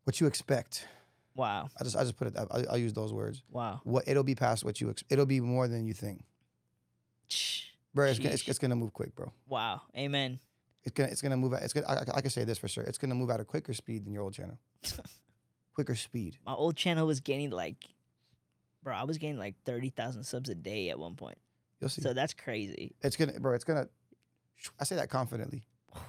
what 0.03 0.19
you 0.19 0.27
expect. 0.27 0.87
Wow. 1.35 1.69
I 1.79 1.83
just 1.83 1.95
I 1.95 2.01
just 2.03 2.17
put 2.17 2.27
it. 2.27 2.33
I, 2.37 2.63
I'll 2.69 2.77
use 2.77 2.93
those 2.93 3.13
words. 3.13 3.43
Wow. 3.49 3.79
What 3.83 4.03
it'll 4.07 4.23
be 4.23 4.35
past 4.35 4.65
what 4.65 4.81
you. 4.81 4.89
Ex- 4.89 5.03
it'll 5.09 5.25
be 5.25 5.39
more 5.39 5.67
than 5.67 5.85
you 5.85 5.93
think, 5.93 6.23
bro. 7.93 8.07
It's 8.07 8.19
gonna, 8.19 8.31
it's, 8.31 8.47
it's 8.47 8.59
gonna 8.59 8.75
move 8.75 8.93
quick, 8.93 9.15
bro. 9.15 9.31
Wow. 9.47 9.81
Amen. 9.97 10.39
It's 10.83 10.93
gonna 10.93 11.09
it's 11.09 11.21
gonna 11.21 11.37
move. 11.37 11.53
At, 11.53 11.63
it's 11.63 11.73
gonna. 11.73 11.87
I, 11.87 11.93
I, 11.93 12.03
I 12.15 12.21
can 12.21 12.31
say 12.31 12.43
this 12.43 12.57
for 12.57 12.67
sure. 12.67 12.83
It's 12.83 12.97
gonna 12.97 13.15
move 13.15 13.29
at 13.29 13.39
a 13.39 13.45
quicker 13.45 13.73
speed 13.73 14.05
than 14.05 14.13
your 14.13 14.23
old 14.23 14.33
channel. 14.33 14.57
quicker 15.73 15.95
speed. 15.95 16.37
My 16.45 16.53
old 16.53 16.75
channel 16.75 17.07
was 17.07 17.19
gaining 17.19 17.49
like, 17.51 17.77
bro, 18.83 18.95
I 18.95 19.03
was 19.03 19.17
getting 19.17 19.37
like 19.37 19.55
thirty 19.65 19.89
thousand 19.89 20.23
subs 20.23 20.49
a 20.49 20.55
day 20.55 20.89
at 20.89 20.99
one 20.99 21.15
point. 21.15 21.37
You'll 21.79 21.89
see. 21.89 22.01
So 22.01 22.13
that's 22.13 22.33
crazy. 22.33 22.95
It's 23.01 23.15
gonna, 23.15 23.39
bro. 23.39 23.53
It's 23.53 23.63
gonna. 23.63 23.87
I 24.79 24.83
say 24.83 24.95
that 24.95 25.09
confidently. 25.09 25.63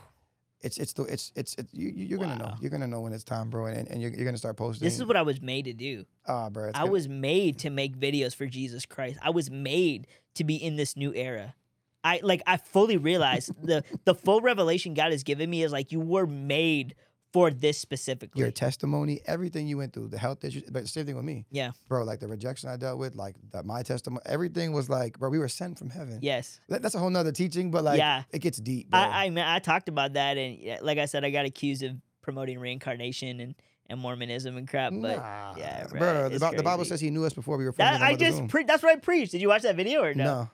It's 0.64 0.78
it's 0.78 0.92
the 0.92 1.02
it's 1.02 1.32
it's, 1.34 1.56
it's 1.58 1.74
you 1.74 1.88
you- 1.88 2.06
you're 2.06 2.18
gonna 2.20 2.38
know 2.38 2.54
you're 2.60 2.70
gonna 2.70 2.86
know 2.86 3.00
when 3.00 3.12
it's 3.12 3.24
time, 3.24 3.50
bro, 3.50 3.66
and, 3.66 3.88
and 3.88 4.00
you're, 4.00 4.12
you're 4.12 4.24
gonna 4.24 4.38
start 4.38 4.56
posting. 4.56 4.84
This 4.86 4.94
is 4.96 5.04
what 5.04 5.16
I 5.16 5.22
was 5.22 5.42
made 5.42 5.64
to 5.64 5.72
do. 5.72 6.04
ah, 6.28 6.50
bro. 6.50 6.68
I 6.68 6.70
gonna- 6.82 6.92
was 6.92 7.08
made 7.08 7.58
to 7.60 7.70
make 7.70 7.96
videos 7.98 8.32
for 8.32 8.46
Jesus 8.46 8.86
Christ. 8.86 9.18
I 9.20 9.30
was 9.30 9.50
made 9.50 10.06
to 10.36 10.44
be 10.44 10.54
in 10.54 10.76
this 10.76 10.96
new 10.96 11.12
era. 11.12 11.56
I 12.04 12.20
like 12.22 12.42
I 12.46 12.58
fully 12.58 12.96
realize 12.96 13.50
the 13.60 13.82
the 14.04 14.14
full 14.14 14.40
revelation 14.40 14.94
God 14.94 15.10
has 15.10 15.24
given 15.24 15.50
me 15.50 15.64
is 15.64 15.72
like 15.72 15.90
you 15.90 15.98
were 15.98 16.28
made 16.28 16.94
for 17.32 17.50
this 17.50 17.78
specifically. 17.78 18.40
your 18.40 18.50
testimony, 18.50 19.20
everything 19.26 19.66
you 19.66 19.78
went 19.78 19.92
through, 19.94 20.08
the 20.08 20.18
health 20.18 20.44
issues, 20.44 20.64
but 20.70 20.86
same 20.86 21.06
thing 21.06 21.16
with 21.16 21.24
me. 21.24 21.46
Yeah. 21.50 21.70
Bro, 21.88 22.04
like 22.04 22.20
the 22.20 22.28
rejection 22.28 22.68
I 22.68 22.76
dealt 22.76 22.98
with, 22.98 23.14
like 23.16 23.36
that 23.52 23.64
my 23.64 23.82
testimony, 23.82 24.20
everything 24.26 24.72
was 24.72 24.90
like, 24.90 25.18
bro, 25.18 25.30
we 25.30 25.38
were 25.38 25.48
sent 25.48 25.78
from 25.78 25.90
heaven. 25.90 26.18
yes. 26.22 26.60
That's 26.68 26.94
a 26.94 26.98
whole 26.98 27.10
nother 27.10 27.32
teaching, 27.32 27.70
but 27.70 27.84
like 27.84 27.98
Yeah. 27.98 28.24
it 28.32 28.40
gets 28.40 28.58
deep, 28.58 28.90
bro. 28.90 29.00
I 29.00 29.24
I 29.24 29.30
mean 29.30 29.44
I 29.44 29.58
talked 29.60 29.88
about 29.88 30.12
that 30.12 30.36
and 30.36 30.80
like 30.82 30.98
I 30.98 31.06
said 31.06 31.24
I 31.24 31.30
got 31.30 31.46
accused 31.46 31.82
of 31.82 31.92
promoting 32.20 32.58
reincarnation 32.58 33.40
and 33.40 33.54
and 33.88 33.98
Mormonism 34.00 34.56
and 34.56 34.66
crap, 34.68 34.92
but 34.94 35.16
nah, 35.18 35.54
yeah, 35.58 35.86
bro. 35.88 35.98
bro, 35.98 36.28
The, 36.30 36.38
the 36.56 36.62
Bible 36.62 36.84
says 36.84 37.00
He 37.00 37.10
knew 37.10 37.24
us 37.24 37.32
before 37.34 37.56
we 37.58 37.64
were 37.66 37.72
formed. 37.72 37.94
that 37.94 38.00
I 38.02 38.14
just 38.14 38.46
pre- 38.48 38.64
that's 38.64 38.82
what 38.82 38.92
I 38.92 38.96
preached. 38.96 39.32
Did 39.32 39.40
you 39.42 39.48
watch 39.48 39.62
that 39.62 39.76
video 39.76 40.02
or 40.02 40.14
no? 40.14 40.24
no, 40.24 40.50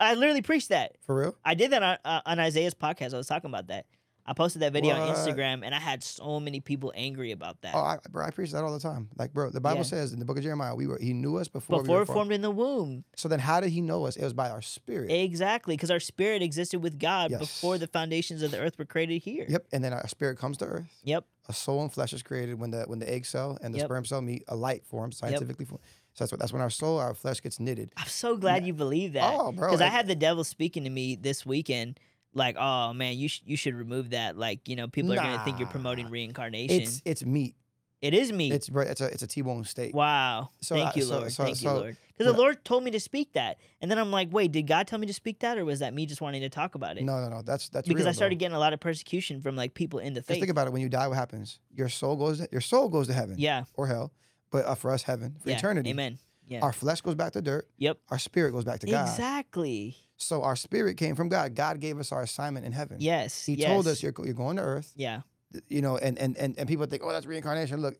I 0.00 0.14
literally 0.14 0.42
preached 0.42 0.68
that. 0.70 0.96
for 1.04 1.16
real. 1.20 1.36
I 1.44 1.54
did 1.54 1.72
that 1.72 1.82
on, 1.82 1.98
uh, 2.04 2.20
on 2.24 2.38
Isaiah's 2.38 2.74
podcast. 2.74 3.12
I 3.12 3.16
was 3.18 3.26
talking 3.26 3.50
about 3.50 3.66
that. 3.66 3.86
I 4.28 4.34
posted 4.34 4.60
that 4.60 4.74
video 4.74 4.94
on 4.94 5.14
Instagram, 5.14 5.62
and 5.64 5.74
I 5.74 5.78
had 5.78 6.04
so 6.04 6.38
many 6.38 6.60
people 6.60 6.92
angry 6.94 7.32
about 7.32 7.62
that. 7.62 7.74
Oh, 7.74 7.78
I, 7.78 7.96
bro, 8.10 8.26
I 8.26 8.30
preach 8.30 8.52
that 8.52 8.62
all 8.62 8.72
the 8.74 8.78
time. 8.78 9.08
Like, 9.16 9.32
bro, 9.32 9.48
the 9.48 9.60
Bible 9.60 9.78
Yeah. 9.78 9.82
says 9.84 10.12
in 10.12 10.18
the 10.18 10.26
book 10.26 10.36
of 10.36 10.42
Jeremiah, 10.42 10.74
we 10.74 10.86
were 10.86 10.98
He 11.00 11.14
knew 11.14 11.38
us 11.38 11.48
before, 11.48 11.82
we 11.82 11.88
were 11.88 12.04
formed. 12.04 12.06
formed. 12.18 12.32
in 12.32 12.42
the 12.42 12.50
womb, 12.50 13.04
So 13.16 13.26
then, 13.28 13.38
how 13.38 13.60
did 13.60 13.70
He 13.70 13.80
know 13.80 14.04
us? 14.04 14.16
It 14.16 14.24
was 14.24 14.34
by 14.34 14.50
our 14.50 14.60
spirit. 14.60 15.10
exactly, 15.10 15.76
because 15.76 15.90
our 15.90 15.98
spirit 15.98 16.42
existed 16.42 16.82
with 16.82 16.98
God 16.98 17.30
before 17.38 17.78
the 17.78 17.86
foundations 17.86 18.42
of 18.42 18.50
the 18.50 18.58
earth 18.58 18.78
were 18.78 18.84
created 18.84 19.22
here. 19.22 19.46
Yep. 19.48 19.66
And 19.72 19.82
then 19.82 19.94
our 19.94 20.06
spirit 20.08 20.36
comes 20.38 20.58
to 20.58 20.66
earth. 20.66 21.00
Yep. 21.04 21.24
A 21.48 21.54
soul 21.54 21.80
and 21.80 21.90
flesh 21.90 22.12
is 22.12 22.22
created 22.22 22.58
when 22.60 22.70
the 22.70 22.82
when 22.82 22.98
the 22.98 23.10
egg 23.10 23.24
cell 23.24 23.56
and 23.62 23.72
the 23.72 23.78
Yep. 23.78 23.86
sperm 23.86 24.04
cell 24.04 24.20
meet. 24.20 24.44
A 24.48 24.54
light 24.56 24.84
forms 24.84 25.16
scientifically. 25.16 25.64
form. 25.64 25.80
So 26.12 26.24
that's 26.24 26.32
what 26.32 26.40
that's 26.40 26.52
when 26.52 26.60
our 26.60 26.68
soul, 26.68 26.98
our 26.98 27.14
flesh 27.14 27.40
gets 27.40 27.58
knitted. 27.58 27.92
I'm 27.96 28.08
so 28.08 28.36
glad 28.36 28.66
you 28.66 28.74
believe 28.74 29.14
that. 29.14 29.32
Oh, 29.34 29.52
bro, 29.52 29.68
Because 29.68 29.80
I 29.80 29.86
had 29.86 30.06
the 30.06 30.14
devil 30.16 30.44
speaking 30.44 30.84
to 30.84 30.90
me 30.90 31.14
this 31.16 31.46
weekend, 31.46 31.98
like, 32.38 32.56
"Oh 32.58 32.92
man, 32.94 33.18
you 33.18 33.28
sh- 33.28 33.42
you 33.44 33.56
should 33.56 33.74
remove 33.74 34.10
that. 34.10 34.38
Like, 34.38 34.68
you 34.68 34.76
know, 34.76 34.88
people 34.88 35.12
are 35.12 35.16
gonna 35.16 35.42
think 35.44 35.58
you're 35.58 35.68
promoting 35.68 36.08
reincarnation. 36.08 36.80
It's 36.80 37.02
it's 37.04 37.24
meat. 37.24 37.54
it 38.00 38.14
is 38.14 38.32
me. 38.32 38.50
It's 38.52 38.68
bro, 38.68 38.84
it's 38.84 39.00
a 39.00 39.06
it's 39.06 39.22
a 39.22 39.26
T-bone 39.26 39.64
steak. 39.64 39.94
wow. 39.94 40.50
So 40.60 40.76
Thank 40.76 40.88
I- 40.88 40.92
you, 40.96 41.02
so- 41.02 41.18
Lord. 41.18 41.32
so- 41.32 41.44
Thank 41.44 41.62
you, 41.62 41.70
Lord. 41.70 41.96
Because 42.16 42.32
the 42.32 42.38
Lord 42.38 42.64
told 42.64 42.82
me 42.82 42.90
to 42.90 42.98
speak 42.98 43.34
that, 43.34 43.58
and 43.80 43.88
then 43.88 43.96
I'm 43.96 44.10
like, 44.10 44.32
wait, 44.32 44.50
did 44.50 44.66
God 44.66 44.88
tell 44.88 44.98
me 44.98 45.06
to 45.06 45.12
speak 45.14 45.38
that, 45.38 45.56
or 45.56 45.64
was 45.64 45.78
that 45.78 45.94
me 45.94 46.04
just 46.04 46.20
wanting 46.20 46.40
to 46.40 46.48
talk 46.48 46.74
about 46.74 46.96
it? 46.98 47.04
No, 47.04 47.20
no, 47.20 47.28
no. 47.28 47.42
That's 47.42 47.68
that's 47.68 47.86
because 47.86 48.02
real, 48.02 48.08
I 48.08 48.12
started 48.12 48.34
bro. 48.36 48.40
getting 48.40 48.56
a 48.56 48.58
lot 48.58 48.72
of 48.72 48.80
persecution 48.80 49.40
from 49.40 49.54
like 49.54 49.74
people 49.74 50.00
in 50.00 50.14
the 50.14 50.20
Just 50.20 50.28
faith. 50.28 50.40
think 50.40 50.50
about 50.50 50.66
it. 50.66 50.72
When 50.72 50.82
you 50.82 50.88
die, 50.88 51.06
what 51.06 51.16
happens? 51.16 51.60
Your 51.76 51.88
soul 51.88 52.16
goes. 52.16 52.38
To, 52.38 52.48
your 52.50 52.60
soul 52.60 52.88
goes 52.88 53.06
to 53.06 53.12
heaven. 53.12 53.36
yeah. 53.38 53.64
Or 53.74 53.86
hell, 53.86 54.12
but 54.50 54.64
uh, 54.64 54.74
for 54.74 54.90
us, 54.90 55.04
heaven 55.04 55.36
for 55.40 55.50
yeah. 55.50 55.58
eternity. 55.58 55.90
Amen. 55.90 56.18
Yeah. 56.48 56.60
Our 56.60 56.72
flesh 56.72 57.00
goes 57.02 57.14
back 57.14 57.32
to 57.34 57.42
dirt. 57.42 57.68
Yep. 57.78 57.98
Our 58.10 58.18
spirit 58.18 58.52
goes 58.52 58.64
back 58.64 58.80
to 58.80 58.86
God. 58.86 59.08
Exactly. 59.08 59.96
So 60.16 60.42
our 60.42 60.56
spirit 60.56 60.96
came 60.96 61.14
from 61.14 61.28
God. 61.28 61.54
God 61.54 61.78
gave 61.80 61.98
us 61.98 62.10
our 62.10 62.22
assignment 62.22 62.66
in 62.66 62.72
heaven. 62.72 62.96
Yes. 63.00 63.44
He 63.46 63.54
yes. 63.54 63.68
told 63.68 63.86
us 63.86 64.02
you're, 64.02 64.14
you're 64.24 64.34
going 64.34 64.56
to 64.56 64.62
earth. 64.62 64.92
Yeah. 64.96 65.20
You 65.68 65.80
know, 65.80 65.96
and, 65.96 66.18
and 66.18 66.36
and 66.36 66.58
and 66.58 66.68
people 66.68 66.84
think, 66.86 67.02
oh, 67.04 67.10
that's 67.10 67.24
reincarnation. 67.24 67.80
Look, 67.80 67.96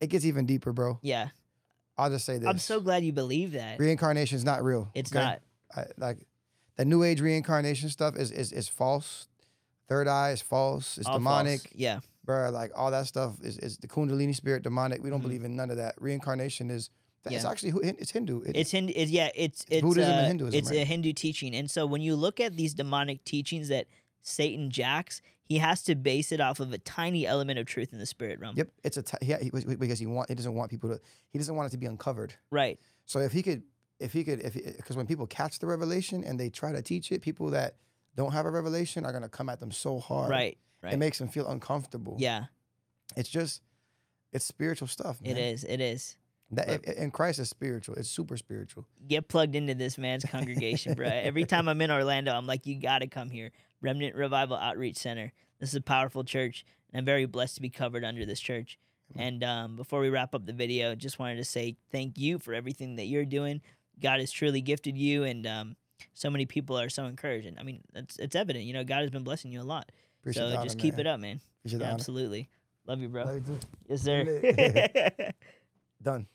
it 0.00 0.08
gets 0.08 0.24
even 0.24 0.44
deeper, 0.46 0.72
bro. 0.72 0.98
Yeah. 1.02 1.28
I'll 1.96 2.10
just 2.10 2.24
say 2.26 2.38
this. 2.38 2.48
I'm 2.48 2.58
so 2.58 2.80
glad 2.80 3.04
you 3.04 3.12
believe 3.12 3.52
that. 3.52 3.78
reincarnation 3.78 4.36
is 4.36 4.44
not 4.44 4.64
real. 4.64 4.90
It's 4.94 5.14
okay? 5.14 5.24
not. 5.24 5.40
I, 5.76 5.84
like 5.98 6.18
the 6.76 6.84
new 6.84 7.04
age 7.04 7.20
reincarnation 7.20 7.90
stuff 7.90 8.16
is 8.16 8.30
is 8.32 8.52
is 8.52 8.68
false. 8.68 9.28
Third 9.88 10.08
eye 10.08 10.30
is 10.32 10.42
false. 10.42 10.98
It's 10.98 11.06
All 11.06 11.12
false. 11.20 11.20
demonic, 11.20 11.60
Yeah. 11.74 12.00
bro. 12.24 12.50
Like 12.50 12.72
all 12.74 12.90
that 12.90 13.06
stuff 13.06 13.34
is 13.42 13.58
is 13.58 13.78
the 13.78 13.86
Kundalini 13.86 14.34
spirit 14.34 14.62
demonic. 14.64 15.02
We 15.02 15.10
don't 15.10 15.20
Mhm. 15.20 15.22
believe 15.24 15.44
in 15.44 15.54
none 15.54 15.70
of 15.70 15.76
that. 15.76 15.94
Reincarnation 16.00 16.70
is 16.70 16.90
it's 17.26 17.42
Yeah. 17.44 17.50
actually 17.50 17.72
it's 17.98 18.10
Hindu. 18.10 18.42
It- 18.42 18.56
It's 18.56 18.70
Hindu. 18.70 18.92
It's, 18.94 19.10
yeah. 19.10 19.30
It's 19.34 19.64
it's 19.68 19.82
Buddhism 19.82 20.10
and 20.12 20.20
uh, 20.24 20.26
Hinduism, 20.28 20.58
It's 20.58 20.70
right? 20.70 20.80
a 20.80 20.84
Hindu 20.84 21.12
teaching, 21.12 21.54
and 21.54 21.70
so 21.70 21.86
when 21.86 22.00
you 22.02 22.16
look 22.16 22.40
at 22.40 22.56
these 22.56 22.74
demonic 22.74 23.24
teachings 23.24 23.68
that 23.68 23.86
Satan 24.22 24.70
jacks, 24.70 25.20
he 25.44 25.58
has 25.58 25.82
to 25.84 25.94
base 25.94 26.32
it 26.32 26.40
off 26.40 26.60
of 26.60 26.72
a 26.72 26.78
tiny 26.78 27.26
element 27.26 27.58
of 27.58 27.66
truth 27.66 27.92
in 27.92 27.98
the 27.98 28.06
spirit 28.06 28.40
realm. 28.40 28.54
Yep, 28.56 28.68
it's 28.82 28.96
a 28.96 29.02
t- 29.02 29.16
yeah, 29.22 29.38
he, 29.42 29.50
because 29.50 29.98
he 29.98 30.06
want 30.06 30.28
he 30.28 30.34
doesn't 30.34 30.54
want 30.54 30.70
people 30.70 30.90
to 30.90 31.00
he 31.30 31.38
doesn't 31.38 31.54
want 31.54 31.68
it 31.68 31.70
to 31.72 31.78
be 31.78 31.86
uncovered. 31.86 32.34
Right. 32.50 32.78
So 33.06 33.18
if 33.20 33.32
he 33.32 33.42
could 33.42 33.62
if 34.00 34.12
he 34.12 34.24
could 34.24 34.40
if 34.40 34.54
because 34.54 34.96
when 34.96 35.06
people 35.06 35.26
catch 35.26 35.58
the 35.58 35.66
revelation 35.66 36.24
and 36.24 36.38
they 36.40 36.48
try 36.50 36.72
to 36.72 36.80
teach 36.82 37.12
it, 37.12 37.20
people 37.22 37.50
that 37.50 37.76
don't 38.16 38.32
have 38.32 38.46
a 38.46 38.50
revelation 38.50 39.04
are 39.04 39.12
gonna 39.12 39.28
come 39.28 39.48
at 39.48 39.60
them 39.60 39.70
so 39.72 39.98
hard. 39.98 40.30
Right. 40.30 40.56
Right. 40.82 40.92
It 40.94 40.98
makes 40.98 41.18
them 41.18 41.28
feel 41.28 41.46
uncomfortable. 41.48 42.16
yeah. 42.18 42.44
It's 43.16 43.28
just 43.28 43.62
it's 44.32 44.44
spiritual 44.46 44.88
stuff. 44.88 45.20
Man. 45.20 45.36
It 45.36 45.38
is. 45.38 45.64
It 45.64 45.80
is. 45.80 46.16
That 46.54 46.82
But- 46.84 46.96
and 46.96 47.12
Christ 47.12 47.38
is 47.38 47.48
spiritual. 47.48 47.94
It's 47.96 48.08
super 48.08 48.36
spiritual. 48.36 48.86
Get 49.06 49.28
plugged 49.28 49.54
into 49.56 49.74
this 49.74 49.98
man's 49.98 50.24
congregation, 50.24 50.94
bro. 50.94 51.08
Every 51.08 51.44
time 51.46 51.68
I'm 51.68 51.80
in 51.80 51.90
Orlando, 51.90 52.32
I'm 52.32 52.46
like, 52.46 52.66
you 52.66 52.80
got 52.80 53.00
to 53.00 53.06
come 53.06 53.30
here. 53.30 53.50
Remnant 53.80 54.14
Revival 54.14 54.56
Outreach 54.56 54.96
Center. 54.96 55.32
This 55.60 55.70
is 55.70 55.76
a 55.76 55.80
powerful 55.80 56.24
church, 56.24 56.64
and 56.92 56.98
I'm 56.98 57.04
very 57.04 57.26
blessed 57.26 57.56
to 57.56 57.60
be 57.60 57.70
covered 57.70 58.04
under 58.04 58.24
this 58.24 58.40
church. 58.40 58.78
And 59.16 59.44
um, 59.44 59.76
before 59.76 60.00
we 60.00 60.08
wrap 60.08 60.34
up 60.34 60.46
the 60.46 60.52
video, 60.52 60.94
just 60.94 61.18
wanted 61.18 61.36
to 61.36 61.44
say 61.44 61.76
thank 61.92 62.18
you 62.18 62.38
for 62.38 62.54
everything 62.54 62.96
that 62.96 63.04
you're 63.04 63.24
doing. 63.24 63.60
God 64.00 64.20
has 64.20 64.32
truly 64.32 64.60
gifted 64.60 64.96
you, 64.96 65.24
and 65.24 65.46
um, 65.46 65.76
so 66.14 66.30
many 66.30 66.46
people 66.46 66.78
are 66.78 66.88
so 66.88 67.04
encouraged. 67.04 67.46
And 67.46 67.58
I 67.58 67.62
mean, 67.62 67.82
it's 67.94 68.18
it's 68.18 68.34
evident. 68.34 68.64
You 68.64 68.72
know, 68.72 68.84
God 68.84 69.02
has 69.02 69.10
been 69.10 69.22
blessing 69.22 69.52
you 69.52 69.60
a 69.60 69.62
lot. 69.62 69.92
Appreciate 70.22 70.42
so 70.42 70.48
the 70.50 70.56
honor, 70.56 70.64
just 70.64 70.78
keep 70.78 70.94
man. 70.94 71.00
it 71.00 71.06
up, 71.06 71.20
man. 71.20 71.40
Appreciate 71.60 71.78
the 71.78 71.84
honor. 71.84 71.94
Absolutely. 71.94 72.48
Love 72.86 73.00
you, 73.00 73.08
bro. 73.08 73.24
Love 73.24 73.34
you 73.34 73.40
too. 73.40 73.58
Yes, 73.88 74.02
sir. 74.02 75.30
Done. 76.02 76.26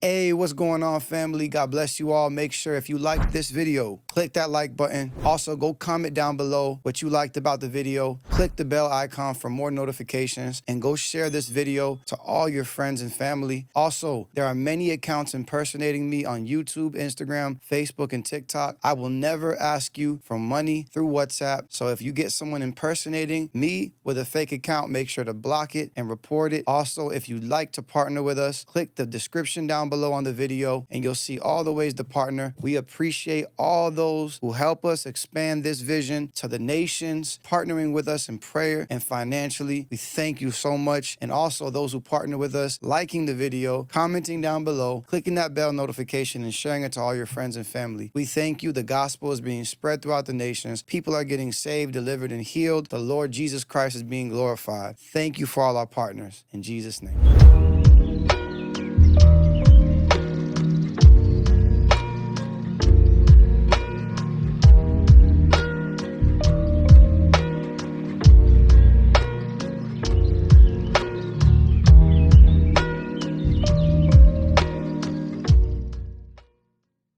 Hey, 0.00 0.32
what's 0.32 0.52
going 0.52 0.84
on, 0.84 1.00
family? 1.00 1.48
God 1.48 1.72
bless 1.72 1.98
you 1.98 2.12
all. 2.12 2.30
Make 2.30 2.52
sure 2.52 2.76
if 2.76 2.88
you 2.88 2.98
like 2.98 3.32
this 3.32 3.50
video, 3.50 4.00
click 4.06 4.34
that 4.34 4.48
like 4.48 4.76
button. 4.76 5.10
Also, 5.24 5.56
go 5.56 5.74
comment 5.74 6.14
down 6.14 6.36
below 6.36 6.78
what 6.84 7.02
you 7.02 7.10
liked 7.10 7.36
about 7.36 7.58
the 7.58 7.68
video. 7.68 8.20
Click 8.30 8.54
the 8.54 8.64
bell 8.64 8.92
icon 8.92 9.34
for 9.34 9.50
more 9.50 9.72
notifications 9.72 10.62
and 10.68 10.80
go 10.80 10.94
share 10.94 11.30
this 11.30 11.48
video 11.48 11.98
to 12.06 12.14
all 12.14 12.48
your 12.48 12.62
friends 12.62 13.02
and 13.02 13.12
family. 13.12 13.66
Also, 13.74 14.28
there 14.34 14.46
are 14.46 14.54
many 14.54 14.92
accounts 14.92 15.34
impersonating 15.34 16.08
me 16.08 16.24
on 16.24 16.46
YouTube, 16.46 16.94
Instagram, 16.94 17.58
Facebook, 17.68 18.12
and 18.12 18.24
TikTok. 18.24 18.76
I 18.84 18.92
will 18.92 19.10
never 19.10 19.60
ask 19.60 19.98
you 19.98 20.20
for 20.22 20.38
money 20.38 20.86
through 20.92 21.08
WhatsApp. 21.08 21.62
So 21.70 21.88
if 21.88 22.00
you 22.00 22.12
get 22.12 22.30
someone 22.30 22.62
impersonating 22.62 23.50
me 23.52 23.94
with 24.04 24.16
a 24.16 24.24
fake 24.24 24.52
account, 24.52 24.92
make 24.92 25.08
sure 25.08 25.24
to 25.24 25.34
block 25.34 25.74
it 25.74 25.90
and 25.96 26.08
report 26.08 26.52
it. 26.52 26.62
Also, 26.68 27.08
if 27.08 27.28
you'd 27.28 27.42
like 27.42 27.72
to 27.72 27.82
partner 27.82 28.22
with 28.22 28.38
us, 28.38 28.62
click 28.62 28.94
the 28.94 29.04
description 29.04 29.66
down 29.88 30.00
below 30.00 30.12
on 30.12 30.24
the 30.24 30.32
video 30.32 30.86
and 30.90 31.02
you'll 31.02 31.14
see 31.14 31.38
all 31.38 31.64
the 31.64 31.72
ways 31.72 31.94
to 31.94 32.04
partner. 32.04 32.54
We 32.60 32.76
appreciate 32.76 33.46
all 33.58 33.90
those 33.90 34.38
who 34.40 34.52
help 34.52 34.84
us 34.84 35.06
expand 35.06 35.64
this 35.64 35.80
vision 35.80 36.30
to 36.36 36.48
the 36.48 36.58
nations, 36.58 37.40
partnering 37.44 37.92
with 37.92 38.08
us 38.08 38.28
in 38.28 38.38
prayer 38.38 38.86
and 38.90 39.02
financially. 39.02 39.86
We 39.90 39.96
thank 39.96 40.40
you 40.40 40.50
so 40.50 40.76
much. 40.76 41.16
And 41.20 41.32
also 41.32 41.70
those 41.70 41.92
who 41.92 42.00
partner 42.00 42.36
with 42.38 42.54
us, 42.54 42.78
liking 42.82 43.26
the 43.26 43.34
video, 43.34 43.84
commenting 43.84 44.40
down 44.40 44.64
below, 44.64 45.04
clicking 45.06 45.34
that 45.36 45.54
bell 45.54 45.72
notification, 45.72 46.42
and 46.42 46.54
sharing 46.54 46.82
it 46.82 46.92
to 46.92 47.00
all 47.00 47.14
your 47.14 47.26
friends 47.26 47.56
and 47.56 47.66
family. 47.66 48.10
We 48.14 48.24
thank 48.24 48.62
you. 48.62 48.72
The 48.72 48.82
gospel 48.82 49.32
is 49.32 49.40
being 49.40 49.64
spread 49.64 50.02
throughout 50.02 50.26
the 50.26 50.32
nations. 50.32 50.82
People 50.82 51.14
are 51.14 51.24
getting 51.24 51.52
saved, 51.52 51.92
delivered, 51.92 52.32
and 52.32 52.42
healed. 52.42 52.86
The 52.86 52.98
Lord 52.98 53.30
Jesus 53.32 53.64
Christ 53.64 53.96
is 53.96 54.02
being 54.02 54.28
glorified. 54.28 54.98
Thank 54.98 55.38
you 55.38 55.46
for 55.46 55.62
all 55.62 55.76
our 55.76 55.86
partners. 55.86 56.44
In 56.52 56.62
Jesus' 56.62 57.02
name. 57.02 57.77